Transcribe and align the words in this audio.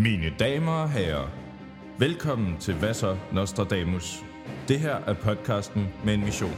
Mine 0.00 0.34
damer 0.38 0.72
og 0.72 0.90
herrer, 0.90 1.28
velkommen 1.98 2.58
til 2.58 2.74
Hvad 2.74 2.94
så 2.94 3.16
Nostradamus. 3.32 4.24
Det 4.68 4.80
her 4.80 4.94
er 4.94 5.14
podcasten 5.14 5.88
med 6.04 6.14
en 6.14 6.24
mission. 6.24 6.56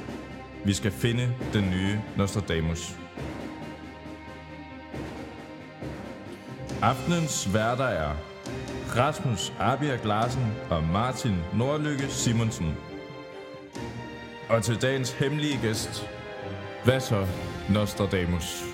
Vi 0.64 0.72
skal 0.72 0.90
finde 0.90 1.34
den 1.52 1.70
nye 1.70 2.00
Nostradamus. 2.16 2.96
Aftenens 6.82 7.54
værter 7.54 7.84
er 7.84 8.16
Rasmus 8.96 9.52
Abjerg 9.58 10.06
Larsen 10.06 10.46
og 10.70 10.84
Martin 10.84 11.36
Nordlykke 11.54 12.06
Simonsen. 12.08 12.74
Og 14.48 14.62
til 14.62 14.82
dagens 14.82 15.12
hemmelige 15.12 15.58
gæst, 15.62 16.10
hvad 16.84 17.00
så 17.00 17.26
Nostradamus? 17.70 18.69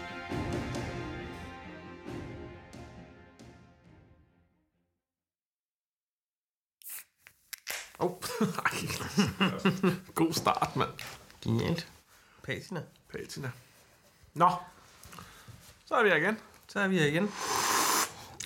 God 10.15 10.33
start, 10.33 10.77
mand. 10.77 10.91
Genialt. 11.45 11.89
Patina. 12.43 12.83
Patina. 13.13 13.51
Nå, 14.35 14.51
så 15.87 15.95
er 15.95 16.03
vi 16.03 16.09
her 16.09 16.17
igen. 16.17 16.39
Så 16.69 16.81
er 16.81 16.89
vi 16.89 16.99
her 16.99 17.07
igen. 17.07 17.31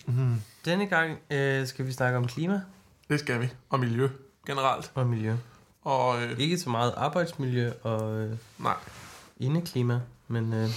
Mm. 0.06 0.41
Denne 0.65 0.87
gang 0.87 1.19
øh, 1.30 1.66
skal 1.66 1.87
vi 1.87 1.93
snakke 1.93 2.19
om 2.19 2.27
klima 2.27 2.62
Det 3.10 3.20
skal 3.20 3.41
vi. 3.41 3.48
Og 3.70 3.80
miljø 3.80 4.09
generelt. 4.46 4.93
og 4.95 5.06
miljø. 5.06 5.37
Og 5.83 6.23
øh, 6.23 6.38
Ikke 6.38 6.59
så 6.59 6.70
meget 6.70 6.95
arbejdsmiljø 6.96 7.73
og 7.82 8.18
øh, 8.18 8.37
nej, 8.59 8.77
indeklima, 9.37 10.01
men 10.29 10.52
øh, 10.52 10.68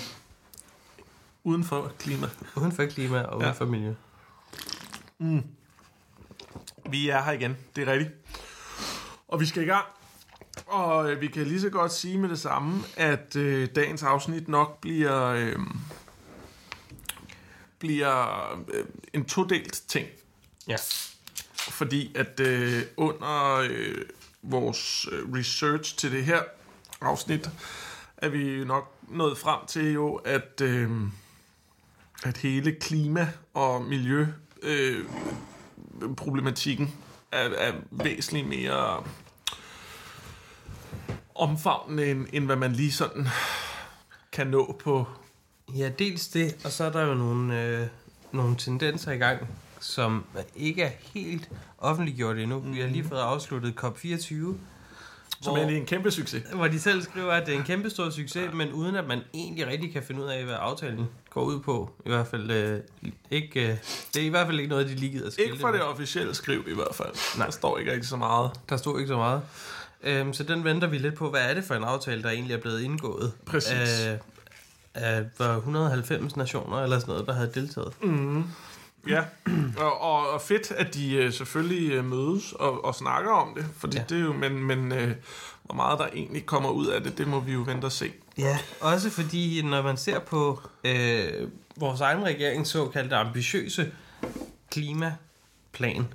uden 1.44 1.64
for 1.64 1.92
klima. 2.00 2.28
uden 2.56 2.72
for 2.72 2.86
klima 2.86 3.22
og 3.22 3.38
uden 3.38 3.48
Ja. 3.48 3.52
for 3.52 3.66
miljø. 3.66 3.94
Vi 6.90 7.10
er 7.10 7.22
her 7.24 7.32
igen, 7.32 7.58
det 7.76 7.88
er 7.88 7.92
rigtigt. 7.92 8.12
Og 9.28 9.40
vi 9.40 9.46
skal 9.46 9.64
i 9.64 9.66
gang. 9.66 9.86
Og 10.74 11.12
øh, 11.12 11.22
vi 11.22 11.28
kan 11.28 11.48
lige 11.48 11.62
så 11.62 11.70
godt 11.70 11.94
sige 11.94 12.18
med 12.18 12.30
det 12.30 12.40
samme, 12.40 12.84
at 12.98 13.36
øh, 13.36 13.68
dagens 13.76 14.04
afsnit 14.04 14.48
nok 14.48 14.82
bliver, 14.82 15.26
øh, 15.26 15.60
bliver 17.80 18.52
øh, 18.74 18.86
en 19.14 19.26
todelt 19.26 19.84
ting. 19.88 20.08
Ja. 20.68 20.76
Fordi 21.54 22.16
at 22.16 22.40
øh, 22.40 22.82
under 22.98 23.56
øh, 23.70 23.98
vores 24.42 25.08
øh, 25.12 25.34
research 25.34 25.98
til 25.98 26.12
det 26.12 26.26
her 26.26 26.42
afsnit, 27.02 27.50
er 28.18 28.30
vi 28.30 28.64
nok 28.66 28.96
nået 29.10 29.38
frem 29.38 29.60
til 29.68 29.94
jo, 29.94 30.16
at, 30.16 30.62
øh, 30.62 30.92
at 32.24 32.38
hele 32.38 32.72
klima- 32.72 33.32
og 33.54 33.82
miljø 33.82 34.28
øh, 34.62 35.06
problematikken 36.18 36.96
er, 37.32 37.50
er 37.50 37.74
væsentligt 37.92 38.48
mere 38.48 39.04
omfavnende, 41.36 42.12
end, 42.12 42.26
end 42.34 42.46
hvad 42.46 42.56
man 42.56 42.74
lige 42.74 42.92
sådan 42.92 43.28
kan 44.32 44.48
nå 44.48 44.76
på. 44.84 45.06
Ja, 45.78 45.90
dels 46.00 46.28
det, 46.28 46.56
og 46.66 46.72
så 46.72 46.84
er 46.84 46.90
der 46.92 47.06
jo 47.08 47.14
nogle, 47.14 47.62
øh, 47.64 47.88
nogle 48.32 48.56
tendenser 48.58 49.12
i 49.12 49.18
gang, 49.18 49.48
som 49.80 50.26
ikke 50.56 50.84
er 50.84 50.92
helt 51.14 51.50
offentliggjort 51.78 52.38
endnu. 52.38 52.60
Vi 52.60 52.80
har 52.80 52.88
lige 52.88 53.04
fået 53.10 53.20
afsluttet 53.20 53.74
COP24, 53.84 54.56
Som 55.42 55.54
Hvor- 55.54 55.64
er 55.64 55.68
en 55.68 55.86
kæmpe 55.86 56.12
succes. 56.12 56.44
hvor 56.54 56.68
de 56.68 56.80
selv 56.80 57.02
skriver, 57.02 57.32
at 57.32 57.46
det 57.48 57.54
er 57.56 57.58
en 57.60 57.64
kæmpe 57.66 57.90
stor 57.90 58.10
succes, 58.10 58.54
men 58.54 58.72
uden 58.72 58.96
at 58.96 59.08
man 59.08 59.20
egentlig 59.34 59.68
rigtig 59.68 59.94
kan 59.94 60.04
finde 60.04 60.22
ud 60.24 60.28
af, 60.28 60.44
hvad 60.46 60.56
aftalen 60.60 61.06
går 61.30 61.42
ud 61.44 61.60
på. 61.60 61.92
I 62.06 62.10
hvert 62.10 62.28
fald 62.28 62.52
øh, 62.52 62.80
ikke, 63.32 63.62
øh, 63.72 63.78
det 64.14 64.22
er 64.22 64.26
i 64.26 64.30
hvert 64.30 64.46
fald 64.48 64.58
ikke 64.60 64.70
noget, 64.70 64.88
de 64.90 64.96
lige 64.96 65.12
gider 65.12 65.28
at 65.28 65.38
Ikke 65.38 65.64
med. 65.66 65.74
det 65.74 65.82
officielle 65.84 66.36
skriv 66.36 66.64
i 66.68 66.74
hvert 66.74 66.96
fald. 66.96 67.38
Nej. 67.38 67.46
Der 67.46 67.52
står 67.52 67.78
ikke 67.78 67.92
rigtig 67.92 68.10
så 68.10 68.16
meget. 68.18 68.52
Der 68.70 68.78
stod 68.78 69.00
ikke 69.00 69.08
så 69.08 69.18
meget. 69.18 69.42
Øhm, 70.04 70.34
så 70.34 70.44
den 70.44 70.64
venter 70.64 70.88
vi 70.88 70.98
lidt 70.98 71.16
på. 71.16 71.30
Hvad 71.30 71.42
er 71.42 71.54
det 71.54 71.64
for 71.64 71.76
en 71.76 71.84
aftale, 71.84 72.24
der 72.24 72.30
egentlig 72.30 72.54
er 72.54 72.58
blevet 72.62 72.82
indgået? 72.82 73.34
Præcis. 73.46 73.72
Af, 74.06 74.20
af 74.94 75.24
var 75.40 75.56
190 75.58 76.36
nationer 76.36 76.78
eller 76.84 77.00
sådan 77.00 77.12
noget, 77.12 77.28
der 77.28 77.34
havde 77.34 77.52
deltaget. 77.56 77.94
Ja, 79.08 79.24
og, 79.78 80.02
og, 80.02 80.30
og 80.30 80.42
fedt, 80.42 80.72
at 80.72 80.94
de 80.94 81.16
øh, 81.16 81.34
selvfølgelig 81.34 81.92
øh, 81.92 82.06
mødes 82.06 82.54
og, 82.54 82.86
og 82.86 82.96
snakker 82.96 83.32
om 83.32 83.56
det, 83.56 83.66
fordi 83.78 83.98
Ja. 83.98 84.04
det 84.10 84.18
er 84.18 84.22
jo, 84.22 84.34
men, 84.34 84.64
men 84.64 84.92
øh, 84.92 85.16
hvor 85.64 85.76
meget 85.76 86.00
der 86.00 86.08
egentlig 86.14 86.46
kommer 86.46 86.70
ud 86.70 86.88
af 86.88 87.02
det, 87.04 87.18
det 87.18 87.28
må 87.28 87.40
vi 87.40 87.54
jo 87.54 87.60
vente 87.60 87.86
og 87.86 87.92
se. 87.92 88.12
Ja, 88.38 88.58
også 88.82 89.10
fordi, 89.10 89.62
når 89.62 89.82
man 89.82 89.98
ser 89.98 90.20
på 90.20 90.62
øh, 90.84 91.48
vores 91.78 92.02
egen 92.02 92.24
regerings 92.26 92.70
såkaldte 92.70 93.16
ambitiøse 93.16 93.92
klimaplan, 94.72 96.08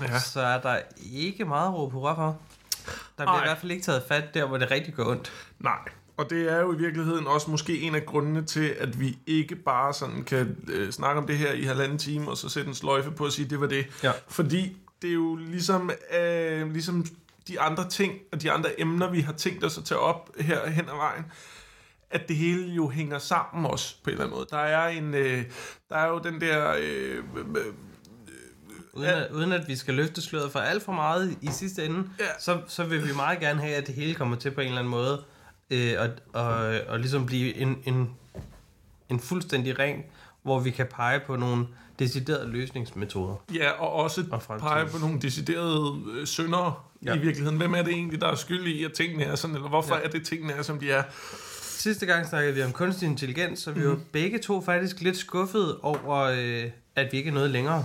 Ja. 0.00 0.18
så 0.18 0.40
er 0.40 0.60
der 0.60 0.78
ikke 1.12 1.44
meget 1.44 1.74
råb 1.74 1.92
hurra 1.92 2.14
for. 2.14 2.38
Der 2.86 2.92
bliver 3.16 3.26
Nej. 3.30 3.44
i 3.44 3.46
hvert 3.46 3.58
fald 3.58 3.72
ikke 3.72 3.84
taget 3.84 4.02
fat 4.08 4.34
der, 4.34 4.46
hvor 4.46 4.58
det 4.58 4.70
rigtig 4.70 4.94
går 4.94 5.10
ondt. 5.10 5.32
Nej, 5.58 5.78
og 6.16 6.30
det 6.30 6.52
er 6.52 6.60
jo 6.60 6.72
i 6.72 6.76
virkeligheden 6.76 7.26
også 7.26 7.50
måske 7.50 7.80
en 7.80 7.94
af 7.94 8.06
grundene 8.06 8.44
til, 8.44 8.76
at 8.80 9.00
vi 9.00 9.18
ikke 9.26 9.56
bare 9.56 9.94
sådan 9.94 10.24
kan 10.24 10.56
øh, 10.68 10.90
snakke 10.92 11.20
om 11.20 11.26
det 11.26 11.38
her 11.38 11.52
i 11.52 11.62
halvanden 11.62 11.98
time, 11.98 12.30
og 12.30 12.36
så 12.36 12.48
sætte 12.48 12.68
en 12.68 12.74
sløjfe 12.74 13.10
på 13.10 13.24
og 13.24 13.32
sige, 13.32 13.48
det 13.48 13.60
var 13.60 13.66
det. 13.66 13.86
Ja. 14.02 14.12
Fordi 14.28 14.76
det 15.02 15.10
er 15.10 15.14
jo 15.14 15.36
ligesom, 15.36 15.90
øh, 16.20 16.72
ligesom 16.72 17.06
de 17.48 17.60
andre 17.60 17.88
ting 17.88 18.12
og 18.32 18.42
de 18.42 18.50
andre 18.50 18.80
emner, 18.80 19.10
vi 19.10 19.20
har 19.20 19.32
tænkt 19.32 19.64
os 19.64 19.78
at 19.78 19.84
tage 19.84 19.98
op 19.98 20.30
her 20.40 20.66
hen 20.70 20.88
ad 20.88 20.96
vejen, 20.96 21.24
at 22.10 22.28
det 22.28 22.36
hele 22.36 22.72
jo 22.72 22.88
hænger 22.88 23.18
sammen 23.18 23.66
også 23.66 23.94
på 24.04 24.10
en 24.10 24.12
eller 24.12 24.24
anden 24.24 24.36
måde. 24.36 24.46
Der 24.50 24.58
er, 24.58 24.88
en, 24.88 25.14
øh, 25.14 25.44
der 25.88 25.96
er 25.96 26.08
jo 26.08 26.18
den 26.18 26.40
der... 26.40 26.74
Øh, 26.80 27.24
øh, 27.36 27.56
Uden, 28.96 29.08
at, 29.10 29.30
uden 29.30 29.52
at 29.52 29.68
vi 29.68 29.76
skal 29.76 29.94
løfte 29.94 30.22
sløret 30.22 30.52
for 30.52 30.58
alt 30.60 30.82
for 30.82 30.92
meget 30.92 31.36
i 31.42 31.48
sidste 31.52 31.84
ende, 31.84 32.04
Ja. 32.20 32.24
så, 32.40 32.58
så 32.68 32.84
vil 32.84 33.08
vi 33.08 33.12
meget 33.16 33.40
gerne 33.40 33.60
have, 33.60 33.74
at 33.74 33.86
det 33.86 33.94
hele 33.94 34.14
kommer 34.14 34.36
til 34.36 34.50
på 34.50 34.60
en 34.60 34.66
eller 34.66 34.78
anden 34.78 34.90
måde, 34.90 35.22
øh, 35.70 35.92
og, 35.98 36.08
og, 36.42 36.80
og 36.88 36.98
ligesom 37.00 37.26
blive 37.26 37.54
en, 37.56 37.76
en, 37.84 38.10
en 39.08 39.20
fuldstændig 39.20 39.78
ring, 39.78 40.04
hvor 40.42 40.60
vi 40.60 40.70
kan 40.70 40.86
pege 40.86 41.20
på 41.26 41.36
nogle 41.36 41.66
deciderede 41.98 42.48
løsningsmetoder. 42.48 43.34
Ja, 43.54 43.70
og 43.70 43.92
også 43.92 44.24
Og 44.30 44.42
fremtiden. 44.42 44.68
pege 44.72 44.86
på 44.86 44.98
nogle 44.98 45.20
deciderede 45.20 45.94
øh, 46.12 46.26
syndere 46.26 46.74
ja. 47.04 47.10
Ja. 47.10 47.16
i 47.16 47.20
virkeligheden. 47.20 47.58
Hvem 47.58 47.74
er 47.74 47.82
det 47.82 47.92
egentlig, 47.92 48.20
der 48.20 48.28
er 48.28 48.34
skyld 48.34 48.66
i, 48.66 48.84
at 48.84 48.92
tingene 48.92 49.24
er 49.24 49.34
sådan, 49.34 49.56
eller 49.56 49.68
hvorfor 49.68 49.94
ja. 49.94 50.00
Ja. 50.00 50.06
er 50.06 50.10
det, 50.10 50.26
tingene 50.26 50.52
er, 50.52 50.62
som 50.62 50.78
de 50.78 50.90
er? 50.90 51.02
Sidste 51.62 52.06
gang 52.06 52.26
snakkede 52.26 52.54
vi 52.54 52.62
om 52.62 52.72
kunstig 52.72 53.06
intelligens, 53.08 53.58
så 53.60 53.70
vi 53.72 53.80
Mhm. 53.80 53.88
var 53.88 53.98
begge 54.12 54.38
to 54.38 54.60
faktisk 54.60 55.00
lidt 55.00 55.16
skuffede 55.16 55.78
over, 55.82 56.16
øh, 56.20 56.70
at 56.96 57.12
vi 57.12 57.16
ikke 57.18 57.30
er 57.30 57.34
noget 57.34 57.50
længere. 57.50 57.84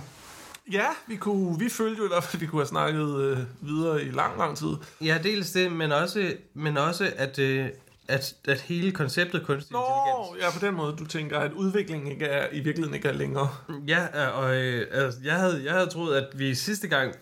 Ja, 0.72 0.88
vi, 1.07 1.16
kunne, 1.16 1.59
vi 1.59 1.69
følte 1.69 1.97
jo 2.00 2.06
i 2.06 2.07
hvert 2.07 2.24
fald, 2.24 2.35
at 2.35 2.41
vi 2.41 2.46
kunne 2.46 2.62
have 2.62 2.68
snakket 2.68 3.22
øh, 3.22 3.38
videre 3.62 4.03
i 4.03 4.12
lang, 4.12 4.38
lang 4.38 4.57
tid. 4.57 4.75
Ja, 5.02 5.19
dels 5.24 5.52
det, 5.52 5.72
men 5.72 5.91
også, 5.91 6.34
men 6.53 6.78
også 6.78 7.12
at, 7.16 7.40
øh, 7.40 7.69
at, 8.07 8.35
at 8.47 8.62
hele 8.62 8.91
konceptet 8.91 9.46
kunstig 9.46 9.74
Nå, 9.74 9.80
intelligens... 9.80 10.56
ja, 10.56 10.59
på 10.59 10.66
den 10.66 10.75
måde, 10.75 10.96
du 10.96 11.06
tænker, 11.06 11.40
at 11.40 11.52
udviklingen 11.53 12.12
ikke 12.12 12.25
er, 12.25 12.47
i 12.52 12.59
virkeligheden 12.59 12.96
ikke 12.96 13.07
er 13.07 13.13
længere. 13.13 13.50
Ja, 13.88 14.28
øh, 14.28 14.38
og 14.38 14.56
øh, 14.56 14.88
altså, 14.91 15.19
jeg, 15.24 15.35
havde, 15.35 15.62
jeg 15.63 15.74
havde 15.74 15.88
troet, 15.88 16.16
at 16.16 16.40
vi 16.40 16.56
sidste 16.56 16.88
gang 16.88 17.16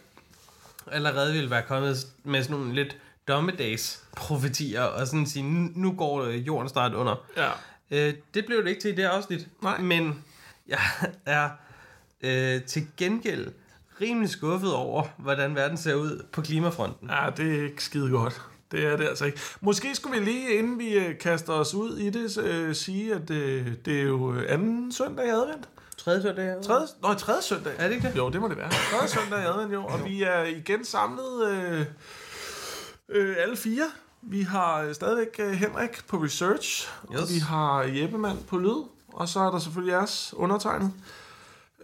allerede 0.91 1.33
ville 1.33 1.49
være 1.49 1.63
kommet 1.67 2.07
med 2.23 2.43
sådan 2.43 2.57
nogle 2.57 2.75
lidt 2.75 2.97
dommedags 3.27 4.03
profetier, 4.15 4.81
og 4.81 5.07
sådan 5.07 5.25
sige, 5.25 5.43
nu, 5.43 5.69
nu 5.75 5.91
går 5.97 6.23
øh, 6.23 6.47
jorden 6.47 6.69
snart 6.69 6.93
under. 6.93 7.25
Ja. 7.37 7.49
Øh, 7.91 8.13
det 8.33 8.45
blev 8.45 8.63
det 8.63 8.69
ikke 8.69 8.81
til 8.81 8.91
i 8.91 8.95
det 8.95 9.03
her 9.03 9.11
afsnit. 9.11 9.47
Nej. 9.61 9.81
Men 9.81 10.23
jeg 10.67 10.79
er 11.25 11.49
øh, 12.21 12.63
til 12.63 12.87
gengæld 12.97 13.47
rimelig 14.01 14.29
skuffet 14.29 14.73
over, 14.73 15.03
hvordan 15.17 15.55
verden 15.55 15.77
ser 15.77 15.93
ud 15.93 16.25
på 16.31 16.41
klimafronten. 16.41 17.09
ja, 17.09 17.29
det 17.37 17.59
er 17.59 17.63
ikke 17.63 17.83
skide 17.83 18.09
godt. 18.09 18.41
Det 18.71 18.85
er 18.85 18.97
det 18.97 19.07
altså 19.07 19.25
ikke. 19.25 19.39
Måske 19.61 19.95
skulle 19.95 20.19
vi 20.19 20.25
lige, 20.25 20.53
inden 20.53 20.79
vi 20.79 20.93
øh, 20.93 21.17
kaster 21.19 21.53
os 21.53 21.73
ud 21.73 21.97
i 21.97 22.09
det, 22.09 22.37
øh, 22.37 22.75
sige, 22.75 23.13
at 23.15 23.29
øh, 23.29 23.67
det 23.85 23.99
er 23.99 24.03
jo 24.03 24.35
anden 24.47 24.91
søndag 24.91 25.25
i 25.25 25.29
advent. 25.29 25.69
Tredje 25.97 26.21
søndag. 26.21 26.45
her. 26.45 26.61
Tredje, 26.61 26.87
nå, 27.01 27.13
tredje 27.13 27.41
søndag. 27.41 27.73
Er 27.77 27.87
det 27.87 27.95
ikke 27.95 28.07
det? 28.07 28.17
Jo, 28.17 28.29
det 28.29 28.41
må 28.41 28.47
det 28.47 28.57
være. 28.57 28.69
Tredje 28.91 29.07
søndag 29.07 29.39
i 29.39 29.45
advent, 29.45 29.73
jo. 29.73 29.85
Og 29.85 30.05
vi 30.05 30.23
er 30.23 30.43
igen 30.43 30.85
samlet 30.85 31.47
øh, 31.47 31.85
øh, 33.09 33.35
alle 33.39 33.57
fire. 33.57 33.83
Vi 34.21 34.41
har 34.41 34.81
øh, 34.81 34.95
stadigvæk 34.95 35.35
øh, 35.39 35.51
Henrik 35.51 36.07
på 36.07 36.17
research, 36.17 36.89
yes. 37.13 37.21
og 37.21 37.29
vi 37.29 37.39
har 37.39 37.81
Jeppemand 37.81 38.37
på 38.47 38.57
lyd, 38.57 38.83
og 39.13 39.29
så 39.29 39.39
er 39.39 39.51
der 39.51 39.59
selvfølgelig 39.59 39.91
jeres 39.91 40.33
undertegnet. 40.37 40.91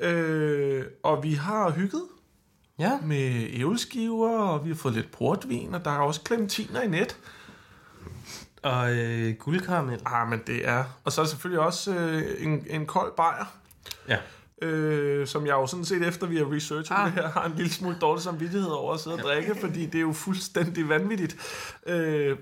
Øh, 0.01 0.83
og 1.03 1.23
vi 1.23 1.33
har 1.33 1.71
hygget 1.71 2.03
Ja. 2.79 2.99
med 3.03 3.47
ævleskiver, 3.53 4.39
og 4.39 4.63
vi 4.65 4.69
har 4.69 4.75
fået 4.75 4.93
lidt 4.93 5.11
portvin, 5.11 5.73
og 5.73 5.85
der 5.85 5.91
er 5.91 5.97
også 5.97 6.21
clementiner 6.27 6.81
i 6.81 6.87
net. 6.87 7.17
Og 8.63 8.95
øh, 8.95 9.33
guldkaramel. 9.35 9.99
Ah, 10.05 10.29
men 10.29 10.41
det 10.47 10.67
er... 10.67 10.83
Og 11.03 11.11
så 11.11 11.21
er 11.21 11.25
der 11.25 11.29
selvfølgelig 11.29 11.59
også 11.59 11.95
øh, 11.95 12.23
en, 12.45 12.65
en 12.69 12.85
kold 12.85 13.11
bajer, 13.17 13.45
Ja. 14.07 14.17
øh, 14.67 15.27
som 15.27 15.45
jeg 15.45 15.53
jo 15.53 15.67
sådan 15.67 15.85
set 15.85 16.07
efter 16.07 16.27
vi 16.27 16.37
har 16.37 16.51
researchet. 16.55 16.95
Ah. 16.97 17.05
det 17.05 17.13
her, 17.13 17.29
har 17.29 17.45
en 17.45 17.53
lille 17.55 17.71
smule 17.71 17.97
dårlig 18.01 18.23
samvittighed 18.23 18.69
over 18.69 18.93
at 18.93 18.99
sidde 18.99 19.15
og 19.15 19.21
drikke, 19.21 19.55
fordi 19.61 19.85
det 19.85 19.95
er 19.95 20.01
jo 20.01 20.13
fuldstændig 20.13 20.89
vanvittigt. 20.89 21.35
Øh, 21.87 22.37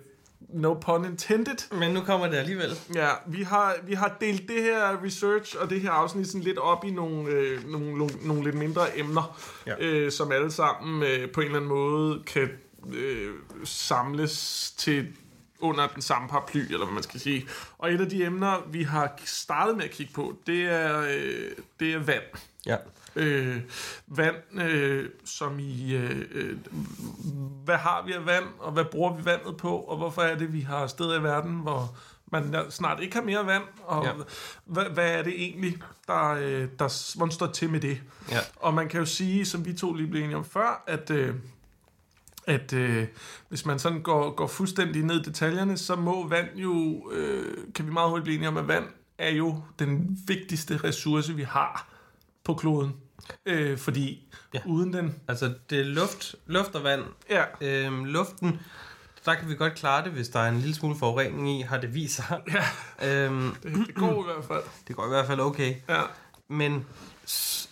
no 0.54 0.74
pun 0.74 1.06
intended. 1.06 1.78
Men 1.80 1.92
nu 1.92 2.02
kommer 2.02 2.28
det 2.28 2.38
alligevel. 2.38 2.70
Ja, 2.96 3.08
vi 3.28 3.44
har, 3.44 3.76
vi 3.88 3.94
har 3.94 4.18
delt 4.22 4.48
det 4.48 4.64
her 4.64 5.04
research 5.04 5.56
og 5.60 5.70
det 5.70 5.82
her 5.82 5.92
afsnit 5.92 6.28
sådan 6.28 6.42
lidt 6.42 6.58
op 6.58 6.86
i 6.86 6.92
nogle, 6.92 7.30
øh, 7.30 7.70
nogle, 7.72 7.98
nogle, 7.98 8.14
nogle 8.22 8.44
lidt 8.44 8.56
mindre 8.56 9.00
emner, 9.00 9.40
Ja. 9.68 9.74
øh, 9.80 10.12
som 10.12 10.32
alle 10.32 10.52
sammen 10.52 11.04
øh, 11.04 11.32
på 11.32 11.42
en 11.42 11.46
eller 11.46 11.58
anden 11.58 11.70
måde 11.70 12.24
kan 12.28 12.50
øh, 12.94 13.30
samles 13.64 14.74
til 14.78 15.08
under 15.62 15.88
den 15.88 16.02
samme 16.02 16.28
paraply, 16.30 16.60
eller 16.60 16.86
hvad 16.86 16.94
man 16.94 17.04
skal 17.04 17.20
sige. 17.20 17.48
Og 17.78 17.94
et 17.94 18.02
af 18.02 18.10
de 18.10 18.24
emner, 18.26 18.62
vi 18.72 18.84
har 18.84 19.14
startet 19.26 19.78
med 19.78 19.84
at 19.86 19.92
kigge 19.92 20.14
på, 20.14 20.36
det 20.48 20.62
er, 20.66 21.00
øh, 21.02 21.52
det 21.80 21.94
er 21.94 22.00
vand. 22.00 22.24
Ja. 22.66 22.78
Øh, 23.16 23.58
vand, 24.08 24.36
øh, 24.62 25.10
som 25.26 25.60
i, 25.60 25.96
øh, 25.96 26.26
øh, 26.32 26.58
hvad 27.66 27.78
har 27.78 28.04
vi 28.06 28.14
af 28.14 28.26
vand, 28.26 28.46
og 28.60 28.72
hvad 28.72 28.86
bruger 28.86 29.14
vi 29.16 29.26
vandet 29.26 29.58
på, 29.58 29.78
og 29.78 29.98
hvorfor 29.98 30.22
er 30.22 30.38
det, 30.38 30.54
vi 30.54 30.62
har 30.62 30.88
steder 30.88 31.20
i 31.20 31.24
verden, 31.24 31.54
hvor 31.56 31.96
man 32.32 32.56
snart 32.70 33.00
ikke 33.04 33.16
har 33.16 33.24
mere 33.24 33.46
vand, 33.46 33.64
og 33.84 34.06
Ja. 34.06 34.12
hvad, 34.66 34.86
hvad 34.86 35.12
er 35.12 35.24
det 35.24 35.34
egentlig, 35.42 35.78
der, 36.08 36.30
øh, 36.30 36.68
der, 36.80 37.16
hvordan 37.18 37.32
står 37.32 37.48
til 37.48 37.70
med 37.70 37.80
det? 37.80 38.02
Ja. 38.32 38.40
Og 38.56 38.74
man 38.74 38.90
kan 38.90 39.00
jo 39.00 39.06
sige, 39.06 39.46
som 39.46 39.66
vi 39.66 39.74
to 39.74 39.94
lige 39.94 40.08
blev 40.08 40.24
enige 40.24 40.38
om 40.38 40.46
før, 40.46 40.84
at, 40.88 41.10
øh, 41.10 41.36
at 42.48 42.74
øh, 42.74 43.08
hvis 43.50 43.66
man 43.66 43.80
sådan 43.80 44.02
går, 44.02 44.32
går 44.36 44.48
fuldstændig 44.48 45.04
ned 45.04 45.20
i 45.20 45.24
detaljerne, 45.24 45.78
så 45.78 45.96
må 45.96 46.28
vand 46.28 46.58
jo, 46.58 47.02
øh, 47.12 47.58
kan 47.76 47.86
vi 47.86 47.92
meget 47.92 48.10
hurtigt 48.10 48.24
blive 48.24 48.36
enige 48.36 48.48
om, 48.50 48.58
at 48.58 48.68
vand 48.68 48.86
er 49.18 49.30
jo 49.30 49.64
den 49.80 50.20
vigtigste 50.28 50.78
ressource, 50.78 51.34
vi 51.36 51.44
har 51.44 51.88
på 52.44 52.54
kloden. 52.54 52.94
Øh, 53.46 53.78
fordi 53.78 54.28
Ja. 54.54 54.60
uden 54.66 54.94
den... 54.94 55.16
Altså, 55.28 55.54
det 55.70 55.80
er 55.80 55.84
luft, 55.84 56.36
luft 56.48 56.76
og 56.76 56.84
vand. 56.84 57.04
Ja, 57.30 57.44
Øhm, 57.62 58.06
luften, 58.06 58.60
der 59.26 59.36
kan 59.36 59.50
vi 59.50 59.56
godt 59.56 59.76
klare 59.76 60.04
det, 60.04 60.12
hvis 60.12 60.30
der 60.30 60.40
er 60.40 60.50
en 60.50 60.58
lille 60.58 60.76
smule 60.76 60.96
forurening 60.96 61.60
i, 61.60 61.62
har 61.62 61.78
det 61.78 61.94
vist 61.94 62.16
sig. 62.16 62.42
ja 63.02 63.26
Øhm, 63.26 63.56
det, 63.64 63.74
det 63.88 63.96
går 63.96 64.22
i 64.22 64.34
hvert 64.34 64.46
fald. 64.46 64.64
det 64.88 64.96
går 64.96 65.06
i 65.06 65.10
hvert 65.10 65.28
fald 65.28 65.40
okay. 65.40 65.76
Ja. 65.90 66.02
Men 66.48 66.86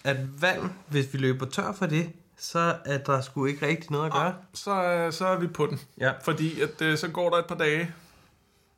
at 0.03 0.41
vand, 0.41 0.61
hvis 0.87 1.13
vi 1.13 1.17
løber 1.17 1.45
tør 1.45 1.71
for 1.73 1.85
det, 1.85 2.09
så 2.39 2.75
er 2.85 2.97
der 2.97 3.21
sgu 3.21 3.45
ikke 3.45 3.67
rigtig 3.67 3.91
noget 3.91 4.05
at 4.05 4.11
gøre. 4.13 4.33
Så, 4.53 4.83
øh, 4.83 5.13
så 5.13 5.25
er 5.27 5.37
vi 5.39 5.47
på 5.47 5.65
den. 5.65 5.79
Ja. 5.99 6.11
Fordi 6.23 6.61
at, 6.61 6.81
øh, 6.81 6.97
så 6.97 7.07
går 7.07 7.29
der 7.29 7.37
et 7.37 7.45
par 7.45 7.55
dage, 7.55 7.91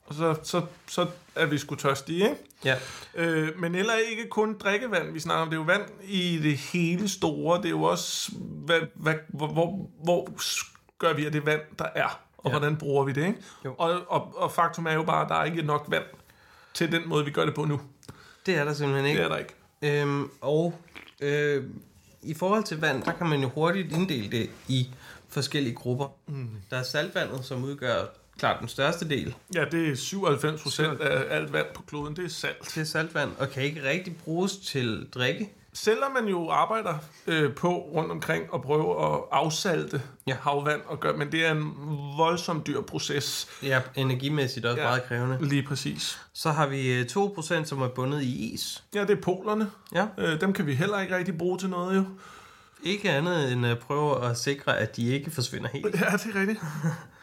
og 0.05 0.15
så, 0.15 0.35
så, 0.43 0.61
så 0.87 1.07
er 1.35 1.45
vi 1.45 1.57
sgu 1.57 1.75
tørstige, 1.75 2.23
ikke? 2.29 2.35
Ja. 2.65 2.75
Øh, 3.15 3.59
men 3.59 3.75
heller 3.75 3.93
ikke 4.09 4.29
kun 4.29 4.57
drikkevand, 4.57 5.11
vi 5.11 5.19
snakker 5.19 5.41
om. 5.41 5.49
Det 5.49 5.55
er 5.55 5.59
jo 5.59 5.65
vand 5.65 5.83
i 6.03 6.39
det 6.43 6.57
hele 6.57 7.09
store. 7.09 7.57
Det 7.57 7.65
er 7.65 7.69
jo 7.69 7.83
også, 7.83 8.31
hvad, 8.41 8.79
hvad, 8.93 9.15
hvor, 9.27 9.47
hvor, 9.47 9.89
hvor 10.03 10.27
gør 10.99 11.13
vi 11.13 11.25
af 11.25 11.31
det 11.31 11.45
vand, 11.45 11.61
der 11.79 11.85
er, 11.95 12.19
og 12.37 12.51
Ja. 12.51 12.59
hvordan 12.59 12.77
bruger 12.77 13.03
vi 13.03 13.11
det, 13.11 13.27
ikke? 13.27 13.39
Jo. 13.65 13.75
Og, 13.77 14.01
og, 14.07 14.33
og 14.37 14.51
faktum 14.51 14.85
er 14.87 14.93
jo 14.93 15.03
bare, 15.03 15.23
at 15.23 15.29
der 15.29 15.35
er 15.35 15.43
ikke 15.43 15.61
nok 15.61 15.85
vand 15.89 16.03
til 16.73 16.91
den 16.91 17.09
måde, 17.09 17.25
vi 17.25 17.31
gør 17.31 17.45
det 17.45 17.55
på 17.55 17.65
nu. 17.65 17.81
Det 18.45 18.55
er 18.57 18.63
der 18.65 18.73
simpelthen 18.73 19.03
Det 19.05 19.09
ikke. 19.09 19.21
er 19.21 19.27
der 19.29 19.37
ikke. 19.37 19.53
Øhm, 20.01 20.29
og 20.41 20.73
øh, 21.21 21.63
i 22.23 22.33
forhold 22.33 22.63
til 22.63 22.81
vand, 22.81 23.03
der 23.03 23.11
kan 23.11 23.27
man 23.27 23.41
jo 23.41 23.49
hurtigt 23.49 23.91
inddele 23.91 24.31
det 24.31 24.49
i 24.67 24.87
forskellige 25.29 25.75
grupper. 25.75 26.07
Mm. 26.27 26.49
Der 26.69 26.77
er 26.77 26.83
saltvandet, 26.83 27.45
som 27.45 27.63
udgør 27.63 28.05
klart 28.37 28.59
den 28.59 28.67
største 28.67 29.09
del. 29.09 29.35
Ja, 29.55 29.65
det 29.71 29.89
er 29.89 29.95
97 29.95 30.61
procent 30.61 31.01
af 31.01 31.35
alt 31.35 31.53
vand 31.53 31.67
på 31.73 31.81
kloden, 31.81 32.15
det 32.15 32.25
er 32.25 32.29
salt. 32.29 32.65
Det 32.75 32.77
er 32.77 32.83
saltvand, 32.83 33.31
og 33.39 33.49
kan 33.49 33.63
ikke 33.63 33.83
rigtig 33.83 34.17
bruges 34.17 34.57
til 34.57 35.07
drikke. 35.13 35.49
Selvom 35.73 36.11
man 36.11 36.25
jo 36.27 36.49
arbejder 36.49 36.93
øh, 37.27 37.53
på 37.55 37.77
rundt 37.77 38.11
omkring 38.11 38.53
og 38.53 38.61
prøve 38.61 39.13
at 39.13 39.19
afsalte 39.31 40.01
Ja. 40.27 40.35
havvand, 40.41 40.81
og 40.85 40.99
gør, 40.99 41.15
men 41.15 41.31
det 41.31 41.45
er 41.45 41.51
en 41.51 41.73
voldsom 42.17 42.63
dyr 42.67 42.81
proces. 42.81 43.47
Ja, 43.63 43.81
energimæssigt 43.95 44.65
også 44.65 44.81
ja. 44.81 44.87
Meget 44.87 45.03
krævende. 45.03 45.37
Lige 45.41 45.63
præcis. 45.63 46.19
Så 46.33 46.51
har 46.51 46.67
vi 46.67 46.93
øh, 46.93 47.05
2%, 47.05 47.65
som 47.65 47.81
er 47.81 47.87
bundet 47.87 48.21
i 48.21 48.53
is. 48.53 48.83
Ja, 48.95 49.01
det 49.01 49.09
er 49.17 49.21
polerne. 49.21 49.71
Ja. 49.95 50.07
Øh, 50.17 50.41
dem 50.41 50.53
kan 50.53 50.65
vi 50.67 50.75
heller 50.75 50.99
ikke 50.99 51.17
rigtig 51.17 51.37
bruge 51.37 51.57
til 51.57 51.69
noget, 51.69 51.95
jo. 51.97 52.03
Ikke 52.83 53.09
andet 53.11 53.51
end 53.51 53.65
at 53.65 53.79
prøve 53.79 54.25
at 54.25 54.37
sikre, 54.37 54.77
at 54.77 54.95
de 54.95 55.07
ikke 55.07 55.31
forsvinder 55.31 55.69
helt. 55.73 55.85
Ja, 55.85 55.89
det 56.17 56.35
er 56.35 56.39
rigtigt. 56.39 56.59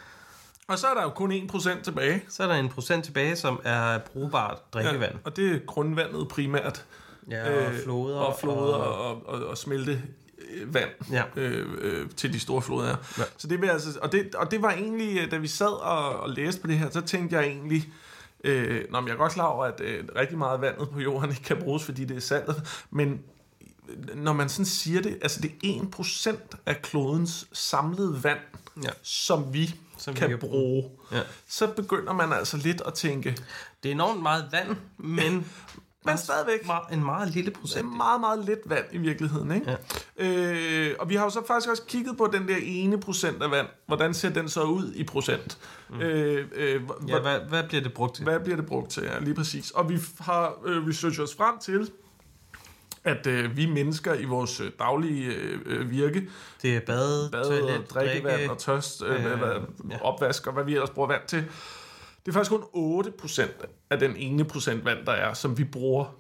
og 0.69 0.79
så 0.79 0.87
er 0.87 0.95
der 0.95 1.03
jo 1.03 1.11
kun 1.11 1.33
1% 1.33 1.83
tilbage. 1.83 2.25
Så 2.29 2.43
er 2.43 2.47
der 2.47 2.55
en 2.55 2.69
procent 2.69 3.05
tilbage, 3.05 3.37
som 3.37 3.61
er 3.65 3.99
brugbart 3.99 4.75
drikkevand. 4.75 5.12
Ja, 5.12 5.19
og 5.25 5.37
det 5.37 5.55
er 5.55 5.59
grundvandet 5.67 6.29
primært. 6.29 6.85
Ja, 7.31 7.67
og 7.69 7.73
floder. 7.85 8.19
Og, 8.19 8.37
floder 8.41 8.75
og, 8.75 9.11
og, 9.11 9.27
og, 9.27 9.47
og 9.47 9.59
smelte 9.59 10.03
øh, 10.55 10.75
vand 10.75 10.91
Ja. 11.13 11.23
øh, 11.37 11.67
øh, 11.81 12.11
til 12.17 12.33
de 12.33 12.41
store 12.41 12.63
floder. 12.63 12.97
Ja. 13.19 13.23
Så 13.37 13.47
det 13.47 13.71
altså, 13.71 13.99
og, 14.03 14.13
det, 14.13 14.35
og 14.35 14.51
det 14.51 14.63
var 14.63 14.73
egentlig, 14.73 15.19
øh, 15.19 15.31
da 15.31 15.37
vi 15.37 15.49
sad 15.49 15.83
og, 15.83 16.21
og 16.21 16.31
læste 16.31 16.61
på 16.61 16.67
det 16.67 16.79
her, 16.79 16.91
så 16.91 17.01
tænkte 17.01 17.37
jeg 17.37 17.45
egentlig, 17.47 17.89
øh, 18.45 18.85
nå, 18.91 19.01
men 19.01 19.09
jeg 19.09 19.15
er 19.15 19.19
godt 19.19 19.33
klar 19.33 19.45
over, 19.47 19.65
at 19.65 19.81
øh, 19.81 20.05
rigtig 20.17 20.39
meget 20.39 20.61
vandet 20.61 20.89
på 20.91 21.01
jorden 21.01 21.31
ikke 21.31 21.43
kan 21.43 21.57
bruges, 21.57 21.85
fordi 21.85 22.05
det 22.05 22.17
er 22.17 22.21
saltet, 22.21 22.85
men 22.91 23.21
når 24.15 24.33
man 24.33 24.49
sådan 24.49 24.65
siger 24.65 25.03
det, 25.03 25.19
altså 25.23 25.41
det 25.41 25.51
er 25.65 25.81
1% 25.99 26.37
af 26.67 26.83
klodens 26.83 27.49
samlede 27.53 28.25
vand, 28.25 28.39
Ja. 28.85 28.89
som 29.03 29.53
vi 29.55 29.75
Som 29.99 30.15
vi 30.15 30.19
kan, 30.19 30.29
kan 30.29 30.39
bruge, 30.39 30.91
Ja. 31.13 31.21
så 31.49 31.67
begynder 31.67 32.13
man 32.13 32.33
altså 32.33 32.57
lidt 32.57 32.83
at 32.87 32.95
tænke, 32.95 33.37
Det 33.83 33.89
er 33.89 33.93
enormt 33.95 34.23
meget 34.23 34.45
vand, 34.53 34.77
men, 34.99 35.47
men 36.09 36.19
stadigvæk, 36.19 36.61
en 36.93 37.05
meget 37.05 37.31
lille 37.31 37.51
procent. 37.51 37.97
meget, 37.97 38.21
meget 38.21 38.45
lidt 38.45 38.59
vand 38.67 38.85
i 38.93 38.99
virkeligheden, 38.99 39.53
ikke? 39.53 39.77
Ja. 40.19 40.27
Øh, 40.89 40.95
og 40.99 41.09
vi 41.09 41.15
har 41.15 41.25
jo 41.25 41.31
så 41.31 41.43
faktisk 41.47 41.71
også 41.71 41.83
kigget 41.89 42.17
på 42.17 42.31
den 42.33 42.49
der 42.49 42.57
ene 42.63 43.01
procent 43.01 43.43
af 43.43 43.51
vand. 43.51 43.67
Hvordan 43.87 44.15
ser 44.15 44.29
den 44.31 44.49
så 44.49 44.63
ud 44.63 44.93
i 44.95 45.05
procent? 45.05 45.59
Mm. 45.91 46.01
Øh, 46.01 46.47
øh, 46.55 46.83
h- 46.83 47.09
Ja, 47.09 47.19
hvad, 47.21 47.41
hvad 47.49 47.63
bliver 47.69 47.83
det 47.83 47.93
brugt 47.95 48.15
til? 48.15 48.25
hvad 48.25 48.41
bliver 48.41 48.57
det 48.57 48.67
brugt 48.67 48.91
til? 48.91 49.03
Ja, 49.03 49.19
lige 49.21 49.35
præcis. 49.35 49.71
Og 49.71 49.89
vi 49.89 49.99
har 50.21 50.55
øh, 50.65 50.87
researchet 50.89 51.25
os 51.25 51.35
frem 51.35 51.59
til, 51.59 51.91
at 53.05 53.27
øh, 53.27 53.57
vi 53.57 53.67
mennesker 53.67 54.15
i 54.15 54.25
vores 54.25 54.61
øh, 54.61 54.71
daglige 54.79 55.27
øh, 55.35 55.59
øh, 55.67 55.91
virke, 55.91 56.29
Det 56.63 56.77
er 56.77 56.81
bad, 56.81 57.31
bad, 57.31 57.45
toilet, 57.45 57.65
og 57.79 57.85
drikkevand 57.91 58.37
drikke. 58.37 58.51
og 58.53 58.59
tørst, 58.59 59.03
øh, 59.03 59.25
øh, 59.25 59.31
ja. 59.31 59.37
ja. 59.91 60.03
opvask 60.03 60.47
og 60.47 60.53
hvad 60.53 60.65
vi 60.65 60.73
ellers 60.75 60.91
bruger 60.91 61.09
vand 61.09 61.23
til. 61.27 61.45
Det 62.29 62.35
er 62.37 62.39
faktisk 62.45 62.51
kun 62.51 63.05
8% 63.07 63.67
af 63.91 63.99
den 63.99 64.17
ene 64.17 64.45
procent 64.45 64.85
vand, 64.85 65.07
der 65.07 65.13
er, 65.13 65.35
som 65.35 65.59
vi 65.59 65.65
bruger 65.65 66.17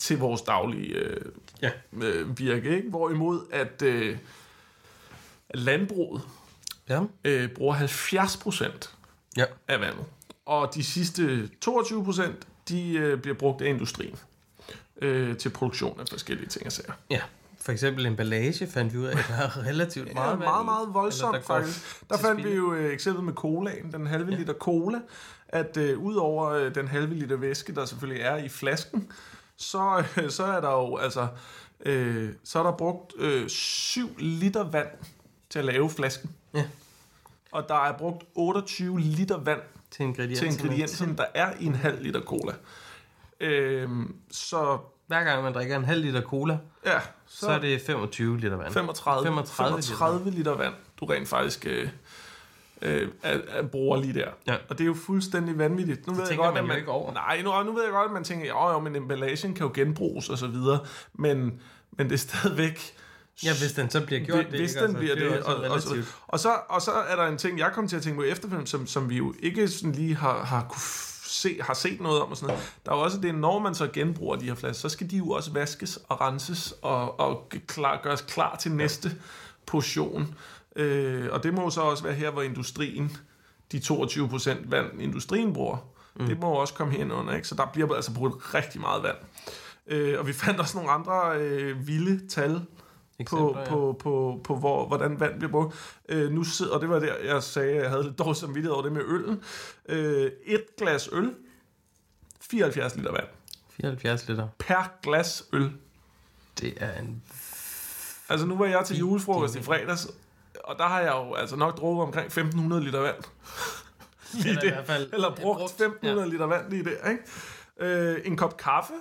til 0.00 0.18
vores 0.18 0.42
daglige 0.42 0.94
øh, 0.94 1.20
Ja. 1.62 1.70
øh, 2.02 2.38
virke. 2.38 2.76
Ikke? 2.76 2.88
Hvorimod 2.90 3.40
at 3.52 3.82
øh, 3.82 4.18
landbruget 5.54 6.22
Ja. 6.88 7.00
øh, 7.24 7.48
bruger 7.50 7.74
70% 7.76 8.88
ja. 9.36 9.44
af 9.68 9.80
vandet. 9.80 10.04
Og 10.46 10.74
de 10.74 10.84
sidste 10.84 11.50
22% 11.68 12.22
de 12.68 12.92
øh, 12.92 13.18
bliver 13.18 13.36
brugt 13.36 13.62
af 13.62 13.68
industrien 13.68 14.16
øh, 15.02 15.36
til 15.36 15.48
produktion 15.50 16.00
af 16.00 16.06
forskellige 16.10 16.48
ting 16.48 16.66
og 16.66 16.72
sager. 16.72 16.92
Ja. 17.10 17.20
For 17.60 17.72
eksempel 17.72 18.06
emballage 18.06 18.66
fandt 18.66 18.92
vi 18.92 18.98
ud 18.98 19.04
af, 19.04 19.18
at 19.18 19.24
der 19.28 19.34
er 19.34 19.58
relativt 19.70 20.14
meget 20.14 20.30
Ja, 20.30 20.36
meget, 20.36 20.64
meget 20.64 20.94
voldsomt 20.94 21.36
Eller 21.36 21.46
der 21.46 21.46
faktisk. 21.46 22.08
Der 22.10 22.18
fandt 22.18 22.44
vi 22.44 22.50
jo 22.50 22.74
øh, 22.74 22.92
eksemplet 22.92 23.24
med 23.24 23.32
colaen, 23.32 23.92
den 23.92 24.06
halve 24.06 24.32
ja. 24.32 24.38
liter 24.38 24.54
cola, 24.54 24.98
at 25.48 25.76
øh, 25.76 25.98
udover 25.98 26.50
øh, 26.50 26.74
den 26.74 26.88
halve 26.88 27.14
liter 27.14 27.36
væske, 27.36 27.74
der 27.74 27.84
selvfølgelig 27.84 28.22
er 28.22 28.36
i 28.36 28.48
flasken, 28.48 29.12
så, 29.56 30.04
øh, 30.16 30.30
så 30.30 30.44
er 30.44 30.60
der 30.60 30.70
jo 30.70 30.96
altså, 30.96 31.28
øh, 31.84 32.32
så 32.44 32.58
er 32.58 32.62
der 32.62 32.72
brugt 32.72 33.12
øh, 33.18 33.48
7 33.48 34.16
liter 34.18 34.64
vand 34.70 34.88
til 35.50 35.58
at 35.58 35.64
lave 35.64 35.90
flasken. 35.90 36.30
Ja. 36.54 36.64
Og 37.52 37.68
der 37.68 37.84
er 37.84 37.98
brugt 37.98 38.24
28 38.34 39.00
liter 39.00 39.38
vand 39.38 39.60
Til 39.90 40.02
ingredienser. 40.02 40.44
til 40.44 40.52
ingredienserne, 40.52 41.16
der 41.16 41.24
er 41.34 41.52
i 41.60 41.64
en 41.64 41.74
halv 41.74 42.02
liter 42.02 42.20
cola. 42.20 42.52
Øh, 43.40 43.88
så 44.30 44.78
Hver 45.06 45.24
gang 45.24 45.42
man 45.42 45.54
drikker 45.54 45.76
en 45.76 45.84
halv 45.84 46.02
liter 46.02 46.22
cola, 46.22 46.58
ja, 46.86 47.00
så, 47.26 47.40
så 47.40 47.50
er 47.50 47.58
det 47.58 47.80
25 47.80 48.40
liter 48.40 48.56
vand. 48.56 48.72
35, 48.72 49.26
35 49.26 49.82
35 49.82 50.30
liter 50.30 50.52
vand, 50.56 50.74
du 51.00 51.04
rent 51.04 51.28
faktisk 51.28 51.66
øh, 51.66 51.88
øh, 52.82 53.08
er, 53.22 53.62
bruger 53.62 54.00
lige 54.00 54.14
der. 54.14 54.28
Ja. 54.46 54.54
Og 54.68 54.78
det 54.78 54.84
er 54.84 54.86
jo 54.86 54.94
fuldstændig 54.94 55.58
vanvittigt. 55.58 56.06
Nu 56.06 56.12
ved 56.12 56.28
jeg 56.28 56.36
godt, 56.36 56.54
man 56.54 56.62
at 56.62 56.68
man 56.68 56.78
ikke 56.78 56.90
over. 56.90 57.12
Nej, 57.12 57.42
nu, 57.42 57.62
nu 57.62 57.72
ved 57.72 57.82
jeg 57.82 57.92
godt, 57.92 58.06
at 58.06 58.12
man 58.12 58.24
tænker, 58.24 58.46
jo, 58.46 58.70
jo, 58.70 58.78
men 58.78 58.96
emballagen 58.96 59.54
kan 59.54 59.66
jo 59.66 59.72
genbruges 59.74 60.28
og 60.28 60.38
så 60.38 60.46
videre. 60.46 60.78
Men, 61.14 61.60
men 61.98 62.06
det 62.10 62.12
er 62.12 62.18
stadigvæk... 62.18 62.94
Ja, 63.44 63.50
hvis 63.58 63.72
den 63.72 63.90
så 63.90 64.06
bliver 64.06 64.20
gjort 64.24 64.46
det, 64.50 64.60
hvis 64.60 64.72
den 64.72 64.82
Altså, 64.82 64.98
bliver 64.98 65.14
det. 65.14 65.30
det. 65.30 65.42
Og, 65.42 65.54
og, 65.56 65.62
relativt. 65.62 66.14
og, 66.28 66.40
så, 66.40 66.48
og 66.68 66.82
så 66.82 66.90
er 66.90 67.16
der 67.16 67.26
en 67.26 67.38
ting, 67.38 67.58
jeg 67.58 67.70
kom 67.74 67.88
til 67.88 67.96
at 67.96 68.02
tænke 68.02 68.16
på 68.16 68.22
efterfølgende, 68.22 68.70
som, 68.70 68.86
som 68.86 69.10
vi 69.10 69.16
jo 69.16 69.34
ikke 69.40 69.68
sådan 69.68 69.92
lige 69.92 70.14
har, 70.14 70.44
har 70.44 70.66
kunne 70.68 70.80
se, 71.24 71.58
har 71.60 71.74
set 71.74 72.00
noget 72.00 72.22
om 72.22 72.30
og 72.30 72.36
sådan 72.36 72.54
noget. 72.54 72.72
Der 72.86 72.92
er 72.92 72.96
jo 72.96 73.02
også 73.02 73.18
det, 73.20 73.34
når 73.34 73.58
man 73.58 73.74
så 73.74 73.88
genbruger 73.92 74.36
de 74.36 74.44
her 74.44 74.54
flasker, 74.54 74.88
så 74.88 74.92
skal 74.92 75.10
de 75.10 75.16
jo 75.16 75.30
også 75.30 75.52
vaskes 75.52 75.98
og 76.08 76.20
renses 76.20 76.74
og, 76.82 77.20
og 77.20 77.52
klar, 77.66 78.00
gøres 78.02 78.20
klar 78.20 78.56
til 78.56 78.72
næste 78.72 79.10
portion. 79.66 80.34
Øh, 80.76 81.28
og 81.32 81.42
det 81.42 81.54
må 81.54 81.62
jo 81.62 81.70
så 81.70 81.80
også 81.80 82.04
være 82.04 82.14
her, 82.14 82.30
hvor 82.30 82.42
industrien, 82.42 83.16
de 83.72 83.78
22 83.78 84.28
procent 84.28 84.70
vand, 84.70 85.00
industrien 85.00 85.52
bruger, 85.52 85.76
mm. 86.16 86.26
det 86.26 86.40
må 86.40 86.46
også 86.46 86.74
komme 86.74 86.92
hen 86.92 87.12
under, 87.12 87.34
ikke? 87.34 87.48
Så 87.48 87.54
der 87.54 87.66
bliver 87.72 87.94
altså 87.94 88.14
brugt 88.14 88.54
rigtig 88.54 88.80
meget 88.80 89.02
vand. 89.02 89.16
Øh, 89.86 90.18
og 90.18 90.26
vi 90.26 90.32
fandt 90.32 90.60
også 90.60 90.76
nogle 90.76 90.90
andre 90.90 91.40
øh, 91.40 91.86
vilde 91.86 92.28
tal 92.28 92.50
på, 92.54 93.22
Eksempler, 93.22 93.60
ja. 93.60 93.68
på, 93.68 93.96
på, 93.98 94.40
på 94.44 94.56
hvor, 94.56 94.86
hvordan 94.86 95.20
vand 95.20 95.38
bliver 95.38 95.50
brugt. 95.50 96.00
Øh, 96.08 96.32
nu 96.32 96.44
sidder, 96.44 96.74
og 96.74 96.80
det 96.80 96.88
var 96.88 96.98
der, 96.98 97.14
jeg 97.24 97.42
sagde, 97.42 97.70
at 97.70 97.82
jeg 97.82 97.90
havde 97.90 98.02
lidt 98.02 98.18
dårlig 98.18 98.36
samvittighed 98.36 98.72
over 98.72 98.82
det 98.82 98.92
med 98.92 99.02
øllen. 99.06 99.42
Øh, 99.88 100.30
et 100.44 100.64
glas 100.78 101.08
øl, 101.12 101.34
74 102.40 102.96
liter 102.96 103.12
vand. 103.12 103.26
74 103.70 104.28
liter. 104.28 104.48
Per 104.58 104.92
glas 105.02 105.44
øl. 105.52 105.72
Det 106.60 106.74
er 106.76 107.00
en... 107.00 107.22
Altså 108.28 108.46
nu 108.46 108.56
var 108.56 108.66
jeg 108.66 108.84
til 108.86 108.98
julefrokost 108.98 109.56
i 109.56 109.62
fredags, 109.62 110.08
og 110.66 110.78
der 110.78 110.84
har 110.84 111.00
jeg 111.00 111.12
jo 111.12 111.34
altså 111.34 111.56
nok 111.56 111.78
drukket 111.78 112.02
omkring 112.02 112.26
1500 112.26 112.84
liter 112.84 113.00
vand. 113.00 113.16
lige 114.34 114.48
Eller 114.48 114.62
i 114.62 114.64
det. 114.66 114.72
hvert 114.74 114.86
fald 114.86 115.12
Eller 115.12 115.28
brugt, 115.34 115.58
brugt, 115.58 115.70
1500 115.70 116.26
ja. 116.26 116.32
liter 116.32 116.46
vand 116.46 116.70
lige 116.70 116.84
der, 116.84 117.10
ikke? 117.10 117.22
Øh, 117.80 118.20
en 118.24 118.36
kop 118.36 118.56
kaffe, 118.56 118.92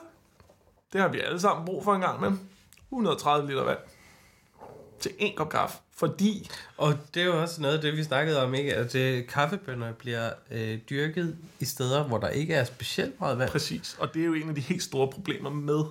det 0.93 1.01
har 1.01 1.07
vi 1.07 1.19
alle 1.19 1.39
sammen 1.39 1.65
brug 1.65 1.83
for 1.83 1.93
en 1.95 2.01
gang 2.01 2.21
med. 2.21 2.31
130 2.91 3.47
liter 3.49 3.63
vand 3.63 3.77
til 4.99 5.11
en 5.19 5.35
kop 5.35 5.49
kaffe. 5.49 5.77
Fordi, 5.97 6.49
Og 6.77 6.93
det 7.13 7.21
er 7.21 7.25
jo 7.25 7.41
også 7.41 7.61
noget 7.61 7.75
af 7.75 7.81
det, 7.81 7.97
vi 7.97 8.03
snakkede 8.03 8.43
om, 8.43 8.53
ikke? 8.53 8.75
At 8.75 8.95
øh, 8.95 9.27
kaffebønner 9.27 9.93
bliver 9.93 10.29
øh, 10.51 10.79
dyrket 10.89 11.37
i 11.59 11.65
steder, 11.65 12.03
hvor 12.03 12.17
der 12.17 12.29
ikke 12.29 12.53
er 12.53 12.63
specielt 12.63 13.19
meget 13.19 13.37
vand. 13.39 13.49
præcis, 13.49 13.95
og 13.99 14.13
det 14.13 14.21
er 14.21 14.25
jo 14.25 14.33
en 14.33 14.49
af 14.49 14.55
de 14.55 14.61
helt 14.61 14.83
store 14.83 15.07
problemer 15.11 15.49
med 15.49 15.83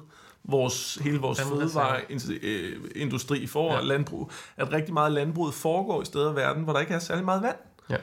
vores, 0.45 0.95
hele 0.95 1.19
vores 1.19 1.41
fødevareindustri 1.41 3.47
til 3.47 3.51
Ja. 3.57 3.81
landbrug, 3.81 4.31
at 4.57 4.73
rigtig 4.73 4.95
meget 4.95 5.13
landbruget 5.13 5.55
foregår 5.55 6.03
i 6.03 6.05
steder 6.05 6.33
i 6.33 6.37
verden, 6.37 6.63
hvor 6.65 6.73
der 6.73 6.81
ikke 6.81 6.95
er 6.95 6.99
særlig 6.99 7.25
meget 7.25 7.43
vand. 7.43 7.57
Ja. 7.91 7.97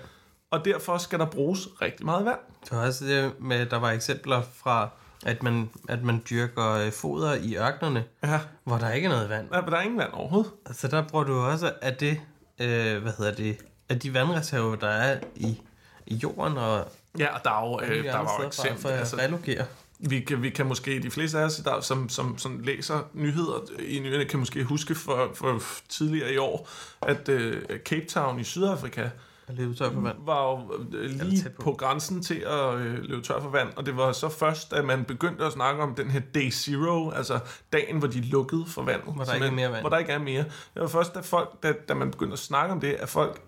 Og 0.52 0.66
derfor 0.66 0.98
skal 0.98 1.20
der 1.20 1.26
bruges 1.26 1.68
rigtig 1.82 2.06
meget 2.06 2.26
vand. 2.26 2.40
Det 2.64 2.72
var 2.72 2.86
også 2.86 3.06
det 3.06 3.32
med, 3.40 3.66
der 3.66 3.78
var 3.80 3.92
eksempler 3.92 4.42
fra, 4.56 4.90
at 5.26 5.44
man, 5.44 5.70
at 5.90 6.04
man 6.04 6.24
dyrker 6.30 6.72
øh, 6.72 6.92
foder 6.92 7.34
i 7.34 7.58
ørkenerne, 7.58 8.04
Ja, 8.24 8.40
hvor 8.64 8.78
der 8.78 8.92
ikke 8.92 9.06
er 9.06 9.10
noget 9.12 9.30
vand. 9.30 9.50
der, 9.50 9.62
der 9.62 9.78
er 9.78 9.82
ingen 9.82 10.00
vand 10.00 10.14
overhovedet. 10.14 10.52
Altså 10.66 10.88
der 10.88 11.08
bruger 11.08 11.24
du 11.26 11.34
også 11.40 11.74
af 11.82 11.96
det, 11.96 12.22
øh, 12.60 13.02
hvad 13.02 13.12
hedder 13.18 13.34
det, 13.36 13.58
af 13.90 14.00
de 14.00 14.14
vandreserver, 14.14 14.76
der 14.76 14.88
er 14.90 15.20
i, 15.36 15.62
i 16.06 16.16
jorden 16.16 16.58
og 16.58 16.88
Ja, 17.18 17.36
og 17.36 17.44
der 17.44 17.52
er 17.52 17.70
jo, 17.70 17.80
øh, 17.82 18.04
de 18.04 18.08
der 18.08 18.18
var 18.18 18.38
jo 18.42 18.48
eksempler. 18.48 18.76
for, 18.76 18.82
for 18.82 18.90
Altså, 18.90 19.16
at 19.16 19.24
relokere. 19.24 19.66
Vi, 20.10 20.20
kan, 20.20 20.42
vi 20.42 20.50
kan 20.50 20.66
måske, 20.66 21.00
de 21.04 21.12
fleste 21.12 21.40
af 21.40 21.44
os, 21.44 21.56
der, 21.56 21.82
som, 21.82 22.10
som, 22.10 22.38
som 22.38 22.60
læser 22.60 23.10
nyheder 23.14 23.60
i 23.80 24.00
nyhederne, 24.00 24.26
kan 24.26 24.40
måske 24.40 24.64
huske 24.64 24.96
for, 24.96 25.32
for 25.34 25.62
tidligere 25.90 26.34
i 26.34 26.38
år, 26.38 26.70
at 27.02 27.30
øh, 27.30 27.62
Cape 27.86 28.06
Town 28.06 28.40
i 28.40 28.44
Sydafrika 28.44 29.10
løbe 29.54 29.74
tør 29.74 29.92
for 29.92 30.02
vand. 30.02 30.18
var 30.26 30.52
jo 30.52 30.74
øh, 30.98 31.10
lige 31.10 31.50
på. 31.50 31.62
på 31.62 31.74
grænsen 31.74 32.24
til 32.24 32.44
at 32.48 32.76
øh, 32.76 33.04
løbe 33.04 33.22
tør 33.22 33.42
for 33.42 33.50
vand, 33.50 33.70
og 33.76 33.86
det 33.86 33.98
var 33.98 34.12
så 34.12 34.30
først, 34.30 34.74
at 34.74 34.86
man 34.86 35.06
begyndte 35.06 35.46
at 35.46 35.52
snakke 35.52 35.84
om 35.84 35.96
den 35.96 36.12
her 36.12 36.20
day 36.20 36.52
zero, 36.52 37.12
altså 37.12 37.40
dagen, 37.74 37.98
hvor 37.98 38.08
de 38.08 38.22
lukkede 38.22 38.66
for 38.68 38.82
vand. 38.82 39.02
Hvor 39.04 39.24
der 39.24 39.34
ikke 39.34 39.46
er 39.46 39.52
mere 39.52 39.72
vand. 39.72 39.82
Hvor 39.82 39.90
der 39.90 39.98
ikke 39.98 40.12
er 40.12 40.20
mere. 40.20 40.44
Det 40.74 40.82
var 40.82 40.88
først, 40.88 41.16
da, 41.16 41.20
folk, 41.20 41.64
da, 41.64 41.74
da 41.88 41.94
man 41.94 42.12
begyndte 42.12 42.34
at 42.34 42.40
snakke 42.40 42.74
om 42.74 42.80
det, 42.80 42.94
at 42.94 43.10
folk 43.10 43.42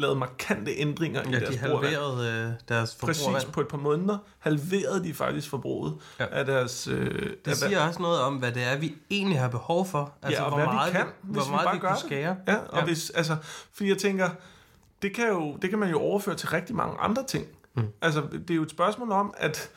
lavede 0.00 0.18
markante 0.18 0.72
ændringer 0.76 1.22
i 1.22 1.30
Ja, 1.30 1.38
deres 1.40 1.54
de 1.54 1.58
halverede 1.60 2.28
øh, 2.48 2.52
deres 2.68 2.94
forbrug 2.94 3.06
Præcis, 3.06 3.44
på 3.52 3.60
et 3.60 3.68
par 3.68 3.78
måneder 3.78 4.18
halverede 4.38 5.04
de 5.04 5.14
faktisk 5.14 5.50
forbruget 5.50 5.94
Ja. 6.20 6.26
af 6.30 6.46
deres... 6.46 6.86
Øh, 6.86 7.30
Det 7.44 7.56
siger 7.56 7.80
også 7.86 8.02
noget 8.02 8.20
om, 8.20 8.34
hvad 8.36 8.52
det 8.52 8.62
er, 8.62 8.76
vi 8.76 8.94
egentlig 9.10 9.38
har 9.40 9.48
behov 9.48 9.86
for. 9.86 10.12
Altså, 10.22 10.38
ja, 10.42 10.44
og 10.44 10.50
hvor 10.50 10.58
hvad 10.58 10.66
meget 10.74 10.92
vi 10.92 10.98
kan, 10.98 11.06
vi, 11.22 11.32
hvis 11.32 11.42
hvor 11.44 11.50
meget 11.50 11.64
vi 11.64 11.66
bare 11.66 11.74
vi 11.74 11.80
gør 11.80 11.88
det. 11.90 11.98
skære. 11.98 12.36
Ja, 12.48 12.56
og 12.56 12.78
ja. 12.78 12.84
hvis, 12.84 13.10
altså, 13.10 13.36
fordi 13.72 13.88
jeg 13.88 13.98
tænker, 13.98 14.30
det 15.02 15.14
kan, 15.14 15.28
jo, 15.28 15.56
det 15.62 15.70
kan 15.70 15.78
man 15.78 15.90
jo 15.90 15.98
overføre 16.00 16.34
til 16.34 16.48
rigtig 16.48 16.74
mange 16.76 16.98
andre 16.98 17.24
ting. 17.26 17.46
Mm. 17.74 17.82
Altså, 18.02 18.22
det 18.32 18.50
er 18.50 18.54
jo 18.54 18.62
et 18.62 18.70
spørgsmål 18.70 19.12
om, 19.12 19.34
at, 19.36 19.70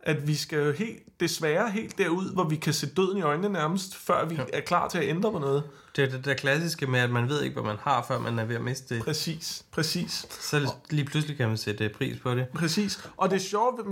at 0.00 0.26
vi 0.26 0.34
skal 0.34 0.58
jo 0.58 0.72
helt, 0.72 1.20
desværre 1.20 1.70
helt 1.70 1.98
derud, 1.98 2.32
hvor 2.32 2.44
vi 2.44 2.56
kan 2.56 2.72
se 2.72 2.86
døden 2.86 3.18
i 3.18 3.22
øjnene 3.22 3.48
nærmest, 3.48 3.96
før 3.96 4.24
vi 4.24 4.34
ja. 4.34 4.42
er 4.52 4.60
klar 4.60 4.88
til 4.88 4.98
at 4.98 5.08
ændre 5.08 5.32
på 5.32 5.38
noget. 5.38 5.62
Det 5.96 6.04
er 6.04 6.10
det 6.10 6.24
der 6.24 6.34
klassiske 6.34 6.86
med, 6.86 7.00
at 7.00 7.10
man 7.10 7.28
ved 7.28 7.42
ikke, 7.42 7.54
hvad 7.54 7.62
man 7.62 7.76
har, 7.82 8.04
før 8.08 8.18
man 8.18 8.38
er 8.38 8.44
ved 8.44 8.56
at 8.56 8.62
miste 8.62 8.94
det. 8.94 9.04
Præcis, 9.04 9.64
præcis. 9.70 10.26
Så 10.40 10.72
lige 10.90 11.04
pludselig 11.04 11.36
kan 11.36 11.48
man 11.48 11.56
sætte 11.56 11.88
pris 11.88 12.20
på 12.20 12.34
det. 12.34 12.46
Præcis. 12.54 13.08
Og 13.16 13.30
det 13.30 13.36
er 13.36 13.40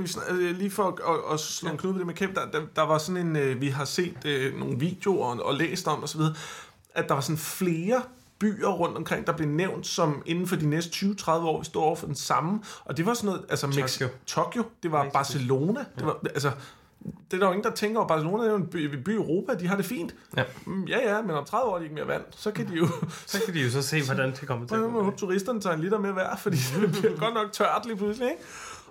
snak- 0.06 0.30
øh, 0.30 0.56
lige 0.58 0.70
for 0.70 1.12
at, 1.12 1.34
at, 1.34 1.40
slå 1.40 1.70
en 1.70 1.76
knude 1.76 1.92
på 1.94 1.98
det 1.98 2.06
med 2.06 2.14
Kæmpe, 2.14 2.34
der, 2.40 2.50
der, 2.50 2.66
der 2.76 2.82
var 2.82 2.98
sådan 2.98 3.26
en, 3.26 3.36
øh, 3.36 3.60
vi 3.60 3.68
har 3.68 3.84
set 3.84 4.24
øh, 4.24 4.58
nogle 4.58 4.78
videoer 4.78 5.26
og, 5.26 5.46
og 5.46 5.54
læst 5.54 5.88
om 5.88 6.02
osv., 6.02 6.20
at 6.94 7.08
der 7.08 7.14
var 7.14 7.20
sådan 7.20 7.38
flere 7.38 8.02
byer 8.38 8.68
rundt 8.68 8.96
omkring, 8.96 9.26
der 9.26 9.32
blev 9.32 9.48
nævnt 9.48 9.86
som 9.86 10.22
inden 10.26 10.46
for 10.46 10.56
de 10.56 10.66
næste 10.68 10.90
20-30 11.06 11.30
år, 11.30 11.58
vi 11.58 11.64
står 11.64 11.82
over 11.82 11.96
for 11.96 12.06
den 12.06 12.14
samme. 12.16 12.60
Og 12.84 12.96
det 12.96 13.06
var 13.06 13.14
sådan 13.14 13.26
noget, 13.28 13.44
altså 13.48 13.66
Tokyo. 13.66 14.06
Mex- 14.06 14.10
Tokyo, 14.26 14.64
det 14.82 14.92
var 14.92 15.02
Mexico. 15.02 15.18
Barcelona, 15.18 15.84
det 15.98 16.06
var, 16.06 16.18
altså, 16.24 16.50
det 17.30 17.36
er 17.36 17.38
der 17.38 17.46
jo 17.46 17.52
ingen, 17.52 17.64
der 17.64 17.70
tænker 17.70 17.98
over. 17.98 18.08
Barcelona 18.08 18.44
er 18.44 18.50
jo 18.50 18.56
en 18.56 18.66
by, 18.66 18.96
by 18.96 19.08
i 19.08 19.14
Europa, 19.14 19.54
de 19.54 19.66
har 19.68 19.76
det 19.76 19.84
fint. 19.84 20.14
Ja. 20.36 20.42
Mm, 20.66 20.84
Ja, 20.84 21.14
ja, 21.14 21.22
men 21.22 21.30
om 21.30 21.44
30 21.44 21.70
år 21.70 21.74
er 21.74 21.78
de 21.78 21.84
ikke 21.84 21.94
mere 21.94 22.06
vand, 22.08 22.22
så 22.30 22.50
kan 22.50 22.68
de 22.68 22.74
jo... 22.74 22.86
Så 23.26 23.40
kan 23.44 23.54
de 23.54 23.60
jo 23.62 23.70
så 23.70 23.82
se, 23.82 24.02
hvordan 24.04 24.30
det 24.30 24.46
kommer 24.48 24.66
til 24.66 24.74
at 24.74 24.80
gå. 24.80 25.10
turisterne 25.16 25.60
tager 25.60 25.74
en 25.74 25.80
liter 25.80 25.98
mere 25.98 26.16
værd, 26.16 26.38
fordi 26.38 26.56
det 26.80 26.90
bliver 26.92 27.16
godt 27.16 27.34
nok 27.34 27.52
tørt 27.52 27.82
lige 27.86 27.96
pludselig, 27.96 28.30
ikke? 28.30 28.42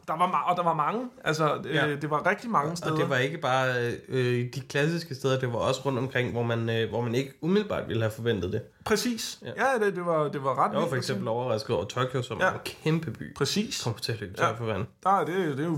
Der 0.07 0.17
var, 0.17 0.43
og 0.49 0.57
der 0.57 0.63
var 0.63 0.73
mange. 0.73 1.09
Altså, 1.23 1.61
Ja. 1.65 1.87
øh, 1.87 2.01
det 2.01 2.09
var 2.09 2.25
rigtig 2.29 2.49
mange 2.49 2.75
steder. 2.77 2.91
Og 2.93 2.99
det 2.99 3.09
var 3.09 3.17
ikke 3.17 3.37
bare 3.37 3.91
øh, 4.07 4.53
de 4.55 4.61
klassiske 4.69 5.15
steder, 5.15 5.39
det 5.39 5.53
var 5.53 5.59
også 5.59 5.81
rundt 5.85 5.99
omkring, 5.99 6.31
hvor 6.31 6.43
man, 6.43 6.69
øh, 6.69 6.89
hvor 6.89 7.01
man 7.01 7.15
ikke 7.15 7.33
umiddelbart 7.41 7.87
ville 7.87 8.01
have 8.03 8.11
forventet 8.11 8.53
det. 8.53 8.61
Præcis. 8.85 9.39
Ja. 9.41 9.47
Ja, 9.57 9.71
ja 9.81 9.85
det, 9.85 9.95
det, 9.95 10.05
var, 10.05 10.27
det 10.27 10.43
var 10.43 10.65
ret 10.65 10.73
Jeg 10.73 10.81
var 10.81 10.87
for 10.87 10.95
eksempel 10.95 11.27
overrasket 11.27 11.75
over 11.75 11.85
Tokyo, 11.85 12.21
som 12.21 12.37
Ja. 12.39 12.45
er 12.45 12.51
en 12.53 12.59
kæmpe 12.65 13.11
by. 13.11 13.35
Præcis. 13.35 13.83
Kommer 13.83 13.99
til 13.99 14.11
at 14.11 14.19
løbe 14.19 14.33
Ja. 14.37 14.51
for 14.51 14.65
vand. 14.65 14.85
Der 15.03 15.09
er 15.09 15.25
det, 15.25 15.57
det 15.57 15.59
er 15.59 15.69
jo, 15.69 15.77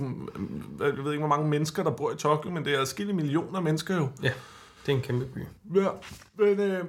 jeg 0.80 1.04
ved 1.04 1.12
ikke, 1.12 1.26
hvor 1.28 1.36
mange 1.36 1.48
mennesker, 1.50 1.84
der 1.84 1.92
bor 1.92 2.12
i 2.12 2.16
Tokyo, 2.16 2.52
men 2.52 2.66
det 2.66 2.76
er 2.76 2.80
adskillige 2.82 3.16
millioner 3.16 3.60
mennesker 3.62 3.96
jo. 3.96 4.10
Ja, 4.24 4.32
det 4.86 4.92
er 4.92 4.96
en 4.96 5.02
kæmpe 5.04 5.26
by. 5.26 5.40
Ja, 5.76 5.88
men 6.38 6.60
øh, 6.60 6.84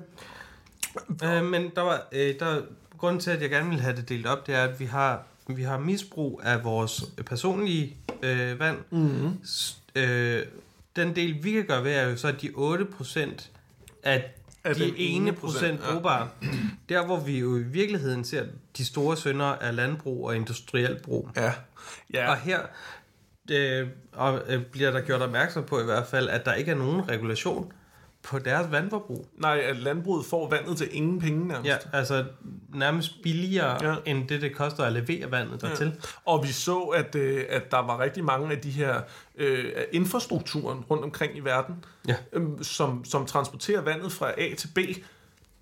Øh, 1.24 1.44
men 1.44 1.70
der 1.76 1.82
var, 1.82 2.02
øh, 2.12 2.34
der, 2.40 2.60
grunden 2.98 3.20
til, 3.20 3.30
at 3.30 3.42
jeg 3.42 3.50
gerne 3.50 3.70
vil 3.70 3.80
have 3.80 3.96
det 3.96 4.08
delt 4.08 4.26
op, 4.26 4.46
det 4.46 4.54
er, 4.54 4.64
at 4.64 4.80
vi 4.80 4.84
har, 4.84 5.22
vi 5.48 5.62
har 5.62 5.78
misbrug 5.78 6.40
af 6.44 6.64
vores 6.64 7.04
personlige 7.26 7.96
øh, 8.22 8.58
vand. 8.60 8.78
S- 9.46 9.78
øh, 9.94 10.42
den 10.96 11.16
del, 11.16 11.44
vi 11.44 11.52
kan 11.52 11.64
gøre 11.66 11.84
ved, 11.84 11.92
er 11.92 12.08
jo 12.08 12.16
så, 12.16 12.28
at 12.28 12.42
de 12.42 12.48
8% 12.48 13.48
af 14.02 14.34
Af 14.64 14.74
de 14.74 14.98
ene 14.98 15.32
procent, 15.32 15.40
procent 15.40 15.80
ja. 15.88 15.92
brugbare. 15.92 16.28
Der, 16.88 17.06
hvor 17.06 17.20
vi 17.20 17.38
jo 17.38 17.56
i 17.56 17.62
virkeligheden 17.62 18.24
ser 18.24 18.44
de 18.76 18.84
store 18.84 19.16
sønder 19.16 19.44
af 19.46 19.76
landbrug 19.76 20.26
og 20.26 20.36
industriel 20.36 21.00
brug. 21.04 21.28
ja. 21.36 21.52
Ja, 22.14 22.30
Og 22.30 22.36
her 22.36 22.60
øh, 23.50 23.88
og, 24.12 24.40
øh, 24.48 24.62
bliver 24.64 24.90
der 24.90 25.00
gjort 25.00 25.22
opmærksom 25.22 25.64
på 25.64 25.80
i 25.80 25.84
hvert 25.84 26.06
fald, 26.06 26.28
at 26.28 26.44
der 26.44 26.54
ikke 26.54 26.70
er 26.70 26.74
nogen 26.76 27.08
regulation 27.08 27.72
på 28.22 28.38
deres 28.38 28.70
vandforbrug. 28.70 29.28
nej, 29.38 29.58
at 29.58 29.76
landbruget 29.76 30.26
får 30.26 30.50
vandet 30.50 30.76
til 30.78 30.88
ingen 30.92 31.20
penge 31.20 31.48
nærmest. 31.48 31.68
Ja, 31.68 31.76
altså 31.92 32.24
nærmest 32.74 33.22
billigere 33.22 33.84
Ja. 33.90 33.94
end 34.06 34.28
det, 34.28 34.42
det 34.42 34.54
koster 34.56 34.84
at 34.84 34.92
levere 34.92 35.30
vandet 35.30 35.60
dertil. 35.60 35.86
Ja. 35.86 35.92
Og 36.24 36.42
vi 36.42 36.48
så, 36.52 36.78
at, 36.80 37.14
øh, 37.14 37.44
at 37.48 37.70
der 37.70 37.78
var 37.78 38.00
rigtig 38.00 38.24
mange 38.24 38.52
af 38.52 38.58
de 38.58 38.70
her 38.70 39.00
øh, 39.36 39.64
infrastrukturen 39.92 40.80
rundt 40.90 41.04
omkring 41.04 41.36
i 41.36 41.40
verden, 41.40 41.84
Ja. 42.08 42.16
øhm, 42.32 42.62
som, 42.62 43.04
som 43.04 43.26
transporterer 43.26 43.80
vandet 43.80 44.12
fra 44.12 44.30
A 44.40 44.54
til 44.54 44.68
B. 44.74 44.78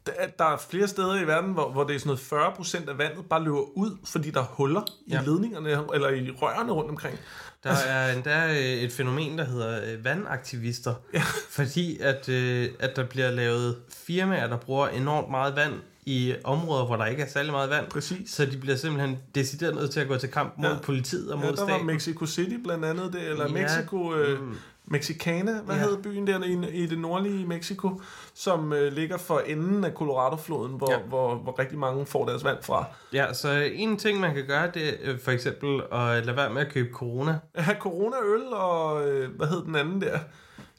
Der, 0.06 0.12
der 0.38 0.44
er 0.44 0.56
flere 0.70 0.88
steder 0.88 1.20
i 1.20 1.26
verden, 1.26 1.52
hvor, 1.52 1.70
hvor 1.72 1.84
det 1.84 1.94
er 1.94 1.98
sådan 1.98 2.08
noget 2.08 2.20
40 2.20 2.52
procent 2.56 2.88
af 2.88 2.98
vandet 2.98 3.24
bare 3.30 3.42
løber 3.44 3.78
ud, 3.78 3.96
fordi 4.04 4.30
der 4.30 4.40
er 4.40 4.44
huller 4.44 4.82
ja. 5.10 5.22
I 5.22 5.24
ledningerne, 5.24 5.68
eller 5.94 6.08
i 6.08 6.30
rørene 6.30 6.72
rundt 6.72 6.90
omkring. 6.90 7.18
Der 7.64 7.70
er 7.88 8.12
endda 8.12 8.48
øh, 8.50 8.56
et 8.58 8.92
fænomen, 8.92 9.38
der 9.38 9.44
hedder 9.44 9.80
øh, 9.92 10.04
vandaktivister. 10.04 10.94
Ja. 11.14 11.22
Fordi 11.50 11.98
at, 12.00 12.28
øh, 12.28 12.68
at 12.78 12.96
der 12.96 13.04
bliver 13.04 13.30
lavet 13.30 13.76
firmaer, 14.06 14.46
der 14.46 14.56
bruger 14.56 14.88
enormt 14.88 15.30
meget 15.30 15.56
vand 15.56 15.72
i 16.06 16.34
områder, 16.44 16.84
hvor 16.86 16.96
der 16.96 17.06
ikke 17.06 17.22
er 17.22 17.28
særlig 17.28 17.52
meget 17.52 17.70
vand. 17.70 17.86
Præcis. 17.90 18.30
Så 18.30 18.46
de 18.46 18.56
bliver 18.56 18.76
simpelthen 18.76 19.18
decideret 19.34 19.74
nødt 19.74 19.90
til 19.90 20.00
at 20.00 20.08
gå 20.08 20.16
til 20.16 20.28
kamp 20.28 20.54
mod 20.58 20.70
Ja. 20.70 20.76
politiet 20.82 21.32
og 21.32 21.38
mod 21.38 21.46
Ja, 21.46 21.52
der 21.52 21.60
var 21.60 21.68
staten. 21.68 21.86
Mexico 21.86 22.26
City 22.26 22.54
blandt 22.64 22.84
andet, 22.84 23.12
det, 23.12 23.22
eller 23.28 23.46
Ja, 23.46 23.52
Mexico, 23.52 24.14
øh, 24.14 24.40
mm. 24.42 24.56
Mexicana, 24.86 25.60
hvad 25.64 25.76
ja. 25.76 25.82
Hed 25.82 26.02
byen 26.02 26.26
der 26.26 26.44
i, 26.44 26.82
i 26.82 26.86
det 26.86 26.98
nordlige 26.98 27.46
Mexico, 27.46 28.00
som 28.34 28.72
øh, 28.72 28.92
ligger 28.92 29.16
for 29.16 29.38
enden 29.38 29.84
af 29.84 29.92
Colorado-floden, 29.92 30.76
hvor, 30.76 30.92
ja. 30.92 30.98
Hvor, 30.98 31.34
hvor 31.34 31.58
rigtig 31.58 31.78
mange 31.78 32.06
får 32.06 32.26
deres 32.26 32.44
vand 32.44 32.58
fra. 32.62 32.84
Ja, 33.12 33.32
så 33.32 33.70
en 33.74 33.96
ting, 33.96 34.20
man 34.20 34.34
kan 34.34 34.46
gøre, 34.46 34.70
det 34.74 34.88
er 34.88 34.92
øh, 35.02 35.18
for 35.18 35.30
eksempel 35.30 35.82
at 35.92 36.26
lade 36.26 36.36
være 36.36 36.50
med 36.50 36.66
at 36.66 36.72
købe 36.72 36.88
corona. 36.92 37.38
Ja, 37.56 37.74
Corona-øl 37.80 38.52
og, 38.52 39.08
øh, 39.08 39.36
hvad 39.36 39.46
hed 39.46 39.64
den 39.64 39.76
anden 39.76 40.00
der? 40.00 40.18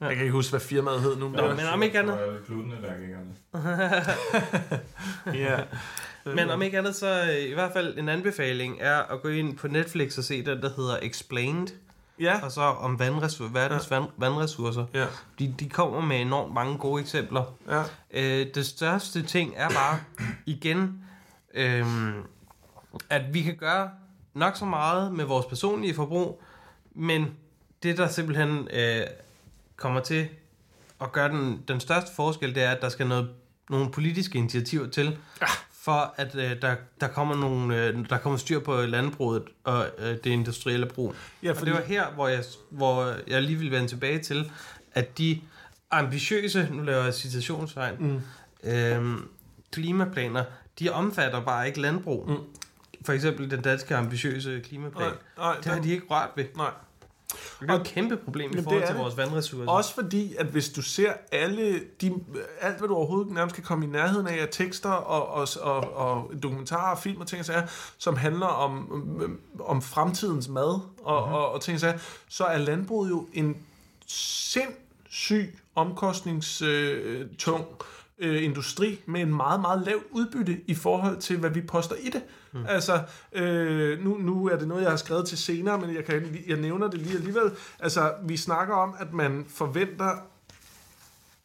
Ja. 0.02 0.06
Jeg 0.06 0.16
kan 0.16 0.24
ikke 0.24 0.36
huske, 0.36 0.52
hvad 0.52 0.60
firmaet 0.60 1.02
hed 1.02 1.16
nu. 1.18 1.30
Nå, 1.30 1.48
men 1.48 1.66
om 1.74 1.84
ikke 1.84 2.00
andet, 2.00 2.20
Glutenallergikerne. 2.48 3.36
ja. 5.46 5.60
men 6.36 6.50
om 6.50 6.62
ikke 6.62 6.78
andet, 6.78 6.96
så 6.96 7.22
øh, 7.24 7.50
i 7.50 7.54
hvert 7.54 7.74
fald 7.74 7.98
en 7.98 8.10
anbefaling 8.10 8.78
er 8.80 8.98
at 8.98 9.22
gå 9.22 9.30
ind 9.30 9.58
på 9.58 9.68
Netflix 9.68 10.18
og 10.18 10.24
se 10.24 10.46
den, 10.46 10.62
der 10.62 10.70
hedder 10.76 10.98
Explained, 11.02 11.68
Ja. 12.20 12.40
og 12.44 12.52
så 12.52 12.62
om 12.62 13.00
vandresur- 13.02 13.48
verdens 13.54 13.92
vand- 13.92 14.10
vandressourcer. 14.18 14.86
Ja. 14.94 15.06
De, 15.40 15.56
de 15.60 15.70
kommer 15.70 16.02
med 16.02 16.22
enormt 16.22 16.54
mange 16.54 16.78
gode 16.78 17.02
eksempler. 17.02 17.44
Ja. 17.70 17.84
Øh, 18.12 18.48
det 18.56 18.66
største 18.66 19.24
ting 19.24 19.54
er 19.56 19.70
bare, 19.70 20.00
igen, 20.46 21.04
øhm, 21.54 22.14
at 23.10 23.34
vi 23.34 23.42
kan 23.42 23.56
gøre 23.56 23.90
nok 24.34 24.56
så 24.56 24.66
meget 24.66 25.14
med 25.14 25.26
vores 25.26 25.46
personlige 25.46 25.94
forbrug, 25.96 26.44
men 26.96 27.26
det, 27.84 27.98
der 27.98 28.08
simpelthen 28.08 28.68
øh, 28.74 29.04
kommer 29.76 30.00
til 30.02 30.28
at 31.02 31.12
gøre 31.12 31.30
den, 31.30 31.64
den 31.68 31.80
største 31.80 32.16
forskel, 32.16 32.56
det 32.56 32.64
er, 32.64 32.72
at 32.72 32.82
der 32.82 32.90
skal 32.90 33.08
noget 33.08 33.30
nogle 33.70 33.92
politiske 33.92 34.38
initiativer 34.38 34.90
til, 34.90 35.18
ja. 35.42 35.48
For 35.88 36.14
at 36.18 36.36
øh, 36.36 36.62
der, 36.62 36.76
der, 37.02 37.08
kommer 37.08 37.36
nogle, 37.36 37.86
øh, 37.86 38.10
der 38.10 38.18
kommer 38.18 38.38
styr 38.38 38.60
på 38.60 38.82
landbruget 38.82 39.44
og 39.64 39.86
øh, 39.98 40.06
det 40.24 40.26
industrielle 40.26 40.86
brug. 40.86 41.16
Ja, 41.44 41.52
Og 41.52 41.58
fordi- 41.58 41.72
det 41.72 41.80
var 41.80 41.86
her, 41.86 42.08
hvor 42.12 42.28
jeg, 42.28 42.44
hvor 42.70 43.14
jeg 43.28 43.42
lige 43.44 43.58
vil 43.60 43.72
vende 43.72 43.88
tilbage 43.88 44.20
til, 44.20 44.52
at 44.94 45.18
de 45.18 45.42
ambitiøse, 45.92 46.68
nu 46.72 46.84
laver 46.84 47.04
jeg 47.04 47.14
citationstegn, 47.14 47.96
mm. 48.00 48.22
øhm, 48.70 49.28
klimaplaner, 49.72 50.44
de 50.80 50.90
omfatter 50.90 51.42
bare 51.46 51.68
ikke 51.68 51.82
landbrug. 51.82 52.30
Mm. 52.30 52.36
For 53.06 53.14
eksempel 53.14 53.52
den 53.52 53.62
danske 53.62 53.96
ambitiøse 53.96 54.60
klimaplan. 54.66 55.08
Nej, 55.08 55.18
nej, 55.38 55.56
det 55.56 55.66
har 55.66 55.74
den- 55.76 55.84
de 55.84 55.92
ikke 55.92 56.06
rørt 56.10 56.30
ved. 56.36 56.46
Nej. 56.56 56.72
Det 57.62 57.70
er 57.70 57.74
et 57.74 57.88
kæmpe 57.88 58.18
problem 58.18 58.52
i 58.58 58.64
forhold 58.64 58.82
til 58.86 58.96
det. 58.96 59.02
vores 59.02 59.18
vandressourcer. 59.18 59.72
Også 59.72 59.94
fordi, 59.94 60.36
at 60.36 60.46
hvis 60.46 60.70
du 60.70 60.82
ser 60.82 61.14
alle 61.32 61.80
de, 62.02 62.14
alt, 62.62 62.78
hvad 62.78 62.88
du 62.88 62.96
overhovedet 62.96 63.34
nærmest 63.34 63.56
kan 63.56 63.64
komme 63.64 63.86
i 63.86 63.90
nærheden 63.90 64.28
af, 64.28 64.42
af 64.42 64.48
tekster 64.52 64.90
og, 64.90 65.28
og, 65.28 65.48
og, 65.62 65.94
og 65.98 66.32
dokumentarer 66.44 66.96
film 67.00 67.22
og 67.22 67.28
ting 67.28 67.40
og 67.40 67.46
sager, 67.46 67.68
som 67.98 68.16
handler 68.16 68.46
om, 68.48 68.92
om, 68.92 69.40
om 69.60 69.82
fremtidens 69.82 70.48
mad 70.48 70.64
og, 70.64 70.82
Mhm. 71.06 71.24
mm-hmm. 71.24 71.34
og, 71.36 71.52
og 71.52 71.62
ting 71.62 71.76
og 71.76 71.80
sager, 71.82 71.98
så 72.30 72.44
er 72.46 72.58
landbruget 72.58 73.10
jo 73.10 73.28
en 73.34 73.58
sindssyg 74.08 75.60
omkostningstung 75.76 76.70
øh, 76.72 77.28
tung, 77.38 77.66
øh, 78.20 78.44
industri 78.44 79.00
med 79.06 79.22
en 79.22 79.36
meget, 79.36 79.60
meget 79.62 79.82
lavt 79.86 80.04
udbytte 80.12 80.62
i 80.68 80.76
forhold 80.76 81.18
til, 81.18 81.38
hvad 81.38 81.50
vi 81.50 81.62
poster 81.62 81.96
i 81.96 82.10
det. 82.10 82.22
Mm. 82.54 82.66
Altså, 82.68 83.02
øh, 83.34 84.04
nu, 84.04 84.18
nu 84.18 84.46
er 84.48 84.56
det 84.58 84.68
noget, 84.68 84.82
jeg 84.82 84.90
har 84.90 84.98
skrevet 84.98 85.28
til 85.28 85.38
senere, 85.38 85.78
men 85.80 85.96
jeg, 85.96 86.06
kan, 86.06 86.38
jeg 86.48 86.58
nævner 86.58 86.88
det 86.88 87.00
lige 87.02 87.16
alligevel. 87.18 87.52
Altså, 87.80 88.14
vi 88.24 88.38
snakker 88.38 88.76
om, 88.76 88.96
at 89.00 89.14
man 89.14 89.46
forventer, 89.50 90.12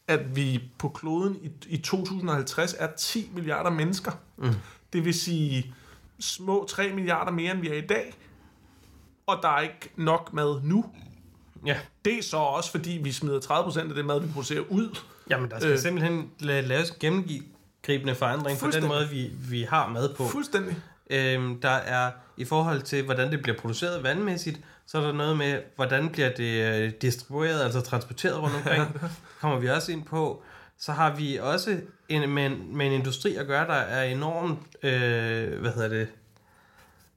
at 0.09 0.37
vi 0.37 0.63
på 0.79 0.89
kloden 0.89 1.37
i, 1.43 1.51
i 1.69 1.77
2050 1.79 2.75
er 2.79 2.89
10 2.99 3.31
milliarder 3.35 3.71
mennesker. 3.71 4.13
Mm. 4.37 4.49
Det 4.93 5.05
vil 5.05 5.15
sige 5.15 5.75
små 6.21 6.67
3 6.69 6.93
milliarder 6.93 7.33
mere, 7.33 7.53
end 7.53 7.61
vi 7.61 7.69
er 7.69 7.75
i 7.75 7.87
dag. 7.87 8.15
Og 9.27 9.39
der 9.43 9.49
er 9.49 9.61
ikke 9.61 9.91
nok 9.97 10.33
mad 10.33 10.61
nu. 10.63 10.85
Ja. 11.67 11.79
Det 12.05 12.19
er 12.19 12.23
så 12.23 12.37
også, 12.37 12.71
fordi 12.71 12.91
vi 13.03 13.13
smider 13.13 13.41
30% 13.41 13.79
af 13.89 13.95
det 13.95 14.05
mad, 14.05 14.21
vi 14.21 14.29
producerer 14.33 14.61
ud. 14.71 14.99
Jamen, 15.31 15.51
der 15.51 15.59
skal 15.59 15.73
Øh. 15.73 15.79
simpelthen 15.79 16.31
la- 16.41 16.45
laves 16.47 16.91
en 16.91 16.97
gennemgribende 17.01 18.15
forandring 18.15 18.59
på 18.59 18.67
den 18.71 18.87
måde, 18.89 19.09
vi, 19.09 19.31
vi 19.51 19.63
har 19.63 19.89
mad 19.89 20.15
på. 20.15 20.25
Fuldstændig. 20.29 20.77
Øhm, 21.13 21.61
der 21.61 21.69
er, 21.71 22.11
i 22.37 22.45
forhold 22.45 22.83
til, 22.83 23.05
hvordan 23.05 23.33
det 23.33 23.43
bliver 23.43 23.59
produceret 23.59 24.03
vandmæssigt, 24.03 24.61
så 24.87 24.99
er 24.99 25.03
der 25.03 25.13
noget 25.13 25.37
med, 25.37 25.59
hvordan 25.77 26.09
bliver 26.09 26.31
det 26.35 26.75
øh, 26.83 26.93
distribueret, 27.03 27.63
altså 27.63 27.81
transporteret 27.81 28.43
rundt 28.43 28.57
omkring. 28.57 29.01
kommer 29.41 29.59
vi 29.59 29.69
også 29.69 29.93
ind 29.93 30.05
på. 30.05 30.43
Så 30.79 30.93
har 30.93 31.15
vi 31.17 31.37
også 31.37 31.81
en, 32.09 32.31
med, 32.31 32.47
en, 32.47 32.77
med 32.77 32.87
en 32.87 32.93
industri 32.93 33.35
at 33.37 33.47
gøre, 33.47 33.67
der 33.67 33.73
er 33.75 34.05
enormt, 34.05 34.59
øh, 34.83 35.61
hvad 35.61 35.73
hedder 35.73 35.89
det, 35.89 36.09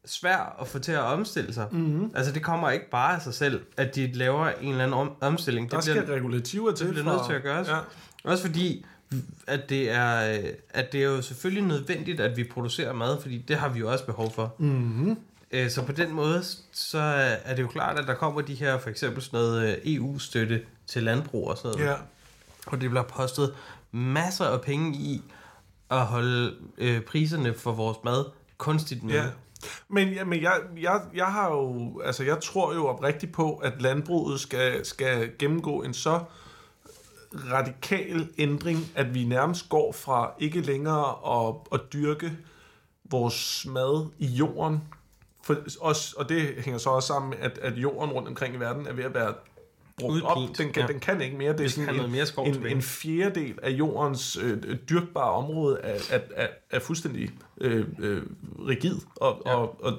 svær 0.06 0.56
at 0.62 0.68
få 0.68 0.80
til 0.80 0.92
at 0.92 1.00
omstille 1.02 1.54
sig. 1.54 1.68
Mm-hmm. 1.72 2.12
Altså 2.16 2.32
det 2.32 2.44
kommer 2.44 2.70
ikke 2.70 2.90
bare 2.90 3.16
af 3.16 3.22
sig 3.22 3.34
selv, 3.34 3.62
at 3.78 3.96
de 3.96 4.12
laver 4.14 4.50
en 4.50 4.72
eller 4.72 4.84
anden 4.84 5.00
om, 5.00 5.12
omstilling. 5.22 5.72
Der 5.72 5.78
det 5.78 5.86
skal 5.86 6.04
bliver, 6.04 6.16
regulativer 6.16 6.72
til. 6.72 6.86
det 6.86 6.94
bliver 6.94 7.06
for- 7.06 7.12
nødt 7.18 7.25
til 7.28 7.34
at 7.34 7.44
gøres. 7.44 7.68
Ja. 7.68 7.78
Også 8.24 8.46
fordi, 8.46 8.86
at 9.48 9.70
det, 9.70 9.92
er, 9.92 10.38
øh, 10.38 10.50
at 10.70 10.92
det 10.92 11.00
er 11.00 11.06
jo 11.06 11.22
selvfølgelig 11.22 11.64
nødvendigt, 11.64 12.20
at 12.20 12.38
vi 12.38 12.44
producerer 12.44 12.94
mad, 12.94 13.22
fordi 13.22 13.38
det 13.38 13.56
har 13.56 13.70
vi 13.70 13.80
jo 13.80 13.92
også 13.92 14.06
behov 14.06 14.34
for. 14.34 14.56
Mm-hmm. 14.58 15.18
Øh, 15.52 15.70
Så 15.70 15.86
på 15.86 15.92
den 15.92 16.14
måde, 16.14 16.44
så 16.72 17.00
er 17.46 17.56
det 17.56 17.64
jo 17.64 17.68
klart, 17.68 18.00
at 18.00 18.08
der 18.08 18.14
kommer 18.14 18.42
de 18.42 18.54
her, 18.54 18.80
for 18.80 18.90
eksempel 18.90 19.24
sådan 19.24 19.40
noget 19.40 19.70
øh, 19.70 19.94
EU-støtte 19.96 20.62
til 20.88 21.04
landbrug 21.04 21.48
og 21.50 21.58
sådan 21.58 21.72
noget. 21.72 21.92
Ja. 21.92 21.96
Og 22.66 22.82
det 22.82 22.90
bliver 22.90 23.04
postet 23.04 23.54
masser 23.92 24.46
af 24.46 24.62
penge 24.62 24.98
i 24.98 25.22
at 25.92 26.06
holde 26.06 26.56
øh, 26.78 27.02
priserne 27.02 27.54
for 27.54 27.72
vores 27.72 27.98
mad 28.04 28.26
kunstigt 28.58 29.04
nede. 29.04 29.18
Ja. 29.18 29.26
Men, 29.90 30.10
ja, 30.10 30.24
men 30.24 30.42
jeg, 30.42 30.60
jeg, 30.82 31.02
jeg 31.16 31.26
har 31.26 31.52
jo, 31.52 32.02
altså 32.06 32.24
jeg 32.24 32.40
tror 32.42 32.74
jo 32.74 32.88
oprigtigt 32.88 33.32
på, 33.32 33.56
at 33.56 33.82
landbruget 33.82 34.40
skal, 34.40 34.86
skal 34.86 35.32
gennemgå 35.40 35.82
en 35.82 35.94
så 35.94 36.20
radikal 37.51 38.27
ændring, 38.38 38.80
at 38.96 39.13
vi 39.13 39.24
nærmest 39.24 39.70
går 39.70 39.92
fra 39.92 40.32
ikke 40.39 40.62
længere 40.62 41.15
at, 41.48 41.56
at 41.72 41.94
dyrke 41.94 42.32
vores 43.03 43.66
mad 43.70 44.07
i 44.20 44.25
jorden, 44.25 44.81
for 45.44 45.55
også, 45.81 46.16
og 46.18 46.29
det 46.29 46.55
hænger 46.57 46.77
så 46.77 46.90
også 46.90 47.07
sammen 47.07 47.29
med, 47.29 47.38
at, 47.38 47.57
at 47.57 47.74
jorden 47.74 48.12
rundt 48.12 48.27
omkring 48.27 48.55
i 48.55 48.60
verden 48.60 48.88
er 48.88 48.94
ved 48.94 49.03
at 49.03 49.14
være 49.14 49.33
brugt 49.98 50.24
op. 50.24 50.38
Den 50.57 50.74
kan, 50.74 50.81
ja. 50.81 50.88
den 50.88 51.00
kan 51.00 51.22
ikke 51.22 51.38
mere. 51.38 51.53
Det 51.53 51.66
er 51.66 51.70
sådan 51.70 52.00
en, 52.00 52.12
mere 52.12 52.25
skov 52.25 52.46
en, 52.46 52.53
tilbage. 52.53 52.75
en 52.75 52.81
fjerdedel 52.81 53.60
af 53.64 53.70
jordens 53.70 54.38
øh, 54.38 54.57
dyrkbare 54.90 55.31
område 55.31 55.79
er, 55.83 56.00
er, 56.10 56.20
er, 56.36 56.48
er 56.70 56.79
fuldstændig 56.79 57.29
øh, 57.62 57.86
øh, 58.00 58.24
rigid 58.68 58.96
og, 59.16 59.42
ja. 59.46 59.55
og, 59.55 59.83
og, 59.83 59.94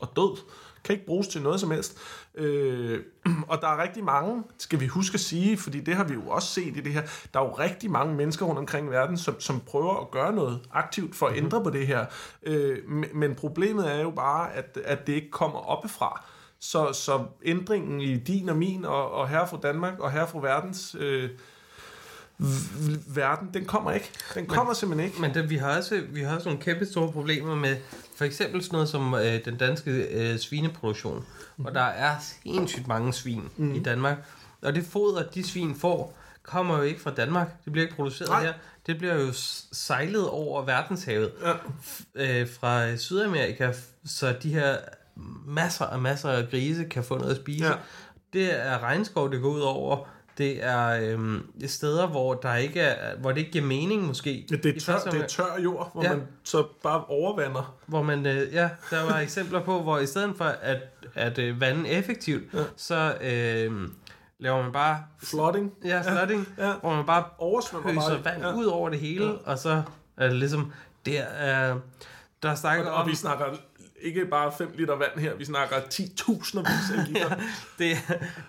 og 0.00 0.08
død. 0.16 0.38
Kan 0.84 0.92
ikke 0.92 1.06
bruges 1.06 1.28
til 1.28 1.42
noget 1.42 1.60
som 1.60 1.70
helst. 1.70 1.98
Øh, 2.34 3.00
og 3.50 3.60
der 3.60 3.68
er 3.68 3.82
rigtig 3.82 4.04
mange, 4.04 4.42
skal 4.58 4.80
vi 4.80 4.86
huske 4.86 5.14
at 5.14 5.20
sige, 5.20 5.56
fordi 5.56 5.80
det 5.80 5.94
har 5.94 6.04
vi 6.04 6.14
jo 6.14 6.28
også 6.28 6.48
set 6.48 6.76
i 6.76 6.80
det 6.80 6.92
her, 6.92 7.02
der 7.34 7.40
er 7.40 7.44
jo 7.44 7.52
rigtig 7.52 7.90
mange 7.90 8.14
mennesker 8.14 8.46
rundt 8.46 8.58
omkring 8.58 8.86
i 8.86 8.90
verden, 8.90 9.16
som, 9.16 9.40
som 9.40 9.60
prøver 9.60 10.00
at 10.00 10.10
gøre 10.10 10.32
noget 10.32 10.60
aktivt 10.72 11.16
for 11.16 11.26
at 11.26 11.36
ændre 11.36 11.62
på 11.62 11.70
det 11.70 11.86
her. 11.86 12.06
Øh, 12.42 12.78
men, 13.14 13.34
problemet 13.34 13.92
er 13.92 14.00
jo 14.00 14.10
bare, 14.10 14.52
at, 14.52 14.78
at 14.84 15.06
det 15.06 15.12
ikke 15.12 15.30
kommer 15.30 15.58
oppefra. 15.58 16.24
Så, 16.60 16.92
så 16.92 17.24
ændringen 17.44 18.00
i 18.00 18.16
din 18.16 18.48
og 18.48 18.56
min 18.56 18.84
og, 18.84 19.10
og 19.10 19.28
herre 19.28 19.48
fra 19.48 19.58
Danmark 19.62 19.98
og 19.98 20.12
herre 20.12 20.28
fra 20.28 20.40
verdens 20.40 20.96
øh, 20.98 21.30
verden, 23.06 23.50
den 23.54 23.64
kommer 23.64 23.92
ikke. 23.92 24.10
Den 24.34 24.46
kommer 24.46 24.74
simpelthen 24.74 25.06
ikke. 25.08 25.20
Men 25.20 25.34
det, 25.34 25.50
vi, 25.50 25.56
har 25.56 25.76
også, 25.76 26.02
vi 26.08 26.20
har 26.22 26.34
også 26.34 26.48
nogle 26.48 26.62
kæmpe 26.62 26.86
store 26.86 27.12
problemer 27.12 27.54
med 27.54 27.76
for 28.16 28.24
eksempel 28.24 28.62
sådan 28.62 28.74
noget 28.76 28.88
som 28.88 29.14
øh, 29.14 29.44
den 29.44 29.56
danske 29.56 29.90
øh, 29.90 30.38
svineproduktion. 30.38 31.24
Mm. 31.56 31.64
Og 31.64 31.74
der 31.74 31.80
er 31.80 32.16
sindssygt 32.42 32.88
mange 32.88 33.12
svin 33.12 33.42
mm. 33.56 33.74
i 33.74 33.78
Danmark. 33.82 34.16
Og 34.62 34.74
det 34.74 34.84
foder, 34.84 35.22
de 35.22 35.48
svin 35.48 35.74
får, 35.74 36.16
kommer 36.42 36.76
jo 36.76 36.82
ikke 36.82 37.00
fra 37.00 37.10
Danmark. 37.10 37.64
Det 37.64 37.72
bliver 37.72 37.84
ikke 37.84 37.96
produceret 37.96 38.30
Nej. 38.30 38.42
her. 38.42 38.52
Det 38.86 38.98
bliver 38.98 39.14
jo 39.14 39.32
sejlet 39.72 40.28
over 40.28 40.64
verdenshavet 40.64 41.32
Ja. 41.42 41.52
øh, 42.40 42.48
fra 42.60 42.96
Sydamerika, 42.96 43.72
så 44.04 44.34
de 44.42 44.54
her 44.54 44.76
masser 45.46 45.84
og 45.84 46.02
masser 46.02 46.28
af 46.30 46.48
grise 46.50 46.84
kan 46.84 47.04
få 47.04 47.18
noget 47.18 47.30
at 47.30 47.36
spise. 47.36 47.66
Ja. 47.66 47.72
Det 48.32 48.66
er 48.66 48.82
regnskov, 48.82 49.32
det 49.32 49.42
går 49.42 49.48
ud 49.48 49.60
over. 49.60 50.06
Det 50.40 50.64
er, 50.64 50.86
øhm, 51.12 51.46
er 51.62 51.66
steder, 51.68 52.06
hvor, 52.06 52.34
der 52.34 52.54
ikke 52.56 52.80
er, 52.80 53.16
hvor 53.16 53.30
det 53.32 53.38
ikke 53.38 53.50
giver 53.50 53.64
mening 53.64 54.02
måske. 54.06 54.46
Ja, 54.50 54.56
det, 54.56 54.76
er 54.76 54.80
tør, 54.80 54.92
første 54.92 55.10
det 55.10 55.20
er 55.22 55.26
tør 55.26 55.58
jord, 55.62 55.90
hvor 55.94 56.02
Ja. 56.02 56.08
man 56.08 56.22
så 56.44 56.66
bare 56.82 57.04
overvander. 57.04 57.74
hvor 57.86 58.02
man, 58.02 58.26
øh, 58.26 58.54
ja, 58.54 58.68
der 58.90 59.04
var 59.12 59.18
eksempler 59.18 59.62
på, 59.64 59.82
hvor 59.82 59.98
i 59.98 60.06
stedet 60.06 60.34
for 60.36 60.44
at, 60.44 60.78
at 61.14 61.38
øh, 61.38 61.60
vande 61.60 61.88
effektivt, 61.88 62.54
ja. 62.54 62.58
så 62.76 63.14
øh, 63.20 63.88
laver 64.38 64.62
man 64.62 64.72
bare 64.72 64.98
Flooding. 65.22 65.72
ja, 65.84 66.00
flooding, 66.16 66.48
Ja. 66.58 66.68
ja. 66.68 66.74
hvor 66.74 66.94
man 66.94 67.06
bare 67.06 67.24
Oversvømmer 67.38 67.94
bare. 67.94 68.24
vand 68.24 68.42
Ja. 68.42 68.54
ud 68.54 68.64
over 68.64 68.88
det 68.88 68.98
hele, 68.98 69.26
ja. 69.26 69.32
og 69.44 69.58
så 69.58 69.82
er 70.16 70.26
det 70.28 70.36
ligesom, 70.36 70.72
det 71.06 71.18
er, 71.40 71.76
der 72.42 72.50
er 72.50 72.54
snakket 72.54 72.86
Og, 72.86 72.92
om, 72.94 73.00
og 73.02 73.08
vi 73.08 73.14
snakker 73.14 73.44
ikke 74.00 74.26
bare 74.26 74.52
5 74.58 74.70
liter 74.74 74.94
vand 74.96 75.18
her, 75.18 75.34
vi 75.34 75.44
snakker 75.44 75.76
10.000 75.76 76.58
af 76.58 77.06
liter. 77.08 77.36
det, 77.78 77.96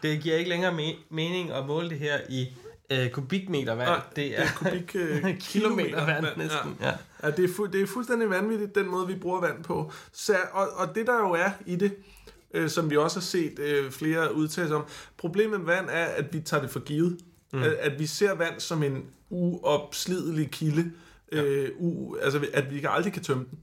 det 0.03 0.21
giver 0.21 0.35
ikke 0.35 0.49
længere 0.49 0.71
me- 0.77 1.03
mening 1.09 1.51
at 1.51 1.65
måle 1.65 1.89
det 1.89 1.99
her 1.99 2.17
i 2.29 2.47
øh, 2.91 3.09
kubikmeter 3.09 3.75
vand. 3.75 3.89
Nej, 3.89 3.99
det 4.15 4.39
er, 4.39 4.43
det 4.43 4.49
er 4.49 4.53
kubik, 4.55 4.95
øh, 4.95 5.37
kilometer 5.51 6.05
vand 6.05 6.25
næsten. 6.37 6.77
Ja. 6.81 6.87
Ja. 6.87 6.93
Ja, 7.23 7.31
det, 7.31 7.43
er 7.45 7.49
fu- 7.49 7.71
det 7.71 7.81
er 7.81 7.87
fuldstændig 7.87 8.29
vanvittigt, 8.29 8.75
den 8.75 8.87
måde, 8.87 9.07
vi 9.07 9.15
bruger 9.15 9.41
vand 9.41 9.63
på. 9.63 9.91
Så, 10.11 10.35
og, 10.51 10.67
og 10.75 10.95
det, 10.95 11.07
der 11.07 11.17
jo 11.19 11.31
er 11.31 11.49
i 11.65 11.75
det, 11.75 11.93
øh, 12.53 12.69
som 12.69 12.89
vi 12.89 12.97
også 12.97 13.19
har 13.19 13.21
set 13.21 13.59
øh, 13.59 13.91
flere 13.91 14.35
udtalelser 14.35 14.75
om, 14.75 14.85
problemet 15.17 15.59
med 15.59 15.65
vand 15.75 15.89
er, 15.89 16.05
at 16.05 16.33
vi 16.33 16.39
tager 16.39 16.61
det 16.61 16.71
for 16.71 16.79
givet. 16.79 17.17
Mm. 17.53 17.63
At, 17.63 17.71
at 17.71 17.99
vi 17.99 18.05
ser 18.05 18.33
vand 18.35 18.59
som 18.59 18.83
en 18.83 19.05
uopslidelig 19.29 20.51
kilde. 20.51 20.91
Øh, 21.31 21.69
u, 21.79 22.15
altså, 22.21 22.45
at 22.53 22.73
vi 22.73 22.85
aldrig 22.89 23.13
kan 23.13 23.23
tømme 23.23 23.45
den. 23.51 23.59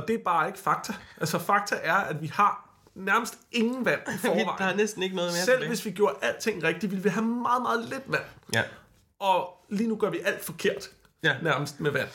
Og 0.00 0.08
det 0.08 0.14
er 0.14 0.22
bare 0.24 0.46
ikke 0.46 0.58
fakta. 0.58 0.92
Altså, 1.20 1.38
fakta 1.38 1.76
er, 1.82 1.94
at 1.94 2.22
vi 2.22 2.26
har 2.26 2.68
nærmest 2.94 3.38
ingen 3.52 3.84
vand 3.84 4.00
i 4.00 4.04
der 4.22 4.30
er 4.30 4.44
forvejen. 4.44 4.76
næsten 4.76 5.02
ikke 5.02 5.16
noget 5.16 5.32
mere 5.32 5.44
Selv 5.44 5.68
hvis 5.68 5.84
vi 5.84 5.90
gjorde 5.90 6.14
alting 6.22 6.62
rigtigt, 6.64 6.90
ville 6.90 7.02
vi 7.02 7.08
have 7.08 7.24
meget, 7.24 7.62
meget 7.62 7.84
lidt 7.84 8.02
vand. 8.06 8.22
Ja. 8.54 8.62
Og 9.18 9.64
lige 9.68 9.88
nu 9.88 9.96
gør 9.96 10.10
vi 10.10 10.18
alt 10.24 10.44
forkert. 10.44 10.90
Ja. 11.22 11.34
Nærmest 11.42 11.80
med 11.80 11.90
vand. 11.90 12.08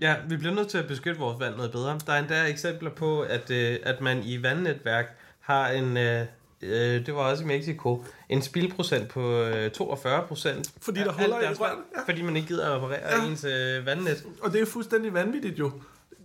Ja, 0.00 0.16
vi 0.28 0.36
bliver 0.36 0.54
nødt 0.54 0.68
til 0.68 0.78
at 0.78 0.86
beskytte 0.86 1.20
vores 1.20 1.40
vand 1.40 1.56
noget 1.56 1.72
bedre. 1.72 1.98
Der 2.06 2.12
er 2.12 2.18
endda 2.18 2.44
eksempler 2.44 2.90
på, 2.90 3.20
at, 3.20 3.50
øh, 3.50 3.78
at 3.82 4.00
man 4.00 4.22
i 4.22 4.42
vandnetværk 4.42 5.16
har 5.40 5.68
en, 5.68 5.96
øh, 5.96 6.26
øh, 6.62 7.06
det 7.06 7.14
var 7.14 7.20
også 7.20 7.44
i 7.44 7.46
Mexico, 7.46 8.04
en 8.28 8.42
spildprocent 8.42 9.08
på 9.08 9.42
øh, 9.42 9.70
42 9.70 10.26
procent. 10.26 10.72
Fordi 10.82 11.00
der 11.00 11.12
huller 11.12 11.40
i 11.40 11.54
røret, 11.54 11.78
ja. 11.96 12.02
Fordi 12.06 12.22
man 12.22 12.36
ikke 12.36 12.48
gider 12.48 12.70
at 12.70 12.76
reparere. 12.76 13.22
Ja. 13.22 13.26
ens 13.26 13.44
øh, 13.44 13.86
vandnet. 13.86 14.24
Og 14.42 14.52
det 14.52 14.60
er 14.60 14.66
fuldstændig 14.66 15.14
vanvittigt 15.14 15.58
jo. 15.58 15.72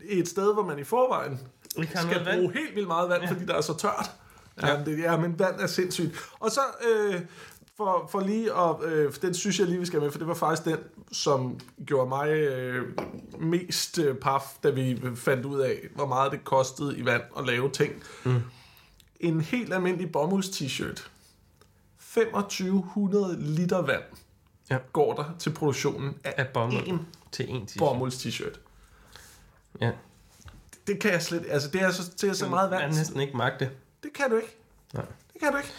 Et 0.09 0.27
sted, 0.27 0.53
hvor 0.53 0.63
man 0.63 0.79
i 0.79 0.83
forvejen 0.83 1.39
skal 1.71 2.05
noget 2.05 2.25
vand. 2.25 2.39
bruge 2.39 2.53
helt 2.53 2.75
vildt 2.75 2.87
meget 2.87 3.09
vand, 3.09 3.23
ja. 3.23 3.29
fordi 3.31 3.45
der 3.45 3.53
er 3.55 3.61
så 3.61 3.77
tørt. 3.77 4.11
Ja, 4.61 4.83
det, 4.85 4.99
ja, 4.99 5.17
men 5.17 5.39
vand 5.39 5.59
er 5.59 5.67
sindssygt. 5.67 6.15
Og 6.39 6.51
så, 6.51 6.59
øh, 6.89 7.21
for, 7.77 8.07
for 8.11 8.19
lige 8.19 8.53
at, 8.53 8.83
øh, 8.83 9.13
den 9.21 9.33
synes 9.33 9.59
jeg 9.59 9.67
lige, 9.67 9.79
vi 9.79 9.85
skal 9.85 10.01
med, 10.01 10.11
for 10.11 10.17
det 10.17 10.27
var 10.27 10.33
faktisk 10.33 10.65
den, 10.65 10.77
som 11.11 11.59
gjorde 11.85 12.09
mig 12.09 12.29
øh, 12.29 12.85
mest 13.39 13.99
øh, 13.99 14.15
paf, 14.15 14.41
da 14.63 14.69
vi 14.69 15.01
fandt 15.15 15.45
ud 15.45 15.59
af, 15.59 15.79
hvor 15.95 16.05
meget 16.05 16.31
det 16.31 16.43
kostede 16.43 16.97
i 16.97 17.05
vand 17.05 17.21
at 17.37 17.45
lave 17.45 17.69
ting. 17.71 18.03
Mm. 18.23 18.41
En 19.19 19.41
helt 19.41 19.73
almindelig 19.73 20.11
bomulds 20.11 20.49
t-shirt. 20.49 21.09
2500 22.13 23.37
liter 23.39 23.81
vand 23.81 24.03
Ja. 24.69 24.77
går 24.93 25.13
der 25.13 25.23
til 25.39 25.49
produktionen 25.49 26.13
af, 26.23 26.33
Af 26.37 26.47
bomuld 26.47 26.87
en 26.87 27.07
til 27.31 27.49
en 27.49 27.67
t-shirt. 27.67 28.59
Ja. 29.81 29.91
Det 30.87 30.99
kan 30.99 31.11
jeg 31.11 31.21
slet 31.21 31.45
altså 31.49 31.69
det 31.69 31.81
er 31.81 31.91
så, 31.91 32.11
det 32.21 32.29
er 32.29 32.33
så 32.33 32.47
meget 32.49 32.71
Man 32.71 32.79
vand. 32.79 32.91
kan 32.91 32.97
næsten 32.99 33.19
ikke 33.19 33.37
magte 33.37 33.65
det. 33.65 33.73
Det 34.03 34.13
kan 34.13 34.29
du 34.29 34.35
ikke. 34.35 34.57
Nej. 34.93 35.05
Det 35.33 35.41
kan 35.41 35.51
du 35.51 35.57
ikke. 35.57 35.69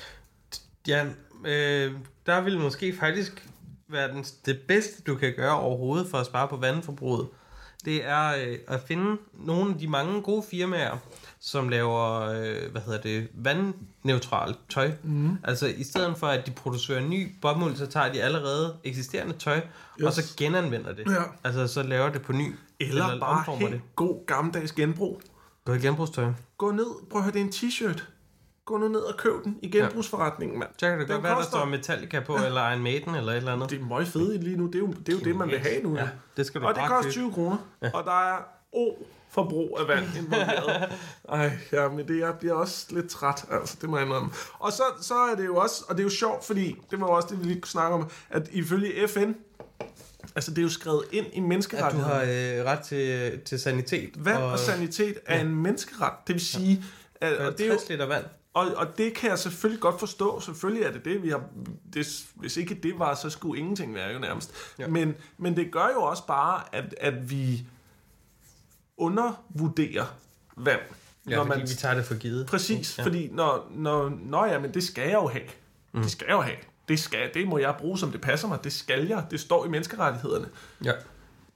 Ja, 0.89 1.05
øh, 1.45 1.93
der 2.27 2.41
vil 2.41 2.59
måske 2.61 2.97
faktisk 2.97 3.49
være 3.89 4.09
den, 4.13 4.25
det 4.47 4.61
bedste, 4.69 5.03
du 5.03 5.15
kan 5.15 5.35
gøre 5.37 5.61
overhovedet 5.61 6.11
for 6.11 6.19
at 6.19 6.27
spare 6.27 6.49
på 6.49 6.57
vandforbruget. 6.57 7.29
Det 7.85 8.05
er 8.05 8.35
øh, 8.47 8.59
at 8.69 8.81
finde 8.87 9.17
nogle 9.35 9.73
af 9.73 9.79
de 9.79 9.89
mange 9.89 10.23
gode 10.23 10.43
firmaer, 10.51 10.97
som 11.41 11.69
laver, 11.69 12.21
øh, 12.21 12.71
hvad 12.73 12.81
hedder 12.83 13.01
det, 13.01 13.29
vandneutralt 13.35 14.59
tøj. 14.69 14.93
Mm. 15.03 15.39
Altså 15.45 15.67
i 15.67 15.85
stedet 15.85 16.17
for, 16.17 16.27
at 16.27 16.47
de 16.47 16.51
producerer 16.51 17.01
ny 17.01 17.35
bomuld, 17.43 17.77
så 17.77 17.87
tager 17.87 18.13
de 18.13 18.23
allerede 18.23 18.77
eksisterende 18.85 19.33
tøj, 19.33 19.61
yes. 20.01 20.07
og 20.07 20.13
så 20.13 20.35
genanvender 20.37 20.93
det. 20.93 21.07
Ja. 21.11 21.23
Altså 21.45 21.67
så 21.67 21.83
laver 21.83 22.09
det 22.09 22.23
på 22.23 22.33
ny. 22.33 22.55
Eller, 22.81 23.21
bare 23.21 23.39
omformer 23.39 23.59
helt 23.61 23.73
det. 23.73 23.81
god 23.97 24.27
gammeldags 24.27 24.73
genbrug. 24.73 25.21
Gå 25.65 25.73
i 25.73 25.79
genbrugstøj. 25.79 26.33
Gå 26.59 26.71
ned, 26.71 26.87
prøv 27.11 27.19
at 27.19 27.25
høre, 27.25 27.33
det 27.33 27.41
er 27.41 27.45
en 27.45 27.51
t-shirt. 27.51 28.03
Gå 28.65 28.79
nu 28.79 28.89
ned 28.89 29.01
og 29.01 29.17
køb 29.17 29.45
den 29.45 29.59
i 29.63 29.71
genbrugsforretningen, 29.71 30.59
mand. 30.59 30.71
Kan 30.81 30.99
det 30.99 31.09
Den 31.09 31.15
godt 31.15 31.23
være, 31.23 31.39
der 31.39 31.45
står 31.45 31.65
Metallica 31.65 32.21
på, 32.21 32.37
eller 32.47 32.71
Iron 32.71 32.83
Maiden, 32.83 33.15
eller 33.15 33.33
et 33.33 33.37
eller 33.37 33.53
andet. 33.53 33.71
Det 33.71 33.81
er 33.81 33.85
meget 33.85 34.09
fedt 34.09 34.45
lige 34.45 34.57
nu. 34.57 34.67
Det 34.67 34.75
er 34.75 34.79
jo 34.79 34.87
det, 34.87 35.09
er 35.09 35.13
jo 35.13 35.25
det 35.25 35.37
man 35.37 35.49
vil 35.49 35.59
have 35.59 35.83
nu. 35.83 35.97
Ja, 35.97 36.09
det 36.37 36.47
skal 36.47 36.61
du 36.61 36.67
og 36.67 36.75
det 36.75 36.81
bare 36.81 36.89
koster 36.89 37.03
købe. 37.03 37.13
20 37.13 37.33
kroner. 37.33 37.57
Ja. 37.83 37.91
Og 37.95 38.05
der 38.05 38.33
er 38.33 38.39
O 38.73 38.93
forbrug 39.37 39.79
af 39.81 39.89
vand 39.89 40.07
involveret. 40.17 40.93
Ej, 41.29 41.51
ja, 41.73 41.89
men 41.89 42.09
det, 42.09 42.19
jeg 42.19 42.35
bliver 42.41 42.55
også 42.55 42.87
lidt 42.91 43.11
træt, 43.11 43.45
altså, 43.51 43.77
det 43.81 43.91
må 43.91 43.97
jeg 43.97 44.07
indrømme. 44.07 44.31
Og 44.59 44.73
så, 44.73 44.83
så 45.01 45.15
er 45.15 45.35
det 45.35 45.47
jo 45.47 45.57
også, 45.57 45.85
og 45.89 45.95
det 45.95 46.01
er 46.01 46.05
jo 46.05 46.11
sjovt, 46.11 46.45
fordi 46.45 46.77
det 46.91 47.01
var 47.01 47.07
også 47.07 47.29
det, 47.31 47.41
vi 47.41 47.45
lige 47.45 47.61
kunne 47.61 47.71
snakke 47.71 47.95
om, 47.95 48.11
at 48.31 48.49
ifølge 48.53 49.09
FN, 49.09 49.33
altså 50.35 50.51
det 50.51 50.59
er 50.59 50.63
jo 50.63 50.69
skrevet 50.69 51.05
ind 51.13 51.27
i 51.33 51.55
At 51.55 51.93
du 51.93 51.99
har 51.99 52.23
øh, 52.23 52.65
ret 52.65 52.81
til, 52.81 53.41
til 53.41 53.61
sanitet. 53.61 54.25
Vand 54.25 54.43
og 54.43 54.59
sanitet 54.59 55.19
er 55.27 55.41
en 55.41 55.55
menneskeret. 55.55 56.13
Det 56.27 56.35
vil 56.35 56.45
sige, 56.45 56.85
at, 57.21 57.37
og 57.37 57.59
det 57.59 57.61
er 57.61 57.69
jo, 57.69 57.73
60 57.73 57.89
liter 57.89 58.07
vand. 58.07 58.25
Og, 58.55 58.67
og 58.77 58.99
det 58.99 59.15
kan 59.15 59.31
jeg 59.31 59.39
selvfølgelig 59.39 59.81
godt 59.81 59.99
forstå. 59.99 60.41
Selvfølgelig 60.41 60.85
er 60.85 60.93
det 60.93 61.05
det, 61.05 61.23
vi 61.23 61.29
har... 61.29 61.43
Det, 61.93 62.27
hvis 62.35 62.57
ikke 62.57 62.75
det 62.75 62.99
var, 62.99 63.15
så 63.15 63.31
skulle 63.31 63.61
ingenting 63.61 63.95
være 63.95 64.13
jo 64.13 64.19
nærmest. 64.19 64.53
Ja. 64.79 64.85
Ja. 64.85 64.91
Men, 64.91 65.15
men 65.39 65.57
det 65.57 65.73
gør 65.73 65.89
jo 65.95 66.03
også 66.03 66.27
bare, 66.27 66.63
at, 66.73 66.95
at 67.01 67.31
vi 67.31 67.67
undervurderer 68.97 70.05
vand. 70.57 70.81
Ja, 71.31 71.43
fordi 71.43 71.61
vi 71.61 71.67
tager 71.67 71.95
det 71.95 72.05
for 72.05 72.15
givet. 72.15 72.47
Præcis, 72.47 72.99
ja. 72.99 73.05
fordi 73.05 73.29
når, 73.33 73.69
når, 73.75 74.13
når 74.23 74.47
ja, 74.47 74.59
men 74.59 74.75
det 74.75 74.83
skal 74.83 75.05
jeg 75.05 75.15
jo 75.15 75.29
have. 75.29 75.45
Mm. 75.93 76.03
Det 76.03 76.11
skal 76.11 76.25
jeg 76.29 76.35
jo 76.35 76.41
have. 76.41 76.57
Det, 76.89 76.99
skal, 76.99 77.31
det 77.35 77.49
må 77.49 77.59
jeg 77.59 77.75
bruge, 77.79 77.99
som 77.99 78.13
det 78.13 78.21
passer 78.21 78.49
mig. 78.49 78.59
Det 78.65 78.73
skal 78.73 79.07
jeg. 79.07 79.25
Det 79.31 79.41
står 79.41 79.67
i 79.67 79.69
menneskerettighederne. 79.69 80.49
Ja. 80.85 80.93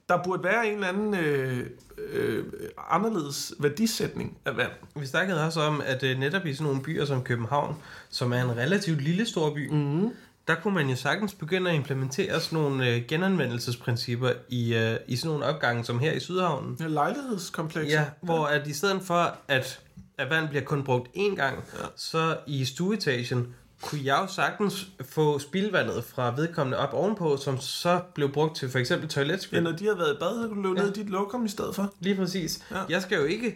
Der 0.09 0.23
burde 0.23 0.43
være 0.43 0.67
en 0.67 0.73
eller 0.73 0.87
anden 0.87 1.13
øh, 1.13 1.67
øh, 1.97 2.45
anderledes 2.89 3.53
værdisætning 3.59 4.37
af 4.45 4.57
vand. 4.57 4.71
Vi 4.95 5.05
snakkede 5.05 5.45
også 5.45 5.61
om, 5.61 5.81
at 5.85 6.03
øh, 6.03 6.19
netop 6.19 6.45
i 6.45 6.53
sådan 6.53 6.67
nogle 6.67 6.83
byer 6.83 7.05
som 7.05 7.23
København, 7.23 7.75
som 8.09 8.33
er 8.33 8.41
en 8.41 8.57
relativt 8.57 9.01
lille 9.01 9.25
stor 9.25 9.53
by, 9.53 9.69
mm. 9.69 10.09
Der 10.55 10.61
kunne 10.61 10.73
man 10.73 10.89
jo 10.89 10.95
sagtens 10.95 11.33
begynde 11.33 11.69
at 11.69 11.75
implementere 11.75 12.39
sådan 12.39 12.59
nogle 12.59 12.87
øh, 12.89 13.01
genanvendelsesprincipper 13.07 14.31
i, 14.49 14.75
øh, 14.75 14.95
i 15.07 15.15
sådan 15.15 15.29
nogle 15.31 15.45
opgange 15.45 15.83
som 15.85 15.99
her 15.99 16.11
i 16.11 16.19
Sydhavnen. 16.19 16.77
Ja, 16.79 16.87
lejlighedskomplekser. 16.87 17.99
Ja, 17.99 18.05
hvor 18.21 18.45
at 18.45 18.67
i 18.67 18.73
stedet 18.73 19.01
for, 19.01 19.35
at, 19.47 19.79
at 20.17 20.29
vand 20.29 20.49
bliver 20.49 20.63
kun 20.63 20.83
brugt 20.83 21.07
én 21.17 21.35
gang, 21.35 21.57
ja. 21.79 21.85
så 21.95 22.37
i 22.47 22.65
stueetagen 22.65 23.47
kunne 23.81 24.01
jeg 24.03 24.19
jo 24.21 24.27
sagtens 24.27 24.87
få 25.09 25.39
spildvandet 25.39 26.03
fra 26.03 26.33
vedkommende 26.35 26.77
op 26.77 26.93
ovenpå, 26.93 27.37
som 27.37 27.59
så 27.59 27.99
blev 28.15 28.31
brugt 28.31 28.55
til 28.55 28.69
for 28.69 28.79
eksempel 28.79 29.05
Ja, 29.05 29.09
toiletspil. 29.09 29.63
når 29.63 29.71
de 29.71 29.85
har 29.85 29.95
været 29.95 30.13
i 30.13 30.17
bad, 30.19 30.41
så 30.41 30.47
kan 30.47 30.55
du 30.57 30.61
løbe 30.61 30.75
Ja. 30.79 30.81
ja. 30.81 30.87
ned 30.89 30.97
i 30.97 30.99
dit 31.03 31.09
lokum 31.09 31.45
i 31.45 31.49
stedet 31.49 31.75
for. 31.75 31.93
Lige 31.99 32.15
præcis. 32.15 32.63
Ja. 32.71 32.77
Ja. 32.77 32.83
Jeg 32.89 33.01
skal 33.01 33.17
jo 33.17 33.23
ikke 33.25 33.55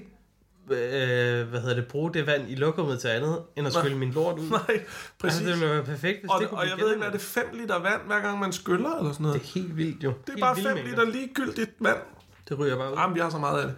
øh, 0.71 1.47
hvad 1.47 1.59
hedder 1.61 1.75
det, 1.75 1.87
bruge 1.87 2.13
det 2.13 2.27
vand 2.27 2.49
i 2.49 2.55
lokummet 2.55 2.99
til 2.99 3.07
andet, 3.07 3.39
end 3.55 3.67
at 3.67 3.73
Nej. 3.73 3.81
skylle 3.81 3.97
min 3.97 4.11
lort 4.11 4.39
ud. 4.39 4.49
Nej, 4.49 4.59
Altså, 4.69 4.85
præcis. 5.19 5.39
det 5.47 5.47
ville 5.59 5.69
være 5.69 5.83
perfekt, 5.83 6.19
hvis 6.19 6.29
og, 6.31 6.41
det 6.41 6.49
kunne 6.49 6.59
og 6.59 6.67
jeg 6.67 6.77
ved 6.77 6.93
ikke, 6.93 7.05
er 7.05 7.11
det 7.11 7.21
genanvendt. 7.21 7.51
5 7.51 7.59
liter 7.61 7.79
vand, 7.79 8.01
hver 8.07 8.19
gang 8.21 8.39
man 8.39 8.51
skyller, 8.53 8.95
eller 8.97 9.11
sådan 9.11 9.23
noget? 9.23 9.41
Det 9.41 9.47
er 9.47 9.53
helt 9.59 9.77
vildt 9.77 10.03
jo. 10.03 10.09
Det 10.09 10.15
er 10.27 10.31
Helt 10.31 10.41
bare 10.41 10.55
vilde 10.55 10.69
5 10.69 10.75
mængder. 10.77 10.91
liter 11.05 11.11
ligegyldigt 11.19 11.71
vand. 11.79 11.97
Det 12.49 12.59
ryger 12.59 12.77
bare 12.77 12.91
ud. 12.91 12.97
Jamen, 12.97 13.15
vi 13.15 13.19
har 13.19 13.29
så 13.29 13.37
meget 13.37 13.61
af 13.61 13.67
det. 13.67 13.75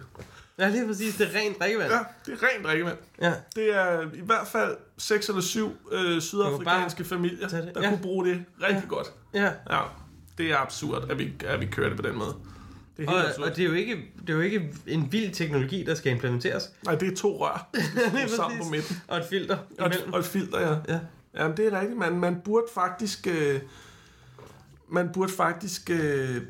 Ja, 0.58 0.68
lige 0.68 0.86
præcis. 0.86 1.16
Det 1.16 1.28
er 1.34 1.38
rent 1.40 1.58
drikkevand. 1.60 1.92
Ja, 1.92 1.98
det 2.26 2.32
er 2.42 2.46
rent 2.46 2.66
drikkevand. 2.66 2.98
Ja. 3.22 3.32
Det 3.56 3.76
er 3.76 4.00
i 4.14 4.20
hvert 4.24 4.46
fald 4.46 4.76
6 4.98 5.28
eller 5.28 5.42
7 5.42 5.76
øh, 5.92 6.20
sydafrikanske 6.20 7.04
familier, 7.04 7.48
der 7.48 7.82
Ja. 7.82 7.88
kunne 7.88 8.02
bruge 8.02 8.26
det 8.26 8.44
rigtig 8.62 8.88
godt. 8.88 9.06
ja. 9.34 9.50
Ja, 9.70 9.80
det 10.38 10.50
er 10.52 10.56
absurd, 10.56 11.10
at 11.10 11.18
vi, 11.18 11.32
at 11.46 11.60
vi 11.60 11.66
kører 11.66 11.88
det 11.88 11.96
på 11.96 12.08
den 12.08 12.18
måde. 12.18 12.34
Det 12.98 13.06
er 13.08 13.12
Og, 13.12 13.28
absurd. 13.28 13.46
og 13.50 13.56
det, 13.56 13.64
er 13.64 13.68
jo 13.68 13.74
ikke, 13.74 13.96
det 14.20 14.30
er 14.30 14.34
jo 14.34 14.40
ikke 14.40 14.74
en 14.86 15.12
vild 15.12 15.32
teknologi, 15.34 15.84
der 15.84 15.94
skal 15.94 16.12
implementeres. 16.12 16.70
Nej, 16.84 16.94
det 16.94 17.12
er 17.12 17.16
to 17.16 17.36
rør 17.46 17.70
sammen 18.36 18.58
på 18.62 18.68
midten. 18.68 18.96
Og 19.08 19.18
et 19.18 19.24
filter 19.30 19.58
Og 19.78 19.86
et, 19.86 20.04
og 20.12 20.18
et 20.18 20.24
filter, 20.24 20.60
ja. 20.60 20.94
Ja. 20.94 21.00
Jamen, 21.34 21.56
det 21.56 21.66
er 21.66 21.80
rigtigt. 21.80 21.98
Man, 21.98 22.12
man 22.20 22.40
burde 22.44 22.66
faktisk... 22.74 23.26
Øh, 23.26 23.60
man 24.90 25.10
burde 25.12 25.32
faktisk 25.32 25.90
øh, 25.90 26.42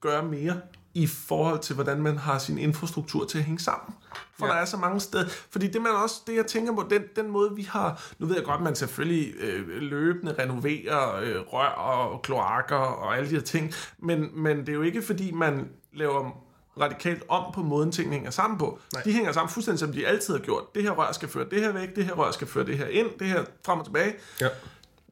gøre 0.00 0.22
mere 0.24 0.60
i 0.94 1.06
forhold 1.06 1.58
til, 1.60 1.74
hvordan 1.74 2.02
man 2.02 2.16
har 2.18 2.38
sin 2.38 2.58
infrastruktur 2.58 3.24
til 3.26 3.38
at 3.38 3.44
hænge 3.44 3.60
sammen. 3.60 3.94
For 4.38 4.46
Ja. 4.46 4.52
der 4.52 4.58
er 4.58 4.64
så 4.64 4.76
mange 4.76 5.00
steder. 5.00 5.24
Fordi 5.50 5.66
det, 5.66 5.82
man 5.82 5.92
også, 5.92 6.14
det 6.26 6.36
jeg 6.36 6.46
tænker 6.46 6.74
på, 6.74 6.86
den, 6.90 7.02
den 7.16 7.30
måde, 7.30 7.54
vi 7.56 7.62
har... 7.62 8.02
Nu 8.18 8.26
ved 8.26 8.36
jeg 8.36 8.44
godt, 8.44 8.62
man 8.62 8.74
selvfølgelig 8.74 9.34
øh, 9.40 9.68
løbende 9.68 10.34
renoverer 10.38 11.16
øh, 11.16 11.36
rør 11.52 11.66
og 11.68 12.22
kloakker 12.22 12.76
og 12.76 13.16
alle 13.16 13.30
de 13.30 13.34
her 13.34 13.42
ting. 13.42 13.72
Men, 13.98 14.28
men 14.42 14.58
det 14.60 14.68
er 14.68 14.72
jo 14.72 14.82
ikke, 14.82 15.02
fordi 15.02 15.30
man 15.32 15.68
laver 15.92 16.44
radikalt 16.80 17.22
om 17.28 17.52
på 17.54 17.62
måden, 17.62 17.92
tingene 17.92 18.14
hænger 18.14 18.30
sammen 18.30 18.58
på. 18.58 18.78
Nej. 18.92 19.02
De 19.02 19.12
hænger 19.12 19.32
sammen 19.32 19.50
fuldstændig, 19.50 19.78
som 19.78 19.92
de 19.92 20.06
altid 20.06 20.34
har 20.34 20.40
gjort. 20.44 20.74
Det 20.74 20.82
her 20.82 20.90
rør 20.90 21.12
skal 21.12 21.28
føre 21.28 21.46
det 21.50 21.60
her 21.60 21.72
væk, 21.72 21.96
det 21.96 22.04
her 22.04 22.12
rør 22.12 22.30
skal 22.30 22.46
føre 22.46 22.66
det 22.66 22.78
her 22.78 22.86
ind, 22.86 23.06
det 23.18 23.26
her 23.26 23.44
frem 23.66 23.78
og 23.78 23.84
tilbage. 23.84 24.14
Ja. 24.40 24.48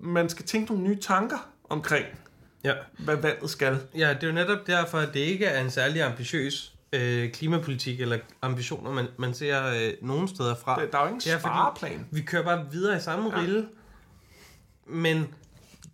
Man 0.01 0.29
skal 0.29 0.45
tænke 0.45 0.73
nogle 0.73 0.88
nye 0.88 1.01
tanker 1.01 1.49
omkring, 1.71 2.07
ja. 2.64 2.75
hvad 2.99 3.16
vandet 3.16 3.51
skal. 3.51 3.79
Ja, 3.94 4.09
det 4.14 4.23
er 4.23 4.27
jo 4.27 4.33
netop 4.33 4.66
derfor, 4.66 4.99
at 4.99 5.14
det 5.14 5.21
ikke 5.21 5.47
er 5.47 5.61
en 5.61 5.71
særlig 5.71 6.03
ambitiøs 6.03 6.73
øh, 6.92 7.33
klimapolitik 7.33 8.01
eller 8.01 8.18
ambitioner, 8.42 8.90
man, 8.90 9.07
man 9.16 9.35
ser 9.35 9.66
øh, 9.66 9.92
nogle 10.03 10.29
steder 10.29 10.55
fra. 10.55 10.81
Der, 10.81 10.90
der 10.90 10.99
er 10.99 11.03
jo 11.03 11.09
ingen 11.09 11.23
Ja, 11.27 11.38
spareplan. 11.38 12.07
Vi 12.11 12.21
kører 12.21 12.42
bare 12.42 12.66
videre 12.71 12.97
i 12.97 13.01
samme 13.01 13.37
ja. 13.37 13.42
rille, 13.42 13.66
men 14.87 15.35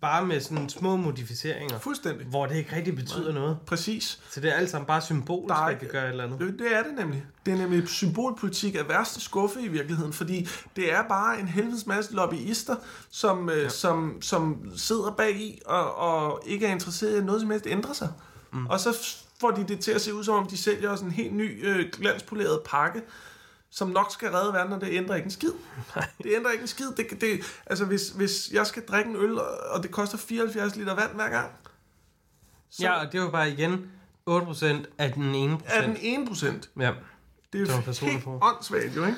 bare 0.01 0.25
med 0.25 0.39
sådan 0.41 0.69
små 0.69 0.95
modificeringer, 0.95 1.79
Fuldstændig. 1.79 2.25
hvor 2.27 2.45
det 2.45 2.55
ikke 2.55 2.75
rigtig 2.75 2.95
betyder 2.95 3.33
noget. 3.33 3.57
Præcis. 3.65 4.19
Så 4.31 4.39
det 4.39 4.49
er 4.49 4.53
alt 4.55 4.69
sammen 4.69 4.85
bare 4.87 5.01
symbolisk, 5.01 5.49
Der 5.49 5.55
er 5.61 5.65
at 5.65 5.71
ikke- 5.73 5.85
vi 5.85 5.91
gør 5.91 6.03
et 6.03 6.09
eller 6.09 6.23
andet. 6.23 6.39
Det, 6.39 6.59
det 6.59 6.75
er 6.75 6.83
det 6.83 6.91
nemlig. 6.97 7.25
Det 7.45 7.53
er 7.53 7.57
nemlig 7.57 7.87
symbolpolitik 7.87 8.75
af 8.75 8.89
værste 8.89 9.21
skuffe 9.21 9.61
i 9.61 9.67
virkeligheden, 9.67 10.13
fordi 10.13 10.47
det 10.75 10.93
er 10.93 11.03
bare 11.09 11.39
en 11.39 11.47
helvedes 11.47 11.85
masse 11.87 12.13
lobbyister, 12.13 12.75
som, 13.09 13.49
ja. 13.49 13.69
som, 13.69 14.21
som 14.21 14.71
sidder 14.77 15.11
bag 15.17 15.35
i 15.35 15.61
og, 15.65 15.95
og 15.95 16.43
ikke 16.45 16.65
er 16.67 16.71
interesseret 16.71 17.13
i, 17.13 17.17
at 17.17 17.25
noget 17.25 17.41
som 17.41 17.49
helst 17.51 17.67
ændrer 17.67 17.93
sig. 17.93 18.09
Mm. 18.53 18.65
Og 18.67 18.79
så 18.79 18.97
får 19.41 19.51
de 19.51 19.65
det 19.67 19.79
til 19.79 19.91
at 19.91 20.01
se 20.01 20.13
ud, 20.13 20.23
som 20.23 20.35
om 20.35 20.47
de 20.47 20.57
sælger 20.57 20.89
os 20.89 21.01
en 21.01 21.11
helt 21.11 21.33
ny 21.35 21.67
øh, 21.67 21.85
glanspoleret 21.93 22.59
pakke, 22.65 23.01
som 23.71 23.87
nok 23.89 24.11
skal 24.11 24.29
redde 24.31 24.53
verden, 24.53 24.73
og 24.73 24.81
det 24.81 24.87
ændrer 24.91 25.15
ikke 25.15 25.25
en 25.25 25.31
skid. 25.31 25.51
Det 26.23 26.31
ændrer 26.35 26.51
ikke 26.51 26.61
en 26.61 26.67
skid. 26.67 26.91
Det, 26.97 27.21
det, 27.21 27.39
altså, 27.65 27.85
hvis, 27.85 28.09
hvis 28.09 28.49
jeg 28.53 28.67
skal 28.67 28.85
drikke 28.85 29.09
en 29.09 29.15
øl, 29.15 29.39
og 29.71 29.83
det 29.83 29.91
koster 29.91 30.17
74 30.17 30.75
liter 30.75 30.95
vand 30.95 31.11
hver 31.15 31.29
gang, 31.29 31.51
så 32.69 32.83
Ja, 32.83 32.91
og 33.05 33.11
det 33.11 33.19
er 33.19 33.23
jo 33.23 33.29
bare 33.29 33.49
igen 33.51 33.91
8% 34.29 34.65
af 34.97 35.13
den 35.13 35.35
ene 35.35 35.59
er 35.65 35.81
den. 35.81 35.97
1 36.01 36.27
procent. 36.27 36.69
Ja. 36.79 36.91
Det 37.53 37.61
er 37.61 37.65
Det 37.65 37.67
var 37.87 37.97
jo 38.01 38.07
helt 38.11 38.23
for. 38.23 38.39
åndssvagt, 38.55 38.95
jo, 38.95 39.05
ikke? 39.05 39.17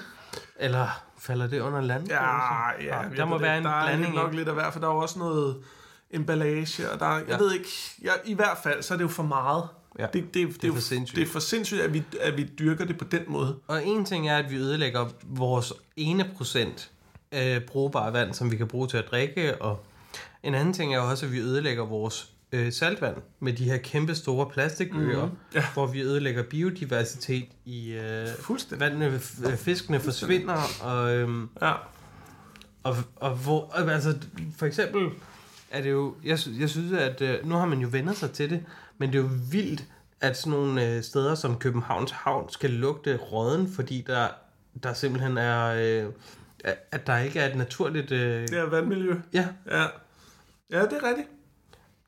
Eller 0.59 0.87
falder 1.19 1.47
det 1.47 1.59
under 1.61 1.81
landet? 1.81 2.09
Ja, 2.09 2.71
ja, 2.81 3.01
der 3.17 3.25
må 3.25 3.37
være 3.37 3.57
en 3.57 3.63
der 3.65 3.81
blanding. 3.83 4.17
er 4.17 4.21
nok 4.23 4.33
lidt 4.33 4.47
af 4.47 4.53
hvert, 4.53 4.73
for 4.73 4.79
der 4.79 4.87
er 4.87 4.91
jo 4.93 4.97
også 4.99 5.19
noget 5.19 5.63
emballage, 6.11 6.91
og 6.91 6.99
der, 6.99 7.15
jeg 7.17 7.25
Ja. 7.27 7.37
ved 7.37 7.53
ikke, 7.53 7.69
ja, 8.01 8.11
i 8.25 8.33
hvert 8.33 8.57
fald, 8.63 8.83
så 8.83 8.93
er 8.93 8.97
det 8.97 9.03
jo 9.03 9.09
for 9.09 9.23
meget. 9.23 9.67
Ja, 9.99 10.05
det, 10.13 10.33
det, 10.33 10.33
det, 10.33 10.61
det, 10.61 10.67
er 10.69 10.73
for 10.73 10.81
sindssygt. 10.81 11.15
Det 11.15 11.27
er 11.27 11.31
for 11.31 11.39
sindssygt, 11.39 11.81
at 11.81 11.93
vi, 11.93 12.03
at 12.21 12.37
vi 12.37 12.43
dyrker 12.59 12.85
det 12.85 12.97
på 12.97 13.05
den 13.05 13.21
måde. 13.27 13.55
Og 13.67 13.85
en 13.85 14.05
ting 14.05 14.29
er, 14.29 14.37
at 14.37 14.51
vi 14.51 14.55
ødelægger 14.55 15.09
vores 15.23 15.73
ene 15.95 16.31
procent 16.37 16.91
øh, 17.31 17.61
brugbare 17.61 18.13
vand, 18.13 18.33
som 18.33 18.51
vi 18.51 18.57
kan 18.57 18.67
bruge 18.67 18.87
til 18.87 18.97
at 18.97 19.05
drikke, 19.11 19.61
og 19.61 19.85
en 20.43 20.53
anden 20.55 20.73
ting 20.73 20.95
er 20.95 20.99
også, 20.99 21.25
at 21.25 21.31
vi 21.31 21.39
ødelægger 21.39 21.85
vores 21.85 22.31
øh, 22.51 22.71
saltvand 22.73 23.15
med 23.39 23.53
de 23.53 23.63
her 23.63 23.77
kæmpe 23.77 24.15
store 24.15 24.49
plastikøer, 24.49 25.25
mm. 25.25 25.31
Ja. 25.55 25.63
hvor 25.73 25.85
vi 25.85 26.01
ødelægger 26.01 26.43
biodiversitet 26.43 27.45
i 27.65 27.91
øh, 27.91 28.27
vandene, 28.79 29.05
øh, 29.45 29.57
fiskene 29.57 29.99
forsvinder, 29.99 30.57
og, 30.81 31.15
øhm, 31.15 31.49
Ja. 31.61 31.73
og, 32.83 32.95
og 33.15 33.35
hvor, 33.35 33.79
øh, 33.79 33.93
altså 33.93 34.17
for 34.57 34.65
eksempel 34.65 35.09
er 35.71 35.81
det 35.81 35.91
jo, 35.91 36.15
jeg, 36.23 36.39
jeg 36.59 36.69
synes, 36.69 36.91
at 36.93 37.21
øh, 37.21 37.47
nu 37.47 37.55
har 37.55 37.65
man 37.65 37.79
jo 37.79 37.87
vendt 37.91 38.17
sig 38.17 38.31
til 38.31 38.49
det, 38.49 38.63
men 38.97 39.13
det 39.13 39.17
er 39.19 39.21
jo 39.23 39.29
vildt, 39.51 39.83
at 40.21 40.37
sådan 40.37 40.51
nogle 40.59 40.87
øh, 40.95 41.03
steder 41.03 41.35
som 41.35 41.57
Københavns 41.59 42.11
Havn 42.11 42.49
skal 42.49 42.69
lugte 42.69 43.17
råden, 43.17 43.71
fordi 43.75 44.03
der, 44.07 44.27
der 44.83 44.93
simpelthen 44.93 45.37
er, 45.37 45.65
øh, 46.05 46.11
at- 46.91 47.07
der 47.07 47.17
ikke 47.17 47.39
er 47.39 47.49
et 47.49 47.55
naturligt... 47.57 48.11
Øh, 48.11 48.47
Det 48.47 48.53
er 48.59 48.63
vandmiljø. 48.69 49.15
ja, 49.33 49.47
Ja. 49.71 49.85
Ja, 50.71 50.81
det 50.81 50.93
er 50.93 51.07
rigtigt. 51.09 51.27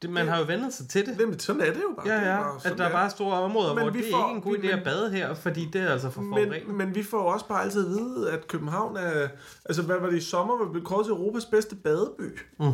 det, 0.02 0.10
man 0.10 0.28
har 0.28 0.38
jo 0.40 0.44
vendt 0.48 0.74
sig 0.74 0.90
til 0.90 1.06
det. 1.06 1.20
Jamen, 1.20 1.40
sådan 1.40 1.62
er 1.62 1.66
det 1.66 1.82
jo 1.82 1.94
bare. 1.98 2.08
Ja, 2.10 2.16
Det 2.20 2.26
ja, 2.28 2.38
bare 2.42 2.56
at 2.56 2.78
der 2.78 2.84
er 2.84 2.88
det 2.88 2.92
bare 2.94 3.10
store 3.10 3.40
områder, 3.40 3.74
Men 3.74 3.84
hvor 3.84 3.92
det 3.92 4.04
får- 4.12 4.18
er 4.24 4.28
ikke 4.30 4.36
en 4.36 4.42
god 4.42 4.58
idé 4.58 4.68
at 4.78 4.84
bade 4.84 5.12
her, 5.12 5.34
fordi 5.34 5.66
det 5.74 5.82
er 5.82 5.90
altså 5.92 6.10
for 6.10 6.22
forurenet. 6.22 6.68
Men, 6.68 6.78
men 6.78 6.96
vi 6.96 7.04
får 7.04 7.34
også 7.34 7.48
bare 7.48 7.64
altid 7.64 7.86
at 7.86 7.92
vide, 7.92 8.32
at 8.32 8.48
København 8.48 8.98
er... 8.98 9.28
Altså, 9.66 9.82
hvad 9.82 10.00
var 10.00 10.10
det 10.10 10.18
i 10.18 10.22
sommer, 10.22 10.56
hvor 10.58 10.66
vi 10.66 10.72
blev 10.72 10.84
kåret 10.84 11.06
til 11.06 11.12
Europas 11.12 11.46
bedste 11.46 11.76
badeby? 11.76 12.40
Mm. 12.60 12.66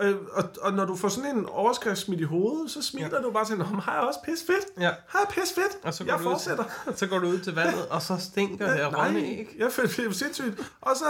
Øh, 0.00 0.14
og, 0.32 0.44
og 0.62 0.72
når 0.72 0.84
du 0.84 0.96
får 0.96 1.08
sådan 1.08 1.36
en 1.36 1.46
overskrift 1.46 1.98
smidt 2.00 2.20
i 2.20 2.24
hovedet, 2.24 2.70
så 2.70 2.82
smiler 2.82 3.08
ja. 3.12 3.18
du 3.22 3.30
bare 3.30 3.44
til, 3.44 3.58
Nå, 3.58 3.64
har 3.64 3.92
jeg 3.94 4.02
også 4.02 4.20
pis 4.24 4.44
fedt? 4.46 4.80
Ja. 4.80 4.90
Har 5.08 5.18
jeg 5.18 5.28
pis 5.30 5.52
fedt? 5.54 5.84
Og 5.84 5.94
så 5.94 6.04
går 6.04 6.10
jeg 6.12 6.18
du 6.20 6.24
ud- 6.24 6.30
fortsætter. 6.32 6.64
Så 6.96 7.06
går 7.06 7.18
du 7.18 7.26
ud 7.26 7.38
til 7.38 7.54
vandet, 7.54 7.86
og 7.88 8.02
så 8.02 8.16
stinker 8.20 8.66
det 8.72 8.80
af 8.80 8.96
rådne 8.96 9.18
æg. 9.20 9.56
jeg 9.58 9.72
føler 9.72 9.88
det 10.08 10.16
sindssygt. 10.16 10.72
Og 10.80 10.96
så 10.96 11.04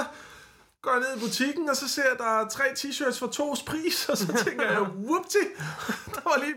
går 0.83 0.91
jeg 0.93 1.01
ned 1.01 1.17
i 1.23 1.27
butikken, 1.27 1.69
og 1.71 1.77
så 1.77 1.89
ser 1.89 2.03
jeg, 2.03 2.13
der 2.19 2.25
er 2.41 2.49
tre 2.49 2.65
t-shirts 2.65 3.19
for 3.19 3.27
tos 3.27 3.63
pris, 3.63 4.09
og 4.09 4.17
så 4.19 4.45
tænker 4.45 4.71
jeg, 4.71 4.81
whoopty, 5.09 5.45
der 6.15 6.21
var 6.25 6.45
lige 6.45 6.55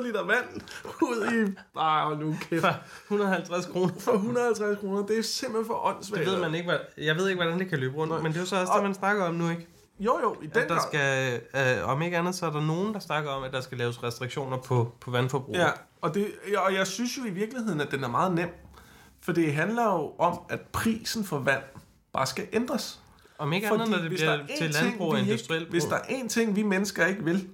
75-100 0.00 0.02
liter 0.06 0.22
vand 0.24 0.60
ud 1.02 1.26
i... 1.26 1.56
Ej, 1.78 2.02
hold 2.04 2.18
nu 2.18 2.36
kæft. 2.50 2.62
For 2.62 2.74
150 3.14 3.66
kroner. 3.66 3.92
For 3.98 4.12
150 4.12 4.78
kroner, 4.80 5.06
det 5.06 5.18
er 5.18 5.22
simpelthen 5.22 5.66
for 5.66 5.86
åndssvagt. 5.86 6.24
Det 6.24 6.32
ved 6.32 6.40
man 6.40 6.54
ikke, 6.54 6.68
hvad, 6.68 6.78
jeg 6.98 7.16
ved 7.16 7.28
ikke, 7.28 7.42
hvordan 7.42 7.58
det 7.58 7.68
kan 7.68 7.78
løbe 7.78 7.96
rundt, 7.96 8.22
men 8.22 8.32
det 8.32 8.36
er 8.36 8.40
jo 8.40 8.46
så 8.46 8.56
også 8.56 8.72
det, 8.74 8.82
man 8.82 8.94
snakker 8.94 9.24
om 9.24 9.34
nu, 9.34 9.50
ikke? 9.50 9.66
Jo, 10.00 10.18
jo, 10.22 10.36
i 10.42 10.46
den 10.46 10.62
At 10.62 10.68
der 10.68 10.80
skal, 10.88 11.40
øh, 11.56 11.88
om 11.88 12.02
ikke 12.02 12.18
andet, 12.18 12.34
så 12.34 12.46
er 12.46 12.50
der 12.50 12.60
nogen, 12.60 12.94
der 12.94 13.00
snakker 13.00 13.30
om, 13.30 13.42
at 13.42 13.52
der 13.52 13.60
skal 13.60 13.78
laves 13.78 14.02
restriktioner 14.02 14.56
på, 14.56 14.92
på 15.00 15.10
vandforbrug. 15.10 15.54
Ja, 15.54 15.68
og, 16.00 16.14
det, 16.14 16.26
og 16.56 16.74
jeg 16.74 16.86
synes 16.86 17.18
jo 17.18 17.24
i 17.24 17.30
virkeligheden, 17.30 17.80
at 17.80 17.90
den 17.90 18.04
er 18.04 18.08
meget 18.08 18.34
nem. 18.34 18.48
For 19.20 19.32
det 19.32 19.54
handler 19.54 19.84
jo 19.84 20.12
om, 20.18 20.38
at 20.48 20.60
prisen 20.60 21.24
for 21.24 21.38
vand 21.38 21.62
bare 22.12 22.26
skal 22.26 22.46
ændres. 22.52 23.00
Om 23.38 23.52
ikke 23.52 23.68
andet, 23.68 23.90
når 23.90 23.98
det 23.98 24.10
bliver 24.10 24.30
er 24.30 24.46
til 24.58 24.70
landbrug 24.70 25.12
og 25.12 25.20
industrielt 25.20 25.68
Hvis 25.68 25.84
der 25.84 25.96
er 25.96 26.02
én 26.02 26.28
ting, 26.28 26.56
vi 26.56 26.62
mennesker 26.62 27.06
ikke 27.06 27.24
vil, 27.24 27.48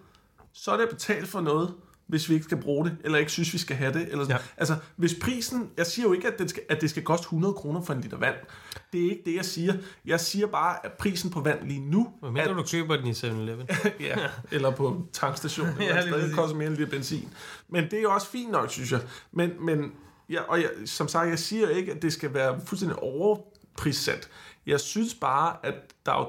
så 0.52 0.70
er 0.72 0.76
det 0.76 0.84
at 0.84 0.90
betale 0.90 1.26
for 1.26 1.40
noget, 1.40 1.74
hvis 2.12 2.28
vi 2.28 2.34
ikke 2.34 2.44
skal 2.44 2.60
bruge 2.60 2.84
det, 2.84 2.96
eller 3.04 3.18
ikke 3.18 3.32
synes, 3.32 3.52
vi 3.52 3.58
skal 3.58 3.76
have 3.76 3.92
det. 3.92 4.02
Eller 4.02 4.24
sådan. 4.24 4.36
Ja. 4.36 4.46
Altså, 4.56 4.76
hvis 4.96 5.14
prisen... 5.20 5.70
Jeg 5.76 5.86
siger 5.86 6.06
jo 6.06 6.12
ikke, 6.12 6.28
at 6.28 6.38
det, 6.38 6.50
skal, 6.50 6.62
at 6.68 6.80
det 6.80 6.90
skal 6.90 7.02
koste 7.02 7.24
100 7.24 7.54
kroner 7.54 7.82
for 7.82 7.92
en 7.92 8.00
liter 8.00 8.16
vand. 8.16 8.34
Det 8.92 9.06
er 9.06 9.10
ikke 9.10 9.22
det, 9.24 9.34
jeg 9.34 9.44
siger. 9.44 9.74
Jeg 10.04 10.20
siger 10.20 10.46
bare, 10.46 10.86
at 10.86 10.92
prisen 10.92 11.30
på 11.30 11.40
vand 11.40 11.68
lige 11.68 11.80
nu... 11.80 12.12
Hvad 12.20 12.30
mindre 12.30 12.50
at, 12.50 12.56
du 12.56 12.64
køber 12.72 12.96
den 12.96 13.06
i 13.06 13.10
7-Eleven. 13.10 13.68
ja, 14.00 14.16
eller 14.50 14.70
på 14.70 15.06
tankstationen, 15.12 15.74
Ja, 15.80 16.02
det 16.02 16.12
præcis. 16.12 16.34
koster 16.34 16.56
mere 16.56 16.68
end 16.68 16.76
lidt 16.76 16.90
benzin. 16.90 17.28
Men 17.68 17.84
det 17.84 17.92
er 17.92 18.02
jo 18.02 18.12
også 18.12 18.26
fint 18.26 18.50
nok, 18.50 18.70
synes 18.70 18.92
jeg. 18.92 19.00
Men, 19.32 19.50
men 19.60 19.92
ja, 20.30 20.40
og 20.42 20.60
jeg, 20.60 20.70
som 20.86 21.08
sagt, 21.08 21.28
jeg 21.28 21.38
siger 21.38 21.68
ikke, 21.68 21.92
at 21.92 22.02
det 22.02 22.12
skal 22.12 22.34
være 22.34 22.60
fuldstændig 22.66 22.98
overprissat. 22.98 24.28
Jeg 24.66 24.80
synes 24.80 25.14
bare, 25.14 25.56
at 25.62 25.74
der 26.06 26.12
er 26.12 26.18
jo, 26.18 26.28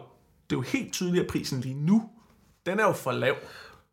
det 0.50 0.56
er 0.56 0.60
jo 0.60 0.62
helt 0.62 0.94
tydeligt, 0.94 1.24
at 1.24 1.30
prisen 1.30 1.62
lige 1.62 1.76
nu, 1.76 2.10
den 2.66 2.80
er 2.80 2.84
jo 2.84 2.94
for 2.94 3.12
lav. 3.12 3.36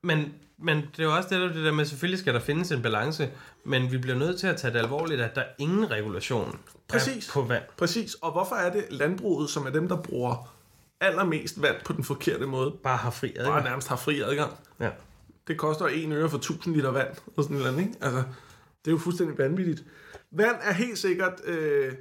Men, 0.02 0.34
men 0.62 0.76
det 0.76 0.98
er 0.98 1.04
jo 1.04 1.16
også 1.16 1.28
det 1.28 1.40
der, 1.40 1.52
det 1.52 1.64
der 1.64 1.72
med, 1.72 1.84
selvfølgelig 1.84 2.18
skal 2.18 2.34
der 2.34 2.40
findes 2.40 2.70
en 2.72 2.82
balance, 2.82 3.28
men 3.64 3.92
vi 3.92 3.98
bliver 3.98 4.16
nødt 4.18 4.40
til 4.40 4.46
at 4.46 4.56
tage 4.56 4.72
det 4.72 4.78
alvorligt, 4.78 5.20
at 5.20 5.34
der 5.34 5.40
er 5.40 5.46
ingen 5.58 5.90
regulation 5.90 6.58
Præcis. 6.88 7.30
på 7.32 7.42
vand. 7.42 7.62
Præcis. 7.76 8.14
Og 8.14 8.32
hvorfor 8.32 8.56
er 8.56 8.72
det 8.72 8.84
landbruget, 8.90 9.50
som 9.50 9.66
er 9.66 9.70
dem, 9.70 9.88
der 9.88 9.96
bruger 9.96 10.54
allermest 11.00 11.62
vand 11.62 11.76
på 11.84 11.92
den 11.92 12.04
forkerte 12.04 12.46
måde, 12.46 12.70
Bare 12.82 12.96
har 12.96 13.10
fri 13.10 13.32
bare 13.36 13.46
adgang. 13.46 13.64
nærmest 13.64 13.88
har 13.88 13.96
fri 13.96 14.20
adgang? 14.20 14.52
Ja. 14.80 14.90
Det 15.48 15.56
koster 15.58 15.86
en 15.86 16.12
øre 16.12 16.30
for 16.30 16.36
1000 16.38 16.74
liter 16.74 16.90
vand, 16.90 17.08
og 17.36 17.42
sådan 17.42 17.56
et 17.56 17.60
eller 17.60 17.72
andet, 17.72 17.82
ikke? 17.86 17.94
Altså, 18.00 18.18
det 18.84 18.86
er 18.86 18.92
jo 18.92 18.98
fuldstændig 18.98 19.38
vanvittigt. 19.38 19.84
Vand 20.30 20.56
er 20.62 20.72
helt 20.72 20.98
sikkert... 20.98 21.32
Øh, 21.44 21.92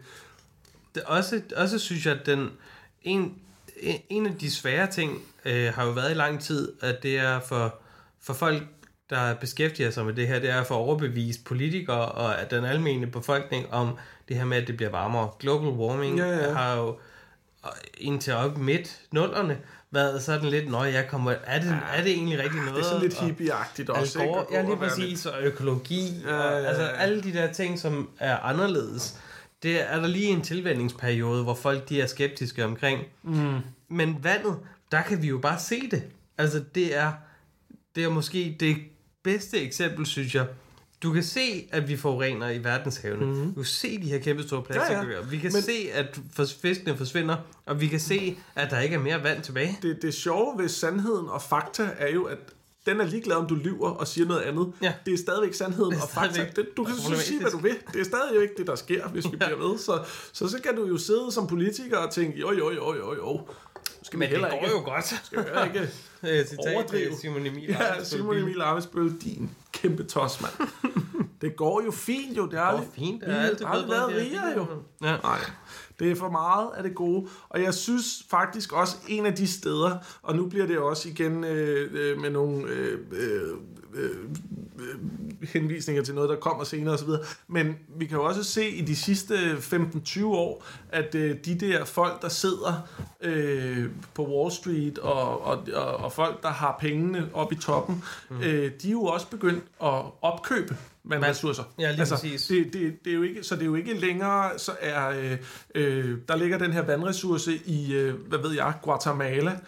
Det 0.95 1.03
også, 1.03 1.41
også 1.55 1.79
synes 1.79 2.05
jeg, 2.05 2.19
at 2.19 2.25
den, 2.25 2.49
en, 3.01 3.35
en 4.09 4.25
af 4.25 4.35
de 4.35 4.51
svære 4.51 4.87
ting 4.91 5.21
øh, 5.45 5.73
har 5.73 5.85
jo 5.85 5.91
været 5.91 6.11
i 6.11 6.13
lang 6.13 6.41
tid, 6.41 6.73
at 6.81 7.03
det 7.03 7.17
er 7.19 7.39
for, 7.39 7.75
for 8.21 8.33
folk, 8.33 8.63
der 9.09 9.33
beskæftiger 9.35 9.91
sig 9.91 10.05
med 10.05 10.13
det 10.13 10.27
her, 10.27 10.39
det 10.39 10.49
er 10.49 10.63
for 10.63 10.75
at 10.75 10.79
overbevise 10.79 11.39
politikere 11.43 12.05
og 12.05 12.51
den 12.51 12.65
almindelige 12.65 13.11
befolkning 13.11 13.73
om 13.73 13.97
det 14.27 14.37
her 14.37 14.45
med, 14.45 14.57
at 14.57 14.67
det 14.67 14.77
bliver 14.77 14.91
varmere. 14.91 15.29
Global 15.39 15.69
warming 15.69 16.17
Ja, 16.17 16.29
ja. 16.47 16.53
har 16.53 16.75
jo 16.77 16.97
indtil 17.97 18.33
op 18.33 18.57
midt 18.57 18.99
nullerne 19.11 19.57
været 19.91 20.23
sådan 20.23 20.49
lidt, 20.49 20.69
når 20.71 20.83
jeg 20.83 21.07
kommer, 21.09 21.31
er 21.43 21.59
det, 21.61 21.77
er 21.95 22.03
det 22.03 22.11
egentlig 22.11 22.39
rigtig 22.39 22.59
noget? 22.59 22.73
det 22.75 22.79
er 22.79 22.83
sådan 22.85 23.01
lidt 23.01 23.17
Og- 23.19 23.25
hippieagtigt 23.25 23.89
også, 23.89 24.21
ikke? 24.21 24.35
At 24.39 24.47
gå 24.47 24.53
ja, 24.55 24.61
lige 24.61 24.71
og 24.71 24.77
præcis, 24.79 25.25
og 25.25 25.41
økologi, 25.41 26.21
Ja, 26.25 26.35
ja, 26.35 26.41
og, 26.55 26.61
ja, 26.61 26.67
altså 26.67 26.83
ja. 26.83 26.89
alle 26.89 27.23
de 27.23 27.33
der 27.33 27.53
ting, 27.53 27.79
som 27.79 28.09
er 28.19 28.37
anderledes. 28.37 29.17
Det 29.63 29.91
er 29.91 29.99
der 29.99 30.07
lige 30.07 30.27
en 30.27 30.41
tilvændingsperiode, 30.41 31.43
hvor 31.43 31.53
folk 31.53 31.89
de 31.89 32.01
er 32.01 32.05
skeptiske 32.07 32.65
omkring. 32.65 33.01
Mm. 33.23 33.57
Men 33.89 34.17
vandet, 34.23 34.55
der 34.91 35.01
kan 35.01 35.21
vi 35.21 35.27
jo 35.27 35.37
bare 35.37 35.59
se 35.59 35.81
det. 35.91 36.03
Altså 36.37 36.63
det 36.75 36.97
er, 36.97 37.11
det 37.99 38.07
er 38.07 38.13
måske 38.13 38.57
det 38.59 38.77
bedste 39.23 39.59
eksempel, 39.61 40.05
synes 40.05 40.35
jeg. 40.35 40.45
Du 41.03 41.13
kan 41.13 41.23
se, 41.23 41.67
at 41.71 41.87
vi 41.89 41.97
forurener 41.97 42.49
i 42.49 42.63
verdenshavene. 42.63 43.25
Mm. 43.25 43.47
Du 43.49 43.53
kan 43.55 43.65
se 43.65 44.01
de 44.01 44.09
her 44.09 44.19
kæmpe 44.19 44.43
store 44.43 44.63
plastikøer. 44.63 45.09
Ja, 45.09 45.15
ja. 45.15 45.21
Vi 45.29 45.37
kan 45.37 45.51
Men- 45.53 45.61
se, 45.61 45.89
at 45.93 46.19
fiskene 46.61 46.97
forsvinder, 46.97 47.35
og 47.65 47.81
vi 47.81 47.87
kan 47.87 47.99
se, 47.99 48.37
at 48.55 48.71
der 48.71 48.79
ikke 48.79 48.95
er 48.95 48.99
mere 48.99 49.23
vand 49.23 49.41
tilbage. 49.43 49.77
det, 49.81 50.01
det 50.01 50.13
sjove 50.13 50.61
ved 50.61 50.69
sandheden 50.69 51.27
og 51.29 51.41
fakta 51.41 51.89
er 51.97 52.09
jo, 52.13 52.23
at 52.23 52.37
den 52.85 53.01
er 53.01 53.05
ligeglad, 53.05 53.35
om 53.35 53.47
du 53.47 53.55
lyver 53.55 53.89
og 53.89 54.07
siger 54.07 54.27
noget 54.27 54.41
andet. 54.41 54.73
Ja. 54.81 54.93
Det 55.05 55.13
er 55.13 55.17
stadigvæk 55.17 55.53
sandheden 55.53 55.93
er 55.93 56.01
og 56.01 56.09
fakta. 56.09 56.33
stadigvæk 56.33 56.55
Det, 56.55 56.67
du 56.77 56.83
kan 56.83 56.95
så 56.95 57.15
sige, 57.17 57.41
hvad 57.41 57.51
du 57.51 57.57
vil. 57.57 57.75
Det 57.93 57.99
er 58.01 58.05
stadig 58.05 58.35
jo 58.35 58.39
ikke 58.41 58.53
det, 58.57 58.67
der 58.67 58.75
sker, 58.75 59.07
hvis 59.07 59.25
vi 59.31 59.37
bliver 59.37 59.69
ved. 59.69 59.77
Så, 59.79 60.03
så 60.33 60.47
så 60.47 60.61
kan 60.63 60.75
du 60.75 60.87
jo 60.87 60.97
sidde 60.97 61.31
som 61.31 61.47
politiker 61.47 61.97
og 61.97 62.11
tænke, 62.13 62.39
jo, 62.39 62.51
jo, 62.51 62.71
jo, 62.71 62.95
jo, 62.95 63.13
jo. 63.15 63.47
Skal 64.03 64.19
vi 64.19 64.25
Men 64.25 64.29
det 64.29 64.37
heller 64.37 64.49
går 64.49 64.57
ikke, 64.57 64.69
jo 64.77 64.83
godt. 64.83 65.05
skal 65.05 65.37
vi 65.37 65.43
heller 65.43 65.65
ikke 65.65 65.89
Øh, 66.23 66.45
Citat 66.45 66.75
Overdrive. 66.75 67.15
Simon 67.21 67.45
Emil. 67.45 67.63
Ja, 67.63 68.03
Simon. 68.03 68.37
Emil 68.37 68.61
Amitsbøl, 68.61 69.13
din 69.21 69.49
kæmpe 69.71 70.03
tos, 70.03 70.41
mand. 70.41 70.69
det 71.41 71.55
går 71.55 71.81
jo 71.85 71.91
fint 71.91 72.37
jo. 72.37 72.45
Det 72.45 72.59
er 72.59 72.63
aldrig, 72.63 72.87
fint. 72.95 73.21
Det 73.21 73.29
er 73.29 73.39
aldrig 73.41 73.67
gået 73.67 73.89
været 73.89 74.15
rigere 74.15 74.53
jo. 74.57 74.65
Ja. 75.03 75.17
Nej, 75.17 75.39
det 75.99 76.11
er 76.11 76.15
for 76.15 76.29
meget 76.29 76.69
af 76.77 76.83
det 76.83 76.95
gode. 76.95 77.27
Og 77.49 77.61
jeg 77.61 77.73
synes 77.73 78.23
faktisk 78.29 78.73
også 78.73 78.95
en 79.07 79.25
af 79.25 79.35
de 79.35 79.47
steder, 79.47 79.97
og 80.21 80.35
nu 80.35 80.45
bliver 80.45 80.65
det 80.67 80.77
også 80.77 81.09
igen 81.09 81.43
øh, 81.43 81.89
øh, 81.93 82.21
med 82.21 82.29
nogle 82.29 82.67
øh, 82.67 82.99
øh, 83.11 83.49
øh, 83.93 84.09
øh, 84.79 84.95
henvisninger 85.41 86.03
til 86.03 86.15
noget, 86.15 86.29
der 86.29 86.35
kommer 86.35 86.63
senere 86.63 86.93
osv. 86.93 87.09
Men 87.47 87.77
vi 87.95 88.05
kan 88.05 88.17
jo 88.17 88.23
også 88.23 88.43
se 88.43 88.69
i 88.69 88.81
de 88.81 88.95
sidste 88.95 89.53
15-20 89.53 90.25
år, 90.25 90.65
at 90.89 91.15
øh, 91.15 91.37
de 91.45 91.55
der 91.55 91.85
folk, 91.85 92.21
der 92.21 92.29
sidder 92.29 92.87
øh, 93.21 93.85
på 94.13 94.27
Wall 94.27 94.51
Street, 94.51 94.99
og, 94.99 95.41
og, 95.41 95.67
og, 95.73 95.97
og 95.97 96.11
folk, 96.11 96.43
der 96.43 96.49
har 96.49 96.77
pengene 96.79 97.29
oppe 97.33 97.55
i 97.55 97.57
toppen, 97.57 98.03
mm. 98.29 98.41
øh, 98.41 98.71
de 98.81 98.87
er 98.87 98.91
jo 98.91 99.03
også 99.03 99.27
begyndt 99.29 99.63
at 99.83 100.03
opkøbe 100.21 100.77
vandressourcer. 101.03 101.63
Ja, 101.79 101.91
lige 101.91 102.05
præcis. 102.05 102.47
Det, 102.47 102.73
det, 102.73 103.05
det 103.05 103.11
er 103.11 103.15
jo 103.15 103.21
ikke, 103.21 103.43
så 103.43 103.55
det 103.55 103.61
er 103.61 103.65
jo 103.65 103.75
ikke 103.75 103.93
længere, 103.93 104.59
så 104.59 104.71
er, 104.79 105.09
øh, 105.09 105.37
øh, 105.75 106.17
der 106.27 106.35
ligger 106.35 106.57
den 106.57 106.71
her 106.71 106.81
vandressource 106.81 107.55
i, 107.65 107.93
øh, 107.93 108.13
hvad 108.27 108.39
ved 108.39 108.51
jeg, 108.51 108.73
Guatemala. 108.81 109.59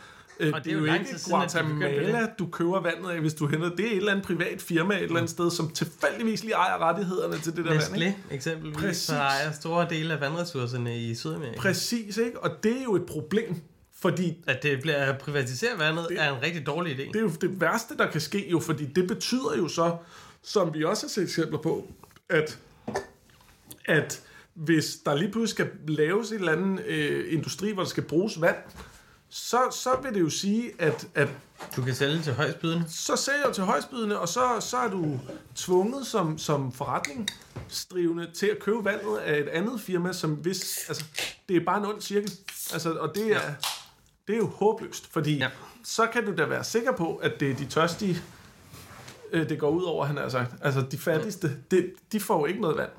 Øh, 0.42 0.54
Og 0.54 0.66
det 0.66 0.74
er 0.74 0.78
jo 0.78 0.86
de 0.86 0.92
begyndte 0.92 1.30
Guatemala, 1.30 2.28
du 2.40 2.46
køber 2.48 2.82
vandet 2.82 3.10
af, 3.10 3.20
hvis 3.20 3.34
du 3.34 3.48
henter. 3.48 3.70
Det 3.70 3.86
er 3.86 3.92
et 3.92 3.98
eller 3.98 4.12
andet 4.12 4.26
privat 4.26 4.62
firma 4.62 4.96
et 4.96 5.04
eller 5.04 5.16
andet 5.18 5.30
sted, 5.30 5.52
som 5.52 5.72
tilfældigvis 5.72 6.44
lige 6.44 6.54
ejer 6.54 6.78
rettighederne 6.78 7.38
til 7.40 7.56
det 7.56 7.66
der 7.66 7.72
vand. 7.72 7.82
Nestlé 7.84 7.96
Ikke? 8.04 8.18
eksempelvis, 8.32 8.78
Præcis. 8.78 8.98
så 9.04 9.16
ejer 9.16 9.52
store 9.52 9.88
dele 9.90 10.14
af 10.14 10.22
vandressourcerne 10.22 11.00
i 11.00 11.16
Sydamerika. 11.16 11.58
Præcis, 11.60 12.18
ikke? 12.18 12.40
Og 12.44 12.64
det 12.64 12.72
er 12.78 12.84
jo 12.84 12.96
et 12.96 13.06
problem, 13.06 13.56
fordi 14.00 14.38
At 14.48 14.64
det 14.64 14.82
bliver 14.82 14.98
at 14.98 15.18
privatisere 15.18 15.70
vandet 15.80 16.06
Det- 16.10 16.22
er 16.22 16.36
en 16.38 16.44
rigtig 16.44 16.66
dårlig 16.66 16.94
idé. 16.96 17.08
det 17.08 17.16
er 17.16 17.20
jo 17.22 17.32
det 17.42 17.62
værste, 17.62 17.98
der 17.98 18.12
kan 18.12 18.22
ske 18.22 18.50
jo, 18.52 18.60
fordi 18.60 18.86
det 18.86 19.08
betyder 19.08 19.58
jo 19.58 19.68
så, 19.68 19.96
som 20.44 20.74
vi 20.74 20.84
også 20.84 21.04
har 21.06 21.10
set 21.10 21.24
eksempler 21.24 21.60
på, 21.60 21.88
at, 22.30 22.60
at 23.86 24.22
hvis 24.54 24.98
der 25.06 25.16
lige 25.16 25.32
pludselig 25.32 25.50
skal 25.50 25.68
laves 25.88 26.30
en 26.32 26.36
eller 26.38 26.52
anden 26.52 26.80
øh, 26.88 27.34
industri, 27.34 27.72
hvor 27.72 27.84
der 27.84 27.90
skal 27.90 28.04
bruges 28.04 28.42
vand, 28.42 28.56
så, 29.32 29.60
så 29.72 29.90
vil 30.04 30.14
det 30.14 30.20
jo 30.20 30.30
sige, 30.30 30.72
at, 30.80 31.08
at 31.16 31.30
Du 31.76 31.82
kan 31.82 31.96
sælge 31.96 32.22
til 32.22 32.34
højstbydende. 32.34 32.86
så 32.90 33.16
sælger 33.16 33.48
du 33.48 33.54
til 33.54 33.64
højstbydende, 33.64 34.20
og 34.20 34.28
så, 34.28 34.58
så 34.60 34.78
er 34.78 34.90
du 34.90 35.20
tvunget 35.56 36.08
som, 36.08 36.38
som 36.38 36.72
forretningsdrivende 36.72 38.32
til 38.34 38.48
at 38.48 38.60
købe 38.60 38.86
vandet 38.86 39.18
af 39.18 39.40
et 39.40 39.48
andet 39.48 39.82
firma, 39.82 40.14
som 40.14 40.32
hvis, 40.32 40.86
altså, 40.88 41.06
det 41.50 41.58
er 41.58 41.66
bare 41.66 41.78
en 41.78 41.86
ond 41.86 42.02
cirkel. 42.02 42.32
Altså, 42.74 42.92
og 42.94 43.16
det 43.16 43.24
er, 43.26 43.42
ja. 43.42 43.54
det 44.28 44.34
er 44.34 44.38
jo 44.38 44.48
håbløst, 44.48 45.08
fordi 45.14 45.38
ja. 45.38 45.50
Så 45.84 46.08
kan 46.14 46.26
du 46.26 46.36
da 46.36 46.46
være 46.46 46.64
sikker 46.64 46.92
på, 46.92 47.16
at 47.16 47.40
det 47.40 47.52
er 47.52 47.56
de 47.56 47.66
tørstige, 47.66 48.22
øh, 49.32 49.50
det 49.50 49.60
går 49.60 49.70
ud 49.70 49.84
over, 49.84 50.06
han 50.06 50.18
har 50.18 50.30
sagt. 50.30 50.54
Altså, 50.62 50.82
de 50.92 50.98
fattigste, 50.98 51.58
det, 51.72 51.94
de 52.12 52.20
får 52.20 52.40
jo 52.40 52.46
ikke 52.46 52.62
noget 52.62 52.78
vand. 52.78 52.92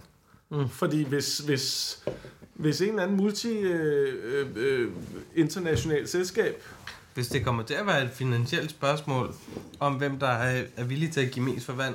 Mm. 0.50 0.68
Fordi 0.68 1.02
hvis, 1.04 1.38
hvis, 1.38 1.98
hvis 2.54 2.80
en 2.80 2.88
eller 2.88 3.02
anden 3.02 3.16
multi 3.16 3.58
øh, 3.58 4.46
øh, 4.56 4.88
øh, 5.36 6.06
selskab 6.06 6.62
Hvis 7.14 7.28
det 7.28 7.44
kommer 7.44 7.62
til 7.62 7.74
at 7.74 7.86
være 7.86 8.04
et 8.04 8.10
finansielt 8.10 8.70
spørgsmål 8.70 9.34
om, 9.80 9.94
hvem 9.94 10.18
der 10.18 10.28
er, 10.28 10.64
er 10.76 10.84
villig 10.84 11.12
til 11.12 11.20
at 11.20 11.30
give 11.30 11.44
mest 11.44 11.66
for 11.66 11.72
vand, 11.72 11.94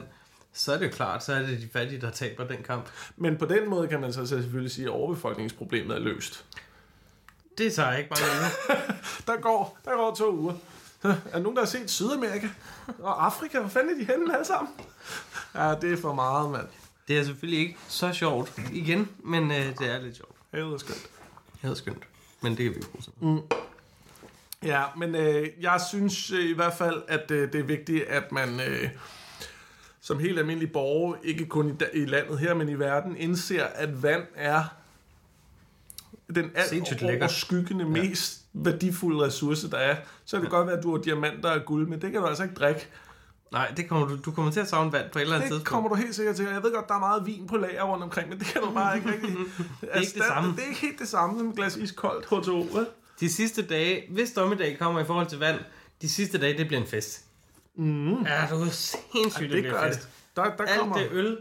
så 0.53 0.73
er 0.73 0.77
det 0.77 0.85
jo 0.85 0.91
klart, 0.91 1.23
så 1.23 1.33
er 1.33 1.39
det 1.39 1.61
de 1.61 1.69
fattige, 1.73 2.01
der 2.01 2.11
taber 2.11 2.47
den 2.47 2.63
kamp. 2.63 2.85
Men 3.17 3.37
på 3.37 3.45
den 3.45 3.69
måde 3.69 3.87
kan 3.87 4.01
man 4.01 4.13
så 4.13 4.25
selvfølgelig 4.25 4.71
sige, 4.71 4.85
at 4.85 4.91
overbefolkningsproblemet 4.91 5.95
er 5.95 5.99
løst. 5.99 6.45
Det 7.57 7.73
tager 7.73 7.97
ikke 7.97 8.09
mange 8.09 8.25
uger. 8.39 8.77
Der 9.27 9.41
går, 9.41 9.79
der 9.85 9.91
går 9.91 10.15
to 10.15 10.35
uger. 10.35 10.53
Er 11.03 11.15
der 11.33 11.39
nogen, 11.39 11.55
der 11.55 11.61
har 11.61 11.67
set 11.67 11.89
Sydamerika? 11.89 12.47
Og 12.99 13.25
Afrika? 13.25 13.59
Hvor 13.59 13.69
fanden 13.69 13.89
er 13.89 13.97
de 13.97 14.05
henne 14.05 14.33
alle 14.33 14.45
sammen? 14.45 14.73
Ja, 15.55 15.75
det 15.81 15.93
er 15.93 15.97
for 15.97 16.13
meget, 16.13 16.51
mand. 16.51 16.67
Det 17.07 17.17
er 17.17 17.23
selvfølgelig 17.23 17.59
ikke 17.59 17.77
så 17.87 18.13
sjovt 18.13 18.59
igen, 18.73 19.09
men 19.23 19.51
øh, 19.51 19.79
det 19.79 19.81
er 19.81 20.01
lidt 20.01 20.17
sjovt. 20.17 20.36
Helvede 20.51 20.73
er 20.73 20.77
skønt. 20.77 21.09
Det 21.61 21.69
er 21.69 21.73
skønt. 21.73 22.03
Men 22.41 22.57
det 22.57 22.65
kan 22.65 22.75
vi 22.75 22.79
bruge 22.91 23.01
til. 23.01 23.57
Ja, 24.63 24.83
men 24.97 25.15
øh, 25.15 25.47
jeg 25.61 25.81
synes 25.89 26.31
øh, 26.31 26.49
i 26.49 26.53
hvert 26.53 26.73
fald, 26.73 27.01
at 27.07 27.31
øh, 27.31 27.51
det 27.53 27.59
er 27.59 27.63
vigtigt, 27.63 28.03
at 28.03 28.31
man 28.31 28.59
øh, 28.59 28.89
som 30.01 30.19
helt 30.19 30.39
almindelig 30.39 30.71
borger, 30.71 31.15
ikke 31.23 31.45
kun 31.45 31.69
i, 31.69 31.73
da- 31.77 31.89
i 31.93 32.05
landet 32.05 32.39
her, 32.39 32.53
men 32.53 32.69
i 32.69 32.73
verden, 32.79 33.17
indser, 33.17 33.63
at 33.65 34.03
vand 34.03 34.23
er 34.35 34.63
den 36.35 36.51
alt 36.55 36.69
overskyggende 37.21 37.85
mest 37.85 38.41
værdifulde 38.53 39.25
ressource, 39.25 39.71
der 39.71 39.77
er. 39.77 39.95
Så 40.25 40.35
kan 40.37 40.41
det 40.43 40.51
godt 40.51 40.67
være, 40.67 40.77
at 40.77 40.83
du 40.83 40.91
har 40.95 41.03
diamanter 41.03 41.49
og 41.49 41.65
guld, 41.65 41.87
men 41.87 42.01
det 42.01 42.11
kan 42.11 42.21
du 42.21 42.27
altså 42.27 42.43
ikke 42.43 42.55
drikke. 42.55 42.87
Nej, 43.51 43.73
det 43.77 43.89
kommer 43.89 44.07
du, 44.07 44.17
du 44.25 44.31
kommer 44.31 44.51
til 44.51 44.59
at 44.59 44.69
savne 44.69 44.91
vand 44.91 45.09
på 45.11 45.19
et 45.19 45.21
eller 45.23 45.35
andet 45.35 45.49
Det 45.49 45.55
tidspunkt. 45.55 45.67
kommer 45.69 45.89
du 45.89 45.95
helt 45.95 46.15
sikkert 46.15 46.35
til. 46.35 46.45
Jeg 46.45 46.63
ved 46.63 46.73
godt, 46.73 46.87
der 46.87 46.95
er 46.95 46.99
meget 46.99 47.25
vin 47.25 47.47
på 47.47 47.57
lager 47.57 47.83
rundt 47.83 48.03
omkring, 48.03 48.29
men 48.29 48.39
det 48.39 48.47
kan 48.47 48.61
du 48.61 48.71
bare 48.73 48.97
ikke 48.97 49.11
rigtig... 49.11 49.29
det 49.81 49.89
ikke 50.01 50.13
det 50.13 50.23
samme. 50.27 50.51
Det 50.55 50.63
er 50.63 50.67
ikke 50.67 50.81
helt 50.81 50.99
det 50.99 51.07
samme 51.07 51.39
som 51.39 51.49
et 51.49 51.55
glas 51.55 51.75
iskoldt 51.75 52.25
H2O, 52.25 52.77
vel? 52.77 52.87
De 53.19 53.29
sidste 53.29 53.61
dage, 53.61 54.03
hvis 54.11 54.31
dommedag 54.31 54.77
kommer 54.79 55.01
i 55.01 55.05
forhold 55.05 55.27
til 55.27 55.39
vand, 55.39 55.59
de 56.01 56.09
sidste 56.09 56.37
dage, 56.37 56.57
det 56.57 56.67
bliver 56.67 56.81
en 56.81 56.87
fest. 56.87 57.23
Mm. 57.75 58.23
Ja, 58.23 58.47
du 58.51 58.61
er 58.61 58.69
sindssygt, 58.69 59.41
Det 59.41 59.51
det 59.51 59.63
bliver 59.63 59.83
en 59.83 59.87
fest. 59.93 60.01
det. 60.01 60.09
Der, 60.35 60.43
der 60.43 60.63
Alt 60.63 60.79
kommer 60.79 60.97
det 60.97 61.07
øl 61.11 61.37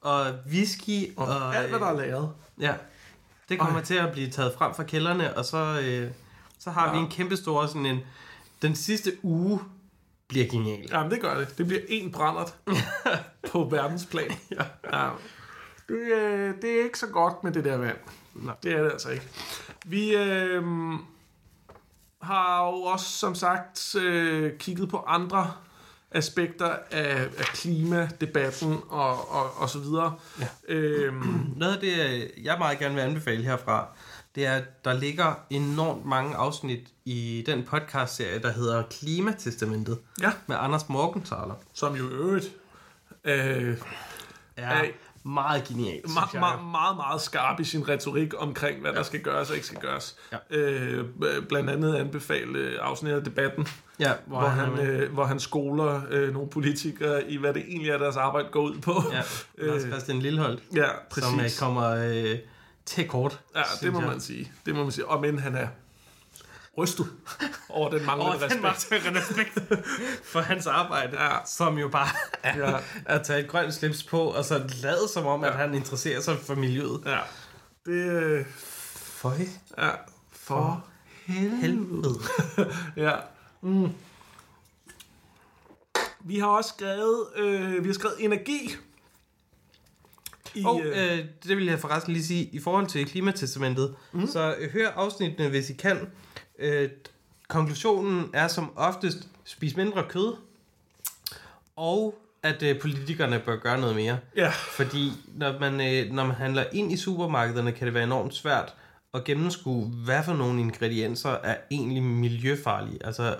og 0.00 0.26
whisky 0.50 1.16
og, 1.16 1.26
og 1.26 1.56
alt, 1.56 1.68
hvad 1.70 1.78
der 1.80 1.86
er 1.86 1.96
lavet. 1.96 2.30
Ja, 2.60 2.74
det 3.48 3.58
kommer 3.58 3.78
Ej. 3.78 3.84
til 3.84 3.94
at 3.94 4.12
blive 4.12 4.30
taget 4.30 4.54
frem 4.58 4.74
fra 4.74 4.82
kælderne, 4.82 5.36
og 5.36 5.44
så, 5.44 5.80
øh, 5.84 6.10
så 6.58 6.70
har 6.70 6.86
ja. 6.86 6.92
vi 6.92 6.98
Ja. 6.98 7.04
en 7.04 7.10
kæmpe 7.10 7.36
stor 7.36 7.66
sådan 7.66 7.86
en... 7.86 7.98
Den 8.62 8.74
sidste 8.76 9.12
uge 9.22 9.60
bliver 10.28 10.46
genial. 10.46 10.88
Jamen, 10.90 11.10
det 11.10 11.20
gør 11.20 11.38
det. 11.38 11.58
Det 11.58 11.66
bliver 11.66 11.82
en 11.88 12.12
brændert 12.12 12.54
på 13.52 13.64
verdensplan. 13.64 14.30
Ja. 14.50 14.64
Ja. 14.92 15.10
Det, 15.88 16.12
øh, 16.12 16.54
det 16.62 16.80
er 16.80 16.84
ikke 16.84 16.98
så 16.98 17.06
godt 17.06 17.44
med 17.44 17.52
det 17.52 17.64
der 17.64 17.76
vand. 17.76 17.96
Nej. 18.34 18.54
Det 18.62 18.72
er 18.72 18.82
det 18.82 18.90
altså 18.90 19.10
ikke. 19.10 19.28
Vi 19.86 20.16
øh, 20.16 20.62
har 22.22 22.66
jo 22.66 22.72
også, 22.72 23.06
som 23.06 23.34
sagt, 23.34 23.94
øh, 23.94 24.58
kigget 24.58 24.88
på 24.88 24.96
andre 25.06 25.52
aspekter 26.10 26.76
af, 26.90 27.22
af 27.22 27.44
klimadebatten 27.44 28.78
og, 28.88 29.30
og, 29.30 29.50
og 29.56 29.70
så 29.70 29.78
videre. 29.78 30.14
Ja. 30.40 30.46
Øhm, 30.68 31.44
Noget 31.56 31.74
af 31.74 31.80
det, 31.80 32.30
jeg 32.42 32.58
meget 32.58 32.78
gerne 32.78 32.94
vil 32.94 33.00
anbefale 33.00 33.42
herfra, 33.44 33.86
det 34.38 34.46
er, 34.46 34.52
at 34.54 34.84
der 34.84 34.92
ligger 34.92 35.34
enormt 35.50 36.06
mange 36.06 36.36
afsnit 36.36 36.80
i 37.04 37.44
den 37.46 37.62
podcast-serie, 37.64 38.38
der 38.38 38.52
hedder 38.52 38.82
Klimatestamentet, 38.82 39.98
ja, 40.20 40.32
med 40.46 40.56
Anders 40.60 40.88
Morgenthaler. 40.88 41.54
som 41.74 41.96
jo 41.96 42.08
øvrigt 42.08 42.46
øh, 43.24 43.76
Er 44.56 44.70
Ej. 44.70 44.92
meget 45.22 45.62
synes 46.04 46.14
meget, 46.14 46.32
jeg. 46.32 46.40
meget, 46.40 46.64
meget, 46.70 46.96
meget 46.96 47.20
skarp 47.20 47.60
i 47.60 47.64
sin 47.64 47.88
retorik 47.88 48.32
omkring, 48.42 48.80
hvad 48.80 48.90
ja. 48.90 48.96
der 48.96 49.02
skal 49.02 49.20
gøres 49.20 49.48
og 49.50 49.54
ikke 49.54 49.66
skal 49.66 49.80
gøres. 49.80 50.16
Ja. 50.32 50.56
Øh, 50.56 51.04
blandt 51.48 51.70
andet 51.70 51.94
anbefale 51.94 52.80
afsnit 52.80 53.12
af 53.12 53.24
debatten, 53.24 53.68
Ja, 54.00 54.12
hvor, 54.26 54.38
hvor, 54.38 54.48
han, 54.48 54.72
med. 54.72 54.82
øh, 55.02 55.12
hvor 55.12 55.24
han 55.24 55.40
skoler 55.40 56.00
øh, 56.10 56.32
nogle 56.32 56.48
politikere 56.50 57.30
i, 57.30 57.36
hvad 57.36 57.54
det 57.54 57.64
egentlig 57.68 57.90
er, 57.90 57.98
deres 57.98 58.16
arbejde 58.16 58.48
går 58.52 58.60
ud 58.60 58.78
på. 58.80 59.02
Ja, 59.12 59.22
Lars 59.66 59.82
Christian 59.82 60.18
Lilleholdt, 60.18 60.62
ja 60.74 60.88
som 61.18 61.34
øh, 61.34 61.40
præcis. 61.40 61.58
kommer 61.58 61.88
øh, 61.90 62.38
til 62.88 63.08
kort. 63.08 63.40
Ja, 63.56 63.62
det 63.80 63.92
må 63.92 64.00
jeg. 64.00 64.08
man 64.08 64.20
sige. 64.20 64.52
Det 64.66 64.74
må 64.74 64.82
man 64.82 64.92
sige. 64.92 65.06
Og 65.06 65.20
men 65.20 65.38
han 65.38 65.54
er 65.54 65.68
rystet 66.78 67.06
over 67.68 67.90
den 67.90 68.06
manglende 68.06 68.48
den 68.48 68.64
respekt. 68.64 69.04
var 69.04 69.20
respekt 69.20 69.58
for 70.32 70.40
hans 70.40 70.66
arbejde, 70.66 71.22
Ja. 71.24 71.36
som 71.46 71.78
jo 71.78 71.88
bare 71.88 72.08
er 72.42 72.58
Ja. 72.70 72.78
at 73.06 73.22
tage 73.26 73.40
et 73.44 73.48
grønt 73.48 73.74
slips 73.74 74.02
på, 74.02 74.20
og 74.20 74.44
så 74.44 74.70
lade 74.82 75.08
som 75.12 75.26
om, 75.26 75.44
at 75.44 75.52
han 75.52 75.74
interesserer 75.74 76.20
sig 76.20 76.38
for 76.38 76.54
miljøet. 76.54 77.02
Ja. 77.06 77.18
Det, 77.86 78.12
øh, 78.22 78.46
For 78.92 79.34
ja, 79.78 79.90
for 80.32 80.84
helvede. 81.26 82.14
Ja. 82.96 83.12
Mm. 83.62 83.88
Vi 86.20 86.38
har 86.38 86.46
også 86.46 86.72
skrevet, 86.78 87.26
øh, 87.36 87.82
vi 87.84 87.88
har 87.88 87.94
skrevet 87.94 88.16
energi. 88.24 88.76
I, 90.54 90.64
Og 90.64 90.82
øh, 90.84 91.24
det 91.44 91.56
vil 91.56 91.66
jeg 91.66 91.78
forresten 91.78 92.12
lige 92.12 92.24
sige, 92.24 92.48
i 92.52 92.58
forhold 92.58 92.86
til 92.86 93.06
klimatestamentet, 93.06 93.94
mm. 94.12 94.26
så 94.26 94.54
øh, 94.58 94.70
hør 94.70 94.88
afsnittene, 94.88 95.48
hvis 95.48 95.70
I 95.70 95.72
kan. 95.72 96.08
Øh, 96.58 96.88
konklusionen 97.48 98.30
er 98.32 98.48
som 98.48 98.72
oftest, 98.76 99.28
spis 99.44 99.76
mindre 99.76 100.04
kød, 100.08 100.36
og 101.76 102.18
at 102.42 102.62
øh, 102.62 102.80
politikerne 102.80 103.38
bør 103.38 103.56
gøre 103.56 103.80
noget 103.80 103.96
mere. 103.96 104.18
ja, 104.36 104.48
Fordi 104.50 105.12
når 105.34 105.58
man, 105.58 105.72
øh, 105.80 106.12
når 106.12 106.26
man 106.26 106.36
handler 106.36 106.64
ind 106.72 106.92
i 106.92 106.96
supermarkederne, 106.96 107.72
kan 107.72 107.86
det 107.86 107.94
være 107.94 108.04
enormt 108.04 108.34
svært 108.34 108.74
at 109.14 109.24
gennemskue, 109.24 109.84
hvad 110.04 110.24
for 110.24 110.34
nogle 110.34 110.60
ingredienser 110.60 111.30
er 111.30 111.56
egentlig 111.70 112.02
miljøfarlige. 112.02 113.06
Altså, 113.06 113.36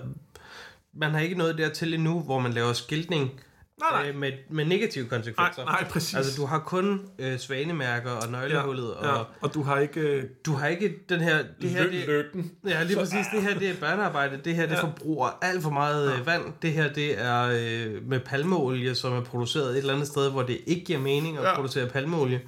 man 0.93 1.11
har 1.11 1.19
ikke 1.19 1.37
nået 1.37 1.57
dertil 1.57 1.93
endnu, 1.93 2.19
hvor 2.19 2.39
man 2.39 2.53
laver 2.53 2.73
skiltning 2.73 3.41
Nej, 3.79 4.01
nej. 4.01 4.09
Øh, 4.09 4.15
med, 4.15 4.31
med 4.49 4.65
negative 4.65 5.03
nej, 5.03 5.17
konsekvenser. 5.17 5.65
nej, 5.65 5.83
præcis. 5.89 6.15
Altså, 6.15 6.41
du 6.41 6.45
har 6.45 6.59
kun 6.59 7.01
øh, 7.19 7.39
svanemærker 7.39 8.11
og 8.11 8.31
nøglehullet, 8.31 8.93
ja, 9.01 9.07
ja. 9.07 9.13
og 9.13 9.25
og 9.41 9.53
du 9.53 9.63
har 9.63 9.79
ikke 9.79 9.99
øh, 10.01 10.23
du 10.45 10.53
har 10.53 10.67
ikke 10.67 10.93
den 11.09 11.19
her... 11.19 11.43
Det 11.61 11.69
her, 11.69 11.83
det, 11.83 11.93
lykken. 12.07 12.51
ja, 12.67 12.83
lige 12.83 12.93
Så- 12.93 12.99
præcis. 12.99 13.25
Det 13.33 13.41
her, 13.41 13.59
det 13.59 13.69
er 13.69 13.73
børnearbejde. 13.79 14.39
Det 14.45 14.55
her, 14.55 14.65
det 14.65 14.75
Ja. 14.75 14.81
forbruger 14.81 15.37
alt 15.41 15.63
for 15.63 15.69
meget 15.69 16.13
øh, 16.19 16.25
vand. 16.25 16.43
Det 16.61 16.71
her, 16.71 16.93
det 16.93 17.21
er 17.21 17.41
øh, 17.43 18.07
med 18.09 18.19
palmeolie, 18.19 18.95
som 18.95 19.13
er 19.13 19.21
produceret 19.23 19.71
et 19.71 19.77
eller 19.77 19.93
andet 19.93 20.07
sted, 20.07 20.31
hvor 20.31 20.41
det 20.43 20.57
ikke 20.67 20.85
giver 20.85 20.99
mening 20.99 21.37
at 21.37 21.43
Ja. 21.43 21.55
producere 21.55 21.87
palmeolie. 21.87 22.41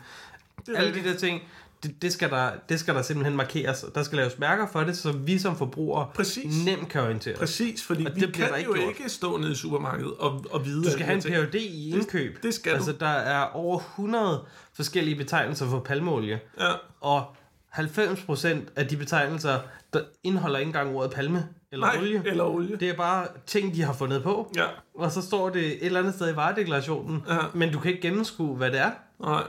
Det 0.65 0.73
Alle 0.77 0.91
de 0.91 0.95
rigtigt. 0.95 1.13
der 1.13 1.19
ting, 1.27 1.41
det, 1.83 2.01
det, 2.01 2.13
skal 2.13 2.29
der, 2.29 2.51
det 2.69 2.79
skal 2.79 2.95
der 2.95 3.01
simpelthen 3.01 3.37
markeres. 3.37 3.85
Der 3.95 4.03
skal 4.03 4.17
laves 4.17 4.39
mærker 4.39 4.67
for 4.71 4.79
det, 4.83 4.97
så 4.97 5.11
vi 5.11 5.39
som 5.39 5.55
forbrugere 5.57 6.07
Præcis. 6.15 6.65
nemt 6.65 6.89
kan 6.89 7.01
orientere. 7.01 7.35
Præcis, 7.37 7.83
fordi 7.83 8.05
Og 8.05 8.15
vi 8.15 8.21
det 8.21 8.33
kan 8.33 8.45
ikke 8.57 8.69
jo 8.69 8.75
gjort. 8.75 8.87
ikke 8.99 9.09
stå 9.09 9.37
nede 9.37 9.51
i 9.51 9.55
supermarkedet 9.55 10.13
og, 10.19 10.45
og 10.51 10.65
vide... 10.65 10.83
Du 10.83 10.91
skal 10.91 11.05
have 11.05 11.15
en 11.15 11.21
Ph.D. 11.21 11.55
i 11.55 11.89
indkøb. 11.93 12.43
det 12.43 12.53
skal 12.53 12.71
altså, 12.73 12.91
du. 12.91 12.97
der 12.99 13.07
er 13.07 13.43
over 13.43 13.77
100 13.79 14.45
forskellige 14.73 15.15
betegnelser 15.15 15.69
for 15.69 15.79
palmeolie. 15.79 16.39
Ja, 16.59 16.71
Og 17.01 17.25
90% 17.73 18.47
af 18.75 18.87
de 18.87 18.97
betegnelser, 18.97 19.59
der 19.93 20.01
indeholder 20.23 20.59
ikke 20.59 20.69
engang 20.69 20.95
ordet 20.95 21.11
palme 21.11 21.47
eller 21.71 21.85
nej, 21.87 21.97
olie. 21.99 22.21
eller 22.25 22.43
olie. 22.43 22.75
Det 22.77 22.89
er 22.89 22.95
bare 22.95 23.27
ting, 23.45 23.75
de 23.75 23.81
har 23.83 23.93
fundet 23.93 24.23
på. 24.23 24.51
Ja, 24.55 24.65
Og 24.95 25.11
så 25.11 25.21
står 25.21 25.49
det 25.49 25.65
et 25.65 25.85
eller 25.85 25.99
andet 25.99 26.13
sted 26.13 26.33
i 26.33 26.35
varedeklarationen, 26.35 27.23
Ja. 27.29 27.37
men 27.53 27.71
du 27.71 27.79
kan 27.79 27.91
ikke 27.91 28.01
gennemskue, 28.01 28.55
hvad 28.55 28.71
det 28.71 28.79
er. 28.79 28.91
nej. 29.19 29.43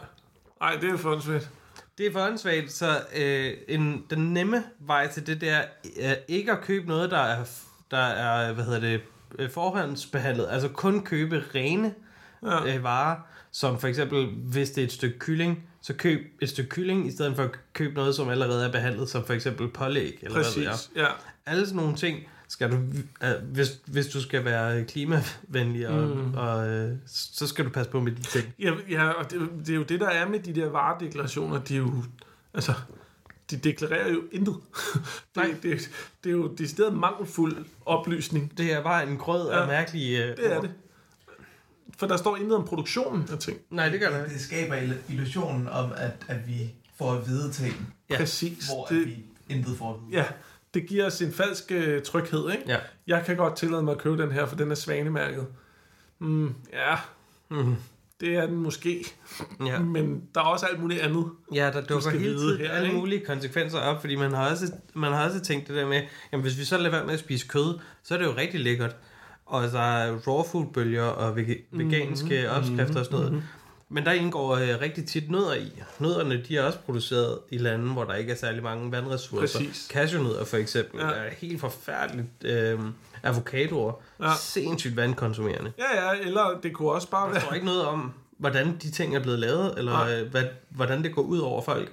Nej, 0.61 0.77
det 0.81 0.91
er 0.91 0.97
for 0.97 1.19
fedt. 1.21 1.51
Det 1.99 2.07
er 2.07 2.13
for 2.13 2.21
åndssvagt, 2.21 2.73
så 2.73 3.01
øh, 3.17 3.53
en, 3.69 4.05
den 4.11 4.33
nemme 4.35 4.65
vej 4.81 5.09
til 5.13 5.27
det 5.27 5.41
der 5.41 5.63
er 6.01 6.15
ikke 6.29 6.53
at 6.53 6.61
købe 6.61 6.89
noget, 6.89 7.11
der 7.11 7.19
er, 7.19 7.45
der 7.91 7.99
er 7.99 8.53
hvad 8.53 8.65
hedder 8.65 8.81
det, 8.81 9.01
øh, 9.39 9.51
forhåndsbehandlet. 9.51 10.47
Altså 10.51 10.69
kun 10.69 11.05
købe 11.05 11.45
rene 11.55 11.95
Ja. 12.47 12.77
øh, 12.77 12.83
varer, 12.83 13.17
som 13.53 13.79
for 13.81 13.89
eksempel, 13.89 14.27
hvis 14.27 14.71
det 14.71 14.83
er 14.83 14.87
et 14.87 14.93
stykke 14.93 15.19
kylling, 15.19 15.69
så 15.83 15.95
køb 15.95 16.21
et 16.43 16.49
stykke 16.49 16.71
kylling, 16.71 17.07
i 17.07 17.11
stedet 17.13 17.37
for 17.37 17.43
at 17.43 17.51
købe 17.73 17.95
noget, 17.95 18.15
som 18.15 18.29
allerede 18.29 18.67
er 18.67 18.73
behandlet, 18.73 19.09
som 19.09 19.27
for 19.27 19.33
eksempel 19.35 19.69
pålæg, 19.69 20.19
eller 20.23 20.35
hvad 20.35 20.45
det 20.45 20.67
er. 20.67 20.71
Præcis, 20.71 20.91
ja. 20.97 21.07
Alle 21.47 21.67
sådan 21.67 21.77
nogle 21.77 21.97
ting 21.97 22.19
skal 22.53 22.71
du, 22.73 22.77
øh, 23.23 23.31
hvis, 23.53 23.69
hvis 23.87 24.07
du 24.07 24.23
skal 24.23 24.45
være 24.45 24.85
klimavenlig, 24.85 25.89
og, 25.89 26.17
mm. 26.17 26.35
og 26.35 26.69
øh, 26.69 26.97
så 27.07 27.47
skal 27.47 27.65
du 27.65 27.71
passe 27.71 27.91
på 27.91 28.01
med 28.01 28.13
de 28.13 28.23
ting. 28.23 28.55
Ja, 28.59 28.73
ja 28.91 29.09
og 29.09 29.31
det, 29.31 29.41
det 29.67 29.69
er 29.73 29.77
jo 29.77 29.83
det, 29.83 30.01
der 30.01 30.09
er 30.09 30.29
med 30.29 30.41
de 30.41 30.55
der 30.55 30.69
varedeklarationer. 30.71 31.61
De 31.65 31.75
er 31.75 31.79
jo, 31.79 31.93
altså, 32.55 32.73
de 33.51 33.57
deklarerer 33.57 34.13
jo 34.13 34.23
intet. 34.33 34.57
Nej. 35.37 35.47
det, 35.47 35.63
det, 35.63 35.91
det 36.25 36.31
er 36.31 36.35
jo 36.35 36.55
decideret 36.59 36.95
mangelfuld 36.97 37.65
oplysning. 37.87 38.59
Det 38.59 38.73
er 38.73 38.83
bare 38.83 39.07
en 39.09 39.17
grød 39.17 39.49
af 39.49 39.61
Ja, 39.61 39.67
mærkelige 39.67 40.25
øh, 40.25 40.37
Det 40.37 40.53
er 40.53 40.57
ord. 40.57 40.63
det. 40.63 40.71
For 41.99 42.07
der 42.07 42.17
står 42.17 42.37
intet 42.37 42.57
om 42.57 42.65
produktionen 42.65 43.29
af 43.33 43.39
ting. 43.39 43.59
Nej, 43.71 43.89
det 43.89 44.01
gør 44.01 44.11
det 44.11 44.19
ikke. 44.25 44.33
Det 44.35 44.41
skaber 44.41 44.77
il- 44.77 45.13
illusionen 45.13 45.69
om, 45.69 45.93
at, 45.97 46.11
at 46.29 46.49
vi 46.49 46.75
får 46.99 47.13
at 47.13 47.27
vide 47.29 47.53
ting, 47.53 47.95
Ja. 48.11 48.17
Præcis. 48.17 48.67
hvor 48.67 48.85
Det, 48.87 49.01
at 49.01 49.07
vi 49.07 49.25
intet 49.49 49.79
får 49.79 49.95
at 49.95 50.01
vide. 50.01 50.21
ja, 50.21 50.25
det 50.75 50.87
giver 50.89 51.07
os 51.07 51.23
en 51.23 51.33
falsk 51.33 51.73
øh, 51.73 52.03
tryghed, 52.03 52.51
ikke? 52.51 52.65
Ja. 52.67 52.77
Jeg 53.07 53.23
kan 53.27 53.37
godt 53.37 53.57
tillade 53.57 53.83
mig 53.83 53.93
at 53.93 53.99
købe 53.99 54.23
den 54.23 54.33
her, 54.33 54.47
for 54.47 54.57
den 54.57 54.71
er 54.71 54.75
svanemærket. 54.75 55.47
Mm, 56.19 56.55
ja, 56.73 56.97
Mm. 57.49 57.77
Det 58.21 58.37
er 58.37 58.47
den 58.47 58.57
måske. 58.57 59.05
Ja. 59.67 59.79
Men 59.97 60.23
der 60.35 60.41
er 60.41 60.45
også 60.45 60.67
alt 60.67 60.81
muligt 60.81 61.01
andet. 61.01 61.25
Ja, 61.55 61.71
der 61.73 61.81
dukker 61.81 62.09
skal 62.09 62.21
hele 62.21 62.39
tiden 62.39 62.59
her, 62.59 62.71
alle 62.71 62.87
ikke? 62.89 62.99
mulige 62.99 63.25
konsekvenser 63.27 63.79
op, 63.79 64.01
fordi 64.01 64.17
man 64.17 64.33
har, 64.33 64.51
også, 64.51 64.73
man 64.95 65.13
har 65.13 65.25
også 65.27 65.41
tænkt 65.41 65.69
det 65.69 65.77
der 65.77 65.87
med, 65.89 66.03
jamen 66.33 66.43
hvis 66.43 66.59
vi 66.59 66.65
så 66.65 66.77
lader 66.79 66.91
være 66.91 67.05
med 67.05 67.15
at 67.15 67.21
spise 67.21 67.49
kød, 67.49 67.79
så 68.03 68.15
er 68.15 68.19
det 68.19 68.25
jo 68.25 68.35
rigtig 68.37 68.61
lækkert. 68.61 68.97
Og 69.47 69.63
der 69.63 69.81
er 69.81 70.13
raw 70.13 70.43
food 70.43 70.67
bølger 70.75 71.03
og 71.03 71.33
Mhm. 71.37 71.47
veganske 71.73 72.25
mm-hmm. 72.43 72.57
opskrifter 72.57 72.99
og 72.99 73.05
sådan 73.05 73.19
noget. 73.19 73.33
Mm-hmm. 73.33 73.47
Men 73.93 74.05
der 74.07 74.13
indgår 74.13 74.57
øh, 74.57 74.81
rigtig 74.81 75.07
tit 75.07 75.31
nødder 75.31 75.55
i. 75.55 75.83
Nødderne, 75.99 76.43
de 76.49 76.57
er 76.57 76.63
også 76.63 76.79
produceret 76.79 77.39
i 77.51 77.59
lande, 77.59 77.93
hvor 77.93 78.05
der 78.05 78.15
ikke 78.15 78.33
er 78.33 78.37
særlig 78.37 78.63
mange 78.63 78.93
vandressourcer. 78.93 79.59
Præcis. 79.59 79.89
Cashewnødder 79.93 80.45
for 80.45 80.57
eksempel 80.57 81.01
Ja. 81.01 81.07
ja. 81.09 81.13
er 81.15 81.31
helt 81.39 81.61
forfærdeligt. 81.61 82.27
Øh, 82.45 82.79
avocadoer, 83.23 83.93
Ja. 84.21 84.29
ja. 84.29 84.35
sindssygt 84.41 84.97
vandkonsumerende. 84.97 85.73
Ja, 85.79 86.07
ja, 86.13 86.21
eller 86.21 86.61
det 86.63 86.73
kunne 86.73 86.91
også 86.91 87.11
bare 87.11 87.27
Der 87.27 87.33
være... 87.33 87.41
står 87.41 87.53
ikke 87.53 87.67
noget 87.67 87.85
om, 87.85 88.13
hvordan 88.39 88.77
de 88.83 88.91
ting 88.91 89.17
er 89.17 89.21
blevet 89.21 89.39
lavet, 89.39 89.75
eller 89.79 89.93
Nej. 89.93 90.21
øh, 90.21 90.31
hvad, 90.31 90.45
hvordan 90.71 91.03
det 91.03 91.15
går 91.15 91.23
ud 91.23 91.39
over 91.39 91.63
folk. 91.63 91.93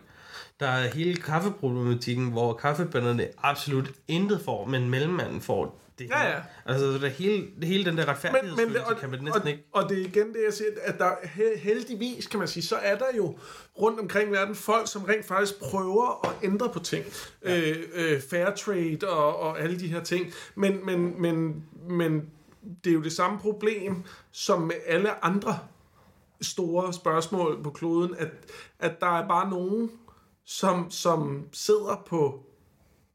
Der 0.60 0.68
er 0.68 0.88
hele 0.94 1.16
kaffeproblematikken, 1.16 2.32
hvor 2.32 2.54
kaffebønderne 2.54 3.28
absolut 3.44 3.92
intet 4.08 4.42
får, 4.46 4.66
men 4.66 4.90
mellemmanden 4.90 5.42
får 5.42 5.82
det 6.00 6.10
Ja, 6.10 6.18
hele. 6.18 6.30
ja. 6.30 6.42
Altså, 6.66 6.94
det 6.94 7.12
hele, 7.12 7.48
det 7.60 7.68
hele 7.68 7.86
den 7.86 7.86
der 7.86 7.92
Men, 7.92 8.06
men, 8.06 8.08
retfærdighedsfølelse 8.08 8.86
og, 8.86 8.98
kan 8.98 9.10
man 9.10 9.20
næsten 9.24 9.42
og, 9.42 9.50
ikke... 9.50 9.64
og 9.74 9.90
det 9.90 9.98
er 10.02 10.06
igen 10.06 10.28
det, 10.28 10.40
jeg 10.46 10.54
siger, 10.54 10.70
at 10.84 10.98
der 11.00 11.12
he- 11.12 11.58
heldigvis, 11.60 12.28
kan 12.28 12.40
man 12.40 12.48
sige, 12.48 12.64
så 12.64 12.76
er 12.76 12.98
der 12.98 13.06
jo 13.18 13.38
rundt 13.82 14.00
omkring 14.00 14.30
i 14.30 14.32
verden 14.32 14.56
folk, 14.56 14.88
som 14.92 15.04
rent 15.04 15.26
faktisk 15.26 15.60
prøver 15.60 16.26
at 16.28 16.32
ændre 16.44 16.70
på 16.70 16.80
ting. 16.80 17.06
Ja. 17.46 17.60
Øh, 17.70 17.78
øh, 17.94 18.22
fair 18.22 18.50
trade 18.50 19.00
og, 19.10 19.40
og 19.40 19.60
alle 19.60 19.80
de 19.80 19.88
her 19.88 20.04
ting. 20.04 20.34
Men, 20.56 20.86
men, 20.86 21.22
men, 21.22 21.64
men 21.90 22.30
det 22.84 22.90
er 22.90 22.94
jo 22.94 23.02
det 23.04 23.14
samme 23.14 23.40
problem, 23.40 24.04
som 24.32 24.62
med 24.62 24.76
alle 24.86 25.26
andre 25.26 25.60
store 26.42 26.94
spørgsmål 26.94 27.64
på 27.64 27.70
kloden, 27.70 28.16
at, 28.18 28.28
at 28.80 29.00
der 29.02 29.20
er 29.24 29.28
bare 29.28 29.50
nogen, 29.50 29.92
som, 30.46 30.92
som 30.92 31.46
sidder 31.54 32.04
på 32.08 32.46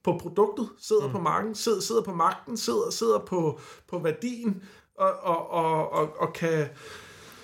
på 0.05 0.18
produktet, 0.18 0.68
sidder 0.78 1.07
mm. 1.07 1.12
på 1.12 1.18
marken, 1.18 1.55
sidder, 1.55 1.80
sidder 1.80 2.02
på 2.02 2.14
magten, 2.14 2.57
sidder, 2.57 2.90
sidder 2.90 3.18
på, 3.18 3.61
på 3.88 3.98
værdien, 3.98 4.62
og, 4.98 5.12
og, 5.22 5.50
og, 5.50 5.92
og, 5.92 6.09
og 6.18 6.32
kan 6.32 6.68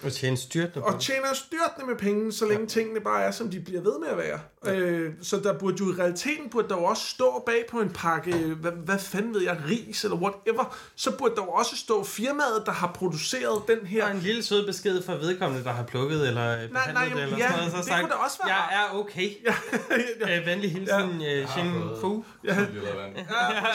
Og 0.05 0.13
tjene 0.13 0.37
styrtende 0.37 0.81
på 0.81 0.87
og 0.87 0.93
det. 0.93 1.01
tjener 1.01 1.35
styrtende 1.35 1.87
med 1.87 1.97
penge, 1.97 2.33
så 2.33 2.45
længe 2.47 2.63
ja. 2.63 2.69
tingene 2.69 3.01
bare 3.01 3.23
er, 3.23 3.31
som 3.31 3.51
de 3.51 3.61
bliver 3.61 3.81
ved 3.83 3.99
med 4.01 4.09
at 4.09 4.17
være. 4.19 4.41
Ja. 4.65 4.75
Øh, 4.75 5.13
så 5.23 5.37
der 5.37 5.59
burde 5.59 5.77
jo 5.81 5.93
i 5.93 5.95
realiteten 5.99 6.51
burde 6.51 6.69
der 6.69 6.77
jo 6.77 6.85
også 6.85 7.03
stå 7.07 7.43
bag 7.47 7.65
på 7.71 7.81
en 7.81 7.91
pakke, 7.91 8.37
hvad, 8.37 8.73
hvad 8.73 8.99
fanden 8.99 9.35
ved 9.35 9.43
jeg, 9.43 9.59
ris 9.71 10.05
eller 10.05 10.17
whatever, 10.17 10.77
så 10.97 11.11
burde 11.17 11.35
der 11.37 11.43
jo 11.43 11.49
også 11.49 11.77
stå 11.77 12.05
firmaet, 12.05 12.63
der 12.67 12.73
har 12.73 12.93
produceret 12.93 13.63
den 13.69 13.87
her... 13.87 14.05
Og 14.05 14.11
en 14.11 14.19
lille 14.19 14.43
sød 14.43 14.67
besked 14.67 15.03
fra 15.03 15.13
vedkommende, 15.13 15.65
der 15.65 15.71
har 15.73 15.83
plukket 15.83 16.29
eller 16.29 16.53
øh, 16.53 16.69
behandlet 16.69 16.95
nej, 16.95 17.05
det, 17.05 17.23
eller 17.23 17.39
ja, 17.39 17.49
sådan 17.49 17.59
noget, 17.59 17.73
så 17.73 17.77
det 17.79 17.87
sagt, 17.87 18.01
kunne 18.01 18.11
da 18.11 18.15
også 18.15 18.39
være 18.45 18.55
jeg 18.55 18.65
rart." 18.81 18.95
er 18.95 18.99
okay. 18.99 19.31
Ja, 19.47 20.39
Øh, 20.39 20.47
venlig 20.47 20.73
hilsen, 20.73 21.21
ja. 21.21 21.47
Shin 21.47 21.73
Fu. 22.01 22.25
ja, 22.45 22.55
Ja, 22.55 22.65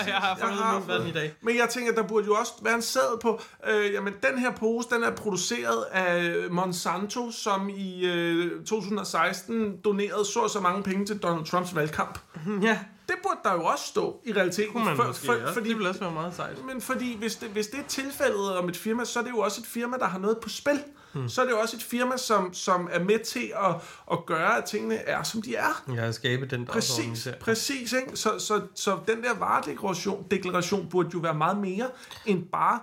jeg 0.08 0.16
har 0.16 0.38
fundet 0.42 0.58
har 0.58 0.80
min 0.80 0.88
vand 0.88 1.08
i 1.08 1.12
dag. 1.12 1.34
Men 1.42 1.58
jeg 1.58 1.70
tænker, 1.70 1.94
der 1.94 2.04
burde 2.04 2.26
jo 2.26 2.34
også 2.34 2.52
være 2.62 2.76
en 2.76 2.82
sæd 2.82 3.20
på, 3.22 3.42
øh, 3.70 3.94
jamen 3.94 4.14
den 4.30 4.40
her 4.40 4.52
pose, 4.52 4.90
den 4.90 5.04
er 5.04 5.12
produceret 5.12 5.84
af 5.92 6.15
Monsanto, 6.52 7.32
som 7.32 7.70
i 7.70 8.06
øh, 8.06 8.66
2016 8.66 9.78
donerede 9.84 10.26
så 10.26 10.40
og 10.40 10.50
så 10.50 10.60
mange 10.60 10.84
penge 10.84 11.06
til 11.06 11.18
Donald 11.18 11.46
Trumps 11.46 11.76
valgkamp. 11.76 12.20
Ja, 12.62 12.80
Det 13.08 13.16
burde 13.24 13.40
der 13.44 13.54
jo 13.54 13.64
også 13.66 13.86
stå 13.88 14.22
i 14.26 14.34
realiteten. 14.34 14.72
kunne 14.72 14.86
man 14.86 14.96
For- 14.96 15.04
måske 15.08 15.26
for- 15.26 15.34
også. 15.34 15.54
fordi, 15.54 15.70
Det 15.70 15.76
ville 15.78 15.90
også 15.90 16.02
være 16.02 16.12
meget 16.12 16.36
sejt. 16.36 16.66
men 16.66 16.82
fordi 16.82 17.18
hvis 17.18 17.36
det, 17.36 17.50
hvis 17.50 17.68
det 17.68 17.80
er 17.80 17.84
tilfældet 17.88 18.58
om 18.58 18.70
et 18.70 18.78
firma, 18.78 19.06
så 19.06 19.20
er 19.20 19.24
det 19.24 19.32
jo 19.32 19.38
også 19.40 19.62
et 19.62 19.68
firma, 19.68 19.98
der 19.98 20.06
har 20.06 20.20
noget 20.20 20.38
på 20.38 20.50
spil. 20.50 20.80
Hmm. 21.14 21.30
Så 21.30 21.42
er 21.42 21.46
det 21.46 21.52
jo 21.54 21.60
også 21.60 21.78
et 21.78 21.84
firma, 21.84 22.18
som, 22.18 22.54
som 22.54 22.88
er 22.92 23.04
med 23.04 23.20
til 23.20 23.52
at, 23.66 23.76
at 24.12 24.26
gøre, 24.26 24.58
at 24.58 24.66
tingene 24.66 24.96
er, 24.96 25.24
som 25.24 25.42
de 25.42 25.56
er. 25.56 25.84
Jeg 25.94 26.04
har 26.04 26.12
skabet 26.12 26.52
den 26.52 26.66
Præcis, 26.66 27.28
præcis. 27.42 27.94
Ikke? 27.94 28.12
Så, 28.18 28.40
så, 28.40 28.62
så 28.76 28.98
den 29.08 29.24
der 29.24 29.34
varedeklaration 29.40 30.26
deklaration 30.32 30.88
burde 30.90 31.10
jo 31.14 31.20
være 31.20 31.34
meget 31.36 31.58
mere 31.58 31.88
end 32.26 32.44
bare... 32.52 32.80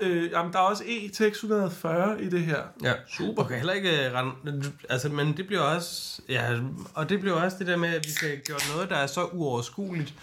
Øh, 0.00 0.30
jamen, 0.30 0.52
der 0.52 0.58
er 0.58 0.62
også 0.62 0.84
E-tekst 0.86 1.42
140 1.44 2.22
i 2.22 2.28
det 2.28 2.40
her. 2.40 2.58
Ja, 2.82 2.92
Super. 3.08 3.42
Du 3.42 3.48
kan 3.48 3.56
heller 3.56 3.72
ikke 3.72 4.12
rende, 4.14 4.32
altså, 4.90 5.08
men 5.08 5.36
det 5.36 5.46
bliver 5.46 5.62
også, 5.62 6.22
ja, 6.28 6.58
og 6.94 7.08
det 7.08 7.20
bliver 7.20 7.34
også 7.42 7.56
det 7.58 7.66
der 7.66 7.76
med, 7.76 7.88
at 7.94 8.06
vi 8.06 8.10
skal 8.10 8.28
have 8.28 8.40
gjort 8.40 8.70
noget, 8.74 8.90
der 8.90 8.96
er 8.96 9.06
så 9.06 9.24
uoverskueligt 9.24 10.14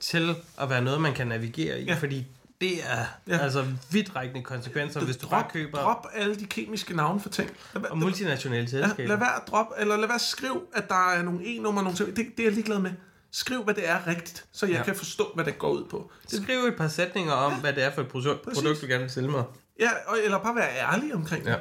til 0.00 0.34
at 0.60 0.70
være 0.70 0.80
noget, 0.82 1.00
man 1.00 1.14
kan 1.14 1.26
navigere 1.26 1.80
i, 1.80 1.84
Ja. 1.84 1.92
ja. 1.92 1.98
fordi 1.98 2.26
det 2.60 2.72
er 2.84 3.04
Ja. 3.28 3.34
ja. 3.36 3.38
altså 3.38 3.64
vidtrækkende 3.90 4.42
konsekvenser, 4.42 5.00
hvis 5.00 5.16
du 5.16 5.28
bare 5.28 5.42
drop, 5.42 5.52
køber 5.52 5.78
drop 5.78 6.06
alle 6.14 6.34
de 6.36 6.46
kemiske 6.46 6.96
navne 6.96 7.20
for 7.20 7.28
ting. 7.28 7.50
Lad, 7.74 7.84
og 7.84 7.98
multinationale 7.98 8.62
ja, 8.62 8.68
selskaber. 8.70 9.08
lad 9.08 9.16
være 9.18 9.36
at 9.36 9.42
drop, 9.50 9.66
eller 9.78 9.96
lad 9.96 10.06
være 10.06 10.14
at 10.14 10.20
skrive, 10.20 10.60
at 10.74 10.88
der 10.88 11.10
er 11.12 11.22
nogle 11.22 11.40
e-nummer, 11.56 11.82
nogle 11.82 11.96
ting. 11.96 12.16
Det, 12.16 12.26
det 12.36 12.40
er 12.40 12.44
jeg 12.44 12.52
ligeglad 12.52 12.78
med. 12.78 12.90
Skriv, 13.32 13.64
hvad 13.64 13.74
det 13.74 13.88
er 13.88 14.06
rigtigt, 14.06 14.44
så 14.52 14.66
jeg 14.66 14.72
ja. 14.72 14.78
Ja. 14.78 14.84
kan 14.84 14.94
forstå, 14.96 15.30
hvad 15.34 15.44
det 15.44 15.58
går 15.58 15.70
ud 15.70 15.84
på. 15.84 16.10
Det, 16.30 16.42
Skriv 16.42 16.58
et 16.58 16.76
par 16.76 16.88
sætninger 16.88 17.32
om, 17.32 17.52
hvad 17.52 17.72
det 17.72 17.82
er 17.84 17.90
for 17.94 18.00
et 18.00 18.08
produkt, 18.08 18.42
Præcis. 18.42 18.62
produkt 18.62 18.80
du 18.82 18.86
gerne 18.86 19.00
vil 19.02 19.10
sælge 19.10 19.28
mig. 19.28 19.44
ja, 19.80 19.90
og, 20.06 20.18
eller 20.24 20.38
bare 20.38 20.54
være 20.54 20.68
ærlig 20.92 21.14
omkring 21.14 21.44
det. 21.44 21.50
Ja. 21.50 21.56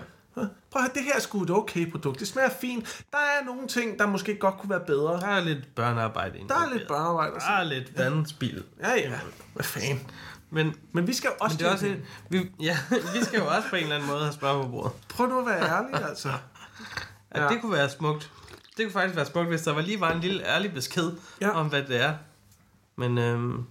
Prøv 0.71 0.83
at 0.85 0.91
det 0.93 1.03
her 1.03 1.15
er 1.15 1.19
sgu 1.19 1.43
et 1.43 1.49
okay 1.49 1.91
produkt. 1.91 2.19
Det 2.19 2.27
smager 2.27 2.49
fint. 2.61 3.03
Der 3.11 3.17
er 3.17 3.45
nogle 3.45 3.67
ting, 3.67 3.99
der 3.99 4.07
måske 4.07 4.35
godt 4.35 4.57
kunne 4.57 4.69
være 4.69 4.85
bedre. 4.87 5.19
Der 5.19 5.27
er 5.27 5.39
lidt 5.39 5.75
børnearbejde 5.75 6.39
Der 6.49 6.55
er 6.55 6.73
lidt 6.73 6.87
børnearbejde. 6.87 7.33
Der 7.39 7.51
er 7.51 7.63
lidt 7.63 7.97
vandspil. 7.97 8.63
Ja, 8.79 8.95
ja. 8.95 9.19
Hvad 9.53 9.63
fanden? 9.63 10.11
Men, 10.49 10.75
Men 10.91 11.07
vi 11.07 11.13
skal 11.13 11.27
jo 11.27 11.33
også... 11.39 11.53
men 11.53 11.59
det 11.59 11.67
er 11.67 11.71
også, 11.71 11.87
et, 11.87 12.01
vi, 12.29 12.51
ja, 12.59 12.77
vi 13.15 13.23
skal 13.23 13.39
jo 13.39 13.45
også 13.47 13.69
på 13.69 13.75
en 13.75 13.83
eller 13.83 13.95
anden 13.95 14.09
måde 14.09 14.21
have 14.21 14.33
spørg 14.33 14.63
på 14.63 14.69
bordet. 14.69 14.91
Prøv 15.09 15.27
nu 15.27 15.39
at 15.39 15.45
være 15.45 15.69
ærlig, 15.69 16.09
altså. 16.09 16.29
Ja. 17.35 17.43
Ja. 17.43 17.49
Det 17.49 17.61
kunne 17.61 17.71
være 17.71 17.89
smukt. 17.89 18.31
Det 18.77 18.85
kunne 18.85 18.91
faktisk 18.91 19.15
være 19.15 19.25
smukt, 19.25 19.47
hvis 19.47 19.61
der 19.61 19.73
var 19.73 19.81
lige 19.81 19.99
var 19.99 20.11
en 20.13 20.21
lille 20.21 20.47
ærlig 20.47 20.73
besked 20.73 21.11
Ja. 21.41 21.47
ja. 21.47 21.51
om, 21.59 21.67
hvad 21.67 21.83
det 21.83 22.01
er. 22.01 22.13
Men 22.95 23.17
øhm, 23.17 23.63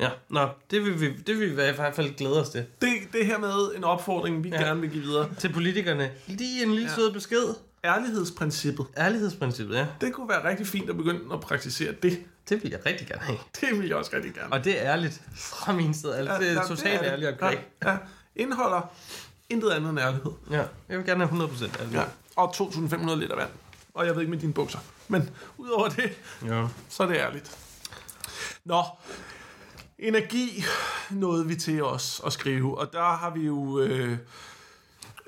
ja, 0.00 0.08
nå, 0.28 0.48
det 0.70 0.84
vil, 0.84 1.00
vi, 1.00 1.12
det 1.16 1.38
vil 1.38 1.46
vi 1.46 1.52
i 1.52 1.54
hvert 1.54 1.94
fald 1.96 2.14
glæde 2.16 2.40
os 2.40 2.48
til. 2.48 2.64
Det, 2.80 2.90
det 3.12 3.26
her 3.26 3.38
med 3.38 3.76
en 3.76 3.84
opfordring, 3.84 4.44
vi 4.44 4.48
ja. 4.48 4.60
Ja. 4.60 4.66
gerne 4.66 4.80
vil 4.80 4.90
give 4.90 5.02
videre. 5.02 5.28
Til 5.38 5.52
politikerne. 5.52 6.10
Lige 6.26 6.62
en 6.62 6.68
lille 6.70 6.84
Ja. 6.84 6.90
ja. 6.90 6.94
sød 6.94 7.12
besked. 7.12 7.54
Ærlighedsprincippet. 7.84 8.86
Ærlighedsprincippet, 8.96 9.74
ja. 9.76 9.86
Det 10.00 10.12
kunne 10.12 10.28
være 10.28 10.48
rigtig 10.48 10.66
fint 10.66 10.90
at 10.90 10.96
begynde 10.96 11.20
at 11.34 11.40
praktisere 11.40 11.92
det. 12.02 12.18
Det 12.48 12.62
vil 12.62 12.70
jeg 12.70 12.86
rigtig 12.86 13.06
gerne 13.06 13.20
have. 13.22 13.38
Det 13.60 13.78
vil 13.78 13.86
jeg 13.88 13.96
også 13.96 14.10
rigtig 14.14 14.34
gerne. 14.34 14.52
Og 14.52 14.64
det 14.64 14.80
er 14.86 14.92
ærligt 14.92 15.22
fra 15.34 15.72
min 15.72 15.94
side. 15.94 16.16
Altså, 16.16 16.38
det 16.40 16.48
er 16.48 16.52
ja, 16.52 16.62
totalt 16.66 17.00
det. 17.00 17.06
ærligt 17.06 17.30
og 17.30 17.38
korrekt. 17.38 17.62
Ja, 17.84 17.90
ja. 17.90 17.96
Indeholder 18.36 18.90
intet 19.50 19.70
andet 19.70 19.90
end 19.90 19.98
ærlighed. 20.00 20.30
Ja. 20.50 20.62
Jeg 20.88 20.98
vil 20.98 21.06
gerne 21.06 21.26
have 21.26 21.44
100% 21.48 21.80
ærligt. 21.80 21.94
Ja. 21.94 22.02
Og 22.36 22.52
2.500 22.56 23.14
liter 23.14 23.36
vand. 23.36 23.48
Og 23.94 24.06
jeg 24.06 24.14
ved 24.14 24.20
ikke 24.22 24.30
med 24.30 24.38
dine 24.40 24.52
bukser. 24.52 24.78
Men 25.08 25.30
udover 25.58 25.88
det, 25.88 26.18
ja. 26.44 26.66
så 26.88 27.02
er 27.02 27.06
det 27.06 27.16
ærligt. 27.16 27.58
Nå, 28.64 28.82
energi 29.98 30.64
nåede 31.10 31.46
vi 31.46 31.54
til 31.56 31.82
os 31.84 32.20
at 32.26 32.32
skrive, 32.32 32.78
og 32.78 32.92
der 32.92 33.16
har 33.16 33.30
vi 33.30 33.40
jo... 33.46 33.80
Øh, 33.80 34.18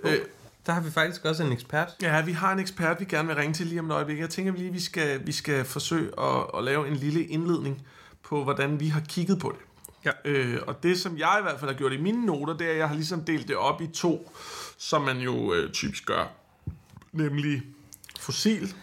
øh, 0.05 0.19
Der 0.67 0.73
har 0.73 0.81
vi 0.81 0.91
faktisk 0.91 1.25
også 1.25 1.43
en 1.43 1.53
ekspert. 1.53 1.89
ja, 2.03 2.25
vi 2.25 2.33
har 2.33 2.53
en 2.53 2.59
ekspert, 2.59 3.01
vi 3.01 3.05
gerne 3.05 3.29
vil 3.29 3.37
ringe 3.37 3.55
til 3.55 3.67
lige 3.67 3.81
om 3.81 3.91
et 3.91 3.95
øjeblik. 3.95 4.19
Jeg 4.19 4.31
tænker 4.31 4.53
lige, 4.53 4.73
vi 4.73 4.81
skal, 4.81 5.27
vi 5.27 5.33
skal 5.33 5.65
forsøge 5.65 6.21
at, 6.21 6.45
at 6.59 6.65
lave 6.65 6.89
en 6.89 6.97
lille 6.97 7.25
indledning 7.25 7.87
på, 8.23 8.45
hvordan 8.45 8.81
vi 8.81 8.89
har 8.89 9.01
kigget 9.09 9.39
på 9.39 9.51
det. 9.59 9.61
Ja. 10.05 10.31
Øh, 10.31 10.61
og 10.67 10.83
det, 10.83 11.01
som 11.01 11.19
jeg 11.19 11.37
i 11.41 11.43
hvert 11.43 11.61
fald 11.61 11.71
har 11.71 11.79
gjort 11.79 11.93
i 11.93 12.01
mine 12.01 12.27
noter, 12.27 12.57
det 12.57 12.67
er, 12.67 12.71
at 12.71 12.79
jeg 12.79 12.89
har 12.89 12.95
ligesom 12.95 13.25
delt 13.25 13.49
det 13.49 13.57
op 13.57 13.81
i 13.81 13.87
to, 13.87 14.33
som 14.79 15.03
man 15.03 15.19
jo 15.19 15.55
øh, 15.55 15.73
typisk 15.73 16.07
gør. 16.07 16.25
Nemlig 17.13 17.63
fossil 18.23 18.75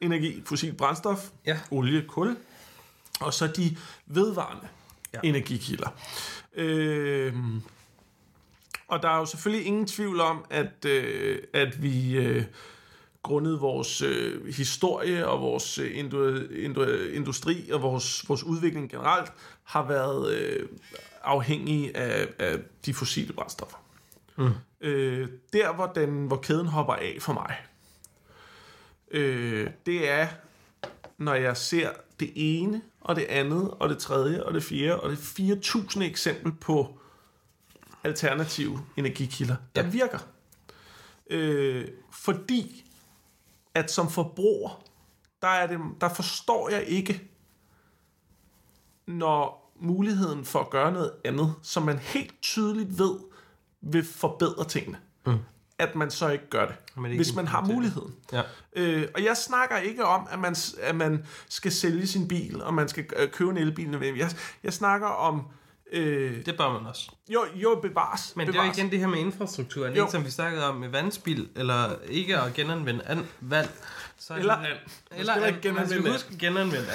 energi, 0.00 0.42
fossil 0.46 0.72
brændstof, 0.72 1.30
Ja. 1.46 1.60
olie, 1.70 2.04
kul, 2.08 2.36
og 3.20 3.34
så 3.34 3.46
de 3.46 3.76
vedvarende 4.06 4.68
ja. 5.14 5.20
Energikilder. 5.22 5.88
Øh, 6.54 7.34
og 8.88 9.02
der 9.02 9.08
er 9.08 9.18
jo 9.18 9.26
selvfølgelig 9.26 9.66
ingen 9.66 9.86
tvivl 9.86 10.20
om, 10.20 10.44
at, 10.50 10.84
øh, 10.84 11.38
at 11.52 11.82
vi 11.82 12.16
øh, 12.16 12.44
grundet 13.22 13.60
vores 13.60 14.02
øh, 14.02 14.54
historie 14.54 15.28
og 15.28 15.40
vores 15.40 15.78
øh, 15.78 15.98
indu, 15.98 16.36
indu, 16.50 16.84
industri 17.12 17.70
og 17.70 17.82
vores, 17.82 18.28
vores 18.28 18.42
udvikling 18.44 18.90
generelt, 18.90 19.32
har 19.64 19.86
været 19.86 20.34
øh, 20.34 20.68
afhængige 21.22 21.96
af, 21.96 22.28
af 22.38 22.58
de 22.86 22.94
fossile 22.94 23.32
brændstoffer. 23.32 23.76
Mm. 24.36 24.50
Øh, 24.80 25.28
der, 25.52 25.72
hvor, 25.74 25.86
den, 25.86 26.26
hvor 26.26 26.36
kæden 26.36 26.66
hopper 26.66 26.94
af 26.94 27.16
for 27.20 27.32
mig, 27.32 27.56
øh, 29.12 29.70
det 29.86 30.10
er, 30.10 30.28
når 31.18 31.34
jeg 31.34 31.56
ser 31.56 31.90
det 32.20 32.32
ene, 32.34 32.82
og 33.00 33.16
det 33.16 33.24
andet, 33.24 33.70
og 33.70 33.88
det 33.88 33.98
tredje, 33.98 34.44
og 34.44 34.54
det 34.54 34.62
fjerde, 34.62 35.00
og 35.00 35.10
det 35.10 35.16
4.000 35.16 36.02
eksempel 36.02 36.52
på 36.52 36.98
alternative 38.04 38.78
energikilder, 38.96 39.56
der 39.76 39.82
ja. 39.82 39.88
Virker. 39.88 40.18
Øh, 41.30 41.88
fordi 42.10 42.84
at 43.74 43.90
som 43.90 44.10
forbruger, 44.10 44.82
der, 45.42 45.48
er 45.48 45.66
det, 45.66 45.78
der 46.00 46.08
forstår 46.08 46.68
jeg 46.68 46.84
ikke, 46.84 47.28
når 49.06 49.72
muligheden 49.80 50.44
for 50.44 50.60
at 50.60 50.70
gøre 50.70 50.92
noget 50.92 51.12
andet, 51.24 51.54
som 51.62 51.82
man 51.82 51.98
helt 51.98 52.42
tydeligt 52.42 52.98
ved, 52.98 53.18
vil 53.80 54.04
forbedre 54.04 54.64
tingene. 54.64 54.98
Mm. 55.26 55.38
At 55.78 55.94
man 55.94 56.10
så 56.10 56.28
ikke 56.28 56.50
gør 56.50 56.66
det, 56.66 56.74
Man 56.96 57.10
ikke 57.10 57.24
hvis 57.24 57.34
man 57.34 57.46
har 57.46 57.60
muligheden. 57.64 58.14
Ja. 58.32 58.42
Øh, 58.76 59.08
og 59.14 59.24
jeg 59.24 59.36
snakker 59.36 59.76
ikke 59.76 60.04
om, 60.04 60.26
at 60.30 60.38
man, 60.38 60.56
at 60.82 60.94
man 60.96 61.24
skal 61.48 61.72
sælge 61.72 62.06
sin 62.06 62.28
bil, 62.28 62.62
og 62.62 62.74
man 62.74 62.88
skal 62.88 63.04
øh, 63.16 63.28
købe 63.30 63.50
en 63.50 63.56
elbil. 63.56 63.98
Jeg, 64.16 64.30
jeg 64.64 64.72
snakker 64.72 65.06
om... 65.06 65.42
Øh, 65.92 66.46
Det 66.46 66.56
bør 66.56 66.72
man 66.72 66.86
også. 66.86 67.10
jo, 67.28 67.44
jo, 67.54 67.78
bevares. 67.82 68.32
Men 68.36 68.46
det 68.46 68.52
er 68.52 68.56
jo 68.56 68.62
bevares. 68.62 68.78
igen 68.78 68.90
det 68.90 68.98
her 68.98 69.06
med 69.06 69.18
infrastrukturen, 69.18 69.94
Jo. 69.94 70.02
ikke, 70.02 70.12
som 70.12 70.24
vi 70.24 70.30
snakkede 70.30 70.68
om 70.68 70.74
med 70.76 70.88
vandspil, 70.88 71.48
eller 71.56 71.90
ikke 72.08 72.38
at 72.40 72.54
genanvende 72.54 73.04
an- 73.06 73.26
vand. 73.40 73.68
Så 74.18 74.34
er 74.34 74.38
Eller. 74.38 74.58
Man 74.60 74.70
Eller 75.20 75.34
and. 75.34 75.46
ikke 75.46 75.72
Man 75.72 75.86
skal 75.88 75.98
genanvende 75.98 76.12
huske 76.12 76.28
at 76.32 76.38
genanvende 76.38 76.86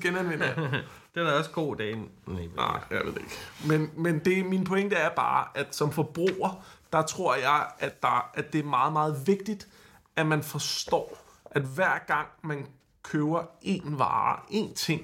genanvende. 0.00 0.82
Det 1.14 1.26
er 1.28 1.32
også 1.32 1.50
god 1.50 1.76
dag. 1.76 1.96
Nej, 2.26 2.42
Nej, 2.56 2.80
jeg 2.90 3.00
ved 3.04 3.12
ikke. 3.16 3.36
Men, 3.66 3.90
men 3.96 4.18
det, 4.18 4.46
min 4.46 4.64
pointe 4.64 4.96
er 4.96 5.08
bare, 5.16 5.46
at 5.54 5.66
som 5.76 5.92
forbruger, 5.92 6.64
der 6.92 7.02
tror 7.02 7.34
jeg, 7.34 7.70
at, 7.78 8.02
der, 8.02 8.30
at 8.34 8.52
det 8.52 8.58
er 8.58 8.64
meget, 8.64 8.92
meget 8.92 9.26
vigtigt, 9.26 9.68
at 10.16 10.26
man 10.26 10.42
forstår, 10.42 11.18
at 11.50 11.62
hver 11.62 11.98
gang 12.06 12.28
man 12.42 12.66
køber 13.02 13.44
en 13.62 13.98
vare, 13.98 14.40
en 14.50 14.74
ting, 14.74 15.02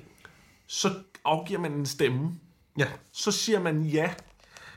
så 0.67 0.91
afgiver 1.25 1.61
man 1.61 1.73
en 1.73 1.87
stemme. 1.87 2.41
Ja, 2.79 2.89
Så 3.13 3.33
siger 3.33 3.61
man 3.61 3.83
ja 3.83 4.15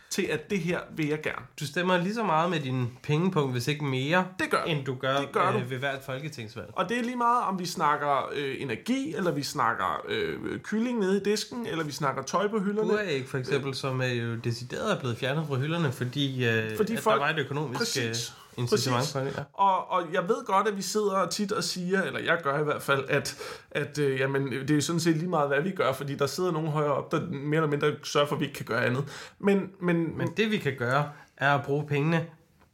til, 0.10 0.22
at 0.22 0.50
det 0.50 0.60
her 0.60 0.80
vil 0.96 1.08
jeg 1.08 1.22
gerne. 1.22 1.46
du 1.60 1.66
stemmer 1.68 1.98
lige 1.98 2.14
så 2.14 2.24
meget 2.24 2.50
med 2.50 2.60
din 2.60 2.88
pengepunkt, 3.04 3.52
hvis 3.52 3.68
ikke 3.68 3.86
mere, 3.86 4.28
Det 4.40 4.50
gør 4.50 4.64
end 4.64 4.86
du 4.86 4.96
gør, 4.96 5.18
Det 5.18 5.32
gør 5.32 5.52
du. 5.52 5.58
øh, 5.58 5.70
ved 5.72 5.78
hvert 5.78 6.00
folketingsvalg. 6.06 6.68
Og 6.74 6.90
det 6.90 6.98
er 7.00 7.04
lige 7.04 7.16
meget, 7.16 7.44
om 7.44 7.60
vi 7.60 7.66
snakker 7.66 8.30
øh, 8.36 8.56
energi, 8.60 9.14
eller 9.18 9.32
vi 9.32 9.44
snakker 9.44 10.06
øh, 10.10 10.60
kylling 10.60 11.00
nede 11.00 11.18
i 11.22 11.24
disken, 11.24 11.66
eller 11.68 11.84
vi 11.84 11.92
snakker 11.92 12.22
tøj 12.24 12.48
på 12.48 12.60
hylderne. 12.60 12.90
Buræg 12.90 13.24
for 13.28 13.38
eksempel, 13.38 13.76
som 13.76 14.02
er 14.02 14.08
jo 14.08 14.36
decideret 14.36 14.92
er 14.96 15.00
blevet 15.00 15.18
fjernet 15.18 15.46
fra 15.48 15.56
hylderne, 15.56 15.92
fordi, 15.92 16.46
øh, 16.46 16.78
Fordi 16.78 16.94
at 16.96 17.00
folk- 17.00 17.20
der 17.22 17.26
var 17.28 17.34
et 17.34 17.40
økonomisk 17.40 17.78
Præcis. 17.80 18.34
Incitament 18.58 19.00
Præcis. 19.00 19.14
for 19.14 19.20
det. 19.20 19.34
Ja. 19.38 19.44
Og, 19.54 19.92
og 19.92 20.14
jeg 20.14 20.28
ved 20.28 20.46
godt, 20.46 20.68
at 20.68 20.78
vi 20.78 20.82
sidder 20.82 21.28
tit 21.28 21.52
og 21.52 21.64
siger, 21.64 22.04
eller 22.04 22.20
jeg 22.20 22.40
gør 22.44 22.60
i 22.60 22.64
hvert 22.64 22.82
fald, 22.82 23.06
at, 23.10 23.38
at 23.72 23.98
øh, 23.98 24.20
jamen, 24.20 24.52
det 24.52 24.72
er 24.72 24.82
sådan 24.82 25.00
set 25.00 25.18
lige 25.18 25.30
meget, 25.30 25.48
hvad 25.48 25.62
vi 25.62 25.72
gør, 25.72 25.94
fordi 25.94 26.16
der 26.16 26.28
sidder 26.28 26.52
nogen 26.52 26.68
højere 26.68 26.94
op, 26.94 27.12
der 27.12 27.22
mere 27.30 27.58
eller 27.58 27.70
mindre 27.70 27.92
sørger 28.04 28.28
for, 28.28 28.36
at 28.36 28.40
vi 28.40 28.46
ikke 28.46 28.58
kan 28.58 28.66
gøre 28.66 28.86
andet. 28.86 29.34
Men, 29.40 29.70
men, 29.82 30.18
Men 30.18 30.28
det 30.38 30.52
vi 30.52 30.58
kan 30.58 30.76
gøre, 30.78 31.10
er 31.38 31.56
at 31.56 31.66
bruge 31.66 31.88
pengene 31.88 32.26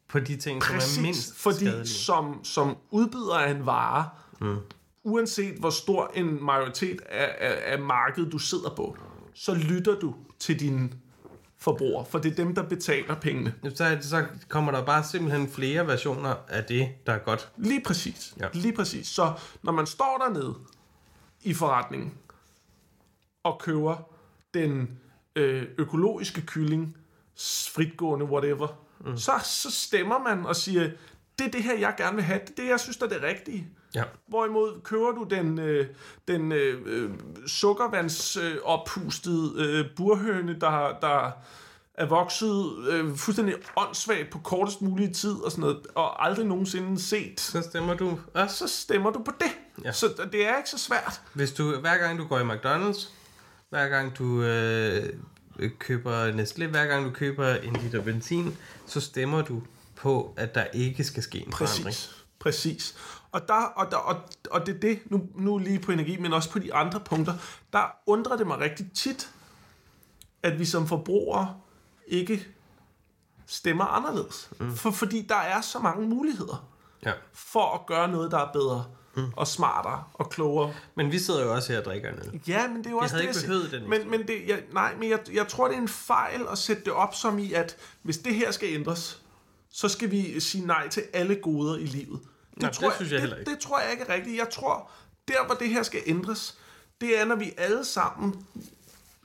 på 0.10 0.20
de 0.20 0.36
ting, 0.38 0.64
som 0.64 0.76
er 0.76 0.80
præcis, 0.80 1.02
mindst 1.02 1.38
fordi 1.38 1.66
skadelige. 1.66 1.88
som, 1.88 2.44
som 2.44 2.78
udbyder 2.92 3.36
af 3.36 3.52
en 3.52 3.66
vare, 3.66 4.10
mm. 4.42 4.58
uanset 5.04 5.56
hvor 5.60 5.70
stor 5.70 6.12
en 6.16 6.46
majoritet 6.46 7.02
af, 7.10 7.36
af, 7.40 7.74
af 7.74 7.80
markedet 7.80 8.32
du 8.32 8.38
sidder 8.38 8.70
på, 8.76 8.98
så 9.34 9.54
lytter 9.54 10.00
du 10.00 10.16
til 10.40 10.60
dine 10.60 10.90
forbrugere, 11.64 12.06
for 12.06 12.20
det 12.20 12.32
er 12.32 12.36
dem, 12.36 12.56
der 12.56 12.64
betaler 12.64 13.16
pengene. 13.16 13.54
Så, 13.76 13.98
så 14.02 14.26
kommer 14.48 14.72
der 14.72 14.86
bare 14.86 15.04
simpelthen 15.04 15.50
flere 15.50 15.88
versioner 15.88 16.36
af 16.48 16.64
det, 16.64 16.90
der 17.06 17.14
er 17.14 17.18
godt. 17.18 17.52
Lige 17.58 17.82
præcis. 17.82 18.34
Ja. 18.40 18.48
Lige 18.54 18.74
præcis. 18.74 19.08
Så 19.08 19.34
når 19.62 19.72
man 19.72 19.88
står 19.88 20.18
dernede 20.18 20.56
i 21.44 21.54
forretningen 21.54 22.14
og 23.44 23.60
køber 23.60 23.96
den 24.54 25.00
øh, 25.36 25.68
økologiske 25.78 26.42
kylling, 26.42 26.98
fritgående, 27.74 28.26
whatever, 28.26 28.68
mm. 29.06 29.18
så, 29.18 29.32
så 29.44 29.72
stemmer 29.72 30.20
man 30.20 30.46
og 30.46 30.56
siger, 30.56 30.92
det 31.40 31.48
er 31.48 31.52
det 31.52 31.64
her, 31.64 31.78
jeg 31.78 31.94
gerne 31.98 32.16
vil 32.16 32.24
have. 32.24 32.40
Det 32.40 32.50
er 32.50 32.64
det, 32.64 32.70
jeg 32.70 32.80
synes, 32.80 32.98
der 32.98 33.06
er 33.06 33.10
det 33.10 33.24
rigtige. 33.24 33.68
Ja. 33.96 34.04
Hvorimod 34.28 34.82
køber 34.84 35.12
du 35.12 35.24
den, 35.30 35.60
øh, 35.60 35.88
den 36.28 36.52
øh, 36.52 36.82
øh, 36.86 37.10
sukkervands 37.48 38.38
øh, 38.38 39.86
burhøne, 39.96 40.60
der, 40.62 40.98
der 41.02 41.32
er 41.94 42.06
vokset 42.06 42.76
øh, 42.90 43.16
fuldstændig 43.16 43.56
åndssvagt 43.78 44.30
på 44.30 44.40
kortest 44.40 44.82
mulige 44.82 45.14
tid 45.14 45.34
og 45.34 45.52
sådan 45.52 45.62
noget, 45.62 45.88
og 45.96 46.26
aldrig 46.26 46.46
nogensinde 46.46 47.02
set, 47.02 47.40
Så 47.40 47.62
stemmer 47.62 47.94
du 47.94 48.20
også. 48.34 48.58
så 48.58 48.68
stemmer 48.82 49.12
du 49.12 49.20
på 49.24 49.32
det. 49.40 49.52
Ja. 49.84 49.88
Ja. 49.88 49.92
Så 49.92 50.28
det 50.32 50.48
er 50.48 50.58
ikke 50.58 50.70
så 50.70 50.78
svært. 50.78 51.22
Hvis 51.34 51.52
du, 51.52 51.80
hver 51.80 51.98
gang 51.98 52.20
du 52.20 52.28
går 52.28 52.40
i 52.40 52.44
McDonald's, 52.44 53.08
hver 53.70 53.88
gang 53.88 54.18
du 54.18 54.44
øh, 54.44 55.10
køber 55.80 56.32
Nestlé, 56.32 56.66
hver 56.68 56.86
gang 56.86 57.06
du 57.06 57.12
køber 57.12 57.48
en 57.56 57.74
liter 57.74 58.02
benzin, 58.02 58.58
så 58.86 59.02
stemmer 59.02 59.42
du 59.42 59.62
på, 59.96 60.34
at 60.38 60.56
der 60.56 60.64
ikke 60.74 61.04
skal 61.04 61.24
ske 61.24 61.38
en 61.38 61.54
forandring. 61.54 61.96
Præcis. 62.40 62.96
Og, 63.34 63.48
der, 63.48 63.54
og, 63.54 63.92
der, 63.92 63.98
og, 63.98 64.16
og 64.52 64.66
det 64.66 64.76
er 64.76 64.80
det, 64.80 65.00
nu, 65.06 65.28
nu 65.36 65.58
lige 65.58 65.80
på 65.80 65.92
energi, 65.92 66.18
men 66.18 66.34
også 66.34 66.50
på 66.52 66.60
de 66.60 66.74
andre 66.74 67.00
punkter, 67.00 67.34
der 67.74 67.96
undrer 68.06 68.38
det 68.38 68.48
mig 68.48 68.60
rigtig 68.60 68.92
tit, 68.96 69.30
at 70.44 70.60
vi 70.60 70.66
som 70.66 70.88
forbrugere 70.88 71.56
ikke 72.08 72.48
stemmer 73.48 73.86
anderledes. 73.86 74.50
Mm. 74.60 74.76
For, 74.76 74.92
fordi 74.92 75.26
der 75.30 75.36
er 75.36 75.62
så 75.62 75.80
mange 75.80 76.08
muligheder 76.08 76.70
Ja. 77.06 77.12
for 77.34 77.74
at 77.74 77.86
gøre 77.86 78.08
noget, 78.08 78.32
der 78.32 78.38
er 78.38 78.52
bedre 78.52 78.86
mm. 79.16 79.24
og 79.36 79.48
smartere 79.48 80.04
og 80.14 80.30
klogere. 80.30 80.74
Men 80.96 81.12
vi 81.12 81.20
sidder 81.20 81.44
jo 81.46 81.54
også 81.54 81.72
her 81.72 81.80
og 81.80 81.86
drikker 81.86 82.10
en 82.10 82.20
øl. 82.20 82.42
Ja, 82.48 82.68
men 82.68 82.78
det 82.78 82.86
er 82.86 82.92
jo 82.92 82.98
også 82.98 83.16
havde 83.16 83.28
det, 83.28 83.30
ikke 83.30 83.40
jeg 83.42 83.48
behøvet 83.48 83.72
den 83.72 83.90
Men, 83.90 84.12
men 84.12 84.28
det, 84.28 84.48
jeg, 84.48 84.64
nej, 84.74 84.96
men 85.00 85.10
jeg, 85.10 85.20
jeg 85.34 85.48
tror, 85.48 85.68
det 85.68 85.78
er 85.78 85.82
en 85.82 85.88
fejl 85.88 86.42
at 86.52 86.58
sætte 86.58 86.84
det 86.84 86.94
op 86.94 87.16
som 87.16 87.40
i, 87.40 87.54
at 87.54 87.78
hvis 88.02 88.18
det 88.18 88.36
her 88.36 88.52
skal 88.52 88.70
ændres, 88.74 89.22
så 89.70 89.90
skal 89.90 90.12
vi 90.12 90.40
sige 90.40 90.66
nej 90.66 90.88
til 90.88 91.04
alle 91.14 91.36
goder 91.36 91.78
i 91.78 91.86
livet. 91.86 92.20
Det, 92.54 92.62
Nej, 92.62 92.70
det 92.70 92.80
tror 92.80 92.94
synes 92.96 93.12
jeg 93.12 93.24
ikke. 93.24 93.36
Det, 93.36 93.48
det 93.48 93.60
tror 93.60 93.80
jeg 93.80 93.92
ikke 93.92 94.04
er 94.04 94.14
rigtigt. 94.14 94.38
Jeg 94.38 94.50
tror, 94.50 94.90
der 95.28 95.46
hvor 95.46 95.56
det 95.56 95.70
her 95.70 95.84
skal 95.84 96.02
ændres, 96.06 96.58
det 97.02 97.20
er, 97.20 97.26
når 97.26 97.36
vi 97.36 97.54
alle 97.58 97.86
sammen 97.86 98.46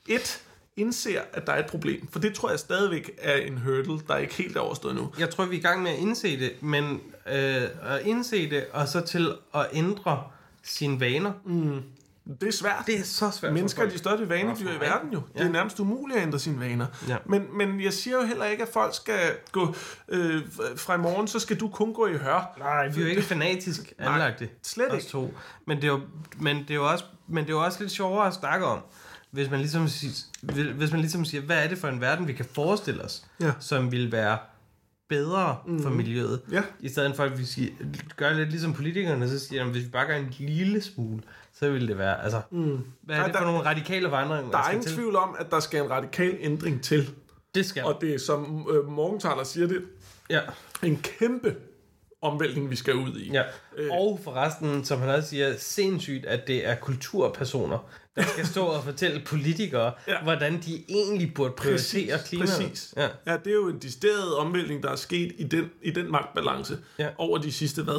et 0.06 0.42
indser, 0.76 1.20
at 1.32 1.46
der 1.46 1.52
er 1.52 1.58
et 1.58 1.70
problem. 1.70 2.08
For 2.12 2.18
det 2.18 2.34
tror 2.34 2.50
jeg 2.50 2.58
stadigvæk 2.58 3.10
er 3.18 3.36
en 3.36 3.58
hurdle, 3.58 4.00
der 4.08 4.16
ikke 4.16 4.34
helt 4.34 4.56
er 4.56 4.60
overstået 4.60 4.94
nu. 4.94 5.12
Jeg 5.18 5.30
tror, 5.30 5.44
vi 5.44 5.56
er 5.56 5.60
i 5.60 5.62
gang 5.62 5.82
med 5.82 5.90
at 5.90 5.98
indse 5.98 6.38
det, 6.38 6.62
men 6.62 7.00
øh, 7.26 7.62
at 7.82 8.00
indse 8.04 8.50
det, 8.50 8.66
og 8.72 8.88
så 8.88 9.00
til 9.00 9.32
at 9.54 9.66
ændre 9.72 10.24
sine 10.62 11.00
vaner, 11.00 11.32
mm. 11.44 11.82
Det 12.40 12.48
er 12.48 12.52
svært. 12.52 12.82
det 12.86 12.98
er 13.00 13.04
så 13.04 13.30
svært. 13.30 13.52
Mennesker 13.52 13.82
er 13.82 13.88
de 13.90 13.98
største 13.98 14.28
vanedyr 14.28 14.70
i 14.72 14.80
verden 14.80 15.12
jo. 15.12 15.22
Det 15.32 15.40
er 15.40 15.44
Ja. 15.44 15.50
nærmest 15.50 15.80
umuligt 15.80 16.16
at 16.18 16.22
ændre 16.26 16.38
sine 16.38 16.60
vaner. 16.60 16.86
Ja. 17.08 17.16
Men, 17.26 17.56
men 17.58 17.80
jeg 17.80 17.92
siger 17.92 18.16
jo 18.16 18.22
heller 18.26 18.44
ikke, 18.44 18.62
at 18.62 18.68
folk 18.72 18.94
skal 18.94 19.18
gå 19.52 19.74
øh, 20.08 20.42
fra 20.76 20.94
i 20.94 20.98
morgen, 20.98 21.28
så 21.28 21.38
skal 21.38 21.60
du 21.60 21.68
kun 21.68 21.94
gå 21.94 22.06
i 22.06 22.16
hør. 22.16 22.54
Nej, 22.58 22.88
vi 22.88 23.00
er 23.00 23.04
jo 23.04 23.10
ikke 23.10 23.22
fanatisk 23.22 23.92
anlagte. 23.98 24.48
slet 24.62 24.88
os 24.92 24.94
ikke. 24.94 25.08
To. 25.08 25.34
Men, 25.66 25.76
det 25.76 25.84
er 25.84 25.88
jo, 25.88 26.00
men, 26.40 26.56
det 26.56 26.70
er 26.70 26.74
jo 26.74 26.90
også, 26.90 27.04
men 27.28 27.44
det 27.44 27.50
er 27.50 27.54
jo 27.54 27.64
også 27.64 27.80
lidt 27.80 27.92
sjovere 27.92 28.26
at 28.26 28.34
snakke 28.34 28.66
om, 28.66 28.78
hvis 29.30 29.50
man 29.50 29.58
ligesom, 29.60 29.88
siger- 29.88 30.72
hvis 30.72 30.90
man 30.90 31.00
ligesom 31.00 31.24
siger, 31.24 31.40
hvad 31.42 31.64
er 31.64 31.68
det 31.68 31.78
for 31.78 31.88
en 31.88 32.00
verden, 32.00 32.28
vi 32.28 32.32
kan 32.32 32.44
forestille 32.52 33.02
os, 33.04 33.24
Ja. 33.40 33.52
som 33.60 33.92
vil 33.92 34.12
være 34.12 34.38
bedre 35.08 35.56
mm. 35.66 35.82
for 35.82 35.90
miljøet. 35.90 36.40
Ja. 36.52 36.62
I 36.80 36.88
stedet 36.88 37.16
for, 37.16 37.24
at 37.24 37.38
vi 37.38 37.44
siger, 37.44 37.72
gør 38.16 38.32
lidt 38.32 38.50
ligesom 38.50 38.72
politikerne, 38.74 39.28
så 39.28 39.38
siger 39.38 39.64
de, 39.64 39.70
hvis 39.70 39.84
vi 39.84 39.88
bare 39.90 40.06
gør 40.06 40.16
en 40.16 40.34
lille 40.38 40.80
smule, 40.80 41.22
så 41.52 41.70
vil 41.70 41.88
det 41.88 41.98
være, 41.98 42.22
altså, 42.24 42.40
mm. 42.50 42.80
hvad 43.02 43.16
er 43.16 43.20
Nej, 43.20 43.26
det 43.28 43.36
for 43.36 43.44
der- 43.44 43.52
nogle 43.52 43.66
radikale 43.68 44.10
vandringer, 44.10 44.50
Der 44.50 44.58
er 44.58 44.62
skal 44.62 44.74
ingen 44.74 44.86
til? 44.88 44.96
tvivl 44.96 45.16
om, 45.16 45.36
at 45.38 45.50
der 45.50 45.60
skal 45.60 45.84
en 45.84 45.90
radikal 45.90 46.36
ændring 46.40 46.82
til. 46.82 47.10
Det 47.54 47.66
skal 47.66 47.84
Og 47.84 47.98
det 48.00 48.14
er, 48.14 48.18
som 48.18 48.66
øh, 48.70 48.88
Morgenthaler 48.90 49.44
siger 49.44 49.66
det, 49.66 49.82
Ja. 50.30 50.40
en 50.82 50.96
kæmpe 50.96 51.54
omvæltning, 52.22 52.70
vi 52.70 52.76
skal 52.76 52.94
ud 52.94 53.16
i. 53.18 53.30
Ja. 53.32 53.42
Øh. 53.76 53.90
Og 53.92 54.20
forresten, 54.24 54.84
som 54.84 55.00
han 55.00 55.08
også 55.08 55.28
siger, 55.28 55.54
sindssygt, 55.58 56.26
at 56.26 56.46
det 56.46 56.68
er 56.68 56.74
kulturpersoner, 56.74 57.78
der 58.18 58.26
skal 58.32 58.46
stå 58.46 58.64
og 58.64 58.84
fortælle 58.84 59.22
politikere, 59.26 59.92
ja. 60.08 60.22
Hvordan 60.22 60.60
de 60.66 60.82
egentlig 60.88 61.34
burde 61.34 61.52
prioritere 61.56 62.16
Præcis, 62.18 62.28
klimaet. 62.28 62.50
præcis. 62.50 62.94
Ja. 62.96 63.08
ja, 63.26 63.36
det 63.44 63.50
er 63.50 63.54
jo 63.54 63.68
en 63.68 63.78
decideret 63.78 64.34
omvæltning, 64.34 64.82
der 64.82 64.90
er 64.90 64.96
sket 64.96 65.32
i 65.38 65.44
den, 65.44 65.70
i 65.82 65.90
den 65.90 66.10
magtbalance 66.10 66.78
Ja. 66.98 67.08
over 67.18 67.38
de 67.38 67.52
sidste, 67.52 67.82
hvad, 67.82 67.94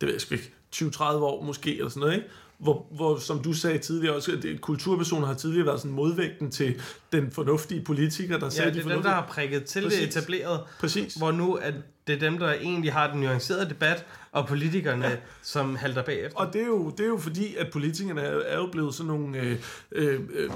det 0.00 0.06
ved 0.06 0.12
jeg 0.12 0.20
sgu 0.20 0.34
ikke, 0.34 0.52
20-30 0.76 1.02
år 1.02 1.42
måske, 1.44 1.76
eller 1.76 1.88
sådan 1.88 2.00
noget, 2.00 2.14
ikke? 2.14 2.26
Hvor, 2.58 2.86
hvor, 2.90 3.18
som 3.18 3.42
du 3.42 3.52
sagde 3.52 3.78
tidligere 3.78 4.14
også, 4.16 4.32
at 4.32 4.60
kulturpersoner 4.60 5.26
har 5.26 5.34
tidligere 5.34 5.66
været 5.66 5.80
sådan 5.80 5.92
modvægten 5.92 6.50
til 6.50 6.80
den 7.12 7.32
fornuftige 7.32 7.84
politiker, 7.84 8.38
der 8.38 8.46
Ja, 8.46 8.50
sagde 8.50 8.66
det 8.66 8.74
de 8.74 8.78
er 8.78 8.82
dem, 8.82 8.90
fornuftige... 8.90 9.10
der 9.10 9.16
har 9.20 9.26
prikket 9.26 9.64
til 9.64 9.82
Præcis. 9.82 9.98
det 10.00 10.08
etableret, 10.08 10.60
Præcis. 10.80 11.14
hvor 11.14 11.32
nu 11.32 11.54
at 11.54 11.74
det 12.06 12.14
er 12.14 12.18
dem, 12.18 12.38
der 12.38 12.52
egentlig 12.52 12.92
har 12.92 13.10
den 13.12 13.20
nuancerede 13.20 13.68
debat, 13.68 14.06
og 14.32 14.48
politikerne, 14.48 15.06
ja. 15.06 15.16
som 15.42 15.76
halter 15.76 16.02
bagefter. 16.02 16.38
Og 16.38 16.52
det 16.52 16.62
er, 16.62 16.66
jo, 16.66 16.90
det 16.90 17.00
er 17.00 17.08
jo 17.08 17.18
fordi, 17.18 17.56
at 17.56 17.70
politikerne 17.72 18.20
er, 18.20 18.56
jo 18.56 18.68
blevet 18.72 18.94
sådan 18.94 19.06
nogle 19.08 19.38
øh, 19.38 19.56
øh, 19.92 20.20
øh, 20.34 20.50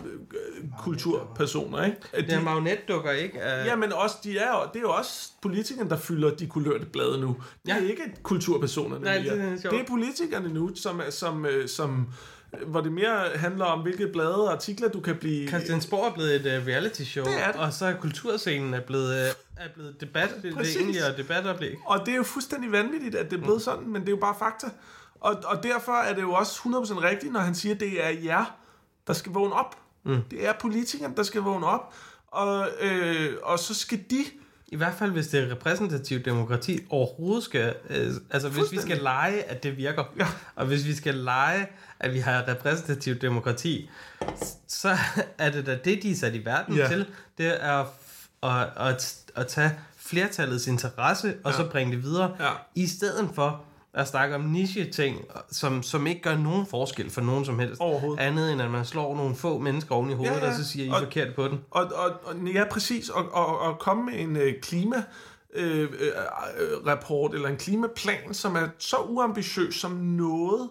kulturpersoner, 0.79 1.85
ikke? 1.85 1.97
At 2.13 2.25
det 2.25 2.33
er 2.35 2.41
marionetdukker, 2.43 3.11
ikke? 3.11 3.39
Ja, 3.41 3.77
men 3.77 3.93
også, 3.93 4.17
de 4.25 4.39
er, 4.39 4.71
det 4.73 4.79
er 4.79 4.83
jo 4.83 4.91
også 4.93 5.31
politikerne, 5.43 5.91
der 5.91 5.97
fylder 5.99 6.31
de 6.35 6.47
kulørte 6.47 6.87
blade 6.87 7.21
nu. 7.21 7.37
Det 7.67 7.73
er 7.73 7.77
Ja. 7.77 7.89
ikke 7.89 8.03
kulturpersonerne 8.23 9.05
Nej, 9.05 9.23
mere. 9.23 9.35
det 9.37 9.65
er 9.65 9.71
det 9.71 9.81
er 9.81 9.85
politikerne 9.89 10.49
nu, 10.55 10.71
som, 10.75 11.01
som, 11.11 11.47
øh, 11.47 11.69
som, 11.69 12.07
hvor 12.67 12.81
det 12.81 12.93
mere 12.93 13.29
handler 13.35 13.65
om, 13.65 13.81
hvilke 13.81 14.07
blade 14.09 14.45
og 14.47 14.53
artikler 14.53 14.89
du 14.89 15.01
kan 15.01 15.17
blive... 15.17 15.49
Christiansborg 15.49 16.07
er 16.07 16.15
blevet 16.15 16.35
et 16.47 16.61
uh, 16.61 16.67
reality 16.67 17.03
show, 17.03 17.25
Det 17.25 17.43
er 17.43 17.53
det. 17.53 17.61
og 17.61 17.73
så 17.73 17.87
er 17.87 17.95
kulturscenen 17.95 18.75
er 18.75 18.81
blevet, 18.81 19.11
uh, 19.11 19.65
er 19.65 19.69
blevet 19.75 20.01
debat, 20.01 20.31
det, 20.35 20.43
det 20.43 20.55
Præcis. 20.55 20.77
er 20.77 20.81
egentlig 20.81 21.01
er 21.01 21.17
debatoplæg. 21.17 21.75
Og 21.87 22.01
det 22.01 22.13
er 22.13 22.17
jo 22.17 22.23
fuldstændig 22.23 22.73
vanvittigt, 22.73 23.15
at 23.15 23.31
det 23.31 23.37
er 23.39 23.43
blevet 23.43 23.63
sådan, 23.63 23.89
men 23.89 24.01
det 24.03 24.09
er 24.09 24.13
jo 24.13 24.17
bare 24.21 24.35
fakta. 24.39 24.67
Og, 25.21 25.37
og 25.45 25.63
derfor 25.63 25.93
er 25.93 26.15
det 26.15 26.23
jo 26.23 26.33
også 26.33 26.61
100% 26.61 27.03
rigtigt, 27.03 27.33
når 27.33 27.41
han 27.41 27.55
siger, 27.55 27.75
at 27.75 27.81
det 27.81 28.05
er 28.05 28.11
jer, 28.11 28.57
der 29.07 29.13
skal 29.13 29.33
vågne 29.33 29.55
op. 29.55 29.77
Mm. 30.05 30.23
Det 30.31 30.49
er 30.49 30.53
politikerne, 30.61 31.17
der 31.17 31.23
skal 31.23 31.41
vågne 31.41 31.67
op. 31.67 31.95
Og, 32.27 32.69
øh, 32.81 33.33
og 33.43 33.59
så 33.59 33.75
skal 33.75 34.05
de 34.11 34.25
I 34.69 34.77
hvert 34.77 34.95
fald, 34.95 35.11
hvis 35.11 35.29
det 35.29 35.41
er 35.45 35.51
repræsentativt 35.51 36.25
demokrati 36.25 36.81
overhovedet 36.91 37.45
skal... 37.45 37.75
Øh, 37.91 38.12
altså, 38.31 38.49
hvis 38.49 38.73
vi 38.73 38.79
skal 38.81 38.99
lege, 39.03 39.43
at 39.43 39.62
det 39.62 39.77
virker, 39.77 40.05
Ja. 40.19 40.27
og 40.57 40.67
hvis 40.67 40.87
vi 40.87 40.95
skal 40.95 41.14
lege, 41.14 41.67
at 42.01 42.14
vi 42.14 42.19
har 42.19 42.49
repræsentativt 42.49 43.23
demokrati, 43.23 43.91
så 44.69 44.97
er 45.39 45.51
det 45.51 45.67
da 45.67 45.79
det, 45.85 46.03
de 46.03 46.11
er 46.11 46.17
sat 46.17 46.35
i 46.35 46.45
verden 46.45 46.77
Ja. 46.77 46.89
til. 46.89 47.07
Det 47.39 47.64
er 47.64 47.85
f- 47.85 48.49
at, 48.49 48.69
at, 48.95 49.14
at 49.37 49.47
tage 49.47 49.71
flertallets 49.97 50.67
interesse, 50.67 51.35
og 51.45 51.51
Ja. 51.53 51.57
så 51.57 51.69
bringe 51.71 51.93
det 51.97 52.03
videre, 52.03 52.37
Ja. 52.41 52.51
i 52.75 52.87
stedet 52.87 53.31
for 53.35 53.64
at 53.97 54.09
snakke 54.09 54.35
om 54.35 54.41
niche-ting, 54.41 55.25
som, 55.51 55.83
som 55.83 56.07
ikke 56.07 56.21
gør 56.23 56.37
nogen 56.37 56.67
forskel 56.67 57.11
for 57.11 57.21
nogen 57.21 57.45
som 57.45 57.59
helst. 57.59 57.81
Overhovedet. 57.81 58.21
Andet 58.23 58.53
end, 58.53 58.63
at 58.63 58.71
man 58.71 58.85
slår 58.85 59.17
nogle 59.17 59.35
få 59.37 59.59
mennesker 59.59 59.95
oven 59.95 60.11
i 60.11 60.15
hovedet, 60.15 60.35
Ja, 60.37 60.45
ja, 60.45 60.49
og 60.51 60.55
så 60.57 60.65
siger, 60.69 60.87
I 60.87 60.89
Og- 60.89 60.99
forkert 61.03 61.35
på 61.35 61.49
den. 61.49 61.61
Og, 61.71 61.85
og, 61.85 62.11
og 62.25 62.37
ja, 62.55 62.65
præcis. 62.71 63.09
Og, 63.09 63.25
og, 63.33 63.59
og 63.61 63.79
komme 63.79 64.05
med 64.05 64.15
en 64.21 64.37
øh, 64.37 64.55
klima 64.63 64.97
øh, 65.55 65.81
øh, 65.83 65.89
rapport 66.87 67.35
eller 67.35 67.49
en 67.49 67.57
klimaplan, 67.57 68.35
som 68.35 68.57
er 68.57 68.69
så 68.79 68.97
uambitiøs 68.97 69.75
som 69.75 69.91
noget, 69.93 70.69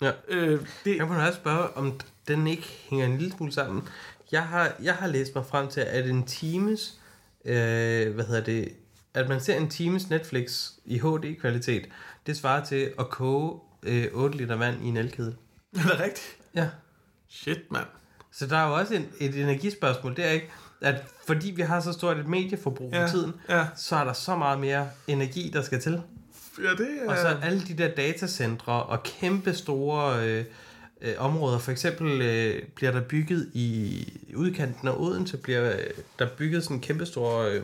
Ja. 0.02 0.12
øh, 0.28 0.60
det, 0.84 0.96
Jeg 0.96 1.08
må 1.08 1.14
også 1.26 1.38
spørge, 1.38 1.76
om 1.76 2.00
den 2.28 2.46
ikke 2.46 2.62
hænger 2.90 3.06
en 3.06 3.18
lille 3.18 3.32
smule 3.36 3.52
sammen. 3.52 3.88
Jeg 4.32 4.42
har, 4.42 4.72
jeg 4.82 4.94
har 4.94 5.06
læst 5.08 5.34
mig 5.34 5.46
frem 5.46 5.68
til, 5.68 5.80
at 5.80 6.08
en 6.10 6.22
times, 6.26 7.00
øh, 7.44 8.14
hvad 8.14 8.24
hedder 8.24 8.44
det, 8.44 8.68
at 9.14 9.28
man 9.28 9.40
ser 9.40 9.56
en 9.56 9.68
times 9.70 10.10
Netflix 10.10 10.70
i 10.84 10.98
HD-kvalitet, 10.98 11.88
det 12.26 12.36
svarer 12.36 12.64
til 12.64 12.92
at 12.98 13.10
koge 13.10 13.60
øh, 13.82 14.06
8 14.12 14.36
liter 14.38 14.56
vand 14.56 14.84
i 14.84 14.88
en 14.88 14.96
elkedel. 14.96 15.36
er 15.76 15.82
det 15.82 16.00
rigtigt? 16.00 16.36
Ja. 16.54 16.68
Shit, 17.28 17.58
mand. 17.70 17.86
Så 18.32 18.46
der 18.46 18.56
er 18.56 18.68
jo 18.68 18.74
også 18.74 18.94
en, 18.94 19.08
et 19.20 19.34
energispørgsmål, 19.40 20.16
det 20.16 20.24
er 20.26 20.30
ikke, 20.30 20.50
at 20.80 21.04
fordi 21.26 21.50
vi 21.50 21.62
har 21.62 21.80
så 21.80 21.92
stort 21.92 22.18
et 22.18 22.28
medieforbrug 22.28 22.92
Ja, 22.92 23.04
for 23.04 23.08
tiden, 23.10 23.32
ja. 23.48 23.66
så 23.76 23.96
er 23.96 24.04
der 24.04 24.12
så 24.12 24.36
meget 24.36 24.60
mere 24.60 24.88
energi, 25.06 25.50
der 25.52 25.62
skal 25.62 25.80
til. 25.80 26.02
Ja, 26.62 26.70
det 26.70 26.88
er... 27.02 27.10
Og 27.10 27.16
så 27.16 27.38
alle 27.42 27.60
de 27.60 27.74
der 27.74 27.88
datacentre 27.94 28.82
og 28.82 29.02
kæmpe 29.02 29.54
store 29.54 30.26
øh, 30.26 30.44
øh, 31.00 31.14
områder. 31.18 31.58
For 31.58 31.72
eksempel 31.72 32.22
øh, 32.22 32.62
bliver 32.74 32.92
der 32.92 33.00
bygget 33.00 33.50
i 33.54 34.04
udkanten 34.36 34.88
af 34.88 34.92
Odense, 34.98 35.36
bliver 35.36 35.72
øh, 35.72 35.78
der 36.18 36.28
bygget 36.38 36.64
sådan 36.64 36.76
en 36.76 36.80
kæmpe 36.80 37.06
stor 37.06 37.38
øh, 37.38 37.62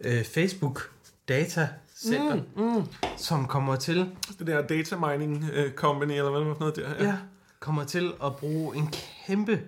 øh, 0.00 0.24
Facebook 0.24 0.90
datacenter, 1.28 2.42
mm, 2.56 2.62
mm. 2.62 2.86
som 3.16 3.46
kommer 3.46 3.76
til 3.76 4.06
det 4.38 4.46
der 4.46 4.66
data 4.66 4.96
mining 4.96 5.50
øh, 5.52 5.72
company, 5.72 6.12
eller 6.12 6.30
hvad 6.30 6.40
det 6.40 6.48
var 6.48 6.54
for 6.54 6.60
noget 6.60 6.76
der. 6.76 7.04
ja. 7.04 7.16
kommer 7.60 7.84
til 7.84 8.12
at 8.24 8.36
bruge 8.36 8.76
en 8.76 8.94
kæmpe 9.26 9.60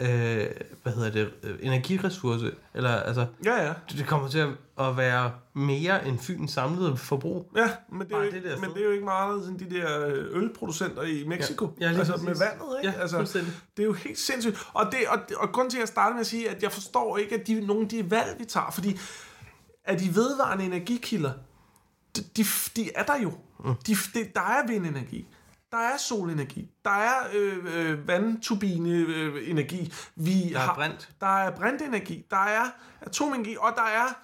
øh, 0.00 0.46
hvad 0.82 0.92
hedder 0.92 1.10
det, 1.10 1.32
øh, 1.42 1.58
energiressource, 1.60 2.52
eller 2.74 2.90
altså, 2.90 3.26
Ja, 3.44 3.66
ja. 3.66 3.72
det 3.90 4.06
kommer 4.06 4.28
til 4.28 4.38
at, 4.38 4.48
at 4.78 4.96
være 4.96 5.32
mere 5.54 6.08
end 6.08 6.18
Fyns 6.18 6.52
samlede 6.52 6.96
forbrug. 6.96 7.50
Ja, 7.56 7.70
men 7.92 8.06
det, 8.06 8.12
er 8.12 8.18
jo, 8.18 8.24
det 8.24 8.34
ikke, 8.34 8.50
der 8.50 8.60
men 8.60 8.70
det 8.70 8.80
er 8.80 8.84
jo 8.84 8.90
ikke 8.90 9.04
meget 9.04 9.44
sådan 9.44 9.58
de 9.58 9.70
der 9.70 10.06
øh, 10.06 10.42
ølproducenter 10.42 11.02
i 11.02 11.24
Mexico. 11.26 11.70
Ja, 11.80 11.90
ja, 11.90 11.98
altså 11.98 12.12
præcis. 12.12 12.26
med 12.26 12.34
vandet, 12.34 12.78
ikke? 12.84 12.96
Ja, 12.96 13.02
altså, 13.02 13.38
det 13.76 13.82
er 13.82 13.86
jo 13.86 13.92
helt 13.92 14.18
sindssygt. 14.18 14.68
Og, 14.72 14.86
det, 14.92 14.98
og, 15.08 15.18
og 15.36 15.52
grund 15.52 15.70
til, 15.70 15.78
at 15.78 15.80
jeg 15.80 15.88
starter 15.88 16.12
med 16.12 16.20
at 16.20 16.26
sige, 16.26 16.50
at 16.50 16.62
jeg 16.62 16.72
forstår 16.72 17.18
ikke, 17.18 17.34
at 17.34 17.46
de, 17.46 17.66
nogle 17.66 17.82
af 17.82 17.88
de 17.88 18.10
valg, 18.10 18.36
vi 18.38 18.44
tager, 18.44 18.70
fordi 18.70 18.98
at 19.84 20.00
de 20.00 20.14
vedvarende 20.14 20.64
energikilder, 20.64 21.32
de, 22.16 22.22
de, 22.36 22.44
de 22.76 22.90
er 22.94 23.04
der 23.04 23.18
jo. 23.22 23.32
Mm. 23.64 23.74
De, 23.86 23.94
de, 24.14 24.28
der 24.34 24.40
er 24.40 24.66
vindenergi. 24.66 25.26
Der 25.74 25.80
er 25.80 25.96
solenergi. 25.96 26.70
Der 26.84 26.90
er 26.90 27.28
øh, 27.32 27.90
øh, 27.90 28.08
vandturbine-energi. 28.08 29.12
Øh, 29.12 29.50
energi. 29.50 29.92
vi 30.16 30.50
Der 30.52 30.58
er 30.58 30.62
har, 30.62 30.74
brint. 30.74 31.08
Der 31.20 31.38
er 31.38 31.50
brintenergi. 31.50 32.26
Der 32.30 32.36
er 32.36 32.70
atomenergi. 33.00 33.56
Og 33.60 33.72
der 33.76 33.82
er, 33.82 34.18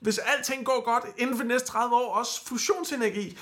hvis 0.00 0.18
alting 0.18 0.64
går 0.64 0.84
godt, 0.84 1.04
inden 1.18 1.36
for 1.36 1.42
de 1.42 1.48
næste 1.48 1.68
30 1.68 1.94
år, 1.96 2.14
også 2.14 2.46
fusionsenergi. 2.46 3.38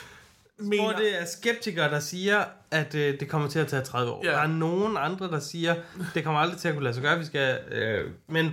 Hvor 0.56 0.66
Mener, 0.66 0.96
det 0.96 1.20
er 1.20 1.24
skeptikere, 1.26 1.90
der 1.90 2.00
siger, 2.00 2.44
at 2.74 2.94
øh, 2.94 3.20
det 3.20 3.28
kommer 3.28 3.48
til 3.48 3.58
at 3.58 3.66
tage 3.66 3.82
30 3.82 4.12
år. 4.12 4.20
Ja. 4.24 4.30
Ja. 4.30 4.36
Der 4.36 4.42
er 4.42 4.46
nogen 4.46 4.96
andre, 4.96 5.28
der 5.28 5.38
siger, 5.40 5.74
det 6.14 6.24
kommer 6.24 6.40
aldrig 6.40 6.58
til 6.58 6.68
at 6.68 6.74
kunne 6.74 6.84
lade 6.84 6.94
sig 6.94 7.02
gøre, 7.02 7.18
vi 7.18 7.24
skal... 7.24 7.58
Øh, 7.72 8.10
men, 8.28 8.50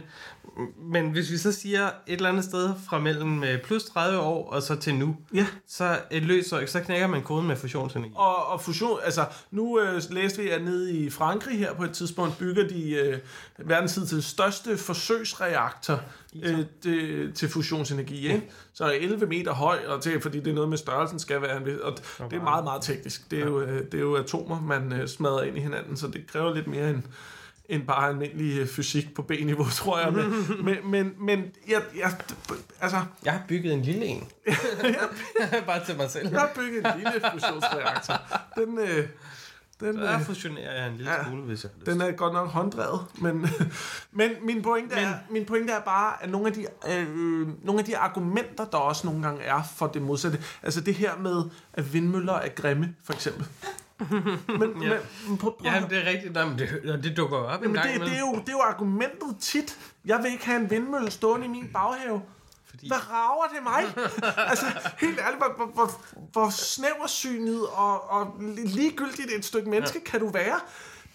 men 0.92 1.12
hvis 1.12 1.32
vi 1.32 1.38
så 1.38 1.52
siger 1.52 1.86
et 2.08 2.16
eller 2.16 2.30
andet 2.30 2.44
sted 2.44 2.70
fra 2.90 3.00
mellem 3.00 3.44
øh, 3.44 3.62
plus 3.62 3.84
30 3.84 4.20
år 4.20 4.50
og 4.52 4.62
så 4.62 4.76
til 4.76 4.96
nu, 4.96 5.18
Ja. 5.34 5.46
så, 5.68 6.00
øh, 6.12 6.22
løser, 6.24 6.66
så 6.66 6.80
knækker 6.80 7.08
man 7.08 7.22
koden 7.24 7.48
med 7.48 7.56
fusionsenergi. 7.56 8.14
Og, 8.16 8.48
og 8.48 8.62
fusion, 8.62 9.00
altså 9.04 9.26
nu 9.52 9.80
øh, 9.80 10.02
læste 10.10 10.42
vi, 10.42 10.50
at 10.50 10.64
nede 10.64 10.94
i 10.94 11.10
Frankrig 11.10 11.60
her 11.60 11.74
på 11.74 11.84
et 11.84 11.92
tidspunkt 11.92 12.38
bygger 12.38 12.68
de 12.68 12.92
øh, 12.92 13.18
verdens 13.60 14.00
til 14.10 14.24
største 14.24 14.78
forsøgsreaktor 14.78 16.02
øh, 16.44 16.60
det, 16.84 17.34
til 17.36 17.50
fusionsenergi. 17.50 18.28
Ikke? 18.28 18.50
Så 18.74 18.84
er 18.84 18.90
11 18.92 19.26
meter 19.26 19.54
høj, 19.54 19.78
og 19.88 20.02
til, 20.02 20.22
fordi 20.22 20.40
det 20.40 20.48
er 20.48 20.54
noget 20.54 20.70
med 20.70 20.78
størrelsen 20.78 21.20
skal 21.20 21.42
være, 21.42 21.82
og 21.84 21.98
det 22.32 22.38
er 22.38 22.44
meget, 22.44 22.64
meget 22.64 22.82
teknisk. 22.82 23.32
Det 23.32 23.40
er, 23.40 23.46
jo, 23.46 23.62
øh, 23.62 23.86
det 23.86 23.94
er 23.94 24.00
jo 24.02 24.11
atomer, 24.16 24.62
man 24.62 24.94
øh, 24.94 25.08
smadrer 25.08 25.44
ind 25.44 25.58
i 25.58 25.62
hinanden, 25.62 25.98
så 25.98 26.08
det 26.08 26.28
kræver 26.28 26.54
lidt 26.54 26.68
mere 26.68 26.90
end, 26.90 27.04
end 27.70 27.88
bare 27.88 28.10
almindelig 28.10 28.60
øh, 28.60 28.68
fysik 28.68 29.16
på 29.16 29.22
B-niveau, 29.22 29.66
tror 29.80 30.00
jeg. 30.00 30.14
Men, 30.14 30.34
men, 30.66 30.92
men, 30.92 31.14
men 31.20 31.40
jeg, 31.70 31.82
jeg, 31.98 32.16
altså, 32.82 32.98
Jeg 33.26 33.34
har 33.34 33.42
bygget 33.48 33.74
en 33.74 33.82
lille 33.82 34.06
en. 34.06 34.28
Bare 35.68 35.86
til 35.86 35.98
mig 35.98 36.10
selv. 36.12 36.30
jeg 36.32 36.40
har 36.40 36.52
bygget 36.56 36.86
en 36.86 36.92
lille 36.98 37.22
fusionsreaktor. 37.34 38.14
Den, 38.56 38.80
øh, 38.80 39.08
den, 39.80 39.98
Der 39.98 40.14
øh, 40.16 40.22
fusionerer 40.26 40.76
jeg 40.82 40.88
en 40.88 40.98
lille 40.98 41.12
Ja. 41.12 41.26
smule, 41.28 41.42
hvis 41.42 41.64
jeg 41.64 41.72
har 41.74 41.80
lyst. 41.80 41.92
Den 41.92 42.02
er 42.02 42.12
godt 42.12 42.34
nok 42.34 42.50
hånddrevet, 42.50 43.00
men, 43.22 43.48
men 44.12 44.32
min, 44.42 44.62
pointe 44.62 44.96
men, 44.96 45.04
er, 45.06 45.14
min 45.30 45.46
pointe 45.46 45.74
er 45.74 45.80
bare, 45.82 46.24
at 46.24 46.30
nogle 46.30 46.48
af, 46.48 46.54
de, 46.54 46.66
øh, 46.90 47.48
nogle 47.66 47.80
af 47.80 47.86
de 47.86 47.98
argumenter, 47.98 48.66
der 48.66 48.78
også 48.78 49.08
nogle 49.08 49.24
gange 49.24 49.42
er 49.42 49.62
for 49.78 49.88
det 49.88 50.02
modsatte, 50.02 50.42
altså 50.64 50.82
det 50.82 50.94
her 50.96 51.18
med, 51.18 51.44
at 51.74 51.94
vindmøller 51.94 52.34
er 52.34 52.50
grimme, 52.50 52.96
for 53.04 53.14
eksempel. 53.14 53.46
Men, 54.60 54.84
ja. 54.84 54.98
men 55.28 55.38
prøv, 55.38 55.58
prøv, 55.58 55.72
Ja, 55.72 55.84
det 55.90 55.98
er 55.98 56.10
rigtigt. 56.10 56.34
Men 56.34 56.60
det, 56.60 57.04
det 57.04 57.18
dukker 57.18 57.38
jo 57.38 57.46
op 57.46 57.62
en 57.62 57.72
men 57.72 57.82
gang 57.82 57.94
det, 57.94 58.02
det, 58.02 58.16
er 58.16 58.20
jo, 58.20 58.34
det 58.40 58.50
er 58.50 58.54
jo 58.54 58.62
argumentet 58.62 59.38
tit. 59.40 59.78
Jeg 60.06 60.24
vil 60.24 60.32
ikke 60.32 60.46
have 60.46 60.62
en 60.62 60.70
vindmølle 60.70 61.12
stående 61.12 61.46
i 61.46 61.50
min 61.50 61.70
baghave. 61.74 62.22
Fordi- 62.70 62.88
Hvad 62.88 63.10
rager 63.12 63.48
det 63.56 63.64
mig? 63.64 64.06
altså, 64.50 64.66
helt 64.98 65.20
ærligt, 65.20 65.38
hvor, 65.38 65.54
hvor, 65.56 65.66
hvor, 65.66 65.92
hvor 66.32 66.50
snæversynet 66.50 67.68
og, 67.68 68.10
og 68.12 68.34
ligegyldigt 68.66 69.32
et 69.38 69.46
stykke 69.46 69.70
menneske 69.70 70.02
ja. 70.06 70.12
kan 70.12 70.20
du 70.20 70.28
være? 70.28 70.60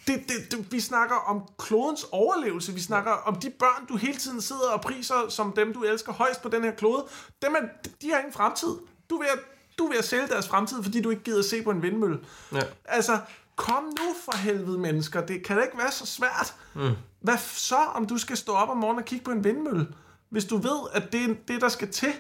Det, 0.07 0.23
det, 0.29 0.53
det, 0.53 0.73
vi 0.73 0.81
snakker 0.81 1.17
om 1.17 1.43
klodens 1.59 2.07
overlevelse. 2.13 2.73
Vi 2.75 2.81
snakker 2.81 3.13
om 3.13 3.35
de 3.37 3.51
børn, 3.51 3.87
du 3.89 3.97
hele 3.97 4.17
tiden 4.17 4.41
sidder 4.41 4.71
og 4.71 4.81
priser 4.81 5.29
som 5.29 5.53
dem, 5.53 5.73
du 5.75 5.83
elsker 5.83 6.13
højst 6.13 6.43
på 6.43 6.49
den 6.49 6.65
her 6.65 6.71
klode. 6.71 7.05
Dem 7.43 7.55
er, 7.55 7.61
de 8.03 8.11
har 8.11 8.19
ingen 8.19 8.33
fremtid. 8.33 8.69
Du 9.11 9.17
er 9.17 9.23
ved 9.23 9.29
at, 9.33 9.39
du 9.79 9.85
er 9.85 9.89
ved 9.89 9.99
at 9.99 10.05
sælge 10.05 10.27
deres 10.29 10.49
fremtid, 10.49 10.83
fordi 10.83 11.01
du 11.01 11.11
ikke 11.11 11.23
gider 11.23 11.43
se 11.43 11.63
på 11.63 11.71
en 11.71 11.83
vindmølle. 11.83 12.19
Ja. 12.53 12.61
Altså, 12.85 13.19
kom 13.57 13.85
nu 13.85 14.15
for 14.25 14.37
helvede, 14.37 14.79
mennesker. 14.79 15.27
Det 15.27 15.45
kan 15.45 15.57
da 15.57 15.63
ikke 15.63 15.79
være 15.79 15.93
så 15.93 16.07
svært. 16.07 16.55
Mm. 16.75 16.91
Hvad 17.21 17.39
så, 17.39 17.77
om 17.77 18.07
du 18.07 18.19
skal 18.19 18.37
stå 18.37 18.53
op 18.53 18.69
om 18.69 18.77
morgenen 18.77 19.03
og 19.03 19.05
kigge 19.05 19.25
på 19.25 19.31
en 19.31 19.45
vindmølle? 19.45 19.87
Hvis 20.31 20.45
du 20.45 20.57
ved, 20.57 20.81
at 20.93 21.13
det 21.13 21.25
er 21.25 21.35
det, 21.49 21.61
der 21.61 21.69
skal 21.69 21.93
til 21.93 22.13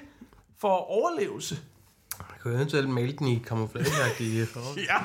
for 0.61 0.69
overlevelse. 0.69 1.59
Kan 2.43 2.53
jo 2.53 2.59
eventuelt 2.59 2.89
male 2.89 3.13
den 3.13 3.29
i 3.29 3.43
camouflageagtige 3.47 4.47
farver. 4.55 4.75
Ja, 4.77 4.97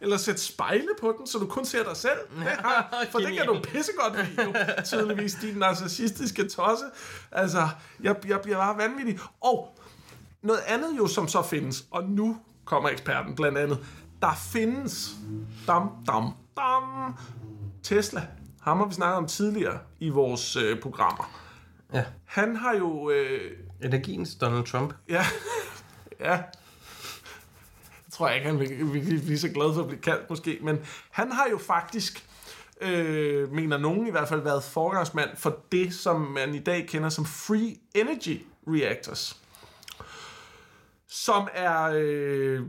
eller 0.00 0.16
sætte 0.16 0.40
spejle 0.40 0.88
på 1.00 1.14
den, 1.18 1.26
så 1.26 1.38
du 1.38 1.46
kun 1.46 1.64
ser 1.64 1.84
dig 1.84 1.96
selv. 1.96 2.18
Det 2.38 2.46
har, 2.46 3.04
for 3.10 3.18
det 3.18 3.32
kan 3.36 3.46
du 3.46 3.60
pissegodt 3.62 4.16
lide, 4.16 4.42
jo, 4.46 4.54
tydeligvis, 4.84 5.34
din 5.42 5.54
narcissistiske 5.54 6.48
tosse. 6.48 6.84
Altså, 7.32 7.68
jeg, 8.02 8.16
jeg 8.26 8.40
bliver 8.40 8.56
bare 8.56 8.76
vanvittig. 8.76 9.18
Og 9.40 9.78
noget 10.42 10.60
andet 10.66 10.98
jo, 10.98 11.06
som 11.06 11.28
så 11.28 11.42
findes, 11.42 11.84
og 11.90 12.04
nu 12.04 12.36
kommer 12.64 12.88
eksperten 12.88 13.34
blandt 13.34 13.58
andet, 13.58 13.78
der 14.22 14.34
findes, 14.34 15.10
dam, 15.66 15.90
dam, 16.06 16.32
dam, 16.56 17.14
Tesla. 17.82 18.26
Ham 18.60 18.78
har 18.78 18.86
vi 18.86 18.94
snakket 18.94 19.16
om 19.16 19.26
tidligere 19.26 19.78
i 20.00 20.08
vores 20.08 20.56
øh, 20.56 20.80
programmer. 20.80 21.30
Ja. 21.94 22.04
Han 22.24 22.56
har 22.56 22.74
jo... 22.74 23.10
Øh, 23.10 23.52
Energiens 23.82 24.34
Donald 24.34 24.64
Trump. 24.64 24.94
Ja. 25.08 25.24
ja. 26.20 26.32
Jeg 28.06 28.12
tror 28.12 28.28
ikke, 28.28 28.46
han 28.46 28.58
vil, 28.60 28.92
vil 28.92 29.22
blive 29.24 29.38
så 29.38 29.48
glad 29.48 29.74
for 29.74 29.80
at 29.80 29.88
blive 29.88 30.00
kaldt, 30.00 30.30
måske. 30.30 30.58
Men 30.62 30.78
han 31.10 31.32
har 31.32 31.46
jo 31.50 31.58
faktisk, 31.58 32.26
øh, 32.80 33.52
mener 33.52 33.78
nogen 33.78 34.06
i 34.06 34.10
hvert 34.10 34.28
fald, 34.28 34.40
været 34.40 34.64
forgangsmand 34.64 35.30
for 35.36 35.58
det, 35.72 35.94
som 35.94 36.20
man 36.20 36.54
i 36.54 36.58
dag 36.58 36.86
kender 36.88 37.08
som 37.08 37.24
Free 37.24 37.76
Energy 37.94 38.42
Reactors. 38.66 39.40
Som 41.10 41.48
er, 41.54 41.92
øh, 41.94 42.60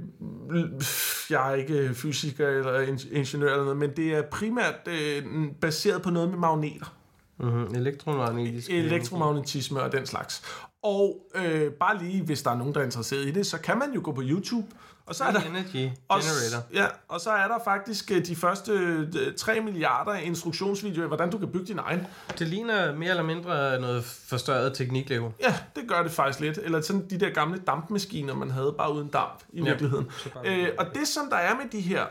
jeg 1.30 1.52
er 1.52 1.56
ikke 1.56 1.94
fysiker 1.94 2.48
eller 2.48 2.80
ingeniør 3.12 3.52
eller 3.52 3.64
noget, 3.64 3.78
men 3.78 3.90
det 3.96 4.14
er 4.14 4.22
primært 4.22 4.88
øh, 4.88 5.24
baseret 5.62 6.02
på 6.02 6.10
noget 6.10 6.30
med 6.30 6.38
magneter 6.38 6.98
Mm-hmm. 7.40 7.76
Elektromagnetisk. 7.76 8.70
elektromagnetisme 8.70 9.82
og 9.82 9.92
den 9.92 10.06
slags. 10.06 10.44
Og 10.84 11.20
øh, 11.36 11.72
bare 11.72 11.98
lige, 12.04 12.24
hvis 12.24 12.42
der 12.44 12.52
er 12.52 12.58
nogen, 12.58 12.74
der 12.74 12.80
er 12.80 12.86
interesseret 12.86 13.26
i 13.26 13.32
det, 13.32 13.48
så 13.48 13.58
kan 13.58 13.78
man 13.78 13.94
jo 13.94 14.02
gå 14.04 14.12
på 14.12 14.22
YouTube. 14.26 14.68
Og 15.06 15.16
så 15.16 15.24
er 15.24 15.32
der, 15.32 15.40
Energy 15.42 15.90
og, 16.08 16.20
Generator. 16.22 16.68
ja, 16.74 16.86
og 17.08 17.22
så 17.22 17.30
er 17.32 17.48
der 17.48 17.60
faktisk 17.64 18.12
øh, 18.12 18.26
de 18.26 18.36
første 18.36 18.72
øh, 18.72 19.36
3 19.38 19.60
milliarder 19.62 20.14
instruktionsvideoer, 20.14 21.08
hvordan 21.08 21.30
du 21.32 21.38
kan 21.38 21.48
bygge 21.48 21.66
din 21.66 21.80
egen. 21.80 22.08
Det 22.40 22.48
ligner 22.48 22.96
mere 22.96 23.10
eller 23.10 23.24
mindre 23.24 23.80
noget 23.82 24.04
forstørret 24.06 24.74
tekniklego. 24.74 25.30
Ja, 25.42 25.56
det 25.76 25.84
gør 25.88 26.04
det 26.04 26.12
faktisk 26.12 26.40
lidt. 26.40 26.58
Eller 26.58 26.82
sådan 26.82 27.10
de 27.10 27.20
der 27.20 27.30
gamle 27.30 27.60
dampmaskiner, 27.68 28.36
man 28.36 28.52
havde, 28.52 28.76
bare 28.78 28.94
uden 28.94 29.08
damp 29.08 29.44
i 29.54 29.58
Ja, 29.62 29.64
virkeligheden. 29.70 30.12
Øh, 30.46 30.68
og 30.80 30.86
det, 30.96 31.08
som 31.08 31.30
der 31.30 31.38
er 31.38 31.56
med 31.56 31.66
de 31.72 31.80
her 31.82 32.06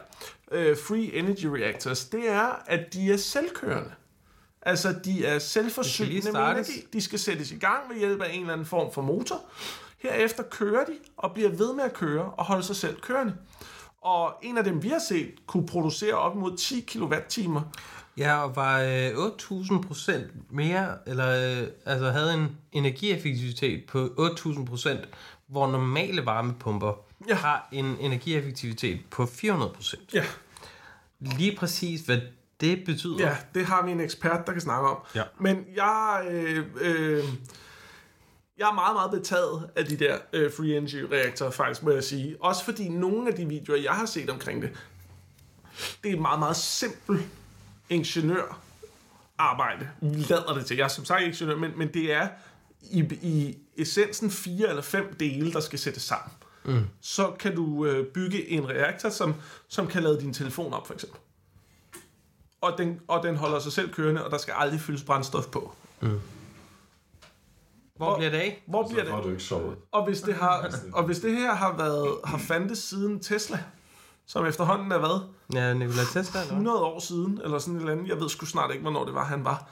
øh, 0.52 0.76
free 0.76 1.14
energy 1.14 1.46
reactors, 1.46 2.04
det 2.04 2.30
er, 2.30 2.62
at 2.66 2.92
de 2.92 3.12
er 3.12 3.16
selvkørende. 3.16 3.90
Altså, 4.62 4.94
de 5.04 5.24
er 5.26 5.38
selvforsynende 5.38 6.32
med 6.32 6.40
energi. 6.40 6.86
De 6.92 7.00
skal 7.00 7.18
sættes 7.18 7.50
i 7.50 7.56
gang 7.56 7.90
ved 7.90 7.98
hjælp 7.98 8.22
af 8.22 8.32
en 8.34 8.40
eller 8.40 8.52
anden 8.52 8.66
form 8.66 8.92
for 8.92 9.02
motor. 9.02 9.40
Herefter 9.98 10.42
kører 10.42 10.84
de 10.84 10.92
og 11.16 11.32
bliver 11.34 11.48
ved 11.50 11.74
med 11.74 11.84
at 11.84 11.92
køre 11.94 12.24
og 12.24 12.44
holde 12.44 12.62
sig 12.62 12.76
selv 12.76 13.00
kørende. 13.00 13.34
Og 14.02 14.34
en 14.42 14.58
af 14.58 14.64
dem, 14.64 14.82
vi 14.82 14.88
har 14.88 15.00
set, 15.08 15.34
kunne 15.46 15.66
producere 15.66 16.14
op 16.14 16.36
mod 16.36 16.56
10 16.56 16.80
kWh. 16.80 17.62
Ja, 18.16 18.42
og 18.44 18.56
var 18.56 18.80
øh, 18.80 19.08
8.000 19.10 19.82
procent 19.86 20.52
mere, 20.52 20.98
eller 21.06 21.60
øh, 21.62 21.66
altså 21.86 22.10
havde 22.10 22.34
en 22.34 22.56
energieffektivitet 22.72 23.84
på 23.88 24.06
8.000 24.18 24.64
procent, 24.64 25.00
hvor 25.46 25.66
normale 25.70 26.26
varmepumper 26.26 26.92
Ja. 27.28 27.34
har 27.34 27.68
en 27.72 27.96
energieffektivitet 28.00 29.00
på 29.10 29.26
400 29.26 29.72
procent. 29.72 30.14
Ja. 30.14 30.24
Lige 31.20 31.56
præcis, 31.56 32.00
hvad 32.00 32.18
det 32.60 32.82
betyder. 32.86 33.16
Ja, 33.18 33.36
det 33.54 33.66
har 33.66 33.84
vi 33.84 33.92
en 33.92 34.00
ekspert, 34.00 34.46
der 34.46 34.52
kan 34.52 34.60
snakke 34.60 34.88
om. 34.88 34.98
Ja. 35.14 35.22
Men 35.40 35.64
jeg, 35.76 36.26
øh, 36.30 36.66
øh, 36.80 37.24
jeg 38.58 38.68
er 38.68 38.74
meget, 38.74 38.94
meget 38.94 39.10
betaget 39.10 39.70
af 39.76 39.84
de 39.84 39.96
der 39.96 40.18
øh, 40.32 40.52
free 40.52 40.76
energy 40.76 41.04
reaktorer, 41.12 41.50
faktisk, 41.50 41.82
må 41.82 41.90
jeg 41.90 42.04
sige. 42.04 42.36
Også 42.40 42.64
fordi 42.64 42.88
nogle 42.88 43.28
af 43.28 43.34
de 43.34 43.46
videoer, 43.46 43.78
jeg 43.78 43.92
har 43.92 44.06
set 44.06 44.30
omkring 44.30 44.62
det, 44.62 44.70
det 46.02 46.10
er 46.10 46.14
et 46.14 46.20
meget, 46.20 46.38
meget 46.38 46.56
simpelt 46.56 47.22
ingeniørarbejde. 47.88 49.88
Lader 50.00 50.54
det 50.54 50.66
til. 50.66 50.76
Jeg 50.76 50.84
er 50.84 50.88
som 50.88 51.04
sagt 51.04 51.22
ingeniør, 51.22 51.56
men, 51.56 51.72
men 51.76 51.94
det 51.94 52.12
er 52.12 52.28
i, 52.82 53.00
i 53.22 53.58
essensen 53.76 54.30
fire 54.30 54.68
eller 54.68 54.82
fem 54.82 55.16
dele, 55.20 55.52
der 55.52 55.60
skal 55.60 55.78
sættes 55.78 56.02
sammen. 56.02 56.32
Mm. 56.64 56.86
Så 57.00 57.32
kan 57.38 57.54
du 57.54 57.86
øh, 57.86 58.06
bygge 58.06 58.48
en 58.48 58.68
reaktor, 58.68 59.08
som, 59.08 59.34
som 59.68 59.86
kan 59.86 60.02
lade 60.02 60.20
din 60.20 60.34
telefon 60.34 60.72
op, 60.72 60.86
for 60.86 60.94
eksempel 60.94 61.20
og 62.60 62.74
den, 62.78 63.00
og 63.08 63.22
den 63.22 63.36
holder 63.36 63.58
sig 63.58 63.72
selv 63.72 63.92
kørende, 63.92 64.24
og 64.24 64.30
der 64.30 64.38
skal 64.38 64.54
aldrig 64.56 64.80
fyldes 64.80 65.02
brændstof 65.02 65.46
på. 65.46 65.74
Hvor 67.96 68.16
bliver 68.16 68.30
det 68.30 68.38
af? 68.38 68.62
Hvor 68.66 68.88
bliver 68.88 69.04
det? 69.04 69.24
du 69.24 69.30
ikke 69.30 69.42
sovet. 69.42 69.76
Og 69.92 70.04
hvis 70.04 70.20
det, 70.20 70.34
har, 70.34 70.70
og 70.92 71.04
hvis 71.04 71.18
det 71.18 71.32
her 71.36 71.54
har 71.54 71.76
været 71.76 72.18
har 72.24 72.38
fandtes 72.38 72.78
siden 72.78 73.20
Tesla, 73.20 73.58
som 74.26 74.46
efterhånden 74.46 74.92
er 74.92 74.98
hvad? 74.98 75.20
Ja, 75.54 75.74
Nikola 75.74 76.02
Tesla, 76.12 76.20
eller 76.20 76.32
hvad? 76.32 76.44
100 76.46 76.78
år 76.82 77.00
siden, 77.00 77.40
eller 77.44 77.58
sådan 77.58 77.74
et 77.74 77.80
eller 77.80 77.92
andet. 77.92 78.08
Jeg 78.08 78.20
ved 78.20 78.28
sgu 78.28 78.46
snart 78.46 78.70
ikke, 78.70 78.82
hvornår 78.82 79.04
det 79.04 79.14
var, 79.14 79.24
han 79.24 79.44
var. 79.44 79.68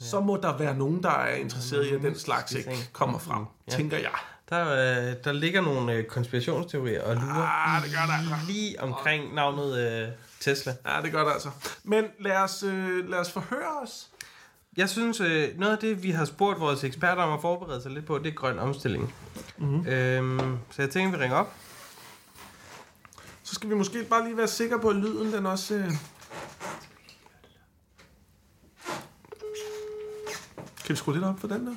Så 0.00 0.20
må 0.20 0.36
der 0.42 0.56
være 0.56 0.76
nogen, 0.76 1.02
der 1.02 1.10
er 1.10 1.34
interesseret 1.34 1.86
i, 1.86 1.94
at 1.94 2.02
den 2.02 2.18
slags 2.18 2.52
ikke 2.52 2.88
kommer 2.92 3.18
frem, 3.18 3.44
Ja. 3.70 3.76
tænker 3.76 3.98
jeg. 3.98 4.10
Der, 4.50 4.62
øh, 4.72 5.14
der 5.24 5.32
ligger 5.32 5.60
nogle 5.60 5.92
øh, 5.92 6.04
konspirationsteorier 6.04 7.02
og 7.02 7.14
lurer 7.14 7.66
Ah, 7.68 7.82
det 7.82 7.90
gør 7.92 7.98
der 8.06 8.46
lige 8.46 8.80
omkring 8.82 9.34
navnet 9.34 9.78
øh, 9.78 10.08
Tesla. 10.40 10.76
Ja, 10.86 11.02
det 11.02 11.12
gør 11.12 11.24
det 11.24 11.32
altså. 11.32 11.50
Men 11.84 12.04
lad 12.18 12.36
os, 12.36 12.62
øh, 12.62 13.08
lad 13.08 13.18
os 13.18 13.32
forhøre 13.32 13.80
os. 13.82 14.10
Jeg 14.76 14.88
synes, 14.88 15.20
øh, 15.20 15.58
noget 15.58 15.72
af 15.72 15.78
det, 15.78 16.02
vi 16.02 16.10
har 16.10 16.24
spurgt 16.24 16.60
vores 16.60 16.84
eksperter 16.84 17.22
om 17.22 17.32
at 17.32 17.40
forberede 17.40 17.82
sig 17.82 17.90
lidt 17.90 18.06
på, 18.06 18.18
det 18.18 18.26
er 18.26 18.34
grøn 18.34 18.58
omstilling. 18.58 19.14
Mm-hmm. 19.58 19.86
Øhm, 19.86 20.58
så 20.70 20.82
jeg 20.82 20.90
tænker, 20.90 21.18
vi 21.18 21.22
ringer 21.22 21.36
op. 21.36 21.54
Så 23.42 23.54
skal 23.54 23.70
vi 23.70 23.74
måske 23.74 24.04
bare 24.04 24.24
lige 24.24 24.36
være 24.36 24.48
sikre 24.48 24.80
på, 24.80 24.88
at 24.88 24.96
lyden 24.96 25.32
den 25.32 25.46
også... 25.46 25.74
Øh... 25.74 25.90
Kan 30.84 30.88
vi 30.88 30.96
skrue 30.96 31.14
lidt 31.14 31.24
op 31.24 31.40
for 31.40 31.48
den 31.48 31.66
der? 31.66 31.74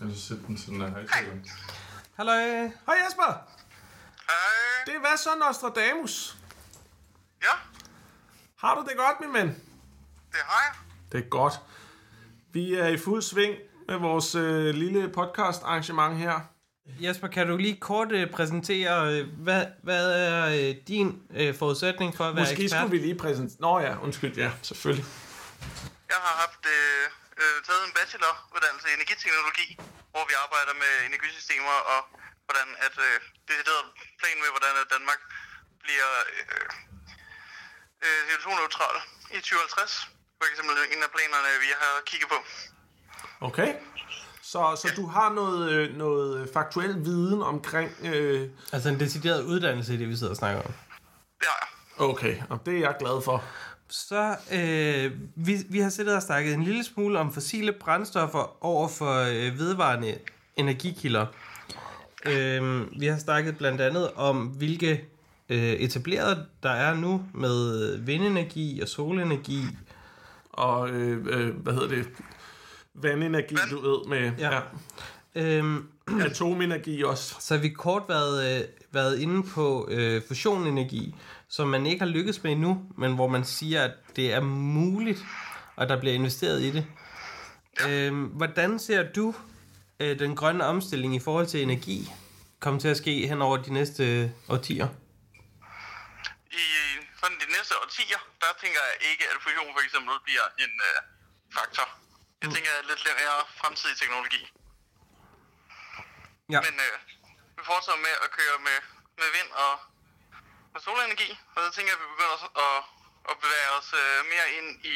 Jeg 0.00 0.08
så 0.14 0.20
sætte 0.20 0.42
den 0.46 0.58
sådan 0.58 0.80
der 0.80 0.90
højtaler. 0.90 1.32
Hallo. 2.16 2.32
Hej 2.32 2.96
Jesper! 3.06 3.57
Det 4.86 4.94
er 4.94 5.00
hvad 5.00 5.16
så 5.16 5.30
Nostradamus? 5.46 6.36
Ja, 7.42 7.54
Har 8.58 8.74
du 8.74 8.80
det 8.88 8.96
godt, 8.96 9.20
min 9.20 9.32
ven? 9.34 9.48
det 10.32 10.40
har 10.44 10.62
jeg. 10.66 10.74
Det 11.12 11.24
er 11.24 11.28
godt. 11.28 11.54
Vi 12.52 12.74
er 12.74 12.86
i 12.86 12.98
fuld 12.98 13.22
sving 13.22 13.54
med 13.88 13.96
vores 13.96 14.34
øh, 14.34 14.74
lille 14.74 15.08
podcast 15.08 15.62
arrangement 15.62 16.16
her. 16.18 16.40
Jesper, 17.04 17.28
kan 17.28 17.46
du 17.48 17.56
lige 17.56 17.76
kort 17.90 18.12
øh, 18.12 18.30
præsentere, 18.36 18.94
øh, 19.12 19.28
hvad, 19.46 19.66
hvad 19.82 20.06
er 20.26 20.40
øh, 20.58 20.74
din 20.88 21.08
øh, 21.40 21.54
forudsætning 21.60 22.16
for 22.16 22.24
at 22.24 22.34
være 22.36 22.44
Måske 22.44 22.62
ekspert? 22.62 22.80
skulle 22.80 22.94
vi 22.96 23.00
lige 23.06 23.18
præsentere... 23.24 23.60
Nå 23.60 23.72
ja, 23.86 23.92
undskyld, 24.06 24.34
ja, 24.44 24.50
selvfølgelig. 24.62 25.06
Jeg 26.12 26.20
har 26.26 26.34
haft 26.44 26.62
øh, 26.76 27.04
øh, 27.42 27.56
taget 27.66 27.82
en 27.88 27.92
bacheloruddannelse 27.98 28.86
i 28.90 28.94
energiteknologi, 28.98 29.68
hvor 30.12 30.24
vi 30.30 30.34
arbejder 30.44 30.74
med 30.82 30.92
energisystemer 31.10 31.76
og 31.94 32.00
hvordan 32.48 32.68
at 32.86 32.94
øh, 33.06 33.14
det 33.46 33.54
hedder 33.68 33.84
plan 34.20 34.38
med, 34.42 34.50
hvordan 34.54 34.74
at 34.82 34.86
Danmark 34.94 35.20
bliver 35.84 36.10
øh, 36.34 36.66
øh, 38.04 38.20
CO2-neutral 38.28 38.96
i 39.36 39.38
2050. 39.40 40.08
For 40.38 40.46
eksempel 40.50 40.74
en 40.94 41.00
af 41.06 41.10
planerne, 41.16 41.50
vi 41.64 41.70
har 41.82 41.94
kigget 42.10 42.28
på. 42.34 42.38
Okay. 43.48 43.70
Så, 44.42 44.60
så 44.82 44.88
du 44.96 45.06
har 45.06 45.32
noget, 45.32 45.72
øh, 45.72 45.96
noget 45.96 46.50
faktuel 46.52 46.94
viden 47.04 47.42
omkring... 47.42 47.90
Øh... 48.04 48.50
Altså 48.72 48.88
en 48.88 49.00
decideret 49.00 49.42
uddannelse 49.42 49.94
i 49.94 49.96
det, 49.96 50.08
vi 50.08 50.16
sidder 50.16 50.32
og 50.32 50.36
snakker 50.36 50.62
om. 50.62 50.72
Jeg. 51.40 51.66
Okay, 52.08 52.36
og 52.50 52.66
det 52.66 52.74
er 52.74 52.80
jeg 52.80 52.96
glad 52.98 53.22
for. 53.24 53.44
Så 53.88 54.36
øh, 54.52 55.12
vi, 55.36 55.56
vi 55.68 55.80
har 55.80 55.90
siddet 55.90 56.16
og 56.16 56.22
snakket 56.22 56.54
en 56.54 56.62
lille 56.62 56.84
smule 56.84 57.18
om 57.18 57.32
fossile 57.32 57.72
brændstoffer 57.72 58.64
over 58.64 58.88
for 58.88 59.14
øh, 59.14 59.58
vedvarende 59.58 60.18
energikilder. 60.56 61.26
Øh, 62.26 62.86
vi 63.00 63.06
har 63.06 63.18
snakket 63.18 63.58
blandt 63.58 63.80
andet 63.80 64.10
om, 64.14 64.36
hvilke 64.46 65.04
øh, 65.48 65.58
etablerede 65.72 66.46
der 66.62 66.70
er 66.70 66.94
nu 66.94 67.22
med 67.34 67.96
vindenergi 67.98 68.80
og 68.82 68.88
solenergi. 68.88 69.62
Og, 70.52 70.90
øh, 70.90 71.26
øh, 71.30 71.56
hvad 71.56 71.72
hedder 71.72 71.88
det? 71.88 72.08
Vandenergi, 72.94 73.56
du 73.70 73.80
ved, 73.80 74.08
med 74.08 74.32
Ja. 74.38 74.50
ja. 74.54 74.60
Øh, 75.34 75.64
Ja. 76.18 76.24
atomenergi 76.24 77.02
også. 77.04 77.34
så 77.40 77.54
har 77.54 77.60
vi 77.62 77.68
kort 77.68 78.02
været, 78.08 78.58
øh, 78.58 78.64
været 78.92 79.18
inde 79.18 79.42
på 79.42 79.88
øh, 79.90 80.22
fusionenergi, 80.28 81.14
som 81.48 81.68
man 81.68 81.86
ikke 81.86 82.00
har 82.04 82.10
lykkes 82.10 82.42
med 82.42 82.52
endnu, 82.52 82.82
men 82.98 83.14
hvor 83.14 83.28
man 83.28 83.44
siger, 83.44 83.82
at 83.82 83.90
det 84.16 84.34
er 84.34 84.40
muligt, 84.40 85.24
og 85.76 85.88
der 85.88 86.00
bliver 86.00 86.14
investeret 86.14 86.62
i 86.62 86.70
det. 86.70 86.86
Øh, 87.88 88.24
hvordan 88.24 88.78
ser 88.78 89.02
du 89.12 89.34
øh, 90.00 90.18
den 90.18 90.36
grønne 90.36 90.64
omstilling 90.64 91.14
i 91.14 91.20
forhold 91.20 91.46
til 91.46 91.62
energi 91.62 91.98
komme 92.60 92.80
til 92.80 92.88
at 92.88 92.96
ske 92.96 93.14
hen 93.30 93.42
over 93.42 93.56
de 93.56 93.72
næste 93.78 94.02
øh, 94.14 94.30
årtier? 94.48 94.88
I 96.62 96.64
sådan 97.20 97.38
de 97.44 97.48
næste 97.56 97.72
årtier, 97.82 98.20
der 98.42 98.50
tænker 98.62 98.80
jeg 98.88 98.96
ikke, 99.10 99.24
at 99.30 99.36
fusion 99.44 99.70
for 99.76 99.82
eksempel 99.86 100.14
bliver 100.26 100.46
en 100.64 100.72
øh, 100.88 100.98
faktor. 101.56 101.86
Jeg 102.42 102.48
tænker 102.54 102.70
at 102.80 102.86
lidt 102.90 103.02
længere 103.06 103.40
fremtidig 103.60 103.96
teknologi. 104.02 104.42
Ja. 106.54 106.60
Men 106.66 106.74
øh, 106.86 106.94
vi 107.56 107.62
fortsætter 107.70 108.00
med 108.08 108.14
at 108.24 108.30
køre 108.38 108.56
med, 108.68 108.78
med 109.20 109.28
vind 109.36 109.50
og 109.64 109.74
med 110.72 110.80
solenergi, 110.86 111.30
og 111.54 111.58
så 111.64 111.68
tænker 111.74 111.90
jeg, 111.92 111.98
at 111.98 112.02
vi 112.04 112.08
begynder 112.14 112.38
at, 112.66 112.78
at 113.30 113.34
bevæge 113.42 113.68
os 113.78 113.90
øh, 114.02 114.18
mere 114.32 114.48
ind 114.58 114.70
i 114.92 114.94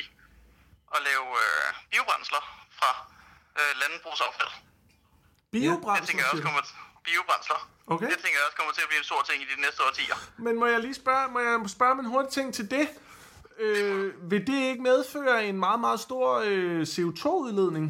at 0.95 1.01
lave 1.09 1.27
øh, 1.45 1.67
biobrændsler 1.91 2.43
fra 2.79 2.91
øh, 3.59 3.73
landbrugsaffald. 3.81 4.53
Det 5.53 5.61
Biobrændsel, 5.61 6.07
tænker 6.07 6.25
jeg 6.25 6.33
også 6.33 6.43
kommer 6.43 6.63
biobrændsler. 7.05 7.61
Okay. 7.87 8.07
Det 8.11 8.19
tænker 8.23 8.39
jeg 8.39 8.47
også 8.49 8.57
kommer 8.57 8.73
til 8.73 8.83
at 8.83 8.89
blive 8.89 8.99
en 8.99 9.05
stor 9.05 9.23
ting 9.29 9.43
i 9.43 9.47
de 9.55 9.61
næste 9.61 9.81
årtier. 9.89 10.17
Men 10.37 10.59
må 10.61 10.67
jeg 10.67 10.81
lige 10.81 10.95
spørge, 10.95 11.29
må 11.35 11.39
jeg 11.41 11.71
spørge 11.77 11.93
om 11.93 12.01
en 12.01 12.07
hurtig 12.07 12.31
ting 12.33 12.55
til 12.55 12.71
det? 12.71 12.89
Øh, 13.59 14.31
vil 14.31 14.47
det 14.47 14.61
ikke 14.71 14.83
medføre 14.83 15.45
en 15.47 15.59
meget, 15.67 15.81
meget 15.81 16.01
stor 16.01 16.27
øh, 16.45 16.83
CO2-udledning? 16.95 17.87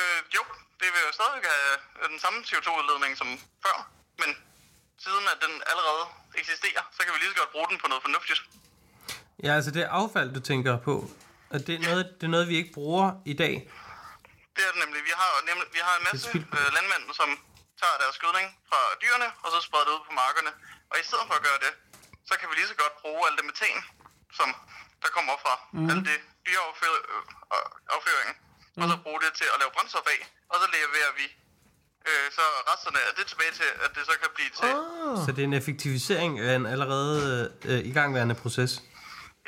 Øh, 0.00 0.20
jo, 0.36 0.42
det 0.80 0.88
vil 0.94 1.00
jo 1.06 1.12
stadig 1.18 1.40
have 1.50 2.08
den 2.12 2.18
samme 2.24 2.38
CO2-udledning 2.48 3.12
som 3.20 3.28
før, 3.64 3.76
men 4.18 4.30
siden 5.04 5.24
at 5.32 5.38
den 5.46 5.54
allerede 5.70 6.04
eksisterer, 6.40 6.82
så 6.92 7.00
kan 7.04 7.10
vi 7.14 7.18
lige 7.22 7.30
så 7.34 7.38
godt 7.42 7.52
bruge 7.52 7.66
den 7.70 7.78
på 7.82 7.88
noget 7.88 8.02
fornuftigt. 8.02 8.40
Ja, 9.42 9.52
altså 9.58 9.70
det 9.70 9.82
affald, 9.82 10.34
du 10.34 10.40
tænker 10.40 10.78
på, 10.78 11.10
og 11.50 11.66
det 11.66 11.74
er 11.74 11.82
noget, 11.90 12.04
det 12.20 12.26
er 12.26 12.30
noget 12.30 12.48
vi 12.48 12.56
ikke 12.56 12.72
bruger 12.72 13.12
i 13.24 13.32
dag. 13.32 13.70
Det 14.56 14.62
er 14.66 14.70
det 14.72 14.80
nemlig. 14.84 15.00
Vi 15.10 15.14
har, 15.22 15.30
nemlig, 15.48 15.66
vi 15.76 15.80
har 15.86 15.94
en 16.00 16.04
masse 16.10 16.28
øh, 16.56 16.68
landmænd, 16.76 17.02
som 17.20 17.28
tager 17.80 17.96
deres 18.02 18.16
gødning 18.22 18.46
fra 18.70 18.80
dyrene, 19.02 19.28
og 19.44 19.48
så 19.54 19.58
spreder 19.66 19.86
det 19.88 19.94
ud 19.96 20.04
på 20.08 20.14
markerne. 20.22 20.52
Og 20.90 20.96
i 21.02 21.04
stedet 21.08 21.24
for 21.28 21.34
at 21.38 21.44
gøre 21.48 21.60
det, 21.66 21.72
så 22.28 22.34
kan 22.38 22.46
vi 22.50 22.54
lige 22.54 22.70
så 22.72 22.76
godt 22.82 22.94
bruge 23.02 23.22
alt 23.26 23.36
det 23.38 23.44
metan, 23.50 23.78
som 24.38 24.48
der 25.02 25.10
kommer 25.16 25.34
fra 25.44 25.54
mm. 25.76 25.90
alt 25.92 26.04
det 26.10 26.18
dyreafføring, 26.46 28.32
mm. 28.76 28.82
og 28.82 28.86
så 28.90 28.96
bruge 29.04 29.20
det 29.24 29.30
til 29.40 29.48
at 29.54 29.56
lave 29.60 29.70
brændstof 29.74 30.06
af. 30.14 30.20
Og 30.52 30.56
så 30.60 30.66
leverer 30.76 31.12
vi 31.20 31.26
øh, 32.08 32.26
så 32.38 32.44
resterne 32.70 32.98
af 33.08 33.12
det 33.18 33.26
tilbage 33.32 33.52
til, 33.60 33.68
at 33.84 33.90
det 33.96 34.02
så 34.10 34.14
kan 34.22 34.30
blive 34.36 34.50
til... 34.58 34.68
Ah. 34.72 35.16
Så 35.24 35.28
det 35.34 35.40
er 35.44 35.48
en 35.52 35.58
effektivisering 35.62 36.32
af 36.46 36.54
en 36.60 36.66
allerede 36.74 37.20
øh, 37.70 37.80
igangværende 37.90 38.36
proces. 38.42 38.72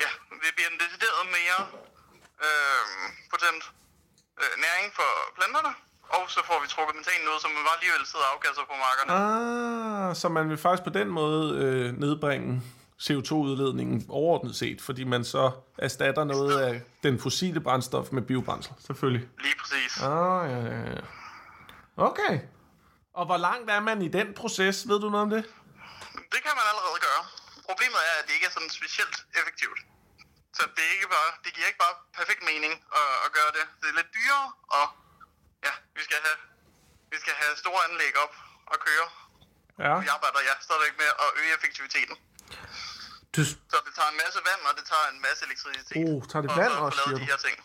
Ja, 0.03 0.09
det 0.43 0.51
bliver 0.55 0.69
en 0.73 0.79
decideret 0.83 1.23
mere 1.37 1.59
øh, 2.45 2.83
potent 3.31 3.63
øh, 4.41 4.53
næring 4.65 4.87
for 4.99 5.09
planterne, 5.37 5.71
og 6.15 6.23
så 6.35 6.39
får 6.49 6.57
vi 6.63 6.67
trukket 6.67 6.95
metanen 6.99 7.27
ud, 7.31 7.39
som 7.43 7.51
man 7.55 7.63
bare 7.67 7.77
alligevel 7.79 8.05
sidder 8.11 8.25
og 8.25 8.33
afkasser 8.33 8.63
på 8.71 8.75
markerne. 8.85 9.09
Ah, 10.09 10.15
så 10.15 10.29
man 10.29 10.49
vil 10.49 10.57
faktisk 10.57 10.83
på 10.83 10.93
den 10.99 11.07
måde 11.19 11.43
øh, 11.63 11.99
nedbringe 12.03 12.61
CO2-udledningen 13.05 14.05
overordnet 14.09 14.55
set, 14.55 14.81
fordi 14.81 15.03
man 15.03 15.23
så 15.25 15.51
erstatter 15.77 16.23
noget 16.23 16.59
af 16.61 16.81
den 17.03 17.19
fossile 17.19 17.59
brændstof 17.59 18.07
med 18.11 18.21
biobrændsel, 18.21 18.73
selvfølgelig. 18.87 19.27
Lige 19.45 19.55
præcis. 19.61 20.01
Ah, 20.01 20.41
ja, 20.51 20.59
ja, 20.73 20.79
ja. 20.91 21.01
Okay. 21.97 22.39
Og 23.13 23.25
hvor 23.25 23.37
langt 23.37 23.69
er 23.69 23.79
man 23.79 24.01
i 24.01 24.07
den 24.07 24.33
proces? 24.33 24.87
Ved 24.89 24.99
du 24.99 25.09
noget 25.09 25.23
om 25.23 25.29
det? 25.29 25.43
Det 26.33 26.39
kan 26.45 26.53
man 26.59 26.65
allerede 26.71 26.99
gøre. 27.07 27.21
Problemet 27.69 27.99
er, 28.09 28.15
at 28.19 28.25
det 28.27 28.33
ikke 28.33 28.45
er 28.45 28.53
sådan 28.57 28.69
specielt 28.69 29.15
effektivt. 29.39 29.79
Så 30.57 30.63
det, 30.75 30.83
er 30.87 30.91
ikke 30.97 31.09
bare, 31.17 31.29
det 31.43 31.49
giver 31.55 31.67
ikke 31.71 31.81
bare 31.85 31.95
perfekt 32.19 32.41
mening 32.51 32.73
at, 32.99 33.09
at 33.25 33.29
gøre 33.37 33.51
det. 33.57 33.65
Det 33.81 33.87
er 33.91 33.95
lidt 33.99 34.11
dyrere, 34.17 34.47
og 34.77 34.85
ja, 35.67 35.73
vi 35.97 36.01
skal 36.07 36.17
have, 36.25 36.37
vi 37.13 37.17
skal 37.23 37.33
have 37.41 37.53
store 37.63 37.81
anlæg 37.87 38.13
op 38.23 38.33
og 38.71 38.77
køre. 38.87 39.07
Ja. 39.85 39.93
Vi 40.05 40.07
arbejder 40.17 40.39
ja, 40.49 40.55
stadigvæk 40.67 40.95
med 41.01 41.09
at 41.25 41.29
øge 41.41 41.51
effektiviteten. 41.57 42.15
Du, 43.35 43.41
Så 43.73 43.77
det 43.85 43.93
tager 43.97 44.09
en 44.13 44.19
masse 44.23 44.39
vand, 44.49 44.61
og 44.69 44.73
det 44.79 44.85
tager 44.91 45.05
en 45.13 45.19
masse 45.27 45.41
elektricitet. 45.47 45.97
Oh, 45.97 46.17
tager 46.29 46.41
det 46.43 46.51
og 46.51 46.57
vand 46.61 46.71
også, 46.71 46.97
lavet 46.99 47.09
siger 47.09 47.25
de 47.25 47.31
her 47.33 47.39
ting. 47.47 47.55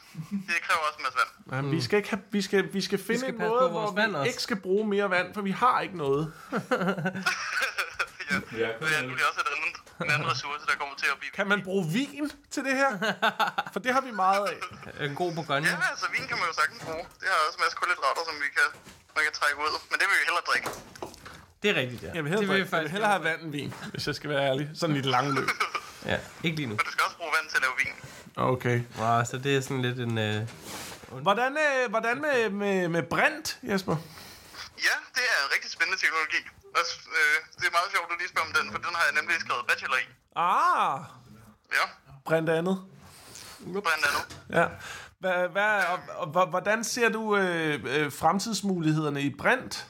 Det 0.48 0.56
kræver 0.66 0.82
også 0.88 0.98
en 1.00 1.04
masse 1.06 1.18
vand. 1.22 1.30
Ja, 1.52 1.58
vi 1.76 1.80
skal 1.86 1.96
ikke 2.00 2.10
have, 2.14 2.22
vi 2.36 2.42
skal, 2.42 2.60
vi 2.78 2.82
skal 2.88 2.98
finde 3.06 3.18
skal 3.20 3.34
en 3.34 3.38
måde, 3.38 3.60
på 3.64 3.68
vores 3.68 3.90
hvor 3.90 4.00
vand 4.00 4.10
vi 4.12 4.16
også. 4.16 4.28
ikke 4.30 4.42
skal 4.48 4.58
bruge 4.66 4.84
mere 4.94 5.10
vand, 5.10 5.34
for 5.34 5.42
vi 5.42 5.50
har 5.50 5.80
ikke 5.80 5.96
noget. 6.04 6.24
ja, 8.30 8.36
Ja, 8.62 8.68
det 8.80 8.90
er 8.98 9.02
nemlig 9.08 9.24
også 9.30 9.40
et 9.44 9.50
andet, 9.54 9.74
en 10.04 10.10
anden 10.14 10.28
ressource, 10.32 10.62
der 10.70 10.74
kommer 10.80 10.94
til 11.02 11.08
at 11.14 11.18
blive... 11.20 11.32
Kan 11.38 11.46
man 11.52 11.60
bruge 11.68 11.84
vin 11.98 12.24
til 12.54 12.62
det 12.68 12.74
her? 12.82 12.90
For 13.72 13.80
det 13.84 13.90
har 13.96 14.00
vi 14.08 14.12
meget 14.24 14.44
af. 14.52 14.58
en 15.06 15.14
god 15.14 15.30
bourgogne. 15.36 15.66
Ja, 15.68 15.76
altså 15.92 16.06
vin 16.16 16.24
kan 16.30 16.36
man 16.40 16.46
jo 16.50 16.54
sagtens 16.60 16.80
bruge. 16.84 17.04
Det 17.20 17.26
har 17.32 17.36
også 17.46 17.56
en 17.58 17.62
masse 17.64 17.76
kulhydrater, 17.80 18.22
som 18.28 18.34
vi 18.44 18.48
kan, 18.58 18.68
man 19.16 19.22
kan 19.26 19.32
trække 19.40 19.56
ud. 19.64 19.72
Men 19.90 19.96
det 20.00 20.06
vil 20.10 20.16
vi 20.20 20.24
hellere 20.30 20.44
drikke. 20.50 20.68
Det 21.62 21.68
er 21.72 21.76
rigtigt, 21.82 22.02
ja. 22.02 22.10
Jeg 22.16 22.24
vil 22.24 22.32
det 22.32 22.40
hellere, 22.40 22.58
vil 22.60 22.68
jeg 22.72 22.82
vil 22.82 22.90
hellere 22.96 23.10
have 23.16 23.24
vand 23.24 23.40
end 23.42 23.50
vin, 23.58 23.74
hvis 23.92 24.06
jeg 24.06 24.14
skal 24.14 24.28
være 24.30 24.42
ærlig. 24.50 24.64
Sådan 24.80 24.96
i 24.96 25.02
det 25.06 25.12
lange 25.16 25.30
løb. 25.34 25.48
Ja, 26.12 26.18
ikke 26.46 26.56
lige 26.56 26.66
nu. 26.66 26.74
Og 26.80 26.84
du 26.86 26.90
skal 26.92 27.04
også 27.04 27.16
bruge 27.16 27.32
vand 27.36 27.46
til 27.50 27.56
at 27.56 27.62
lave 27.66 27.74
vin. 27.82 27.94
Okay. 28.52 28.76
Wow, 29.00 29.24
så 29.30 29.36
det 29.44 29.56
er 29.56 29.60
sådan 29.60 29.82
lidt 29.82 29.98
en... 29.98 30.18
Øh, 30.18 30.48
Hvordan, 31.26 31.52
øh, 31.66 31.90
hvordan 31.90 32.20
med, 32.20 32.50
med, 32.50 32.88
med 32.88 33.02
brint, 33.02 33.58
Jesper? 33.62 33.96
Ja, 34.88 34.96
det 35.14 35.22
er 35.32 35.38
en 35.46 35.50
rigtig 35.54 35.70
spændende 35.70 35.98
teknologi. 36.02 36.40
Også, 36.80 36.94
øh, 37.18 37.36
det 37.58 37.66
er 37.66 37.70
meget 37.78 37.90
sjovt, 37.92 38.04
at 38.04 38.10
du 38.10 38.16
lige 38.18 38.28
spørger 38.28 38.48
om 38.48 38.54
den, 38.58 38.66
for 38.72 38.78
den 38.78 38.94
har 38.98 39.04
jeg 39.08 39.14
nemlig 39.20 39.40
skrevet 39.40 39.66
bachelor 39.68 39.96
i. 39.96 40.06
Ah, 40.36 41.00
Ja, 41.72 41.84
brint 42.24 42.48
andet. 42.48 42.76
blandt 43.64 44.04
andet. 44.08 44.24
Ja. 44.50 44.66
Hvad, 45.18 45.48
hvad, 45.48 45.84
og, 45.84 45.98
og, 46.16 46.32
og, 46.34 46.46
hvordan 46.46 46.84
ser 46.84 47.08
du 47.08 47.36
øh, 47.36 47.80
øh, 47.84 48.12
fremtidsmulighederne 48.12 49.22
i 49.22 49.34
brint? 49.36 49.86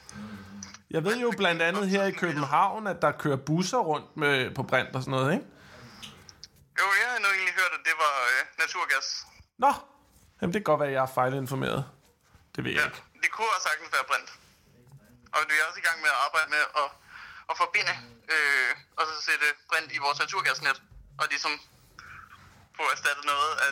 Jeg 0.89 1.03
ved 1.03 1.17
jo 1.17 1.33
blandt 1.37 1.61
andet 1.61 1.89
her 1.89 2.03
i 2.03 2.11
København, 2.11 2.87
at 2.87 3.01
der 3.01 3.11
kører 3.11 3.35
busser 3.37 3.77
rundt 3.77 4.17
med, 4.17 4.51
på 4.55 4.63
brint 4.63 4.95
og 4.95 5.01
sådan 5.01 5.11
noget, 5.11 5.33
ikke? 5.33 5.45
Jo, 6.79 6.85
jeg 7.01 7.07
har 7.11 7.19
nu 7.19 7.25
egentlig 7.35 7.53
hørt, 7.53 7.71
at 7.79 7.83
det 7.85 7.93
var 7.97 8.13
øh, 8.31 8.45
naturgas. 8.59 9.25
Nå, 9.57 9.73
jamen 10.41 10.53
det 10.53 10.59
kan 10.59 10.63
godt 10.71 10.79
være, 10.79 10.89
at 10.89 10.95
jeg 10.95 11.01
er 11.03 11.11
fejlinformeret. 11.19 11.85
Det 12.55 12.63
ved 12.63 12.71
jeg 12.71 12.79
Ja, 12.79 12.85
ikke. 12.85 13.03
det 13.23 13.31
kunne 13.31 13.47
også 13.55 13.67
sagtens 13.69 13.89
være 13.93 14.03
brint. 14.11 14.29
Og 15.35 15.41
vi 15.49 15.53
er 15.59 15.65
også 15.69 15.79
i 15.83 15.85
gang 15.87 15.97
med 16.05 16.11
at 16.15 16.19
arbejde 16.25 16.49
med 16.55 16.63
at, 16.81 16.89
at 17.49 17.55
forbinde 17.63 17.93
øh, 18.33 18.71
og 18.97 19.03
så 19.09 19.15
sætte 19.29 19.47
brint 19.69 19.91
i 19.97 19.99
vores 20.05 20.19
naturgasnet. 20.23 20.77
Og 21.19 21.25
ligesom 21.33 21.53
få 22.77 22.83
erstattet 22.93 23.25
noget 23.33 23.51
af 23.65 23.71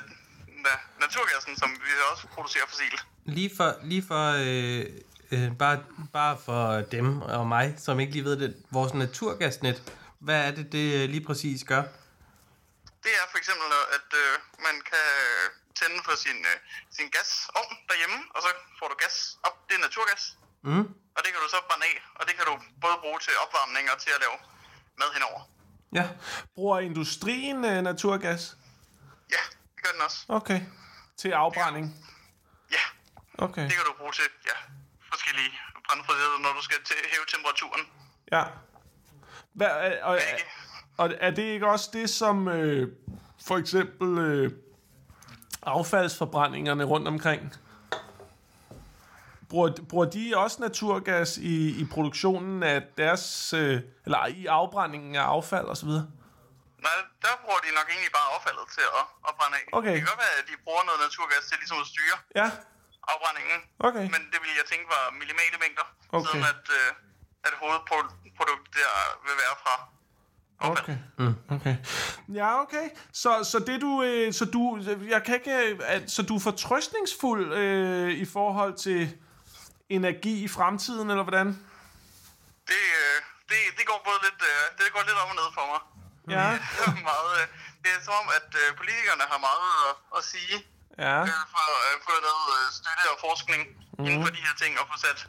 naturgassen, 0.99 1.57
som 1.57 1.70
vi 1.86 1.91
også 2.11 2.28
producerer 2.28 2.68
fossilt. 2.68 3.05
lige 3.26 3.51
for, 3.57 3.70
lige 3.84 4.03
for 4.07 4.26
øh, 4.45 4.86
øh, 5.34 5.57
bare, 5.57 5.84
bare 6.14 6.38
for 6.45 6.64
dem 6.95 7.22
og 7.22 7.47
mig, 7.47 7.76
som 7.78 7.99
ikke 7.99 8.14
lige 8.14 8.26
ved 8.26 8.39
det, 8.39 8.64
vores 8.72 8.93
naturgasnet, 8.93 9.93
hvad 10.20 10.39
er 10.47 10.51
det, 10.51 10.72
det 10.72 11.03
øh, 11.03 11.09
lige 11.09 11.26
præcis 11.26 11.64
gør? 11.64 11.84
Det 13.03 13.14
er 13.22 13.26
for 13.32 13.38
eksempel, 13.38 13.68
at 13.97 14.09
øh, 14.24 14.34
man 14.68 14.76
kan 14.91 15.07
tænde 15.80 15.99
for 16.05 16.16
sin, 16.24 16.38
øh, 16.51 16.57
sin 16.97 17.07
gasovn 17.16 17.76
derhjemme, 17.89 18.20
og 18.36 18.41
så 18.41 18.49
får 18.80 18.88
du 18.88 18.95
gas 19.03 19.38
op. 19.43 19.55
Det 19.68 19.76
er 19.76 19.82
naturgas. 19.88 20.38
Mm. 20.64 20.80
Og 21.16 21.20
det 21.24 21.30
kan 21.34 21.39
du 21.45 21.49
så 21.49 21.59
brænde 21.70 21.86
af, 21.91 21.95
og 22.16 22.28
det 22.28 22.34
kan 22.38 22.45
du 22.45 22.53
både 22.82 22.95
bruge 23.03 23.20
til 23.20 23.34
opvarmning 23.43 23.86
og 23.93 23.97
til 24.01 24.09
at 24.16 24.20
lave 24.26 24.38
mad 24.99 25.09
henover. 25.14 25.41
Ja, 25.93 26.05
Bruger 26.55 26.80
industrien 26.80 27.66
øh, 27.66 27.82
naturgas? 27.82 28.57
Ja, 29.32 29.43
det 29.76 29.84
gør 29.84 29.91
den 29.91 30.01
også. 30.05 30.26
Okay. 30.28 30.61
Til 31.18 31.30
afbrænding? 31.32 31.95
Ja, 32.72 32.84
Okay. 33.38 33.64
det 33.64 33.72
kan 33.72 33.86
du 33.86 33.93
bruge 33.97 34.11
til 34.11 34.24
ja, 34.45 34.57
forskellige 35.11 35.51
brændfriheder, 35.88 36.39
når 36.41 36.53
du 36.57 36.61
skal 36.61 36.78
til 36.86 36.95
hæve 37.11 37.26
temperaturen. 37.28 37.82
Ja. 38.32 38.43
Hvad, 39.53 39.68
er, 39.68 40.03
og, 40.03 40.16
er, 40.16 40.38
og 40.97 41.14
er 41.20 41.32
det 41.32 41.43
ikke 41.43 41.68
også 41.68 41.89
det, 41.93 42.09
som 42.09 42.47
øh, 42.47 42.88
for 43.47 43.57
eksempel 43.57 44.18
øh, 44.18 44.51
affaldsforbrændingerne 45.61 46.84
rundt 46.84 47.07
omkring? 47.07 47.53
Bruger, 49.54 49.72
bruger 49.89 50.08
de 50.18 50.24
også 50.43 50.58
naturgas 50.68 51.30
i, 51.54 51.56
i 51.82 51.84
produktionen 51.95 52.64
af 52.74 52.80
deres, 53.01 53.54
øh, 53.62 53.76
eller 54.06 54.22
i 54.39 54.41
afbrændingen 54.60 55.14
af 55.22 55.26
affald 55.36 55.68
osv.? 55.74 55.91
Nej, 56.88 56.97
der 57.26 57.34
bruger 57.43 57.62
de 57.66 57.70
nok 57.80 57.88
egentlig 57.93 58.14
bare 58.20 58.28
affaldet 58.36 58.68
til 58.76 58.86
at, 58.99 59.06
at 59.28 59.34
brænde 59.38 59.56
af. 59.62 59.66
Okay. 59.80 59.93
Det 59.93 59.99
kan 60.01 60.10
godt 60.14 60.22
være, 60.26 60.36
at 60.41 60.45
de 60.51 60.56
bruger 60.66 60.84
noget 60.89 60.99
naturgas 61.08 61.43
til 61.49 61.56
ligesom 61.62 61.78
at 61.84 61.88
styre 61.93 62.18
Ja, 62.39 62.47
afbrændingen. 63.12 63.60
Okay. 63.88 64.06
Men 64.14 64.22
det 64.32 64.39
ville 64.43 64.56
jeg 64.62 64.68
tænke 64.72 64.86
var 64.95 65.04
minimale 65.22 65.58
mængder. 65.64 65.86
Okay. 66.18 66.26
Siden 66.26 66.43
at, 66.54 66.66
øh, 66.80 66.89
at 67.47 67.54
hovedproduktet 67.62 68.70
der 68.78 68.91
vil 69.26 69.36
være 69.43 69.56
fra. 69.64 69.76
Okay. 70.72 70.97
Mm. 71.20 71.36
okay. 71.56 71.76
Ja, 72.39 72.49
okay. 72.64 72.88
Så, 73.22 73.32
så 73.51 73.58
det 73.70 73.78
du, 73.86 73.91
øh, 74.04 74.34
så 74.39 74.45
du, 74.56 74.62
jeg 75.16 75.22
kan 75.26 75.34
ikke, 75.39 75.56
øh, 75.70 76.01
så 76.16 76.22
du 76.30 76.34
er 76.36 76.43
fortrøstningsfuld 76.49 77.45
øh, 77.54 78.12
i 78.24 78.26
forhold 78.26 78.76
til 78.88 79.01
energi 79.98 80.36
i 80.48 80.50
fremtiden, 80.58 81.08
eller 81.14 81.26
hvordan? 81.28 81.48
Det, 82.72 82.84
øh, 83.02 83.18
det, 83.50 83.60
det 83.78 83.84
går 83.89 84.00
både 84.10 84.20
lidt, 84.28 84.41
øh, 84.52 84.64
det 84.80 84.86
går 84.96 85.02
lidt 85.10 85.18
op 85.24 85.30
og 85.34 85.38
ned 85.41 85.50
for 85.58 85.66
mig. 85.72 85.82
Ja. 86.36 86.48
meget, 87.12 87.30
øh, 87.39 87.46
det 87.84 87.89
er 87.96 88.00
som 88.08 88.16
om, 88.22 88.28
at 88.39 88.50
øh, 88.62 88.68
politikerne 88.80 89.24
har 89.34 89.39
meget 89.50 89.70
at, 89.89 89.94
at 90.18 90.22
sige 90.34 90.56
Ja. 91.06 91.18
øh, 91.22 91.44
for 91.54 91.64
at 91.91 91.96
få 92.08 92.14
øh, 92.56 92.66
støtte 92.80 93.04
og 93.14 93.18
forskning 93.28 93.62
mm. 93.98 94.06
inden 94.08 94.20
for 94.26 94.32
de 94.38 94.41
her 94.48 94.56
ting 94.64 94.72
og 94.82 94.86
få 94.91 94.96
sat 95.06 95.20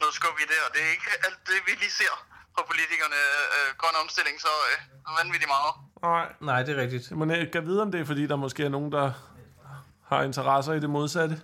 noget 0.00 0.14
skub 0.18 0.36
i 0.44 0.46
det. 0.52 0.58
Og 0.66 0.70
det 0.74 0.80
er 0.86 0.90
ikke 0.96 1.10
alt 1.26 1.40
det, 1.50 1.58
vi 1.66 1.72
lige 1.84 1.94
ser 2.02 2.14
fra 2.54 2.62
politikerne. 2.70 3.18
Øh, 3.56 3.68
grøn 3.80 3.96
omstilling, 4.02 4.36
så 4.46 4.52
øh, 4.70 4.78
vanvittigt 5.18 5.50
meget. 5.56 5.72
Nej. 6.08 6.26
nej, 6.50 6.60
det 6.64 6.72
er 6.76 6.80
rigtigt. 6.84 7.04
Jeg 7.10 7.18
må 7.20 7.24
næ- 7.24 7.50
kan 7.54 7.66
vide, 7.70 7.80
om 7.82 7.90
det 7.92 8.00
er, 8.00 8.06
fordi 8.12 8.22
der 8.32 8.36
måske 8.46 8.60
er 8.64 8.72
nogen, 8.76 8.92
der 8.92 9.06
har 10.10 10.22
interesser 10.22 10.72
i 10.72 10.80
det 10.84 10.90
modsatte. 10.90 11.36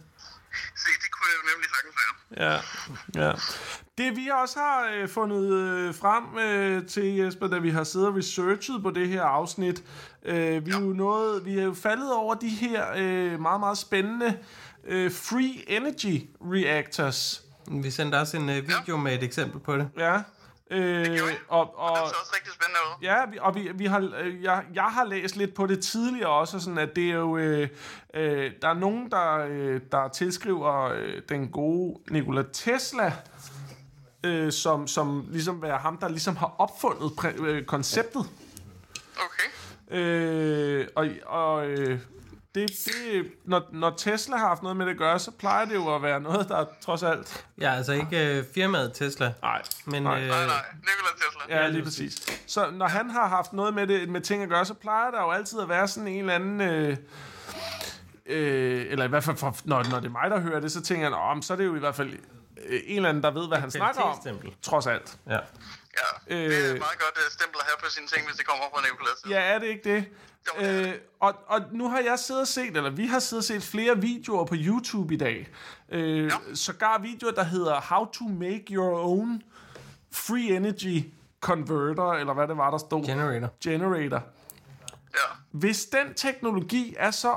Se, 0.83 0.91
det 1.03 1.05
kunne 1.27 1.33
det 1.33 1.39
jo 1.43 1.49
nemlig 1.53 1.68
sagtens 1.74 1.97
være. 2.01 2.14
Ja, 2.47 3.27
ja. 3.27 3.33
Det 3.99 4.16
vi 4.16 4.31
også 4.43 4.59
har 4.59 4.91
øh, 4.95 5.09
fundet 5.09 5.53
øh, 5.53 5.95
frem 5.95 6.39
øh, 6.39 6.87
til 6.87 7.16
Jesper, 7.16 7.47
da 7.47 7.59
vi 7.59 7.70
har 7.70 7.85
siddet 7.85 8.09
og 8.09 8.16
researchet 8.16 8.83
på 8.83 8.91
det 8.91 9.09
her 9.09 9.22
afsnit, 9.22 9.85
øh, 10.24 10.66
vi, 10.66 10.70
er 10.70 10.81
jo 10.81 10.93
noget, 10.93 11.45
vi 11.45 11.59
er 11.59 11.64
jo 11.64 11.74
faldet 11.74 12.12
over 12.12 12.35
de 12.35 12.49
her 12.49 12.85
øh, 12.97 13.41
meget, 13.41 13.61
meget 13.61 13.79
spændende 13.79 14.39
øh, 14.87 15.12
free 15.12 15.70
energy 15.70 16.29
reactors. 16.41 17.43
Vi 17.70 17.91
sendte 17.91 18.16
også 18.16 18.37
en 18.37 18.49
øh, 18.49 18.68
video 18.68 18.97
med 18.97 19.14
et 19.14 19.22
eksempel 19.22 19.61
på 19.61 19.77
det. 19.77 19.89
Ja. 19.99 20.22
Øh, 20.70 21.04
gjorde 21.04 21.32
I. 21.32 21.36
og, 21.48 21.78
og, 21.78 21.96
Det 21.96 22.08
ser 22.08 22.16
også 22.20 22.32
rigtig 22.34 22.52
spændende 22.52 22.80
ud. 22.86 23.02
Ja, 23.02 23.26
vi, 23.30 23.38
og 23.40 23.54
vi, 23.54 23.70
vi 23.74 23.86
har, 23.86 24.10
øh, 24.18 24.42
jeg, 24.42 24.64
jeg 24.74 24.84
har 24.84 25.04
læst 25.04 25.36
lidt 25.36 25.54
på 25.54 25.66
det 25.66 25.82
tidligere 25.84 26.28
også, 26.30 26.60
sådan 26.60 26.78
at 26.78 26.96
det 26.96 27.10
er 27.10 27.14
jo, 27.14 27.36
øh, 27.36 27.68
øh, 28.14 28.52
der 28.62 28.68
er 28.68 28.74
nogen, 28.74 29.10
der, 29.10 29.46
øh, 29.50 29.80
der 29.92 30.08
tilskriver 30.08 30.84
øh, 30.84 31.22
den 31.28 31.48
gode 31.48 31.98
Nikola 32.10 32.44
Tesla, 32.52 33.12
øh, 34.24 34.52
som, 34.52 34.86
som 34.86 35.26
ligesom 35.30 35.62
være 35.62 35.78
ham, 35.78 35.96
der 35.98 36.08
ligesom 36.08 36.36
har 36.36 36.54
opfundet 36.58 37.10
præ- 37.20 37.42
øh, 37.44 37.64
konceptet. 37.64 38.24
Okay. 39.16 39.96
Øh, 39.98 40.86
og 40.96 41.08
og 41.26 41.66
øh, 41.68 42.00
det, 42.57 42.70
det, 42.86 43.32
når, 43.44 43.68
når 43.72 43.90
Tesla 43.90 44.36
har 44.36 44.48
haft 44.48 44.62
noget 44.62 44.76
med 44.76 44.86
det 44.86 44.92
at 44.92 44.98
gøre, 44.98 45.18
så 45.18 45.30
plejer 45.30 45.64
det 45.64 45.74
jo 45.74 45.94
at 45.94 46.02
være 46.02 46.20
noget, 46.20 46.48
der 46.48 46.64
trods 46.80 47.02
alt... 47.02 47.46
Ja, 47.61 47.74
altså 47.74 47.92
ikke 47.92 48.38
øh, 48.38 48.44
firmaet 48.54 48.92
Tesla, 48.94 49.32
Nej, 49.42 49.62
men 49.84 50.02
Nej. 50.02 50.22
øh, 50.22 50.28
Nej, 50.28 50.46
nej. 50.46 50.64
Nikola 50.74 51.11
Tesla. 51.16 51.57
Ja, 51.62 51.68
lige 51.68 51.82
præcis. 51.84 52.42
Så 52.46 52.70
når 52.70 52.86
han 52.86 53.11
har 53.11 53.28
haft 53.28 53.52
noget 53.52 53.74
med, 53.74 53.86
det, 53.86 54.09
med 54.09 54.20
ting 54.20 54.42
at 54.42 54.48
gøre, 54.48 54.64
så 54.64 54.74
plejer 54.74 55.11
der 55.11 55.20
jo 55.20 55.30
altid 55.30 55.61
at 55.61 55.68
være 55.68 55.88
sådan 55.88 56.09
en 56.09 56.18
eller 56.18 56.34
anden... 56.34 56.61
Øh, 56.61 56.96
øh, 58.26 58.86
eller 58.88 59.04
i 59.04 59.09
hvert 59.09 59.24
fald, 59.24 59.36
for, 59.36 59.57
når, 59.64 59.84
når 59.90 60.00
det 60.00 60.07
er 60.07 60.11
mig, 60.11 60.30
der 60.30 60.40
hører 60.40 60.61
det, 60.61 60.72
så 60.72 60.82
tænker 60.82 61.07
jeg, 61.09 61.14
om 61.16 61.42
så 61.42 61.52
er 61.52 61.57
det 61.57 61.64
jo 61.64 61.76
i 61.76 61.78
hvert 61.78 61.94
fald 61.94 62.12
øh, 62.68 62.80
en 62.86 62.96
eller 62.96 63.09
anden, 63.09 63.22
der 63.22 63.30
ved, 63.30 63.48
hvad 63.48 63.59
han 63.59 63.70
snakker 63.70 64.00
om. 64.00 64.18
Trods 64.62 64.86
alt. 64.86 65.18
ja. 65.28 65.38
Ja, 66.01 66.34
det 66.34 66.44
er 66.44 66.68
Øh. 66.68 66.74
et 66.74 66.78
meget 66.78 66.99
godt 66.99 67.16
uh, 67.26 67.32
stempel 67.32 67.59
at 67.61 67.66
have 67.66 67.76
på 67.84 67.90
sine 67.90 68.07
ting, 68.07 68.26
hvis 68.26 68.36
det 68.36 68.47
kommer 68.47 68.64
fra 68.74 68.80
Nikola 68.82 69.11
Tesla. 69.16 69.30
Ja, 69.40 69.55
er 69.55 69.59
det 69.59 69.66
ikke 69.66 69.94
det? 69.94 70.05
Jo, 70.47 70.61
det 70.66 70.86
Øh, 70.86 70.94
og, 71.20 71.34
og 71.47 71.61
nu 71.72 71.88
har 71.88 71.99
jeg 72.01 72.18
siddet 72.18 72.40
og 72.42 72.49
set, 72.49 72.76
eller 72.76 72.90
vi 72.90 73.07
har 73.07 73.18
siddet 73.18 73.40
og 73.40 73.44
set 73.44 73.62
flere 73.62 74.01
videoer 74.01 74.44
på 74.44 74.55
YouTube 74.59 75.14
i 75.14 75.16
dag. 75.16 75.49
Øh, 75.88 76.24
ja. 76.24 76.30
Sågar 76.55 76.99
videoer, 76.99 77.32
der 77.32 77.44
hedder 77.44 77.80
How 77.80 78.05
to 78.12 78.24
make 78.24 78.64
your 78.70 78.99
own 78.99 79.42
free 80.12 80.57
energy 80.57 81.05
converter, 81.40 82.11
eller 82.12 82.34
hvad 82.34 82.49
det 82.49 82.57
var, 82.57 82.70
der 82.70 82.78
stod. 82.78 83.07
Generator. 83.07 83.49
Generator. 83.64 84.22
Ja. 85.14 85.34
Hvis 85.51 85.84
den 85.84 86.14
teknologi 86.14 86.94
er 86.99 87.11
så 87.11 87.34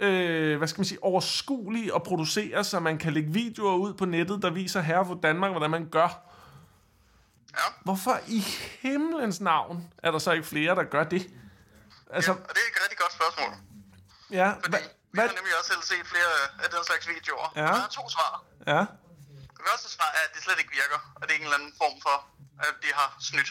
øh, 0.00 0.58
hvad 0.58 0.68
skal 0.68 0.80
man 0.80 0.84
sige, 0.84 1.04
overskuelig 1.04 1.94
at 1.94 2.02
producere, 2.02 2.64
så 2.64 2.80
man 2.80 2.98
kan 2.98 3.12
lægge 3.12 3.32
videoer 3.32 3.74
ud 3.76 3.94
på 3.94 4.04
nettet, 4.04 4.42
der 4.42 4.50
viser 4.50 4.80
her 4.80 5.04
for 5.04 5.14
Danmark, 5.22 5.50
hvordan 5.50 5.70
man 5.70 5.88
gør. 5.88 6.25
Ja. 7.56 7.66
Hvorfor 7.86 8.20
i 8.26 8.40
himlens 8.82 9.40
navn 9.40 9.76
er 10.02 10.10
der 10.10 10.18
så 10.18 10.30
ikke 10.32 10.46
flere, 10.54 10.74
der 10.74 10.84
gør 10.84 11.04
det? 11.14 11.22
Altså, 12.16 12.32
Og 12.32 12.38
det 12.56 12.60
er 12.64 12.68
et 12.76 12.82
rigtig 12.84 12.98
godt 13.04 13.12
spørgsmål. 13.18 13.50
ja, 14.40 14.48
Fordi 14.64 14.70
hvad, 14.70 14.80
vi 15.12 15.20
har 15.20 15.36
nemlig 15.40 15.54
også 15.58 15.70
selv 15.72 15.82
set 15.92 16.06
flere 16.12 16.30
af 16.64 16.68
den 16.74 16.82
slags 16.88 17.04
videoer. 17.14 17.48
Ja. 17.56 17.68
Og 17.70 17.76
der 17.76 17.84
er 17.90 17.92
to 18.00 18.04
svar. 18.16 18.32
ja, 18.72 18.80
Det 19.56 19.62
første 19.68 19.88
svar 19.96 20.10
er, 20.18 20.22
at 20.28 20.32
det 20.34 20.40
slet 20.46 20.58
ikke 20.62 20.72
virker. 20.80 20.98
Og 21.18 21.22
det 21.26 21.30
er 21.34 21.38
en 21.40 21.44
eller 21.48 21.58
anden 21.60 21.74
form 21.82 21.96
for, 22.06 22.16
at 22.66 22.74
de 22.84 22.88
har 22.98 23.08
snydt. 23.30 23.50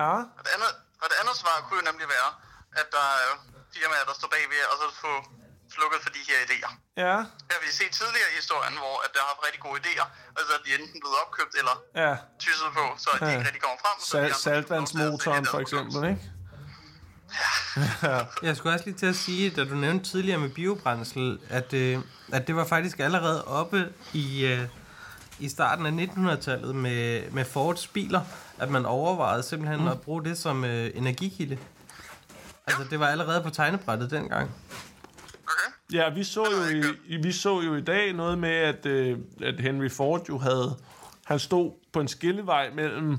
ja, 0.00 0.08
Og 0.38 0.42
det 0.46 0.50
andet, 0.56 0.70
og 1.02 1.06
det 1.10 1.16
andet 1.22 1.36
svar 1.42 1.54
kunne 1.66 1.78
jo 1.80 1.86
nemlig 1.90 2.08
være, 2.16 2.30
at 2.80 2.86
der 2.96 3.06
er 3.24 3.30
firmaer, 3.74 4.04
der 4.10 4.14
står 4.20 4.28
bagved, 4.34 4.62
og 4.72 4.76
så 4.82 4.86
få 5.04 5.12
slukket 5.76 5.98
for 6.04 6.10
de 6.16 6.20
her 6.30 6.38
idéer. 6.46 6.72
ja, 7.04 7.16
Det 7.46 7.52
har 7.56 7.62
vi 7.66 7.70
set 7.80 7.92
tidligere 8.00 8.28
i 8.32 8.36
historien, 8.42 8.74
hvor 8.82 8.96
at 9.04 9.10
der 9.14 9.20
har 9.24 9.28
haft 9.32 9.42
rigtig 9.46 9.60
gode 9.66 9.78
idéer, 9.84 10.06
og 10.36 10.40
så 10.46 10.52
er 10.58 10.62
de 10.66 10.70
enten 10.78 10.98
blevet 11.02 11.16
opkøbt 11.24 11.54
eller 11.60 11.74
ja. 12.04 12.12
tysset 12.44 12.70
på, 12.78 12.84
så 13.04 13.08
de 13.12 13.24
Ja. 13.24 13.30
ikke 13.32 13.46
rigtig 13.48 13.62
kommer 13.66 13.78
frem. 13.84 13.96
Så 14.00 14.06
Sal- 14.14 14.34
saltvandsmotoren 14.46 15.44
for 15.52 15.58
eksempel, 15.64 16.00
ikke? 16.12 16.22
Jeg 18.46 18.56
skulle 18.56 18.74
også 18.74 18.84
lige 18.84 18.98
til 18.98 19.06
at 19.06 19.16
sige, 19.16 19.50
da 19.50 19.64
du 19.64 19.74
nævnte 19.74 20.10
tidligere 20.10 20.38
med 20.38 20.48
biobrændsel, 20.48 21.38
at, 21.48 21.72
øh, 21.72 21.98
at 22.32 22.46
det 22.46 22.56
var 22.56 22.64
faktisk 22.64 22.98
allerede 23.00 23.44
oppe 23.44 23.92
i, 24.12 24.44
øh, 24.46 24.60
i 25.38 25.48
starten 25.48 25.86
af 25.86 26.06
1900-tallet 26.06 26.74
med, 26.74 27.30
med 27.30 27.44
Fords 27.44 27.86
biler, 27.86 28.20
at 28.58 28.70
man 28.70 28.86
overvejede 28.86 29.42
simpelthen 29.42 29.80
mm. 29.80 29.88
at 29.88 30.00
bruge 30.00 30.24
det 30.24 30.38
som 30.38 30.64
øh, 30.64 30.90
energikilde. 30.94 31.58
Altså, 32.66 32.84
det 32.90 33.00
var 33.00 33.08
allerede 33.08 33.42
på 33.42 33.50
tegnebrættet 33.50 34.10
dengang. 34.10 34.50
Okay. 35.48 35.96
Ja, 35.96 36.10
vi 36.10 36.24
så 36.24 36.44
jo 36.44 36.82
i, 37.06 37.16
vi 37.16 37.32
så 37.32 37.60
jo 37.60 37.74
i 37.74 37.80
dag 37.80 38.12
noget 38.12 38.38
med, 38.38 38.50
at, 38.50 38.86
øh, 38.86 39.18
at 39.42 39.60
Henry 39.60 39.90
Ford 39.90 40.28
jo 40.28 40.38
havde... 40.38 40.76
Han 41.24 41.38
stod 41.38 41.72
på 41.92 42.00
en 42.00 42.08
skillevej 42.08 42.70
mellem 42.74 43.18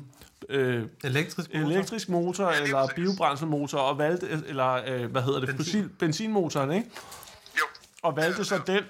øh, 0.50 0.84
Elektrisk 1.04 1.54
motor. 1.54 1.70
elektrisk 1.70 2.10
motor 2.10 2.52
lige 2.52 2.64
eller 2.64 2.88
præcis. 2.88 2.96
biobrænselmotor 2.96 3.80
og 3.80 3.98
valgte 3.98 4.28
eller 4.48 4.74
øh, 4.88 5.12
hvad 5.12 5.22
hedder 5.22 5.40
det 5.40 5.50
Benzin. 5.50 5.74
Benzin. 5.82 5.90
benzinmotoren, 6.00 6.72
ikke? 6.72 6.90
Jo. 7.58 7.64
Og 8.04 8.16
valgte 8.16 8.38
Ja, 8.40 8.44
så 8.44 8.56
ja. 8.68 8.74
den 8.74 8.84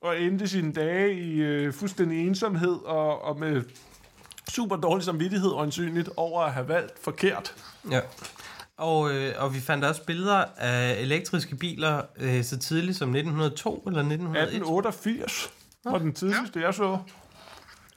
og 0.00 0.20
endte 0.20 0.48
sine 0.48 0.72
dage 0.72 1.14
i 1.14 1.32
øh, 1.40 1.72
fuldstændig 1.72 2.26
ensomhed 2.26 2.76
og, 2.84 3.22
og 3.24 3.38
med 3.38 3.62
super 4.50 4.76
dårlig 4.76 5.04
samvittighed 5.04 5.50
øjensynligt 5.52 6.08
over 6.16 6.42
at 6.42 6.52
have 6.52 6.68
valgt 6.68 7.04
forkert. 7.04 7.54
Ja. 7.90 8.00
Og, 8.88 8.98
øh, 9.12 9.42
og 9.42 9.48
vi 9.54 9.60
fandt 9.68 9.82
også 9.90 10.02
billeder 10.10 10.40
af 10.72 10.80
elektriske 11.06 11.54
biler 11.64 11.96
øh, 12.24 12.44
så 12.50 12.56
tidligt 12.68 12.96
som 13.00 13.08
1902 13.08 13.70
eller 13.88 14.00
1901. 14.00 14.42
1888 14.42 15.50
var 15.92 15.98
den 16.06 16.12
tidligste, 16.20 16.56
jeg 16.66 16.74
så. 16.82 16.88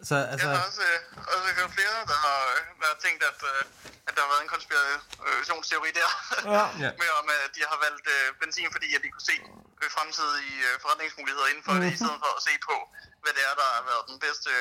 Så 0.10 0.16
Jeg 0.16 0.30
altså, 0.34 0.48
har 0.48 0.62
også, 0.70 0.84
øh, 0.92 0.98
også 1.36 1.48
hørt 1.60 1.72
flere, 1.78 1.96
der 2.12 2.18
har, 2.28 2.40
øh, 2.54 2.60
der 2.82 2.88
har 2.94 3.00
tænkt, 3.06 3.22
at, 3.32 3.40
øh, 3.52 3.62
at 4.08 4.12
der 4.16 4.22
har 4.26 4.30
været 4.34 4.44
en 4.48 4.52
konspirationsteori 4.56 5.92
der. 6.00 6.10
Ja. 6.56 6.64
Ja. 6.84 6.90
med 7.02 7.10
om, 7.20 7.26
at 7.46 7.50
de 7.58 7.62
har 7.72 7.78
valgt 7.86 8.08
øh, 8.16 8.26
benzin, 8.42 8.70
fordi 8.76 8.88
at 8.98 9.02
de 9.06 9.10
kunne 9.14 9.28
se 9.32 9.38
øh, 9.82 9.88
fremtidige 9.96 10.58
øh, 10.70 10.74
forretningsmuligheder 10.84 11.48
inden 11.52 11.64
for 11.68 11.74
Mhm. 11.76 11.82
det, 11.84 11.90
i 11.96 12.00
stedet 12.02 12.20
for 12.24 12.32
at 12.38 12.42
se 12.48 12.54
på, 12.70 12.76
hvad 13.24 13.32
det 13.38 13.44
er, 13.50 13.54
der 13.62 13.68
har 13.76 13.84
været 13.92 14.04
den 14.12 14.18
bedste 14.26 14.52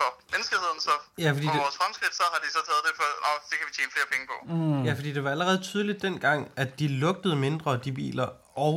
for 0.00 0.08
menneskeheden. 0.32 0.78
Så 0.86 0.90
Ja, 1.24 1.30
fordi 1.32 1.46
for 1.46 1.52
det- 1.52 1.60
vores 1.66 1.76
fremskridt, 1.76 2.14
så 2.14 2.22
har 2.32 2.38
de 2.44 2.48
så 2.56 2.60
taget 2.68 2.82
det 2.88 2.92
for, 3.00 3.08
åh, 3.28 3.38
det 3.50 3.54
kan 3.58 3.66
vi 3.68 3.72
tjene 3.78 3.90
flere 3.96 4.08
penge 4.12 4.24
på. 4.32 4.36
Mm. 4.54 4.84
Ja, 4.86 4.92
fordi 4.98 5.10
det 5.12 5.24
var 5.24 5.30
allerede 5.30 5.58
tydeligt 5.62 6.02
dengang, 6.02 6.40
at 6.56 6.78
de 6.78 6.88
lugtede 6.88 7.36
mindre, 7.36 7.70
de 7.84 7.92
biler, 7.92 8.28
og, 8.66 8.74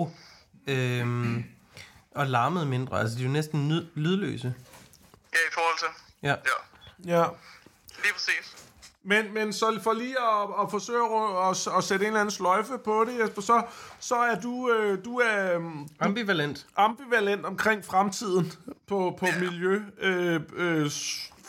øhm, 0.67 1.43
og 2.15 2.27
larmede 2.27 2.65
mindre. 2.65 2.99
Altså, 2.99 3.15
de 3.17 3.21
er 3.21 3.25
jo 3.25 3.31
næsten 3.31 3.89
lydløse. 3.95 4.53
Ja, 5.33 5.37
i 5.49 5.53
forhold 5.53 5.77
til. 5.79 5.87
Ja. 6.23 6.35
Ja, 7.09 7.17
Ja. 7.19 7.25
lige 8.03 8.13
præcis. 8.13 8.45
Men, 9.03 9.33
men 9.33 9.53
så 9.53 9.79
for 9.83 9.93
lige 9.93 10.17
at, 10.19 10.43
at 10.61 10.67
forsøge 10.75 11.05
at, 11.19 11.27
at, 11.49 11.77
at 11.77 11.83
sætte 11.89 12.03
en 12.05 12.11
eller 12.11 12.21
anden 12.23 12.35
sløjfe 12.39 12.75
på 12.77 12.95
det, 13.07 13.13
Jesper, 13.19 13.41
så, 13.41 13.57
så 14.09 14.15
er 14.31 14.35
du, 14.45 14.53
øh, 14.73 15.05
du 15.07 15.13
er 15.29 15.37
øhm, 15.55 15.87
Ambivalent. 16.07 16.57
ambivalent 16.87 17.43
omkring 17.51 17.79
fremtiden 17.91 18.45
på, 18.91 18.97
på 19.19 19.25
Ja. 19.25 19.39
miljøfronten 19.43 20.57
øh, 20.57 20.85
øh, 20.85 20.91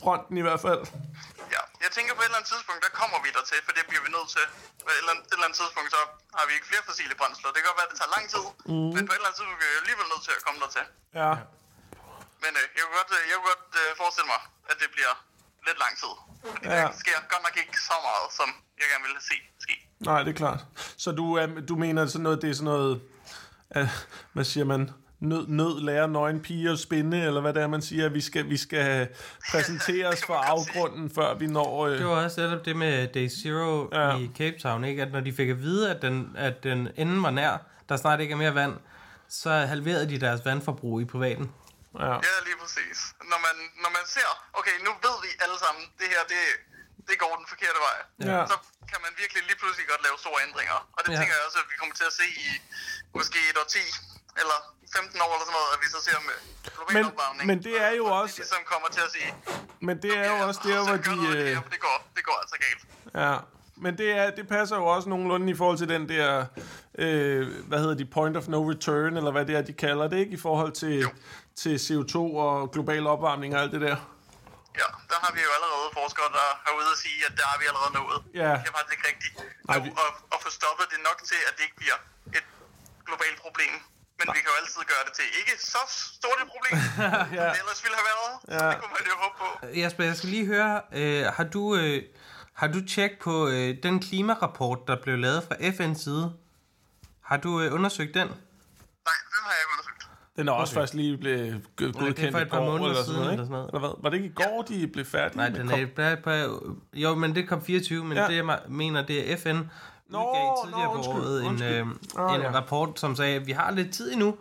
fronten 0.02 0.34
i 0.42 0.44
hvert 0.46 0.60
fald. 0.66 0.82
Ja, 1.54 1.62
jeg 1.84 1.90
tænker 1.96 2.12
på 2.16 2.20
et 2.22 2.28
eller 2.30 2.38
andet 2.40 2.50
tidspunkt, 2.54 2.80
der 2.86 2.92
kommer 3.00 3.18
vi 3.24 3.28
der 3.36 3.44
til, 3.50 3.58
for 3.66 3.72
det 3.78 3.84
bliver 3.90 4.02
vi 4.06 4.10
nødt 4.16 4.30
til. 4.36 4.44
På 4.84 4.88
et 4.94 4.98
eller 5.02 5.12
andet, 5.14 5.24
et 5.28 5.32
eller 5.36 5.46
andet 5.46 5.58
tidspunkt, 5.62 5.88
så 5.96 6.00
har 6.38 6.44
vi 6.48 6.52
ikke 6.56 6.68
flere 6.70 6.84
fossile 6.90 7.14
brændsler. 7.20 7.48
Det 7.54 7.58
kan 7.60 7.68
godt 7.70 7.78
være, 7.80 7.88
at 7.88 7.92
det 7.94 7.98
tager 8.02 8.12
lang 8.16 8.24
tid, 8.34 8.44
mm. 8.70 8.90
men 8.96 9.02
på 9.06 9.12
et 9.12 9.18
eller 9.20 9.28
andet 9.28 9.38
tidspunkt 9.38 9.58
er 9.58 9.62
vi 9.64 9.68
alligevel 9.82 10.06
nødt 10.12 10.22
til 10.28 10.32
at 10.38 10.42
komme 10.46 10.58
der 10.64 10.70
til. 10.76 10.84
Ja. 11.22 11.32
Men 12.44 12.52
øh, 12.60 12.64
jeg 12.76 12.82
kunne 12.84 12.96
godt, 13.00 13.10
øh, 13.18 13.22
jeg 13.30 13.34
kunne 13.38 13.50
godt 13.54 13.66
øh, 13.82 13.88
forestille 14.02 14.28
mig, 14.34 14.40
at 14.70 14.76
det 14.82 14.88
bliver 14.96 15.14
lidt 15.66 15.78
lang 15.84 15.94
tid. 16.02 16.14
Fordi 16.54 16.68
Ja. 16.68 16.80
der 16.82 16.92
sker 16.98 17.12
godt 17.32 17.42
nok 17.42 17.56
ikke 17.64 17.80
så 17.80 17.92
meget, 18.08 18.26
som 18.38 18.48
jeg 18.78 18.86
gerne 18.92 19.04
ville 19.06 19.20
se 19.30 19.34
ske. 19.60 19.88
Nej, 20.00 20.22
det 20.22 20.28
er 20.30 20.34
klart. 20.44 20.60
Så 20.96 21.12
du, 21.12 21.34
er, 21.34 21.46
du 21.68 21.76
mener 21.76 22.06
sådan 22.06 22.22
noget, 22.22 22.42
det 22.42 22.50
er 22.50 22.54
sådan 22.54 22.64
noget, 22.64 23.00
uh, 23.76 23.88
hvad 24.32 24.44
siger 24.44 24.64
man, 24.64 24.90
nød, 25.20 25.46
nød 25.48 25.80
lærer 25.80 26.06
nøgen 26.06 26.40
piger 26.42 26.72
at 26.72 26.78
spinde, 26.78 27.22
eller 27.22 27.40
hvad 27.40 27.54
det 27.54 27.62
er, 27.62 27.66
man 27.66 27.82
siger, 27.82 28.08
vi 28.08 28.20
skal, 28.20 28.48
vi 28.50 28.56
skal 28.56 29.08
præsentere 29.52 30.06
os 30.06 30.14
Det 30.16 30.24
for 30.26 30.34
afgrunden, 30.34 31.10
før 31.14 31.34
vi 31.34 31.46
når... 31.46 31.86
Øh, 31.86 31.98
Det 31.98 32.06
var 32.06 32.24
også 32.24 32.40
netop 32.40 32.64
det 32.64 32.76
med 32.76 33.08
Day 33.08 33.28
Zero 33.28 33.88
ja. 33.92 34.16
i 34.16 34.30
Cape 34.38 34.58
Town, 34.62 34.84
ikke? 34.84 35.02
At 35.02 35.12
når 35.12 35.20
de 35.20 35.32
fik 35.32 35.48
at 35.48 35.58
vide, 35.62 35.90
at 35.94 36.02
den, 36.02 36.32
at 36.36 36.62
den 36.64 36.88
enden 36.96 37.22
var 37.22 37.30
nær, 37.30 37.56
der 37.88 37.96
snart 37.96 38.20
ikke 38.20 38.32
er 38.32 38.36
mere 38.36 38.54
vand, 38.54 38.72
så 39.28 39.50
halverede 39.50 40.08
de 40.08 40.20
deres 40.20 40.40
vandforbrug 40.44 41.00
i 41.00 41.04
privaten. 41.04 41.50
Ja. 42.04 42.12
Ja, 42.28 42.34
lige 42.48 42.58
præcis. 42.62 42.98
Når 43.32 43.38
man, 43.46 43.56
når 43.82 43.90
man 43.96 44.04
ser, 44.16 44.30
okay, 44.58 44.74
nu 44.86 44.90
ved 45.06 45.16
vi 45.26 45.30
alle 45.44 45.58
sammen, 45.64 45.82
det 46.00 46.08
her, 46.14 46.22
det, 46.32 46.42
det 47.08 47.16
går 47.22 47.32
den 47.40 47.46
forkerte 47.52 47.80
vej. 47.88 47.98
Ja. 48.30 48.40
Så 48.50 48.56
kan 48.90 48.98
man 49.04 49.12
virkelig 49.22 49.42
lige 49.48 49.58
pludselig 49.62 49.86
godt 49.92 50.02
lave 50.06 50.16
store 50.24 50.38
ændringer. 50.46 50.78
Og 50.96 51.00
det 51.04 51.10
Ja. 51.12 51.18
tænker 51.18 51.34
jeg 51.38 51.44
også, 51.48 51.58
at 51.64 51.68
vi 51.72 51.76
kommer 51.80 51.94
til 52.00 52.06
at 52.10 52.14
se 52.20 52.26
i 52.46 52.48
måske 53.18 53.38
et 53.50 53.56
år 53.62 53.68
10 53.68 53.78
eller 54.42 54.58
15 54.96 55.20
år 55.24 55.30
eller 55.34 55.46
sådan 55.48 55.56
noget, 55.58 55.70
at 55.74 55.80
vi 55.84 55.88
så 55.96 56.00
ser 56.08 56.18
med 56.30 56.38
Men- 56.96 57.46
men 57.50 57.62
det 57.66 57.74
er 57.86 57.90
jo 58.00 58.04
Og 58.06 58.20
også- 58.20 58.34
De 58.34 58.38
ligesom 58.40 58.62
kommer 58.72 58.88
til 58.88 59.00
at 59.00 59.12
sige, 59.16 59.34
Men 59.80 60.02
det 60.02 60.12
er 60.18 60.26
jo 60.32 60.36
også 60.48 60.60
der, 60.64 60.80
"Åh, 60.80 60.86
så 60.86 60.92
hvor 60.92 61.02
de... 61.04 61.16
noget 61.16 61.36
det 61.36 61.42
Øh, 61.46 61.54
her, 61.54 61.62
for 61.62 61.70
det 61.70 61.80
går, 61.80 61.96
det 62.16 62.24
går 62.24 62.36
altså 62.42 62.56
galt. 62.64 62.82
ja. 63.14 63.36
Men 63.84 63.98
det, 63.98 64.08
er, 64.18 64.30
det 64.38 64.48
passer 64.48 64.76
jo 64.76 64.86
også 64.94 65.08
nogenlunde 65.08 65.50
i 65.52 65.56
forhold 65.60 65.78
til 65.78 65.88
den 65.88 66.08
der, 66.08 66.46
øh, 66.98 67.42
hvad 67.68 67.78
hedder 67.82 67.94
de, 67.94 68.06
point 68.16 68.36
of 68.36 68.46
no 68.54 68.60
return, 68.72 69.12
eller 69.16 69.30
hvad 69.36 69.44
det 69.48 69.54
er, 69.58 69.62
de 69.70 69.72
kalder 69.72 70.06
det, 70.12 70.18
ikke? 70.18 70.32
I 70.38 70.40
forhold 70.48 70.72
til, 70.82 70.96
til 71.62 71.74
CO2 71.86 72.16
og 72.46 72.54
global 72.74 73.06
opvarmning 73.14 73.50
og 73.56 73.60
alt 73.62 73.72
det 73.76 73.80
der. 73.88 73.96
Ja, 74.82 74.88
der 75.10 75.18
har 75.24 75.32
vi 75.36 75.40
jo 75.46 75.50
allerede 75.56 75.88
forskere, 76.00 76.28
der 76.38 76.48
er 76.68 76.72
ude 76.78 76.88
at 76.94 76.98
sige, 77.04 77.18
at 77.28 77.32
der 77.40 77.46
har 77.52 77.58
vi 77.62 77.64
allerede 77.70 77.92
nået. 78.00 78.18
Ja. 78.42 78.52
Det 78.62 78.68
er 78.70 78.74
faktisk 78.78 78.94
ikke 78.96 79.06
rigtigt. 79.12 79.34
Nej, 79.70 79.78
vi- 79.84 79.92
og, 80.02 80.10
og 80.32 80.38
få 80.44 80.48
stoppet 80.58 80.86
det 80.92 81.00
nok 81.08 81.18
til, 81.30 81.40
at 81.48 81.52
det 81.56 81.62
ikke 81.68 81.78
bliver 81.82 81.98
et 82.38 82.46
globalt 83.08 83.38
problem. 83.46 83.74
Men 84.18 84.26
vi 84.36 84.38
kan 84.44 84.48
jo 84.52 84.56
altid 84.62 84.80
gøre 84.92 85.04
det 85.06 85.12
til 85.18 85.26
ikke 85.40 85.54
så 85.74 85.82
stort 86.18 86.38
et 86.44 86.48
problem, 86.54 86.74
Ja. 87.38 87.46
det 87.54 87.58
ellers 87.64 87.80
ville 87.84 87.96
have 88.00 88.08
været. 88.14 88.32
Ja. 88.56 88.66
Det 88.70 88.76
kunne 88.80 88.94
man 88.98 89.04
jo 89.12 89.14
håbe 89.24 89.36
på. 89.42 89.48
Jasper, 89.82 90.02
jeg 90.10 90.16
skal 90.18 90.30
lige 90.36 90.46
høre, 90.54 90.72
øh, 91.00 91.22
har 91.36 91.44
du, 91.56 91.62
øh, 91.80 91.98
har 92.60 92.66
du 92.66 92.86
tjek 92.86 93.10
på 93.22 93.48
øh, 93.48 93.76
den 93.82 94.00
klimarapport, 94.00 94.78
der 94.88 94.96
blev 95.02 95.18
lavet 95.18 95.42
fra 95.42 95.54
FN's 95.54 95.94
side? 95.94 96.32
Har 97.20 97.36
du 97.36 97.60
øh, 97.60 97.74
undersøgt 97.74 98.14
den? 98.14 98.26
Nej, 98.26 98.34
den 98.34 99.40
har 99.44 99.50
jeg 99.50 99.58
ikke 99.62 99.72
undersøgt. 99.72 100.10
Den 100.36 100.48
er 100.48 100.52
også 100.52 100.74
okay. 100.74 100.80
først 100.80 100.94
lige 100.94 101.16
blevet 101.18 101.62
godkendt 101.76 102.32
for 102.32 102.38
et 102.38 102.46
i 102.46 102.48
par 102.48 102.58
går, 102.58 102.66
måneder 102.66 102.90
eller 102.90 103.04
siden 103.04 103.06
sådan 103.06 103.20
noget, 103.20 103.32
eller 103.32 103.32
ikke? 103.32 103.44
sådan 103.44 103.52
noget. 103.52 103.68
Eller 103.68 103.78
hvad? 103.78 103.90
Var 104.02 104.10
det 104.10 104.16
ikke 104.16 104.28
i 104.28 104.32
går, 104.34 104.62
de 104.68 104.86
blev 104.86 105.04
færdige? 105.04 105.36
Nej, 105.36 105.48
den 105.48 105.68
COP? 105.68 105.98
er 105.98 106.16
på, 106.16 106.20
på, 106.24 106.76
jo, 106.94 107.14
men 107.14 107.34
det 107.34 107.48
kom 107.48 107.62
24, 107.64 108.04
men 108.04 108.16
Ja. 108.16 108.22
ja. 108.22 108.28
det 108.28 108.36
jeg 108.36 108.58
mener, 108.68 109.06
det 109.06 109.32
er 109.32 109.36
FN 109.36 109.48
Nå, 110.08 110.18
udgav 110.18 110.64
tidligere 110.64 110.84
nå, 110.84 110.92
på 110.92 110.96
undskyld, 110.96 111.24
året 111.24 111.46
en, 111.46 111.62
øh, 111.62 112.24
Åh, 112.24 112.34
en 112.34 112.40
ja. 112.40 112.54
rapport, 112.54 113.00
som 113.00 113.16
sagde, 113.16 113.36
at 113.36 113.46
vi 113.46 113.52
har 113.52 113.70
lidt 113.70 113.92
tid 113.92 114.12
endnu, 114.12 114.36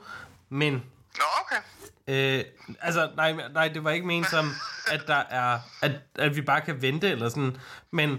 men 0.49 0.73
Nå, 0.73 1.23
okay. 1.41 1.61
Øh, 2.09 2.43
altså, 2.81 3.09
nej, 3.15 3.35
nej, 3.53 3.67
det 3.67 3.83
var 3.83 3.89
ikke 3.91 4.07
ment 4.07 4.29
som, 4.29 4.45
at 4.91 5.01
der 5.07 5.21
er, 5.29 5.59
at, 5.81 5.91
at 6.15 6.35
vi 6.35 6.41
bare 6.41 6.61
kan 6.61 6.81
vente 6.81 7.09
eller 7.09 7.29
sådan, 7.29 7.57
men 7.91 8.09
Nå. 8.09 8.17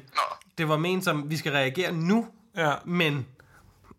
det 0.59 0.69
var 0.69 0.77
ment 0.77 1.05
som, 1.05 1.31
vi 1.31 1.37
skal 1.37 1.53
reagere 1.53 1.93
nu, 1.93 2.27
Ja. 2.57 2.73
men 2.85 3.27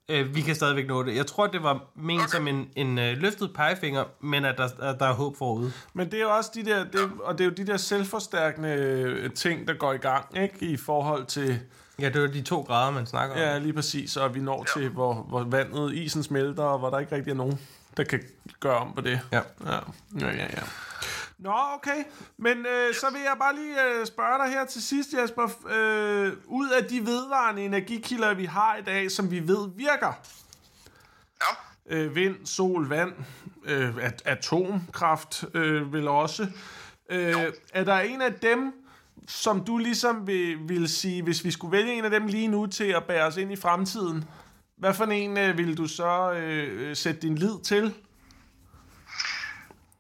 øh, 0.10 0.36
vi 0.36 0.42
kan 0.42 0.56
stadigvæk 0.56 0.88
nå 0.88 1.04
det. 1.04 1.16
Jeg 1.16 1.26
tror, 1.28 1.48
det 1.48 1.64
var 1.64 1.84
ment 1.96 2.22
okay. 2.22 2.30
som 2.32 2.48
en, 2.48 2.70
en 2.76 3.00
øh, 3.00 3.18
løftet 3.18 3.52
pegefinger, 3.56 4.04
men 4.22 4.46
at 4.46 4.58
der, 4.58 4.70
at 4.82 5.00
der 5.00 5.06
er 5.06 5.14
håb 5.14 5.38
forude. 5.38 5.72
Men 5.94 6.12
det 6.12 6.18
er 6.20 6.22
jo 6.24 6.36
også 6.36 6.52
de 6.54 6.66
der, 6.66 6.84
det, 6.84 7.00
og 7.24 7.38
det 7.38 7.44
er 7.44 7.46
jo 7.46 7.52
de 7.58 7.68
der 7.68 7.78
selvforstærkende 7.78 8.70
øh, 8.70 9.32
ting, 9.34 9.68
der 9.68 9.74
går 9.74 9.94
i 9.94 9.98
gang, 9.98 10.38
ikke? 10.38 10.66
I 10.66 10.78
forhold 10.78 11.26
til, 11.26 11.60
Ja, 12.00 12.10
det 12.10 12.22
var 12.22 12.28
de 12.28 12.42
to 12.42 12.62
grader, 12.62 12.92
man 12.92 13.06
snakker 13.06 13.36
om. 13.36 13.42
ja, 13.42 13.58
lige 13.58 13.74
præcis, 13.74 14.18
og 14.18 14.36
vi 14.36 14.40
når 14.40 14.64
til, 14.74 14.90
hvor, 14.90 15.14
hvor 15.14 15.44
vandet, 15.44 15.94
isen 15.94 16.24
smelter, 16.24 16.64
og 16.64 16.80
hvor 16.80 16.90
der 16.90 17.00
ikke 17.00 17.16
rigtig 17.16 17.32
er 17.32 17.36
nogen, 17.36 17.60
der 17.98 18.04
kan 18.04 18.22
gøre 18.60 18.78
om 18.78 18.94
på 18.94 19.02
det. 19.02 19.20
Ja. 19.32 19.42
Ja, 19.66 19.80
ja, 20.20 20.28
ja. 20.28 20.44
ja. 20.44 20.62
Nå, 21.38 21.54
okay. 21.76 22.04
Men 22.38 22.58
øh, 22.58 22.94
så 22.96 23.06
vil 23.12 23.22
jeg 23.22 23.36
bare 23.40 23.56
lige 23.56 24.00
øh, 24.00 24.06
spørge 24.06 24.44
dig 24.46 24.54
her 24.54 24.66
til 24.66 24.84
sidst, 24.84 25.14
Jesper. 25.14 25.50
Øh, 25.70 26.34
ud 26.46 26.70
af 26.70 26.86
de 26.86 27.06
vedvarende 27.06 27.62
energikilder, 27.66 28.34
vi 28.34 28.46
har 28.46 28.76
i 28.76 28.82
dag, 28.82 29.12
som 29.12 29.32
vi 29.32 29.48
ved 29.48 29.70
virker, 29.76 30.14
Ja. 31.42 31.96
øh, 31.96 32.16
vind, 32.16 32.46
sol, 32.46 32.90
vand, 32.90 33.14
øh, 33.66 33.98
at, 34.02 34.22
atomkraft 34.26 35.44
øh, 35.54 35.94
vil 35.94 36.08
også. 36.08 36.48
Øh, 37.10 37.36
er 37.74 37.84
der 37.84 38.00
en 38.00 38.22
af 38.22 38.34
dem, 38.34 38.74
som 39.28 39.66
du 39.66 39.78
ligesom 39.78 40.28
vil, 40.28 40.58
vil 40.70 40.90
sige, 40.90 41.24
hvis 41.24 41.44
vi 41.44 41.52
skulle 41.52 41.72
vælge 41.78 41.94
en 41.94 42.06
af 42.06 42.12
dem 42.12 42.28
lige 42.28 42.48
nu 42.48 42.66
til 42.66 42.84
at 42.84 43.04
bære 43.04 43.26
os 43.28 43.38
ind 43.38 43.52
i 43.52 43.56
fremtiden, 43.56 44.24
hvad 44.82 44.94
for 44.94 45.06
en 45.06 45.38
øh, 45.38 45.58
vil 45.58 45.78
du 45.78 45.88
så 45.88 46.32
øh, 46.32 46.96
sætte 46.96 47.22
din 47.22 47.36
lid 47.38 47.56
til? 47.64 47.86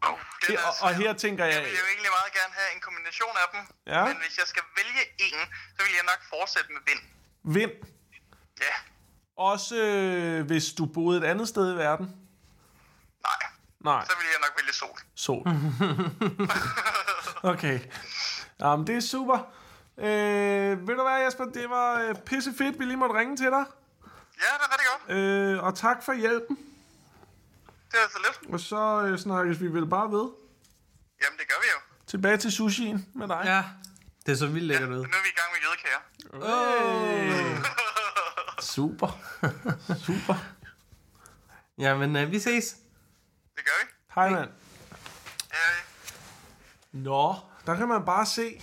Oh, 0.02 0.18
Her, 0.48 0.58
er 0.60 0.64
og, 0.68 0.74
og 0.82 0.96
her 0.96 1.14
tænker 1.14 1.46
jeg... 1.46 1.54
Jeg 1.54 1.64
vil 1.64 1.70
jo 1.72 1.86
egentlig 1.94 2.12
meget 2.20 2.34
gerne 2.34 2.54
have 2.54 2.70
en 2.76 2.82
kombination 2.82 3.36
af 3.44 3.48
dem. 3.54 3.62
Ja. 3.94 4.04
Men 4.06 4.18
hvis 4.26 4.38
jeg 4.38 4.48
skal 4.48 4.64
vælge 4.78 5.02
en, 5.20 5.40
så 5.78 5.82
vil 5.86 5.94
jeg 6.00 6.04
nok 6.04 6.22
fortsætte 6.30 6.70
med 6.74 6.82
vind. 6.90 7.00
Vind. 7.44 7.72
Ja. 8.62 8.76
Også 9.38 9.76
øh, 9.76 10.46
hvis 10.46 10.74
du 10.74 10.86
boede 10.86 11.18
et 11.18 11.24
andet 11.24 11.48
sted 11.48 11.74
i 11.74 11.76
verden. 11.78 12.06
Nej. 13.24 13.42
Nej, 13.80 14.06
Så 14.06 14.14
vil 14.18 14.26
jeg 14.34 14.40
nok 14.42 14.54
vælge 14.62 14.74
sol. 14.74 15.00
sol. 15.16 15.44
okay. 17.54 17.80
Jamen, 18.60 18.88
det 18.88 18.96
er 18.96 19.02
super. 19.02 19.38
Øh, 19.98 20.88
ved 20.88 20.96
du 20.96 21.04
hvad, 21.04 21.24
Jesper? 21.26 21.46
Det 21.46 21.70
var 21.70 22.00
øh, 22.00 22.16
pisse 22.16 22.54
fedt, 22.58 22.80
vi 22.80 22.86
lige 22.86 22.98
måtte 22.98 23.16
ringe 23.16 23.38
til 23.38 23.46
dig. 23.46 23.66
Ja, 24.42 24.46
det 24.58 24.66
er 24.66 24.72
rigtig 24.74 24.88
godt. 24.92 25.18
Øh, 25.18 25.64
og 25.64 25.76
tak 25.76 26.04
for 26.04 26.14
hjælpen. 26.14 26.58
Det 27.92 28.00
er 28.00 28.10
så 28.12 28.20
lidt. 28.26 28.54
Og 28.54 28.60
så 28.60 29.02
øh, 29.06 29.20
snakkes 29.20 29.62
vi 29.62 29.68
vel 29.68 29.88
bare 29.88 30.12
ved. 30.12 30.30
Jamen, 31.24 31.40
det 31.40 31.48
gør 31.48 31.56
vi 31.62 31.68
jo. 31.76 31.80
Tilbage 32.08 32.38
til 32.38 32.52
sushien 32.52 33.08
med 33.16 33.28
dig. 33.28 33.42
Ja, 33.46 33.64
det 34.26 34.32
er 34.32 34.36
så 34.36 34.48
vildt 34.48 34.68
lækkert 34.68 34.90
ud. 34.90 34.96
Nu 34.96 35.02
er 35.02 35.24
vi 35.24 35.30
i 35.30 35.38
gang 35.40 35.50
med 35.54 35.60
jødekager. 35.66 36.02
Hey. 37.12 37.58
Super. 38.76 39.20
Super. 40.06 40.36
Jamen, 41.78 42.16
øh, 42.16 42.32
vi 42.32 42.40
ses. 42.40 42.76
Det 43.56 43.66
gør 43.66 43.86
vi. 43.86 43.92
Hej, 44.16 44.30
mand. 44.30 44.50
Ja, 45.54 45.58
Nå, 46.92 47.36
der 47.66 47.76
kan 47.76 47.88
man 47.88 48.06
bare 48.06 48.26
se 48.26 48.62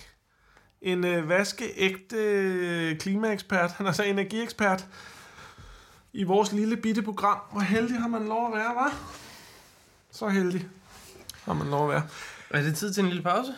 en 0.80 1.04
øh, 1.04 1.28
vaskeægte 1.28 2.16
øh, 2.16 2.98
klimaekspert, 2.98 3.70
han 3.72 3.86
er 3.86 3.92
så 3.92 4.02
energiekspert, 4.02 4.86
i 6.12 6.22
vores 6.22 6.52
lille 6.52 6.76
bitte 6.76 7.02
program. 7.02 7.40
Hvor 7.52 7.60
heldig 7.60 8.00
har 8.00 8.08
man 8.08 8.28
lov 8.28 8.46
at 8.46 8.52
være, 8.58 8.74
var? 8.74 8.94
Så 10.10 10.28
heldig 10.28 10.68
har 11.44 11.52
man 11.52 11.66
lov 11.66 11.82
at 11.82 11.94
være. 11.94 12.08
Er 12.50 12.62
det 12.62 12.76
tid 12.76 12.94
til 12.94 13.02
en 13.02 13.08
lille 13.08 13.22
pause? 13.22 13.54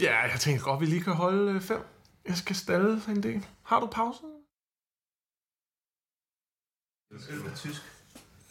Ja, 0.00 0.20
jeg 0.20 0.40
tænker 0.40 0.64
godt, 0.64 0.80
vi 0.80 0.86
lige 0.86 1.02
kan 1.02 1.12
holde 1.12 1.52
øh, 1.52 1.60
fem. 1.60 1.80
Jeg 2.26 2.36
skal 2.36 2.56
stalle 2.56 3.02
en 3.08 3.22
del. 3.22 3.46
Har 3.62 3.80
du 3.80 3.86
pause? 3.86 4.20
Tysk. 7.56 7.82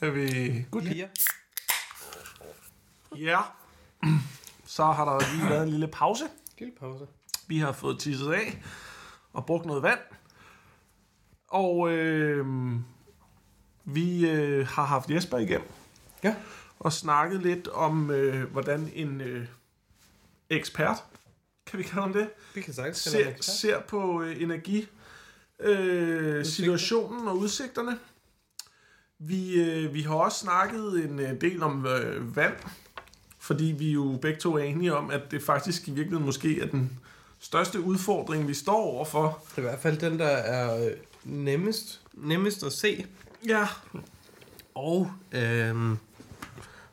Er 0.02 0.10
vi... 0.10 0.66
Good. 0.72 0.84
Piger. 0.84 1.08
Ja. 3.16 3.42
Så 4.66 4.86
har 4.86 5.06
der 5.06 5.36
lige 5.36 5.50
været 5.50 5.64
en 5.64 5.70
lille 5.70 5.88
pause. 5.88 6.24
Lille 6.60 6.74
pause. 6.80 7.08
Vi 7.48 7.60
har 7.60 7.72
fået 7.72 8.00
tisset 8.00 8.32
af 8.32 8.64
og 9.34 9.46
brugt 9.46 9.66
noget 9.66 9.84
vand. 9.84 10.00
Og 11.48 11.92
øh, 11.92 12.46
vi 13.86 14.30
øh, 14.30 14.68
har 14.68 14.86
haft 14.86 15.10
Jesper 15.10 15.38
igennem 15.38 15.68
Ja. 16.24 16.36
og 16.80 16.94
snakket 16.94 17.42
lidt 17.42 17.68
om, 17.68 18.12
øh, 18.12 18.52
hvordan 18.52 18.92
en 18.96 19.22
øh, 19.22 19.46
ekspert, 20.50 21.04
kan 21.66 21.80
vi 21.80 21.84
kalde 21.84 22.02
ham 22.02 22.14
det, 22.14 22.30
Vi 22.56 22.62
kan 22.62 22.74
sagtens 22.74 22.98
ser, 22.98 23.34
ser 23.42 23.80
på 23.80 24.22
øh, 24.22 24.42
energi 24.42 24.88
øh, 25.60 26.46
situationen 26.46 27.28
og 27.28 27.38
udsigterne. 27.38 27.98
Vi, 29.20 29.62
øh, 29.62 29.94
vi 29.94 30.02
har 30.02 30.16
også 30.16 30.38
snakket 30.38 31.06
en 31.06 31.20
øh, 31.20 31.42
del 31.42 31.64
om 31.64 31.86
øh, 31.86 32.36
vand, 32.36 32.54
fordi 33.40 33.66
vi 33.66 33.92
jo 33.92 34.20
begge 34.22 34.40
to 34.40 34.54
er 34.58 34.64
enige 34.64 34.96
om, 34.96 35.10
at 35.12 35.22
det 35.32 35.44
faktisk 35.44 35.88
i 35.88 35.92
virkeligheden 35.92 36.26
måske 36.26 36.62
er 36.62 36.66
den 36.68 37.00
største 37.40 37.80
udfordring, 37.82 38.48
vi 38.48 38.54
står 38.54 38.76
overfor. 38.84 39.44
Det 39.50 39.58
er 39.58 39.62
i 39.62 39.70
hvert 39.70 39.80
fald 39.80 39.98
den, 39.98 40.20
der 40.20 40.28
er 40.28 40.86
øh, 40.86 40.92
nemmest, 41.24 42.02
nemmest 42.14 42.64
at 42.64 42.74
se. 42.74 43.06
Ja, 43.48 43.68
Og, 44.76 45.12
øhm, 45.32 45.98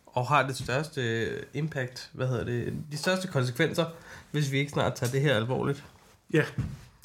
og 0.07 0.27
har 0.27 0.47
det 0.47 0.57
største 0.57 1.29
impact, 1.55 2.11
hvad 2.13 2.29
hedder 2.29 2.45
det, 2.45 2.75
de 2.93 2.99
største 2.99 3.29
konsekvenser, 3.29 3.87
hvis 4.31 4.53
vi 4.53 4.59
ikke 4.59 4.71
snart 4.73 4.95
tager 4.95 5.13
det 5.13 5.21
her 5.21 5.37
alvorligt. 5.37 5.85
ja. 6.33 6.45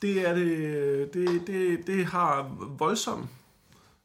Det 0.01 0.27
er 0.29 0.33
det, 0.33 1.13
det, 1.13 1.47
det, 1.47 1.87
det 1.87 2.05
har 2.05 2.55
voldsom, 2.77 3.27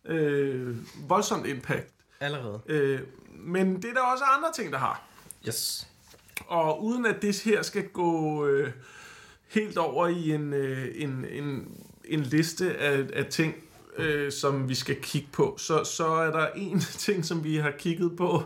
øh, 0.05 0.77
voldsomt 1.09 1.47
impact. 1.47 1.89
Allerede. 2.21 2.61
Øh, 2.67 3.01
men 3.31 3.77
det 3.83 3.85
er 3.91 3.95
der 3.95 4.01
også 4.01 4.25
andre 4.25 4.49
ting, 4.57 4.73
der 4.73 4.79
har. 4.79 5.03
Yes. 5.49 5.89
Og 6.47 6.85
uden 6.85 7.07
at 7.07 7.23
det 7.23 7.41
her 7.41 7.63
skal 7.63 7.89
gå 7.89 8.47
øh, 8.47 8.73
helt 9.49 9.77
over 9.79 10.07
i 10.07 10.31
en, 10.31 10.53
øh, 10.53 10.89
en, 10.95 11.25
en, 11.31 11.79
en 12.05 12.21
liste 12.21 12.77
af, 12.77 13.07
af 13.13 13.27
ting, 13.27 13.55
øh, 14.01 14.33
som 14.33 14.69
vi 14.69 14.75
skal 14.75 14.97
kigge 15.03 15.29
på, 15.33 15.55
så, 15.59 15.85
så 15.85 16.07
er 16.07 16.31
der 16.31 16.49
en 16.57 16.81
ting, 17.07 17.25
som 17.25 17.45
vi 17.45 17.57
har 17.57 17.73
kigget 17.79 18.17
på 18.17 18.43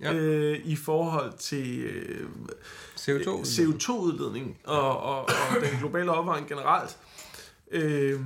Ja. 0.00 0.12
øh, 0.14 0.60
i 0.64 0.76
forhold 0.76 1.32
til 1.38 1.78
øh, 1.78 2.28
CO2. 2.98 3.28
CO2-udledning 3.28 4.58
og, 4.64 5.00
og, 5.00 5.20
og 5.22 5.30
den 5.70 5.78
globale 5.78 6.10
opvarmning 6.12 6.48
generelt. 6.48 6.96
Øh, 7.70 8.20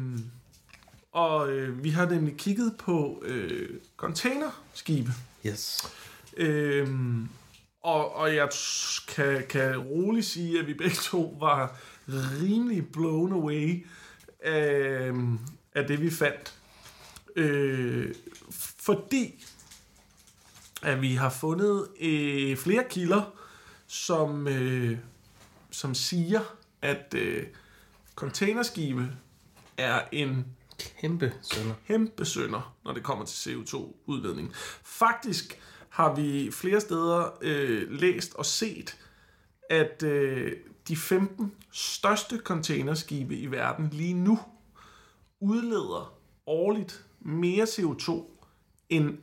og 1.12 1.52
øh, 1.52 1.84
vi 1.84 1.90
har 1.90 2.08
nemlig 2.08 2.36
kigget 2.36 2.74
på 2.78 3.22
øh, 3.26 3.68
containerskibe. 3.96 5.12
Yes. 5.46 5.88
Øhm, 6.36 7.28
og, 7.82 8.14
og 8.16 8.34
jeg 8.34 8.48
kan, 9.08 9.42
kan 9.48 9.78
roligt 9.78 10.26
sige, 10.26 10.58
at 10.60 10.66
vi 10.66 10.74
begge 10.74 10.96
to 10.96 11.36
var 11.40 11.76
rimelig 12.08 12.92
blown 12.92 13.32
away 13.32 13.86
af, 14.44 15.12
af 15.74 15.86
det, 15.86 16.00
vi 16.02 16.10
fandt. 16.10 16.54
Øh, 17.36 18.14
fordi 18.78 19.44
at 20.82 21.02
vi 21.02 21.14
har 21.14 21.30
fundet 21.30 21.88
øh, 22.00 22.56
flere 22.56 22.84
kilder, 22.90 23.34
som, 23.86 24.48
øh, 24.48 24.98
som 25.70 25.94
siger, 25.94 26.40
at 26.82 27.14
øh, 27.16 27.46
containerskibe 28.16 29.08
er 29.76 30.00
en 30.12 30.46
Kæmpe 31.00 31.32
sønder. 31.42 31.74
kæmpe 31.86 32.24
sønder, 32.24 32.76
når 32.84 32.92
det 32.92 33.02
kommer 33.02 33.24
til 33.24 33.50
CO2-udledning. 33.54 34.52
Faktisk 34.84 35.60
har 35.88 36.14
vi 36.14 36.50
flere 36.52 36.80
steder 36.80 37.38
øh, 37.42 37.90
læst 37.90 38.34
og 38.34 38.46
set, 38.46 38.98
at 39.70 40.02
øh, 40.02 40.52
de 40.88 40.96
15 40.96 41.52
største 41.72 42.38
containerskibe 42.38 43.36
i 43.36 43.46
verden 43.46 43.88
lige 43.92 44.14
nu 44.14 44.38
udleder 45.40 46.14
årligt 46.46 47.04
mere 47.20 47.64
CO2 47.64 48.24
end 48.88 49.18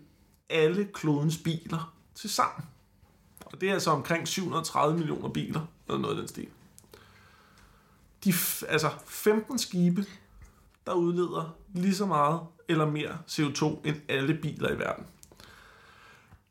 alle 0.49 0.87
klodens 0.93 1.37
biler 1.37 1.93
til 2.15 2.29
sammen. 2.29 2.65
Og 3.45 3.61
det 3.61 3.69
er 3.69 3.73
altså 3.73 3.91
omkring 3.91 4.27
730 4.27 4.97
millioner 4.97 5.29
biler, 5.29 5.61
eller 5.87 5.99
noget 5.99 6.15
af 6.15 6.19
den 6.19 6.27
stil. 6.27 6.47
De, 8.23 8.33
altså 8.67 8.89
15 9.05 9.59
skibe, 9.59 10.05
der 10.85 10.93
udleder 10.93 11.55
lige 11.73 11.95
så 11.95 12.05
meget 12.05 12.39
eller 12.67 12.85
mere 12.85 13.17
CO2 13.27 13.65
end 13.87 13.95
alle 14.09 14.33
biler 14.33 14.69
i 14.71 14.79
verden. 14.79 15.05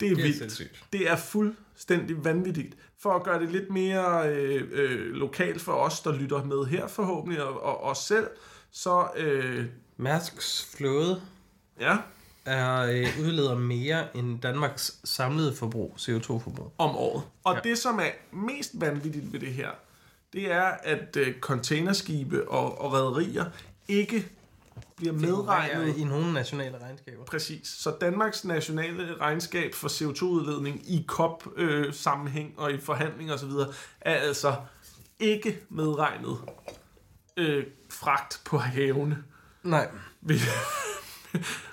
Det 0.00 0.10
er, 0.10 0.14
Det 0.14 0.18
er 0.18 0.22
vildt. 0.22 0.38
sindssygt. 0.38 0.84
Det 0.92 1.10
er 1.10 1.16
fuldstændig 1.16 2.24
vanvittigt. 2.24 2.76
For 2.98 3.12
at 3.12 3.22
gøre 3.22 3.40
det 3.40 3.52
lidt 3.52 3.70
mere 3.70 4.28
øh, 4.34 4.68
øh, 4.72 5.00
lokalt 5.14 5.60
for 5.60 5.72
os, 5.72 6.00
der 6.00 6.12
lytter 6.16 6.44
med 6.44 6.64
her 6.64 6.86
forhåbentlig, 6.86 7.42
og, 7.44 7.60
og 7.62 7.82
os 7.82 7.98
selv, 7.98 8.28
så 8.70 9.08
øh, 9.16 9.66
Mærsks 9.96 10.74
flåde 10.76 11.22
ja, 11.80 11.96
er 12.44 12.78
øh, 12.82 13.06
udleder 13.20 13.58
mere 13.58 14.16
end 14.16 14.40
Danmarks 14.40 14.98
samlede 15.04 15.56
forbrug, 15.56 15.94
CO2-forbrug. 15.98 16.72
om 16.78 16.96
året. 16.96 17.22
Og 17.44 17.54
Ja. 17.54 17.60
det, 17.68 17.78
som 17.78 17.98
er 17.98 18.36
mest 18.36 18.70
vanvittigt 18.74 19.32
ved 19.32 19.40
det 19.40 19.52
her, 19.52 19.70
det 20.32 20.52
er, 20.52 20.62
at 20.64 21.16
øh, 21.16 21.40
containerskibe 21.40 22.48
og, 22.48 22.80
og 22.80 22.92
rædderier 22.92 23.44
ikke 23.88 24.28
bliver 24.96 25.12
medregnet 25.12 25.96
i 25.96 26.04
nogle 26.04 26.32
nationale 26.32 26.78
regnskaber. 26.82 27.24
Præcis. 27.24 27.68
Så 27.68 27.94
Danmarks 28.00 28.44
nationale 28.44 29.14
regnskab 29.20 29.74
for 29.74 29.88
CO2-udledning 29.88 30.82
i 30.90 31.04
COP-sammenhæng 31.08 32.54
og 32.56 32.72
i 32.72 32.80
forhandlinger 32.80 33.34
osv. 33.34 33.50
er 34.00 34.14
altså 34.14 34.54
ikke 35.20 35.58
medregnet 35.68 36.38
øh, 37.36 37.64
fragt 37.90 38.40
på 38.44 38.58
havene. 38.58 39.24
Nej. 39.62 39.88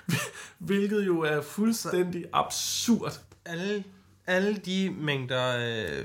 Hvil- 0.06 0.20
Hvilket 0.58 1.06
jo 1.06 1.20
er 1.20 1.40
fuldstændig 1.42 2.24
absurd. 2.32 3.20
Alle, 3.44 3.84
alle 4.26 4.56
de 4.56 4.94
mængder 4.98 5.56
øh, 5.58 6.04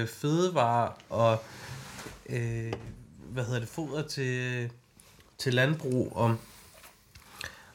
øh, 0.00 0.08
fødevarer 0.08 0.92
og 1.10 1.38
øh, 2.28 2.72
hvad 3.18 3.44
hedder 3.44 3.60
det, 3.60 3.68
foder 3.68 4.02
til, 4.02 4.70
til 5.38 5.54
landbrug 5.54 6.12
og, 6.16 6.36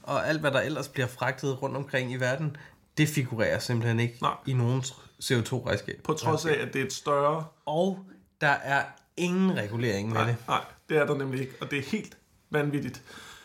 og 0.03 0.27
alt, 0.27 0.39
hvad 0.39 0.51
der 0.51 0.61
ellers 0.61 0.87
bliver 0.87 1.07
fragtet 1.07 1.61
rundt 1.61 1.75
omkring 1.77 2.11
i 2.11 2.15
verden, 2.15 2.57
det 2.97 3.07
figurerer 3.09 3.59
simpelthen 3.59 3.99
ikke 3.99 4.17
Nej. 4.21 4.33
i 4.47 4.53
nogen 4.53 4.81
CO2-regnskab. 5.23 6.01
På 6.03 6.13
trods 6.13 6.45
af, 6.45 6.53
at 6.53 6.73
det 6.73 6.81
er 6.81 6.85
et 6.85 6.93
større... 6.93 7.45
Og 7.65 7.99
der 8.41 8.47
er 8.47 8.83
ingen 9.17 9.57
regulering 9.57 10.07
med 10.09 10.15
Nej, 10.17 10.25
det. 10.27 10.35
nej, 10.47 10.63
det 10.89 10.97
er 10.97 11.05
der 11.05 11.15
nemlig 11.17 11.41
ikke. 11.41 11.53
Og 11.61 11.71
det 11.71 11.79
er 11.79 11.83
helt 11.83 12.17
vanvittigt. 12.49 13.01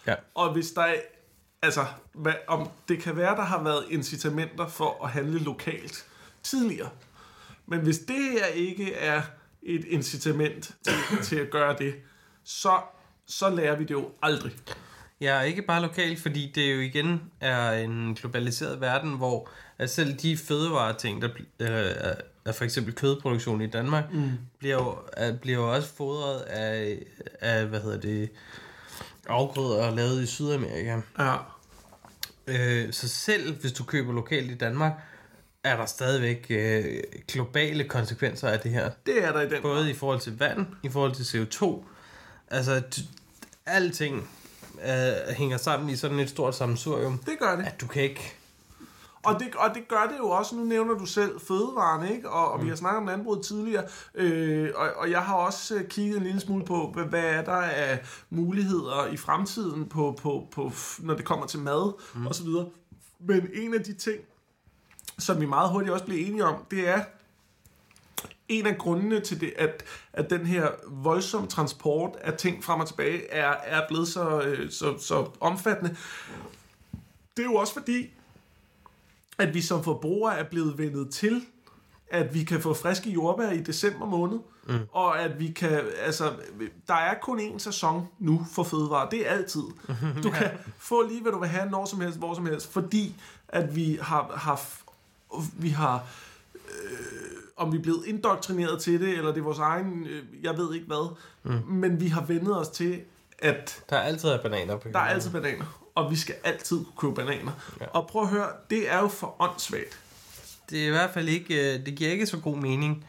Ja. 0.07 0.15
Og 0.35 0.53
hvis 0.53 0.71
der 0.71 0.83
er, 0.83 0.95
altså, 1.63 1.87
hvad, 2.13 2.35
om 2.49 2.69
det 2.89 2.99
kan 2.99 3.17
være, 3.17 3.37
der 3.37 3.43
har 3.45 3.63
været 3.63 3.85
incitamenter 3.91 4.69
for 4.69 5.05
at 5.05 5.11
handle 5.11 5.39
lokalt 5.39 6.05
tidligere. 6.43 6.89
Men 7.67 7.81
hvis 7.81 7.99
det 7.99 8.17
her 8.33 8.47
ikke 8.47 8.95
er 8.95 9.23
et 9.63 9.85
incitament 9.85 10.75
til, 10.85 10.95
til 11.23 11.37
at 11.37 11.51
gøre 11.51 11.77
det, 11.79 11.95
så, 12.45 12.81
så 13.27 13.51
lærer 13.51 13.77
vi 13.77 13.85
det 13.85 13.91
jo 13.91 14.09
aldrig. 14.23 14.53
Ja, 15.21 15.41
ikke 15.41 15.63
bare 15.63 15.83
lokalt, 15.83 16.21
fordi 16.21 16.53
det 16.55 16.75
jo 16.75 16.81
igen 16.81 17.23
er 17.41 17.71
en 17.73 18.15
globaliseret 18.15 18.81
verden, 18.81 19.13
hvor 19.17 19.49
at 19.79 19.91
selv 19.91 20.15
de 20.15 20.37
fødevareting, 20.37 21.23
der 21.23 21.29
øh, 21.61 21.69
er- 22.45 22.53
for 22.53 22.65
eksempel 22.65 22.95
kødproduktion 22.95 23.61
i 23.61 23.67
Danmark, 23.67 24.13
mm. 24.13 24.31
bliver, 24.59 24.75
jo, 24.75 24.99
er, 25.13 25.37
bliver 25.37 25.59
jo 25.59 25.75
også 25.75 25.89
fodret 25.95 26.41
af, 26.41 27.03
af, 27.41 27.67
hvad 27.67 27.81
hedder 27.81 28.01
det, 28.01 28.31
afgrøder 29.29 29.95
lavet 29.95 30.23
i 30.23 30.27
Sydamerika. 30.27 31.01
Ja. 31.19 31.37
Øh, 32.47 32.93
så 32.93 33.09
selv 33.09 33.61
hvis 33.61 33.73
du 33.73 33.85
køber 33.85 34.13
lokalt 34.13 34.51
i 34.51 34.55
Danmark, 34.55 34.93
er 35.65 35.77
der 35.77 35.87
stadigvæk 35.87 36.47
øh, 36.51 36.85
globale 37.29 37.85
konsekvenser 37.85 38.49
af 38.49 38.61
det 38.61 38.71
her. 38.71 38.91
Det 39.07 39.25
er 39.25 39.33
der 39.33 39.41
i 39.41 39.49
den 39.49 39.63
Både 39.63 39.91
i 39.91 39.95
forhold 39.95 40.21
til 40.21 40.39
vand, 40.39 40.67
i 40.83 40.89
forhold 40.89 41.13
til 41.15 41.23
CO2. 41.25 41.85
Altså, 42.51 42.83
alting 43.67 44.29
øh, 44.87 45.35
hænger 45.37 45.57
sammen 45.57 45.91
i 45.91 45.97
sådan 45.97 46.19
et 46.19 46.31
stort 46.31 46.55
sammensurium, 46.55 47.19
Det 47.19 47.39
gør 47.39 47.57
det. 47.57 47.67
at 47.67 47.81
du 47.81 47.87
kan 47.87 48.03
ikke... 48.03 48.36
Og 49.27 49.41
det, 49.41 49.55
og 49.55 49.75
det 49.75 49.89
gør 49.89 50.07
det 50.11 50.19
jo 50.19 50.31
også, 50.31 50.57
nu 50.57 50.65
nævner 50.65 50.95
du 50.95 51.07
selv 51.07 51.41
fødevarene, 51.41 52.13
ikke? 52.13 52.31
Og, 52.31 52.51
og 52.51 52.59
mm. 52.59 52.65
vi 52.65 52.69
har 52.69 52.77
snakket 52.77 52.99
om 52.99 53.07
landbruget 53.07 53.45
tidligere, 53.45 53.85
øh, 54.15 54.71
og, 54.75 54.89
og 54.97 55.11
jeg 55.11 55.23
har 55.23 55.35
også 55.35 55.75
øh, 55.75 55.89
kigget 55.89 56.17
en 56.17 56.23
lille 56.23 56.41
smule 56.41 56.65
på, 56.65 56.91
hvad, 56.95 57.05
hvad 57.05 57.25
er 57.25 57.45
der 57.45 57.57
af 57.57 58.01
muligheder 58.31 59.07
i 59.07 59.17
fremtiden, 59.17 59.89
på, 59.89 60.19
på, 60.23 60.49
på, 60.53 60.73
når 60.99 61.15
det 61.15 61.25
kommer 61.25 61.47
til 61.47 61.61
mad 61.61 61.93
mm. 62.15 62.27
og 62.27 62.35
så 62.35 62.45
videre. 62.45 62.67
Men 63.21 63.49
en 63.55 63.75
af 63.75 63.81
de 63.81 63.95
ting, 63.95 64.21
som 65.19 65.41
vi 65.41 65.47
meget 65.47 65.71
hurtigt 65.71 65.93
også 65.93 66.05
bliver 66.05 66.27
enige 66.27 66.45
om, 66.45 66.65
det 66.71 66.89
er, 66.89 67.05
en 68.49 68.67
af 68.67 68.79
grundene 68.79 69.21
til 69.21 69.41
det, 69.41 69.53
at, 69.59 69.85
at 70.13 70.31
den 70.31 70.47
her 70.47 70.69
voldsomme 70.89 71.49
transport 71.49 72.17
af 72.21 72.35
ting 72.35 72.65
frem 72.65 72.81
og 72.81 72.89
tilbage 72.89 73.31
er, 73.31 73.55
er 73.65 73.89
blevet 73.89 74.09
så, 74.09 74.41
øh, 74.41 74.71
så, 74.71 74.99
så 74.99 75.31
omfattende, 75.41 75.97
det 77.37 77.43
er 77.43 77.47
jo 77.47 77.55
også 77.55 77.73
fordi, 77.73 78.16
at 79.39 79.55
vi 79.55 79.61
som 79.61 79.85
forbrugere 79.85 80.39
er 80.39 80.45
blevet 80.45 80.79
vendet 80.79 81.11
til, 81.11 81.43
at 82.11 82.35
vi 82.35 82.45
kan 82.45 82.61
få 82.61 82.75
friske 82.75 83.11
jordbær 83.11 83.51
i 83.51 83.61
december 83.61 84.07
måned, 84.07 84.39
mm. 84.69 84.79
og 84.93 85.21
at 85.21 85.41
vi 85.41 85.47
kan, 85.49 85.81
altså, 86.05 86.33
der 86.89 86.95
er 86.95 87.15
kun 87.23 87.41
én 87.41 87.59
sæson 87.59 88.09
nu 88.19 88.47
for 88.53 88.63
fødevarer, 88.63 89.09
det 89.09 89.29
er 89.29 89.31
altid. 89.31 89.63
Du 90.23 90.31
kan 90.31 90.51
få 90.79 91.03
lige, 91.09 91.23
hvad 91.23 91.33
du 91.33 91.39
vil 91.39 91.49
have, 91.49 91.71
når 91.71 91.85
som 91.85 92.01
helst, 92.01 92.19
hvor 92.19 92.35
som 92.35 92.47
helst, 92.47 92.73
fordi 92.73 93.15
at 93.49 93.77
vi 93.77 93.99
har, 94.03 94.33
har 94.37 94.61
vi 95.53 95.69
har 95.69 96.07
øh, 96.55 96.61
om 97.57 97.73
vi 97.73 97.79
er 97.79 97.83
blevet 97.83 98.07
indoktrineret 98.07 98.81
til 98.81 99.01
det, 99.01 99.09
eller 99.09 99.33
det 99.33 99.39
er 99.39 99.45
vores 99.45 99.59
egen, 99.59 100.07
øh, 100.07 100.25
jeg 100.43 100.59
ved 100.59 100.75
ikke 100.75 100.87
hvad, 100.87 101.17
mm. 101.43 101.63
men 101.69 102.01
vi 102.01 102.09
har 102.09 102.25
vendet 102.25 102.59
os 102.59 102.69
til, 102.69 103.01
at 103.39 103.85
Der 103.91 103.97
er 103.97 104.01
altid 104.01 104.29
er 104.29 104.43
bananer 104.43 104.77
på 104.77 104.89
der 104.93 104.99
er 104.99 105.05
altid 105.05 105.31
bananer, 105.31 105.65
og 105.97 106.11
vi 106.11 106.17
skal 106.17 106.35
altid 106.45 106.85
kunne 106.85 106.97
købe 106.97 107.15
bananer. 107.15 107.53
Ja. 107.81 107.87
Og 107.87 108.07
prøv 108.07 108.23
at 108.23 108.29
høre, 108.29 108.49
det 108.71 108.91
er 108.93 108.99
jo 108.99 109.09
for 109.09 109.37
åndssvagt. 109.43 109.99
Det 110.71 110.83
er 110.83 110.87
i 110.87 110.91
hvert 110.91 111.11
fald 111.15 111.29
ikke... 111.29 111.75
øh, 111.75 111.87
Det 111.87 111.95
giver 111.95 112.11
ikke 112.11 112.27
så 112.27 112.37
god 112.39 112.57
mening 112.57 113.05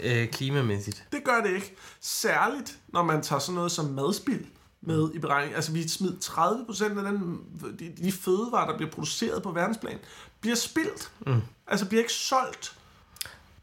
øh, 0.00 0.28
klimamæssigt. 0.28 1.04
Det 1.12 1.24
gør 1.24 1.40
det 1.40 1.54
ikke. 1.54 1.74
Særligt, 2.00 2.78
når 2.88 3.02
man 3.02 3.22
tager 3.22 3.40
sådan 3.40 3.54
noget 3.54 3.72
som 3.72 3.84
madspild 3.84 4.44
med 4.80 5.10
i 5.14 5.18
beregning. 5.18 5.54
Altså, 5.54 5.72
vi 5.72 5.88
smider 5.88 6.14
30% 6.22 6.84
af 6.84 6.90
den, 7.12 7.40
de, 7.78 7.92
de 8.02 8.12
fødevarer, 8.12 8.70
der 8.70 8.76
bliver 8.76 8.90
produceret 8.90 9.42
på 9.42 9.50
verdensplan, 9.52 9.98
bliver 10.40 10.56
spildt. 10.56 11.10
Mm. 11.26 11.40
Altså, 11.66 11.86
bliver 11.88 12.02
ikke 12.02 12.12
solgt. 12.12 12.76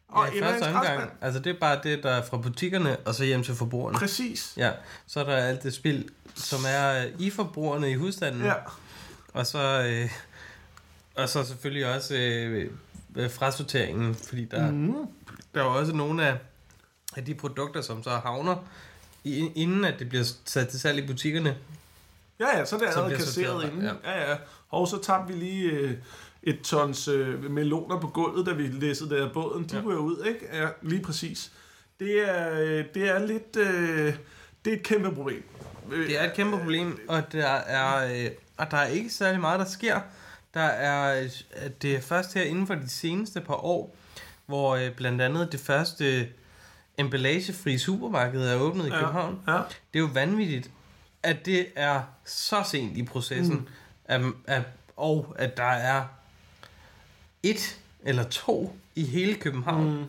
Og 0.09 0.27
ja, 0.35 0.45
første 0.45 0.63
omgang, 0.63 1.11
altså 1.21 1.39
det 1.39 1.55
er 1.55 1.59
bare 1.59 1.79
det, 1.83 2.03
der 2.03 2.09
er 2.11 2.25
fra 2.25 2.37
butikkerne, 2.37 2.97
og 2.97 3.15
så 3.15 3.23
hjem 3.23 3.43
til 3.43 3.55
forbrugerne. 3.55 3.97
Præcis. 3.97 4.53
Ja, 4.57 4.71
så 5.07 5.19
er 5.19 5.23
der 5.23 5.35
alt 5.35 5.63
det 5.63 5.73
spild, 5.73 6.05
som 6.35 6.59
er 6.67 7.05
øh, 7.05 7.11
i 7.19 7.29
forbrugerne 7.29 7.91
i 7.91 7.95
husstanden. 7.95 8.43
Ja. 8.43 8.53
Og 9.33 9.45
så, 9.45 9.83
øh, 9.87 10.09
og 11.15 11.29
så 11.29 11.43
selvfølgelig 11.43 11.95
også 11.95 12.15
øh, 12.15 12.71
øh, 13.15 13.31
frasorteringen, 13.31 14.15
fordi 14.15 14.45
der, 14.45 14.71
mm. 14.71 14.95
der 15.55 15.61
er 15.61 15.65
også 15.65 15.93
nogle 15.93 16.27
af, 16.27 16.37
af 17.15 17.25
de 17.25 17.35
produkter, 17.35 17.81
som 17.81 18.03
så 18.03 18.09
havner, 18.09 18.55
inden 19.23 19.85
at 19.85 19.99
det 19.99 20.09
bliver 20.09 20.25
sat 20.45 20.67
til 20.67 20.79
salg 20.79 21.03
i 21.03 21.07
butikkerne. 21.07 21.57
Ja, 22.39 22.57
ja, 22.57 22.65
så 22.65 22.75
er 22.75 22.79
det 22.79 22.87
allerede 22.87 23.15
kasseret 23.15 23.63
inden. 23.63 23.81
Ja. 23.81 24.11
ja, 24.11 24.31
ja. 24.31 24.37
Og 24.69 24.87
så 24.87 25.01
tabte 25.01 25.33
vi 25.33 25.39
lige 25.39 25.71
øh, 25.71 25.97
et 26.43 26.61
tons 26.61 27.07
øh, 27.07 27.51
meloner 27.51 27.99
på 27.99 28.07
gulvet, 28.07 28.45
da 28.45 28.51
vi 28.51 28.67
læssede 28.67 29.09
der 29.09 29.33
båden. 29.33 29.63
De 29.63 29.75
ja. 29.75 29.81
Ryger 29.83 29.99
ud, 29.99 30.25
ikke? 30.25 30.57
Ja, 30.57 30.67
lige 30.81 31.01
præcis. 31.01 31.51
Det 31.99 32.29
er, 32.29 32.59
øh, 32.59 32.85
det 32.93 33.09
er 33.09 33.19
lidt... 33.19 33.55
Øh, 33.55 34.13
det 34.65 34.73
er 34.73 34.77
et 34.77 34.83
kæmpe 34.83 35.15
problem. 35.15 35.43
Øh, 35.91 36.07
Det 36.07 36.19
er 36.19 36.23
et 36.23 36.33
kæmpe 36.33 36.57
problem, 36.57 36.99
og 37.07 37.31
der 37.31 37.47
er, 37.47 38.13
øh, 38.13 38.31
og 38.57 38.71
der 38.71 38.77
er 38.77 38.87
ikke 38.87 39.09
særlig 39.09 39.41
meget, 39.41 39.59
der 39.59 39.65
sker. 39.65 39.99
Der 40.53 40.61
er, 40.61 41.21
øh, 41.23 41.29
det 41.81 41.95
er 41.95 42.01
først 42.01 42.33
her 42.33 42.43
inden 42.43 42.67
for 42.67 42.75
de 42.75 42.89
seneste 42.89 43.41
par 43.41 43.65
år, 43.65 43.95
hvor 44.45 44.75
øh, 44.75 44.91
blandt 44.91 45.21
andet 45.21 45.51
det 45.51 45.59
første 45.59 46.27
emballagefri 46.97 47.77
supermarked 47.77 48.41
er 48.41 48.55
åbnet 48.55 48.87
i 48.87 48.89
København. 48.89 49.39
Ja, 49.47 49.53
ja. 49.53 49.57
Det 49.93 49.99
er 49.99 49.99
jo 49.99 50.09
vanvittigt, 50.13 50.71
at 51.23 51.45
det 51.45 51.67
er 51.75 52.01
så 52.25 52.63
sent 52.65 52.97
i 52.97 53.03
processen, 53.03 53.55
mm. 53.55 53.67
at, 54.05 54.21
at, 54.47 54.61
og 54.97 55.35
at 55.39 55.57
der 55.57 55.63
er 55.63 56.03
et 57.43 57.79
eller 58.03 58.23
to 58.23 58.75
i 58.95 59.03
hele 59.05 59.35
København. 59.35 59.99
Mm. 59.99 60.05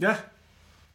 Ja, 0.00 0.16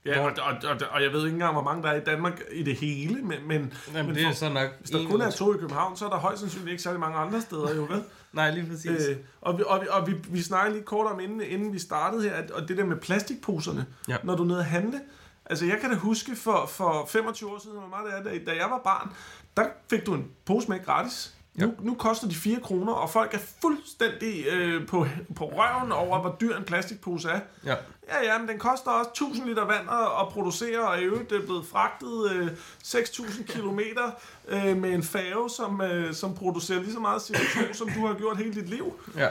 Ja, 0.06 0.20
og, 0.20 0.32
og, 0.42 0.54
og, 0.70 0.78
og 0.92 1.04
jeg 1.04 1.12
ved 1.12 1.20
ikke 1.26 1.34
engang, 1.34 1.54
hvor 1.54 1.64
mange 1.64 1.84
der 1.84 1.90
er 1.90 2.02
i 2.02 2.04
Danmark 2.04 2.42
i 2.52 2.64
det 2.64 2.76
hele, 2.76 3.22
men, 3.22 3.48
men, 3.48 3.74
Jamen, 3.94 4.06
men 4.06 4.16
det 4.16 4.24
er 4.24 4.28
for, 4.28 4.36
så 4.36 4.50
nok 4.50 4.70
hvis 4.80 4.90
der 4.90 5.08
kun 5.08 5.22
er 5.22 5.32
to 5.32 5.54
i 5.54 5.58
København, 5.58 5.98
så 5.98 6.06
er 6.06 6.10
der 6.10 6.18
højst 6.18 6.40
sandsynligt 6.40 6.72
ikke 6.72 6.84
særlig 6.84 7.00
mange 7.00 7.18
andre 7.18 7.42
steder, 7.42 7.76
jo 7.76 7.82
vel? 7.82 8.04
Nej, 8.34 8.52
lige 8.52 8.70
præcis. 8.70 9.08
Øh, 9.10 9.18
og 9.42 9.58
vi, 9.58 9.64
og, 9.68 9.82
vi, 9.82 9.88
og 9.90 10.08
vi, 10.08 10.14
vi 10.30 10.42
snakkede 10.42 10.76
lige 10.76 10.86
kort 10.86 11.12
om, 11.12 11.20
inden, 11.20 11.42
inden 11.42 11.74
vi 11.74 11.80
startede 11.80 12.24
her, 12.24 12.34
at, 12.36 12.52
og 12.52 12.68
det 12.68 12.78
der 12.78 12.86
med 12.86 12.98
plastikposerne, 12.98 13.86
Ja. 14.08 14.18
når 14.24 14.36
du 14.36 14.44
er 14.44 14.48
nede 14.48 14.60
at 14.60 14.66
handle. 14.66 15.02
Altså, 15.46 15.66
jeg 15.66 15.78
kan 15.82 15.90
da 15.90 15.96
huske 15.96 16.36
for, 16.36 16.66
for 16.66 17.06
25 17.10 17.50
år 17.52 17.60
siden, 17.60 17.78
hvor 17.80 17.88
meget 17.88 18.06
det 18.26 18.32
er, 18.32 18.46
da, 18.46 18.52
da 18.52 18.58
jeg 18.58 18.70
var 18.70 18.82
barn, 18.84 19.10
der 19.58 19.66
fik 19.90 20.06
du 20.06 20.14
en 20.14 20.28
pose 20.46 20.70
med 20.70 20.86
gratis. 20.86 21.34
Ja. 21.60 21.66
Nu, 21.66 21.74
nu 21.80 21.96
koster 21.96 22.28
de 22.28 22.36
4 22.36 22.60
kroner, 22.64 22.94
og 22.94 23.10
folk 23.10 23.34
er 23.34 23.40
fuldstændig 23.62 24.46
øh, 24.48 24.88
på, 24.88 25.08
på 25.36 25.46
røven 25.46 25.92
over, 25.92 26.22
hvor 26.22 26.38
dyr 26.42 26.58
en 26.58 26.64
plastikpose 26.64 27.30
er. 27.30 27.40
Ja. 27.66 27.76
Ja, 28.10 28.24
ja, 28.34 28.38
men 28.38 28.48
den 28.48 28.60
koster 28.60 28.92
også 28.92 29.10
1000 29.10 29.48
liter 29.48 29.66
vand 29.66 29.90
at, 29.90 30.22
at 30.22 30.28
producere, 30.30 30.88
og 30.88 31.00
i 31.00 31.04
øvrigt 31.04 31.30
det 31.30 31.38
er 31.42 31.46
blevet 31.46 31.66
fragtet 31.66 32.32
øh, 32.32 32.52
6000 32.84 33.46
kilometer 33.48 34.12
øh, 34.48 34.78
med 34.78 34.94
en 34.94 35.04
færge, 35.04 35.50
som, 35.50 35.82
øh, 35.82 36.14
som 36.14 36.36
producerer 36.36 36.80
lige 36.80 36.94
så 36.94 37.00
meget 37.00 37.20
CO2, 37.20 37.74
som 37.80 37.90
du 37.90 38.08
har 38.08 38.14
gjort 38.14 38.38
hele 38.38 38.54
dit 38.54 38.70
liv 38.70 38.94
ja. 39.18 39.28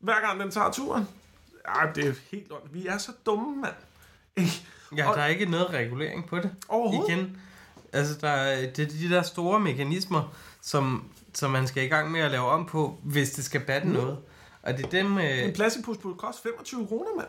hver 0.00 0.20
gang 0.26 0.40
den 0.40 0.50
tager 0.50 0.70
turen. 0.70 1.08
Ej, 1.64 1.92
det 1.92 2.06
er 2.06 2.12
helt 2.30 2.52
ondt. 2.52 2.74
Vi 2.74 2.86
er 2.86 2.98
så 2.98 3.12
dumme, 3.26 3.56
mand. 3.56 3.74
Ja, 4.96 5.08
Og- 5.10 5.16
der 5.16 5.22
er 5.22 5.26
ikke 5.26 5.46
noget 5.46 5.70
regulering 5.70 6.26
på 6.28 6.36
det. 6.36 6.50
Overhovedet. 6.68 7.12
Igen. 7.14 7.40
Altså, 7.92 8.14
der 8.20 8.28
er, 8.28 8.70
det 8.72 8.78
er 8.78 8.88
de 9.08 9.10
der 9.14 9.22
store 9.22 9.60
mekanismer, 9.60 10.34
som, 10.60 11.04
som 11.38 11.50
man 11.50 11.66
skal 11.66 11.84
i 11.84 11.86
gang 11.86 12.10
med 12.10 12.20
at 12.20 12.30
lave 12.30 12.46
om 12.46 12.66
på, 12.66 12.98
hvis 13.02 13.30
det 13.30 13.44
skal 13.44 13.60
batte 13.60 13.88
noget. 13.88 14.18
Og 14.62 14.76
det 14.78 14.84
er 14.86 14.90
dem... 14.90 15.18
En 15.18 15.48
Øh, 15.48 15.54
plastikpose 15.54 16.00
burde 16.00 16.18
koste 16.18 16.42
25 16.42 16.86
kroner, 16.86 17.10
mand. 17.16 17.28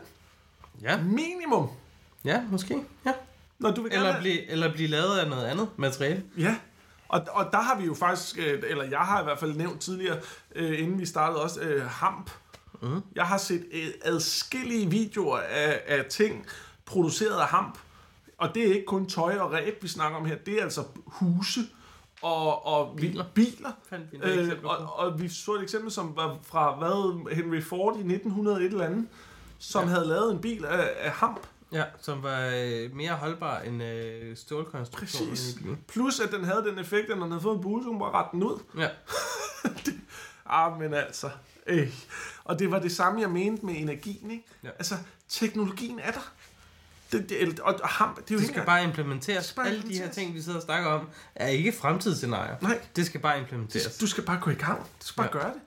ja, 0.82 1.02
Minimum. 1.02 1.68
ja, 2.24 2.42
måske. 2.50 2.82
Ja. 3.06 3.12
Når 3.58 3.70
du 3.70 3.82
vil 3.82 3.90
gerne 3.90 4.00
Eller, 4.02 4.12
have- 4.12 4.22
blive, 4.22 4.50
eller 4.50 4.72
blive 4.72 4.88
lavet 4.88 5.18
af 5.18 5.28
noget 5.28 5.46
andet 5.46 5.68
materiale. 5.76 6.22
Ja, 6.38 6.56
og, 7.08 7.20
og 7.30 7.48
der 7.52 7.60
har 7.60 7.76
vi 7.78 7.84
jo 7.84 7.94
faktisk, 7.94 8.38
øh, 8.38 8.62
eller 8.66 8.84
jeg 8.84 8.98
har 8.98 9.20
i 9.20 9.24
hvert 9.24 9.38
fald 9.38 9.54
nævnt 9.56 9.80
tidligere, 9.80 10.18
øh, 10.54 10.80
inden 10.82 10.98
vi 11.00 11.06
startede 11.06 11.42
også, 11.42 11.60
øh, 11.60 11.86
hamp. 11.86 12.30
Mm. 12.82 13.00
Jeg 13.14 13.24
har 13.26 13.38
set 13.38 13.64
øh, 13.72 13.86
adskillige 14.04 14.90
videoer 14.90 15.38
af, 15.38 15.80
af 15.86 16.04
ting 16.04 16.46
produceret 16.86 17.40
af 17.40 17.46
hamp. 17.46 17.78
Og 18.38 18.54
det 18.54 18.62
er 18.68 18.74
ikke 18.74 18.86
kun 18.86 19.06
tøj 19.08 19.36
og 19.38 19.52
ræb, 19.52 19.82
vi 19.82 19.88
snakker 19.88 20.18
om 20.18 20.24
her. 20.26 20.36
Det 20.36 20.58
er 20.58 20.62
altså 20.62 20.84
huse 21.06 21.60
og, 22.22 22.66
og 22.66 22.96
biler. 22.96 23.24
biler. 23.34 23.72
Fandt 23.88 24.12
vi 24.12 24.16
Øh, 24.22 24.64
og, 24.64 24.98
og 24.98 25.20
vi 25.20 25.28
så 25.28 25.54
et 25.54 25.62
eksempel, 25.62 25.90
som 25.90 26.16
var 26.16 26.38
fra 26.42 26.78
hvad, 26.78 27.34
Henry 27.34 27.62
Ford 27.62 27.96
i 27.96 27.98
1900 27.98 28.60
et 28.60 28.64
eller 28.64 28.84
andet, 28.84 29.08
som 29.58 29.84
ja. 29.84 29.90
havde 29.90 30.06
lavet 30.06 30.32
en 30.32 30.40
bil 30.40 30.64
af, 30.64 30.90
af 30.98 31.10
hamp. 31.10 31.46
Ja, 31.72 31.84
som 32.00 32.22
var 32.22 32.52
øh, 32.54 32.94
mere 32.94 33.12
holdbar 33.12 33.60
end 33.60 33.82
øh, 33.82 34.36
stålkonstruktionen 34.36 35.30
Præcis. 35.30 35.54
i 35.54 35.58
bilen. 35.58 35.78
Plus, 35.88 36.20
at 36.20 36.32
den 36.32 36.44
havde 36.44 36.64
den 36.64 36.78
effekt, 36.78 37.10
at 37.10 37.16
når 37.16 37.24
den 37.24 37.32
havde 37.32 37.42
fået 37.42 37.56
en 37.56 37.62
bule, 37.62 37.84
så 37.84 37.88
kunne 37.88 38.04
rette 38.04 38.30
den 38.32 38.42
ud. 38.42 38.58
Ja. 38.78 38.88
Ah, 40.52 40.80
men 40.80 40.94
altså. 40.94 41.30
Øh. 41.66 41.92
Og 42.44 42.58
det 42.58 42.70
var 42.70 42.78
det 42.78 42.92
samme, 42.92 43.20
jeg 43.20 43.30
mente 43.30 43.66
med 43.66 43.74
energien, 43.76 44.30
ikke? 44.30 44.44
Ja. 44.64 44.68
Altså, 44.68 44.94
teknologien 45.28 45.98
er 45.98 46.10
der. 46.10 46.32
Det, 47.12 47.28
det, 47.28 47.60
og, 47.60 47.74
og 47.82 47.88
ham, 47.88 48.14
det 48.14 48.30
er 48.30 48.34
jo 48.34 48.38
Det 48.38 48.46
skal 48.46 48.48
engang- 48.48 48.66
bare 48.66 48.84
implementeres. 48.84 49.52
bare 49.52 49.66
Alle 49.66 49.82
de 49.82 49.94
her 49.94 50.10
ting, 50.10 50.34
vi 50.34 50.42
sidder 50.42 50.58
og 50.58 50.64
snakker 50.64 50.90
om, 50.90 51.08
er 51.34 51.48
ikke 51.48 51.72
fremtidsscenarier. 51.72 52.56
Nej. 52.62 52.80
Det 52.96 53.06
skal 53.06 53.20
bare 53.20 53.38
implementeres. 53.38 53.98
Du 53.98 54.06
skal 54.06 54.24
bare 54.24 54.40
gå 54.42 54.50
i 54.50 54.54
gang. 54.54 54.78
Du 54.80 55.06
skal 55.06 55.16
bare 55.16 55.30
ja. 55.34 55.38
gøre 55.42 55.52
det. 55.54 55.60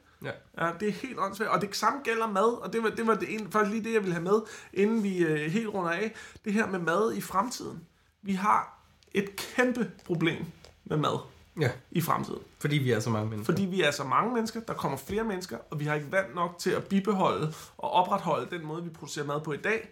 Ja. 0.58 0.66
Ja, 0.66 0.72
det 0.80 0.88
er 0.88 0.92
helt 0.92 1.20
åndssvagt. 1.20 1.52
Og 1.52 1.62
det 1.62 1.76
samme 1.76 2.00
gælder 2.04 2.28
mad, 2.28 2.62
og 2.64 2.74
det 2.74 2.84
var, 2.84 2.90
det 2.90 3.08
var 3.08 3.16
det 3.16 3.34
ene, 3.34 3.52
faktisk 3.52 3.72
lige 3.74 3.84
det, 3.84 3.94
jeg 3.94 4.02
ville 4.02 4.14
have 4.14 4.24
med, 4.24 4.42
inden 4.74 5.04
vi 5.04 5.18
øh, 5.18 5.52
helt 5.52 5.68
runder 5.68 5.92
af. 5.92 6.14
Det 6.46 6.54
her 6.54 6.68
med 6.68 6.80
mad 6.80 7.14
i 7.16 7.22
fremtiden. 7.22 7.80
Vi 8.22 8.34
har 8.34 8.80
et 9.14 9.36
kæmpe 9.36 9.92
problem 10.06 10.46
med 10.86 10.98
mad 10.98 11.20
Ja, 11.62 11.70
i 11.92 12.02
fremtiden. 12.02 12.40
fordi 12.60 12.76
vi 12.78 12.92
er 12.92 13.00
så 13.00 13.10
mange 13.10 13.30
mennesker. 13.30 13.54
Fordi 13.54 13.66
vi 13.66 13.82
er 13.82 13.92
så 13.92 14.04
mange 14.04 14.34
mennesker, 14.34 14.60
der 14.60 14.74
kommer 14.74 14.98
flere 14.98 15.24
mennesker, 15.24 15.58
og 15.72 15.80
vi 15.80 15.86
har 15.86 15.96
ikke 15.96 16.12
vand 16.12 16.34
nok 16.36 16.56
til 16.60 16.70
at 16.70 16.84
bibeholde 16.84 17.54
og 17.78 17.92
opretholde 17.92 18.58
den 18.58 18.66
måde, 18.66 18.84
vi 18.84 18.90
producerer 18.90 19.26
mad 19.26 19.42
på 19.42 19.54
i 19.54 19.58
dag. 19.58 19.90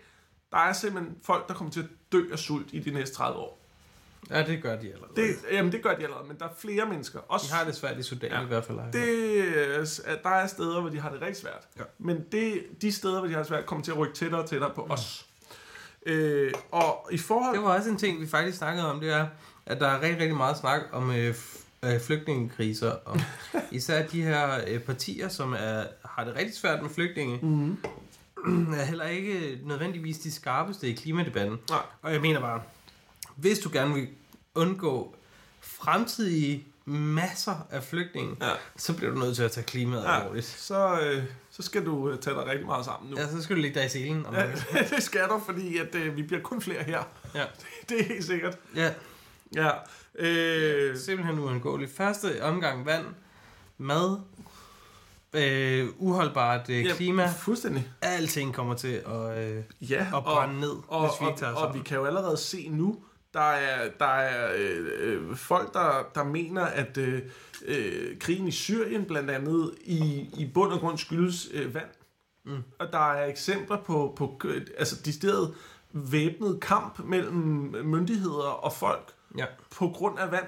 Der 0.52 0.58
er 0.58 0.74
simpelthen 0.74 1.16
folk, 1.24 1.48
der 1.48 1.54
kommer 1.54 1.72
til 1.74 1.80
at 1.80 1.86
dø 2.12 2.24
af 2.32 2.40
sult 2.40 2.68
i 2.72 2.80
de 2.80 2.92
næste 2.92 3.16
30 3.16 3.40
år. 3.40 3.58
Ja, 4.30 4.44
det 4.46 4.64
gør 4.64 4.76
de 4.80 4.94
allerede. 4.94 5.12
Det, 5.16 5.36
jamen, 5.52 5.72
det 5.72 5.84
gør 5.84 5.96
de 5.96 6.04
allerede, 6.04 6.28
men 6.28 6.38
der 6.40 6.46
er 6.46 6.50
flere 6.60 6.86
mennesker. 6.86 7.20
Også, 7.28 7.46
De 7.50 7.54
har 7.54 7.66
det 7.66 7.76
svært 7.76 7.98
i 8.00 8.04
Sudan 8.04 8.32
ja. 8.32 8.42
I 8.42 8.46
hvert 8.46 8.66
fald. 8.66 8.78
det, 8.94 10.08
er- 10.08 10.16
der 10.24 10.30
er 10.30 10.48
steder, 10.48 10.82
hvor 10.82 10.90
de 10.90 11.00
har 11.00 11.10
det 11.12 11.22
rigtig 11.22 11.42
svært. 11.42 11.68
Ja. 11.78 11.84
Men 11.98 12.26
det, 12.32 12.64
de 12.82 12.92
steder, 12.92 13.18
hvor 13.20 13.28
de 13.28 13.34
har 13.34 13.40
det 13.40 13.48
svært, 13.48 13.66
kommer 13.66 13.84
til 13.86 13.92
at 13.92 13.98
rykke 13.98 14.14
tættere 14.14 14.42
og 14.42 14.50
tættere 14.50 14.72
på 14.76 14.88
os. 14.90 15.26
Øh, 16.06 16.54
og 16.72 17.08
i 17.12 17.18
forhold... 17.18 17.56
Det 17.56 17.64
var 17.64 17.76
også 17.78 17.90
en 17.90 17.98
ting, 17.98 18.22
vi 18.22 18.28
faktisk 18.28 18.58
snakkede 18.58 18.92
om, 18.92 19.00
det 19.00 19.14
er, 19.14 19.28
at 19.66 19.80
der 19.80 19.88
er 19.88 20.02
rigtig, 20.02 20.20
rigtig 20.20 20.38
meget 20.38 20.58
snak 20.58 20.82
om 20.92 21.12
øh, 21.12 21.36
øh, 21.84 22.00
flygtningekriser, 22.00 22.92
og 22.92 23.20
især 23.72 24.08
de 24.08 24.22
her 24.24 24.60
øh, 24.68 24.80
partier, 24.80 25.30
som 25.30 25.54
er, 25.54 25.84
har 26.06 26.24
det 26.24 26.36
rigtig 26.36 26.56
svært 26.56 26.82
med 26.82 26.90
flygtninge, 26.90 27.40
mm. 27.42 27.78
er 28.80 28.84
heller 28.84 29.06
ikke 29.08 29.60
nødvendigvis 29.64 30.18
de 30.20 30.32
skarpeste 30.32 30.88
i 30.90 30.94
klimadebatten. 30.94 31.58
Nej. 31.70 31.80
Og 32.02 32.14
jeg 32.14 32.22
mener 32.22 32.40
bare, 32.40 32.62
hvis 33.36 33.60
du 33.60 33.70
gerne 33.74 33.94
vil 33.94 34.08
undgå 34.56 35.16
fremtidige 35.62 36.66
masser 36.86 37.68
af 37.72 37.84
flygtninge, 37.84 38.36
Ja. 38.42 38.52
så 38.78 38.94
bliver 38.98 39.12
du 39.12 39.20
nødt 39.20 39.36
til 39.36 39.44
at 39.44 39.52
tage 39.52 39.66
klimaet 39.66 40.04
Ja, 40.04 40.20
alvorligt. 40.20 40.46
så, 40.46 41.00
øh, 41.02 41.24
så 41.52 41.62
skal 41.62 41.86
du 41.86 42.10
øh, 42.10 42.20
tage 42.20 42.36
dig 42.36 42.46
rigtig 42.46 42.66
meget 42.66 42.86
sammen 42.86 43.12
nu. 43.12 43.18
Ja, 43.18 43.28
så 43.32 43.42
skal 43.44 43.56
du 43.56 43.62
ligge 43.62 43.80
dig 43.80 43.86
i 43.86 43.90
selen. 43.90 44.26
Om 44.26 44.34
Ja, 44.34 44.42
ja. 44.48 44.54
det 44.96 45.04
skal 45.04 45.28
du, 45.30 45.42
fordi 45.46 45.78
at, 45.78 45.96
øh, 45.96 46.16
vi 46.18 46.24
bliver 46.24 46.42
kun 46.42 46.62
flere 46.62 46.84
her. 46.84 47.04
ja. 47.36 47.44
Det 47.90 48.00
er 48.00 48.04
helt 48.06 48.26
sikkert. 48.26 48.58
ja. 48.76 48.94
Ja. 49.56 49.70
Øh, 50.16 50.98
Simpelthen 50.98 51.40
uundgåeligt. 51.40 51.96
Første 51.96 52.44
omgang 52.44 52.86
vand, 52.86 53.06
mad, 53.78 54.20
øh, 55.34 55.88
uholdbart 55.98 56.70
øh, 56.70 56.86
ja, 56.86 56.94
klima, 56.94 57.30
Fuldstændig. 57.40 57.92
alting 58.02 58.54
kommer 58.54 58.74
til 58.74 59.02
at, 59.08 59.38
øh, 59.38 59.64
Ja, 59.82 60.08
at 60.16 60.24
brænde 60.24 60.60
ned, 60.60 60.76
og, 60.88 61.02
hvis 61.10 61.22
vi 61.22 61.26
ikke 61.26 61.34
og, 61.34 61.40
tager 61.40 61.54
og, 61.54 61.68
og 61.68 61.74
vi 61.74 61.80
kan 61.80 61.98
jo 61.98 62.06
allerede 62.06 62.38
se 62.38 62.70
nu, 62.70 62.98
der 63.34 63.42
er, 63.52 63.90
der 64.00 64.06
er 64.06 64.52
øh, 64.58 64.88
øh, 65.02 65.36
folk, 65.36 65.74
der, 65.74 66.04
der 66.16 66.24
mener, 66.24 66.66
at 66.66 66.98
øh, 66.98 67.22
øh, 67.66 68.20
krigen 68.20 68.48
i 68.48 68.52
Syrien 68.52 69.06
blandt 69.06 69.30
andet 69.30 69.76
i, 69.84 70.30
i 70.38 70.52
bund 70.54 70.72
og 70.74 70.80
grund 70.80 70.98
skyldes 70.98 71.48
øh, 71.54 71.74
vand. 71.74 71.86
Mm. 72.46 72.64
Og 72.80 72.88
der 72.92 73.12
er 73.14 73.26
eksempler 73.26 73.78
på, 73.78 74.14
på 74.18 74.42
øh, 74.46 74.62
altså 74.78 74.96
decideret 75.06 75.54
væbnet 75.94 76.60
kamp 76.62 77.00
mellem 77.00 77.36
myndigheder 77.84 78.48
og 78.50 78.74
folk 78.74 79.12
Ja. 79.38 79.46
på 79.76 79.88
grund 79.90 80.20
af 80.20 80.32
vand. 80.32 80.48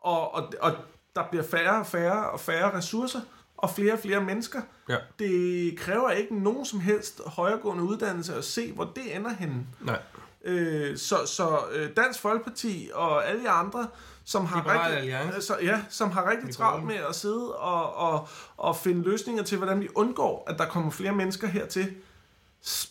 Og, 0.00 0.34
og, 0.34 0.52
og 0.60 0.72
der 1.16 1.22
bliver 1.30 1.44
færre 1.44 1.80
og 1.80 1.86
færre 1.86 2.30
og 2.30 2.40
færre 2.40 2.76
ressourcer, 2.76 3.20
og 3.62 3.70
flere 3.70 3.92
og 3.92 3.98
flere 3.98 4.20
mennesker. 4.20 4.60
Ja. 4.88 4.96
Det 5.18 5.78
kræver 5.78 6.10
ikke 6.10 6.34
nogen 6.42 6.64
som 6.66 6.80
helst 6.80 7.20
højregående 7.26 7.82
uddannelse 7.84 8.34
at 8.34 8.44
se, 8.44 8.72
hvor 8.72 8.84
det 8.96 9.16
ender 9.16 9.30
henne. 9.34 9.66
Nej. 9.80 9.98
Øh, 10.44 10.96
så 10.98 11.26
så 11.26 11.58
øh, 11.72 11.90
Dansk 11.96 12.20
Folkeparti 12.20 12.90
og 12.94 13.28
alle 13.28 13.42
de 13.42 13.48
andre, 13.50 13.88
som 14.24 14.46
har 14.46 14.56
Liberal 14.62 14.92
rigtig, 14.92 15.14
Alliance. 15.14 15.42
så, 15.46 15.56
ja, 15.62 15.82
som 15.90 16.10
har 16.10 16.30
rigtig 16.30 16.46
Liberale. 16.48 16.52
travlt 16.70 16.84
med 16.86 16.94
at 17.08 17.14
sidde 17.14 17.56
og, 17.56 17.94
og, 17.94 18.28
og 18.56 18.76
finde 18.76 19.02
løsninger 19.02 19.42
til, 19.42 19.58
hvordan 19.58 19.80
vi 19.80 19.88
undgår, 19.94 20.44
at 20.46 20.58
der 20.58 20.66
kommer 20.66 20.90
flere 20.90 21.12
mennesker 21.12 21.46
hertil. 21.46 21.94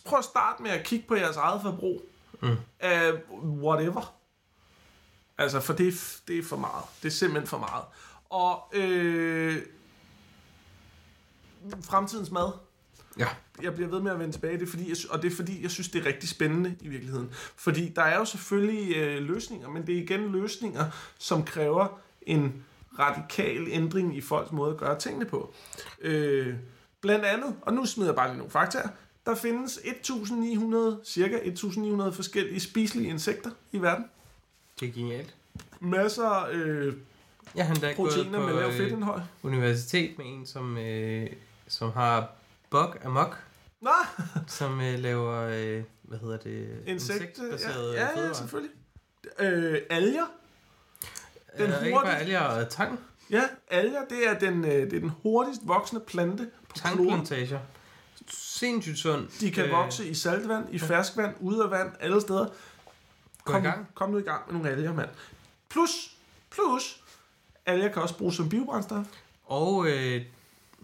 Prøv 0.04 0.18
at 0.18 0.24
starte 0.24 0.62
med 0.62 0.70
at 0.70 0.84
kigge 0.84 1.04
på 1.08 1.14
jeres 1.14 1.36
eget 1.36 1.62
forbrug 1.62 2.02
Mm. 2.42 2.56
af 2.80 3.12
whatever. 3.42 4.14
Altså, 5.38 5.60
for 5.60 5.72
det 5.72 5.88
er, 5.88 5.92
det 6.28 6.38
er 6.38 6.42
for 6.42 6.56
meget. 6.56 6.84
Det 7.02 7.08
er 7.08 7.12
simpelthen 7.12 7.46
for 7.48 7.58
meget. 7.58 7.84
Og 8.30 8.62
øh, 8.72 9.62
fremtidens 11.82 12.30
mad. 12.30 12.52
Ja. 13.18 13.26
Jeg 13.62 13.74
bliver 13.74 13.88
ved 13.90 14.00
med 14.00 14.12
at 14.12 14.18
vende 14.18 14.32
tilbage, 14.32 14.58
det 14.58 14.62
er 14.62 14.70
fordi, 14.70 14.88
jeg, 14.88 14.96
og 15.10 15.22
det 15.22 15.32
er 15.32 15.36
fordi, 15.36 15.62
jeg 15.62 15.70
synes, 15.70 15.88
det 15.88 16.00
er 16.02 16.06
rigtig 16.06 16.28
spændende 16.28 16.76
i 16.80 16.88
virkeligheden. 16.88 17.30
Fordi 17.56 17.88
der 17.88 18.02
er 18.02 18.18
jo 18.18 18.24
selvfølgelig 18.24 18.96
øh, 18.96 19.22
løsninger, 19.22 19.68
men 19.68 19.86
det 19.86 19.98
er 19.98 20.02
igen 20.02 20.32
løsninger, 20.32 20.84
som 21.18 21.44
kræver 21.44 22.00
en 22.22 22.64
radikal 22.98 23.66
ændring 23.70 24.16
i 24.16 24.20
folks 24.20 24.52
måde 24.52 24.70
at 24.70 24.76
gøre 24.76 24.98
tingene 24.98 25.24
på. 25.24 25.54
Øh, 26.00 26.54
blandt 27.00 27.24
andet, 27.24 27.56
og 27.62 27.72
nu 27.72 27.86
smider 27.86 28.10
jeg 28.10 28.16
bare 28.16 28.28
lige 28.28 28.38
nogle 28.38 28.50
fakta, 28.50 28.78
der 29.26 29.34
findes 29.34 29.80
1900, 29.84 31.00
cirka 31.04 31.36
1900 31.36 32.12
forskellige 32.12 32.60
spiselige 32.60 33.08
insekter 33.10 33.50
i 33.72 33.78
verden. 33.78 34.04
Det 34.80 34.88
er 34.88 34.92
genialt. 34.92 35.34
Masser 35.80 36.46
øh, 36.52 36.94
Jeg 37.54 37.66
har 37.66 37.92
proteiner 37.96 38.38
på 38.38 38.46
med 38.46 38.54
lav 38.54 38.68
øh, 38.68 38.76
fedtindhold. 38.76 39.22
universitet 39.42 40.18
med 40.18 40.26
en, 40.26 40.46
som, 40.46 40.78
øh, 40.78 41.30
som 41.70 41.90
har 41.92 42.28
bug 42.70 43.04
amok, 43.04 43.38
Nå, 43.80 43.90
som 44.46 44.80
øh, 44.80 44.98
laver, 44.98 45.40
øh, 45.40 45.82
hvad 46.02 46.18
hedder 46.18 46.36
det, 46.36 46.82
insekter. 46.86 47.24
insektbaserede 47.24 47.94
Ja, 47.94 48.08
ja, 48.20 48.26
ja, 48.26 48.32
selvfølgelig. 48.32 48.70
Øh, 49.38 49.78
alger. 49.90 50.24
Den 51.58 51.70
øh, 51.70 51.86
ikke 51.86 51.98
hurtigt- 51.98 52.02
bare 52.04 52.18
alger 52.18 52.40
og 52.40 52.68
tang, 52.68 53.00
Ja, 53.30 53.42
alger, 53.68 54.04
det 54.10 54.28
er 54.28 54.38
den, 54.38 54.64
øh, 54.64 54.70
det 54.70 54.92
er 54.92 55.00
den 55.00 55.12
hurtigst 55.22 55.60
voksende 55.64 56.04
plante 56.06 56.50
på 56.68 56.76
tangplantager. 56.78 57.60
Sindssygt 58.28 58.98
sundt. 58.98 59.40
De 59.40 59.50
kan 59.50 59.64
Øh, 59.64 59.70
vokse 59.70 60.08
i 60.08 60.14
saltvand, 60.14 60.66
i 60.74 60.78
ferskvand, 60.78 61.34
ude 61.40 61.62
af 61.64 61.70
vand, 61.70 61.92
alle 62.00 62.20
steder. 62.20 62.46
Gå 63.44 63.52
i 63.52 63.54
kom, 63.54 63.62
gang. 63.62 63.88
kom 63.94 64.10
nu 64.10 64.18
i 64.18 64.22
gang 64.22 64.42
med 64.46 64.54
nogle 64.54 64.70
alger, 64.76 64.92
mand. 64.94 65.08
Plus, 65.68 66.16
plus, 66.50 67.02
alger 67.66 67.88
kan 67.92 68.02
også 68.02 68.18
bruges 68.18 68.36
som 68.36 68.48
biobrændstof. 68.48 69.06
Og 69.44 69.86
øh, 69.88 70.22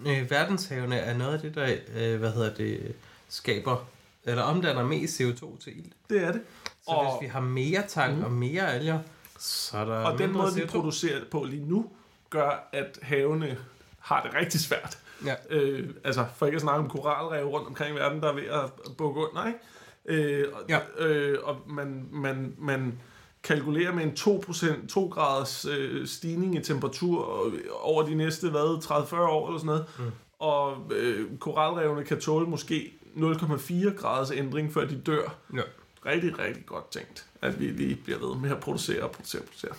øh, 0.06 0.30
verdenshavene 0.30 0.96
er 0.98 1.16
noget 1.16 1.32
af 1.32 1.40
det, 1.40 1.54
der 1.54 1.76
øh, 1.96 2.18
hvad 2.18 2.32
hedder 2.32 2.54
det, 2.54 2.94
skaber, 3.28 3.86
eller 4.24 4.42
omdanner 4.42 4.84
mest 4.84 5.20
CO2 5.20 5.58
til 5.64 5.78
ild. 5.78 5.92
Det 6.10 6.24
er 6.24 6.32
det. 6.32 6.40
Så 6.84 6.90
Og- 6.90 7.04
hvis 7.18 7.26
vi 7.26 7.32
har 7.32 7.40
mere 7.40 7.82
tang 7.88 8.18
mm. 8.18 8.24
og 8.24 8.32
mere 8.32 8.72
alger, 8.74 8.98
så 9.38 9.78
er 9.78 9.84
der 9.84 9.94
Og 9.94 10.18
den 10.18 10.32
måde, 10.32 10.54
vi 10.54 10.60
CO2. 10.60 10.66
producerer 10.70 11.18
det 11.18 11.28
på 11.28 11.44
lige 11.44 11.64
nu, 11.68 11.86
gør, 12.30 12.68
at 12.72 12.98
havene 13.02 13.58
har 14.00 14.22
det 14.22 14.34
rigtig 14.34 14.60
svært. 14.60 14.98
Ja. 15.26 15.34
Øh, 15.50 15.90
altså, 16.04 16.26
for 16.36 16.46
ikke 16.46 16.56
at 16.56 16.62
snakke 16.62 16.78
om 16.84 16.90
koralrev 16.90 17.46
rundt 17.46 17.66
omkring 17.66 17.96
i 17.96 17.98
verden, 17.98 18.20
der 18.22 18.28
er 18.28 18.32
ved 18.34 18.42
at 18.44 18.70
bukke 18.98 19.20
under, 19.20 19.46
ikke? 19.46 19.58
Øh, 20.06 20.44
og, 20.54 20.60
Ja. 20.68 20.78
øh, 20.98 21.38
og 21.42 21.56
man, 21.66 22.08
man, 22.12 22.54
man 22.58 23.00
kalkulerer 23.46 23.92
med 23.92 24.02
en 24.04 24.12
2%, 24.18 24.86
2 24.88 25.06
graders 25.08 25.64
øh, 25.64 26.06
stigning 26.06 26.56
i 26.56 26.60
temperatur 26.62 27.42
over 27.80 28.02
de 28.06 28.14
næste, 28.14 28.50
hvad, 28.50 28.84
30-40 28.84 29.16
år 29.16 29.46
eller 29.46 29.58
sådan 29.58 29.66
noget. 29.66 29.84
Mm. 29.98 30.04
Og 30.38 30.76
øh, 30.92 31.38
koralrevene 31.38 32.04
kan 32.04 32.20
tåle 32.20 32.46
måske 32.46 32.92
0,4 33.16 33.96
graders 34.00 34.30
ændring, 34.30 34.72
før 34.74 34.84
de 34.84 35.00
dør. 35.00 35.34
Ja. 35.54 35.60
Rigtig, 36.06 36.38
rigtig 36.38 36.66
godt 36.66 36.90
tænkt, 36.90 37.26
at 37.42 37.60
vi 37.60 37.64
lige 37.66 37.94
bliver 38.04 38.18
ved 38.18 38.36
med 38.36 38.50
at 38.50 38.60
producere 38.60 39.02
og 39.02 39.10
producere 39.10 39.42
og 39.42 39.46
producere. 39.46 39.72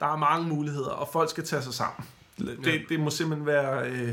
Der 0.00 0.06
er 0.06 0.16
mange 0.16 0.48
muligheder, 0.48 0.90
og 0.90 1.08
folk 1.12 1.30
skal 1.30 1.44
tage 1.44 1.62
sig 1.62 1.74
sammen. 1.74 2.06
Det, 2.38 2.58
Ja. 2.66 2.78
det 2.88 3.00
må 3.00 3.10
simpelthen 3.10 3.46
være... 3.46 3.90
Øh, 3.90 4.10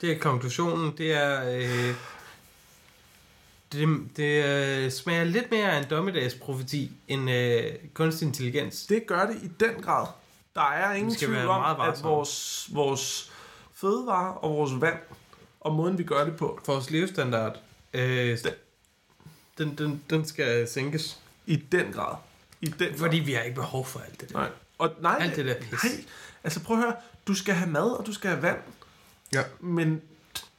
Det 0.00 0.12
er 0.12 0.18
konklusionen. 0.18 0.94
Det 0.98 1.12
er... 1.12 1.56
Øh, 1.58 1.94
det, 3.72 3.88
det 4.16 4.44
øh, 4.44 4.90
smager 4.90 5.24
lidt 5.24 5.50
mere 5.50 5.72
af 5.72 5.78
en 5.78 5.84
dommedagsprofeti 5.90 6.90
end 7.08 7.30
øh, 7.30 7.62
kunstig 7.94 8.26
intelligens. 8.26 8.86
det 8.86 9.06
gør 9.06 9.26
det 9.26 9.36
i 9.42 9.48
den 9.60 9.82
grad. 9.82 10.06
Der 10.54 10.70
er 10.70 10.94
ingen 10.94 11.14
tvivl 11.16 11.36
om, 11.48 11.80
at 11.80 12.02
vores, 12.02 12.68
vores 12.72 13.32
fødevarer 13.74 14.32
og 14.32 14.50
vores 14.50 14.80
vand, 14.80 14.98
og 15.60 15.72
måden 15.74 15.98
vi 15.98 16.02
gør 16.04 16.24
det 16.24 16.36
på, 16.36 16.60
Vores 16.66 16.90
levestandard, 16.90 17.56
øh, 17.94 18.38
den, 19.58 19.74
den, 19.78 20.02
den 20.10 20.24
skal 20.26 20.68
sænkes. 20.68 21.18
i 21.46 21.56
den 21.56 21.92
grad. 21.92 22.16
I 22.60 22.66
den 22.66 22.88
grad. 22.88 22.98
Fordi 22.98 23.16
vi 23.18 23.32
har 23.32 23.42
ikke 23.42 23.54
behov 23.54 23.86
for 23.86 24.00
alt 24.00 24.20
det 24.20 24.28
der. 24.28 24.34
Nej. 24.38 24.48
Og 24.78 24.90
nej, 25.00 25.16
Alt 25.20 25.36
det 25.36 25.44
der 25.46 25.54
pis. 25.54 25.84
nej, 25.84 25.92
altså 26.44 26.60
prøv 26.60 26.76
at 26.76 26.82
høre, 26.82 26.94
du 27.26 27.34
skal 27.34 27.54
have 27.54 27.70
mad, 27.70 27.90
og 27.90 28.06
du 28.06 28.12
skal 28.12 28.30
have 28.30 28.42
vand, 28.42 28.58
Ja. 29.32 29.42
men 29.60 30.02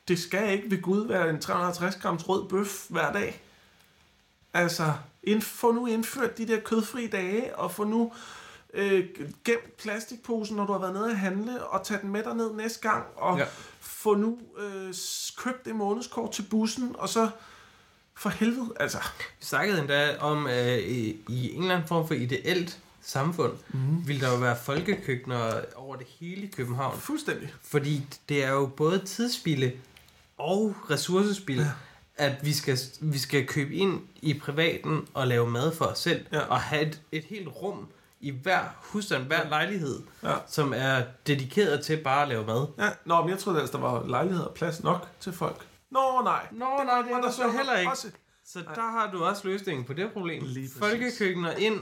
det 0.09 0.19
skal 0.19 0.53
ikke 0.53 0.71
ved 0.71 0.81
Gud 0.81 1.07
være 1.07 1.29
en 1.29 1.41
350 1.41 1.95
grams 1.95 2.29
rød 2.29 2.49
bøf 2.49 2.85
hver 2.89 3.11
dag. 3.11 3.41
Altså, 4.53 4.93
ind, 5.23 5.41
få 5.41 5.71
nu 5.71 5.85
indført 5.87 6.37
de 6.37 6.47
der 6.47 6.59
kødfri 6.59 7.07
dage, 7.07 7.55
og 7.55 7.71
få 7.71 7.83
nu 7.83 8.11
øh, 8.73 9.05
gemt 9.45 9.77
plastikposen, 9.77 10.55
når 10.55 10.65
du 10.65 10.71
har 10.71 10.79
været 10.79 10.93
nede 10.93 11.09
at 11.09 11.17
handle, 11.17 11.65
og 11.65 11.85
tage 11.85 12.01
den 12.01 12.09
med 12.09 12.23
dig 12.23 12.35
ned 12.35 12.53
næste 12.53 12.89
gang, 12.89 13.05
og 13.15 13.37
ja. 13.37 13.45
Få 13.79 14.15
nu 14.15 14.39
øh, 14.57 14.93
købt 15.37 15.65
det 15.65 15.75
månedskort 15.75 16.31
til 16.31 16.41
bussen, 16.49 16.95
og 16.97 17.09
så 17.09 17.29
for 18.15 18.29
helvede, 18.29 18.73
altså. 18.79 18.97
Vi 19.39 19.45
snakkede 19.45 19.79
endda 19.79 20.17
om, 20.17 20.47
at 20.47 20.79
i 20.79 21.17
i 21.29 21.51
en 21.53 21.61
eller 21.61 21.75
anden 21.75 21.87
form 21.87 22.07
for 22.07 22.13
ideelt 22.13 22.79
samfund, 23.01 23.53
mm. 23.73 24.07
ville 24.07 24.21
der 24.21 24.31
jo 24.31 24.37
være 24.37 24.57
folkekøkkener 24.63 25.61
over 25.75 25.95
det 25.95 26.07
hele 26.19 26.41
i 26.41 26.51
København. 26.55 26.99
Fuldstændig. 26.99 27.53
Fordi 27.61 28.05
det 28.29 28.43
er 28.43 28.51
jo 28.51 28.65
både 28.65 29.01
tidsspilde 29.05 29.71
og 30.39 30.75
ressourcespil, 30.89 31.57
ja. 31.57 31.65
at 32.17 32.45
vi 32.45 32.53
skal, 32.53 32.77
vi 33.01 33.17
skal 33.17 33.47
købe 33.47 33.73
ind 33.75 34.01
i 34.21 34.39
privaten 34.39 35.07
og 35.13 35.27
lave 35.27 35.49
mad 35.49 35.71
for 35.75 35.85
os 35.85 35.99
selv, 35.99 36.25
Ja. 36.31 36.39
og 36.39 36.59
have 36.59 36.81
et, 36.87 37.01
et 37.11 37.23
helt 37.23 37.47
rum 37.61 37.87
i 38.21 38.31
hver 38.31 38.59
husstand, 38.81 39.23
hver 39.23 39.49
lejlighed, 39.49 39.99
Ja. 40.23 40.33
som 40.47 40.73
er 40.75 41.01
dedikeret 41.27 41.81
til 41.85 41.97
bare 42.03 42.21
at 42.21 42.27
lave 42.27 42.45
mad. 42.45 42.67
Ja, 42.77 42.89
nå, 43.05 43.21
men 43.21 43.29
jeg 43.29 43.39
troede 43.39 43.59
altså, 43.59 43.77
der 43.77 43.83
var 43.83 44.07
lejlighed 44.07 44.43
og 44.43 44.53
plads 44.53 44.83
nok 44.83 45.07
til 45.19 45.33
folk. 45.33 45.65
Nå, 45.91 46.21
nej. 46.23 46.47
Nå, 46.51 46.65
nej, 46.85 47.01
det 47.01 47.11
er 47.11 47.21
der 47.21 47.31
så 47.31 47.51
heller 47.57 47.77
ikke. 47.77 47.91
Også. 47.91 48.07
Så 48.45 48.59
der 48.75 48.81
har 48.91 49.11
du 49.13 49.23
også 49.23 49.47
løsningen 49.47 49.85
på 49.85 49.93
det 49.93 50.11
problem. 50.13 50.43
Folkekøkkener 50.79 51.51
ind, 51.55 51.79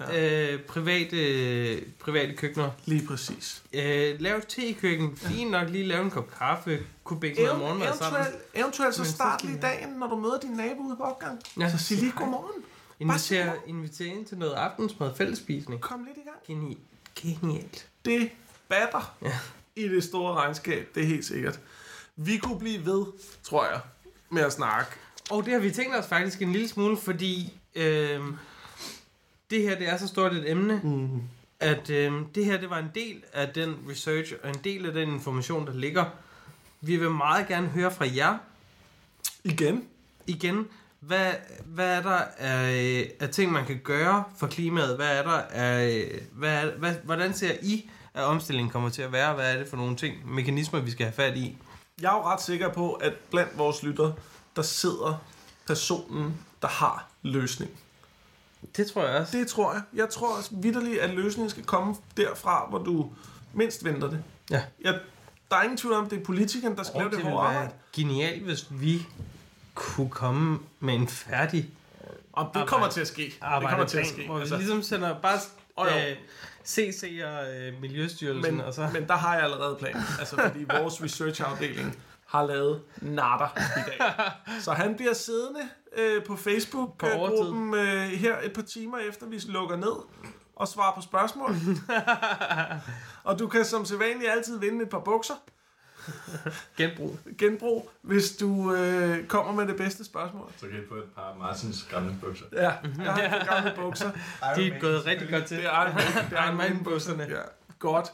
ja. 0.00 0.52
øh, 0.54 0.62
private, 0.62 1.84
private 2.00 2.34
køkkener. 2.36 2.70
Lige 2.84 3.06
præcis. 3.06 3.62
Øh, 3.72 4.20
lav 4.20 4.40
tekøkken, 4.48 5.16
fint 5.16 5.50
nok 5.50 5.68
lige 5.70 5.84
lave 5.86 6.04
en 6.04 6.10
kop 6.10 6.30
kaffe, 6.38 6.78
kunne 7.04 7.20
bække 7.20 7.42
noget 7.42 7.58
morgenmad 7.58 7.96
sammen. 7.98 8.20
eventuelt, 8.20 8.44
eventuelt 8.54 8.94
så 8.94 9.04
start 9.04 9.44
lige 9.44 9.58
dagen, 9.60 9.88
når 9.90 10.06
du 10.08 10.16
møder 10.16 10.38
din 10.40 10.50
nabo 10.50 10.80
ude 10.82 10.96
på 10.96 11.02
opgang. 11.02 11.40
Ja. 11.60 11.70
Så 11.70 11.78
sig 11.78 11.96
lige 11.96 12.12
godmorgen. 12.16 12.62
Inviter, 13.00 13.52
inviter 13.66 14.04
ind 14.04 14.26
til 14.26 14.38
noget 14.38 14.52
aftensmad, 14.54 15.10
fællesspisning. 15.16 15.80
Kom 15.80 16.04
lidt 16.04 16.16
i 16.16 16.20
gang. 16.20 16.36
Geni- 16.60 16.78
Genialt. 17.22 17.88
Det 18.04 18.30
batter 18.68 19.16
Ja. 19.22 19.38
i 19.76 19.88
det 19.88 20.04
store 20.04 20.34
regnskab, 20.34 20.88
det 20.94 21.02
er 21.02 21.06
helt 21.06 21.24
sikkert. 21.24 21.60
Vi 22.16 22.36
kunne 22.38 22.58
blive 22.58 22.86
ved, 22.86 23.04
tror 23.42 23.64
jeg, 23.64 23.80
med 24.30 24.42
at 24.42 24.52
snakke. 24.52 24.90
Og 25.30 25.44
det 25.44 25.52
har 25.52 25.60
vi 25.60 25.70
tænkt 25.70 25.96
os 25.96 26.06
faktisk 26.06 26.42
en 26.42 26.52
lille 26.52 26.68
smule, 26.68 26.96
fordi 26.96 27.52
øh, 27.74 28.20
det 29.50 29.62
her 29.62 29.78
det 29.78 29.88
er 29.88 29.96
så 29.96 30.08
stort 30.08 30.32
et 30.32 30.50
emne, 30.50 30.80
Mm. 30.84 31.22
at 31.60 31.90
øh, 31.90 32.12
det 32.34 32.44
her 32.44 32.60
det 32.60 32.70
var 32.70 32.78
en 32.78 32.90
del 32.94 33.22
af 33.32 33.48
den 33.48 33.76
research 33.90 34.32
og 34.42 34.48
en 34.48 34.60
del 34.64 34.86
af 34.86 34.92
den 34.92 35.08
information, 35.08 35.66
der 35.66 35.74
ligger. 35.74 36.04
Vi 36.80 36.96
vil 36.96 37.10
meget 37.10 37.48
gerne 37.48 37.68
høre 37.68 37.90
fra 37.90 38.06
jer 38.16 38.38
Igen. 39.44 39.84
igen. 40.26 40.66
Hvad, 41.00 41.32
hvad 41.64 41.96
er 41.96 42.02
der 42.02 42.20
af, 42.38 43.10
af 43.20 43.28
ting, 43.28 43.52
man 43.52 43.66
kan 43.66 43.80
gøre 43.84 44.24
for 44.38 44.46
klimaet? 44.46 44.96
Hvad 44.96 45.18
er 45.18 45.22
der 45.22 45.38
af, 45.50 46.10
hvad 46.32 46.64
hvad, 46.78 46.94
hvordan 47.04 47.34
ser 47.34 47.52
I, 47.62 47.90
at 48.14 48.22
omstillingen 48.24 48.70
kommer 48.70 48.88
til 48.88 49.02
at 49.02 49.12
være? 49.12 49.34
Hvad 49.34 49.54
er 49.54 49.58
det 49.58 49.68
for 49.68 49.76
nogle 49.76 49.96
ting, 49.96 50.34
mekanismer, 50.34 50.80
vi 50.80 50.90
skal 50.90 51.06
have 51.06 51.12
fat 51.12 51.36
i? 51.36 51.56
Jeg 52.00 52.08
er 52.12 52.16
jo 52.16 52.22
ret 52.22 52.42
sikker 52.42 52.72
på, 52.72 52.92
at 52.92 53.12
blandt 53.30 53.58
vores 53.58 53.82
lytter, 53.82 54.12
der 54.56 54.62
sidder 54.62 55.22
personen, 55.66 56.34
der 56.62 56.68
har 56.68 57.08
løsning. 57.22 57.70
Det 58.76 58.86
tror 58.86 59.04
jeg 59.06 59.20
også. 59.20 59.38
Det 59.38 59.48
tror 59.48 59.72
jeg. 59.72 59.82
Jeg 59.94 60.08
tror 60.08 60.36
også 60.36 60.50
vidderligt, 60.52 60.98
at 61.00 61.10
løsningen 61.10 61.50
skal 61.50 61.64
komme 61.64 61.96
derfra, 62.16 62.66
hvor 62.68 62.78
du 62.78 63.10
mindst 63.52 63.84
venter 63.84 64.10
det. 64.10 64.22
Ja. 64.50 64.62
Jeg, 64.80 64.98
der 65.50 65.56
er 65.56 65.62
ingen 65.62 65.76
tvivl 65.76 65.94
om, 65.94 66.08
det 66.08 66.18
er 66.20 66.24
politikeren, 66.24 66.76
der 66.76 66.82
skal 66.82 66.94
Og 66.96 67.00
lave 67.00 67.10
det 67.10 67.18
det 67.18 67.26
hårde 67.32 67.46
arbejde. 67.46 67.70
genialt, 67.92 68.42
hvis 68.42 68.66
vi 68.70 69.06
kunne 69.74 70.10
komme 70.10 70.58
med 70.80 70.94
en 70.94 71.08
færdig 71.08 71.70
Og 72.32 72.44
det 72.44 72.48
arbejde- 72.60 72.68
kommer 72.68 72.88
til 72.88 73.00
at 73.00 73.06
ske. 73.08 73.22
Det 73.60 73.68
kommer 73.68 73.84
til 73.86 73.98
at 73.98 74.06
ske. 74.06 74.26
hvor 74.26 74.34
vi 74.34 74.40
Altså, 74.40 74.56
ligesom 74.56 74.82
sender 74.82 75.20
bare 75.20 75.38
Og 75.76 75.86
jo. 75.86 75.96
øh, 76.10 76.16
CC 76.66 77.20
og 77.24 77.54
øh, 77.56 77.80
Miljøstyrelsen, 77.80 78.54
men, 78.56 78.64
og 78.64 78.74
så... 78.74 78.88
men 78.92 79.06
der 79.08 79.14
har 79.16 79.34
jeg 79.34 79.44
allerede 79.44 79.76
planen. 79.80 80.02
Altså, 80.18 80.36
fordi 80.36 80.64
vores 80.80 81.02
researchafdeling 81.02 81.96
har 82.26 82.46
lavet 82.46 82.82
natter 83.00 83.48
i 83.56 83.90
dag. 83.90 84.12
Så 84.64 84.72
han 84.72 84.94
bliver 84.96 85.12
siddende 85.14 85.60
øh, 85.98 86.24
på 86.24 86.32
På 86.32 86.36
Facebook-gruppen 86.36 87.74
øh, 87.74 88.08
her 88.08 88.36
et 88.42 88.52
par 88.52 88.62
timer 88.62 88.98
efter, 88.98 89.26
vi 89.26 89.42
lukker 89.48 89.76
ned 89.76 89.92
og 90.56 90.68
svarer 90.68 90.94
på 90.94 91.00
spørgsmål. 91.00 91.54
og 93.28 93.38
du 93.38 93.46
kan 93.46 93.64
som 93.64 93.84
sædvanligt 93.84 94.30
altid 94.30 94.58
vinde 94.58 94.82
et 94.82 94.90
par 94.90 95.00
bukser. 95.00 95.34
Genbrug. 96.76 97.18
Genbrug, 97.38 97.90
hvis 98.02 98.36
du 98.36 98.74
øh, 98.74 99.26
kommer 99.26 99.52
med 99.52 99.66
det 99.66 99.76
bedste 99.76 100.04
spørgsmål. 100.04 100.52
Så 100.56 100.66
kan 100.66 100.78
I 100.82 100.86
få 100.88 100.94
et 100.94 101.08
par 101.16 101.34
Martins 101.38 101.86
gamle 101.90 102.16
bukser. 102.20 102.44
Ja, 102.52 102.60
jeg 103.04 103.12
har 103.12 103.24
et 103.24 103.46
par 103.46 103.54
gamle 103.54 103.72
bukser. 103.76 104.10
De 104.56 104.68
er 104.68 104.80
gået 104.80 105.06
rigtig 105.06 105.30
godt 105.30 105.44
til. 105.44 105.56
Det 105.56 105.66
er 105.66 105.82
Iron 105.82 105.94
Man. 105.94 106.30
Det 106.30 106.38
er 106.38 106.44
Iron 106.46 106.56
Man 106.56 106.84
bukserne. 106.84 107.16
bukserne. 107.16 107.36
Ja, 107.36 107.42
godt. 107.78 108.12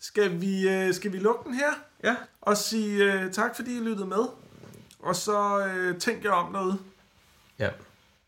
Skal 0.00 0.40
vi, 0.40 0.68
øh, 0.68 0.94
skal 0.94 1.12
vi 1.12 1.18
lukke 1.18 1.44
den 1.44 1.54
her? 1.54 1.70
Ja. 2.04 2.16
Og 2.40 2.56
sige 2.56 3.12
øh, 3.12 3.32
tak, 3.32 3.56
fordi 3.56 3.76
I 3.76 3.80
lyttede 3.80 4.06
med. 4.06 4.24
Og 4.98 5.16
så 5.16 5.66
øh, 5.66 5.98
tænk 5.98 6.24
jer 6.24 6.30
om 6.30 6.52
derude. 6.52 6.78
Ja. 7.58 7.70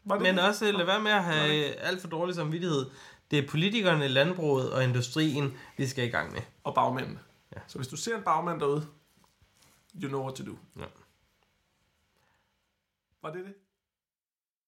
Var 0.04 0.14
det 0.14 0.22
Men 0.22 0.36
det? 0.36 0.44
også 0.44 0.72
lad 0.72 0.84
være 0.86 1.00
med 1.00 1.10
at 1.12 1.24
have 1.24 1.74
alt 1.74 2.00
for 2.00 2.08
dårlig 2.08 2.34
samvittighed. 2.34 2.90
Det 3.30 3.38
er 3.38 3.48
politikerne, 3.48 4.08
landbruget 4.08 4.72
og 4.72 4.84
industrien, 4.84 5.56
vi 5.76 5.86
skal 5.86 6.04
i 6.04 6.10
gang 6.10 6.32
med. 6.32 6.40
Og 6.64 6.74
bagmændene. 6.74 7.18
Ja. 7.54 7.60
Så 7.66 7.78
hvis 7.78 7.88
du 7.88 7.96
ser 7.96 8.16
en 8.16 8.22
bagmand 8.22 8.60
derude, 8.60 8.86
you 10.02 10.08
know 10.08 10.22
what 10.22 10.34
to 10.34 10.44
do. 10.44 10.56
Ja. 10.78 10.84
Var 13.22 13.32
det 13.32 13.44
det? 13.44 13.54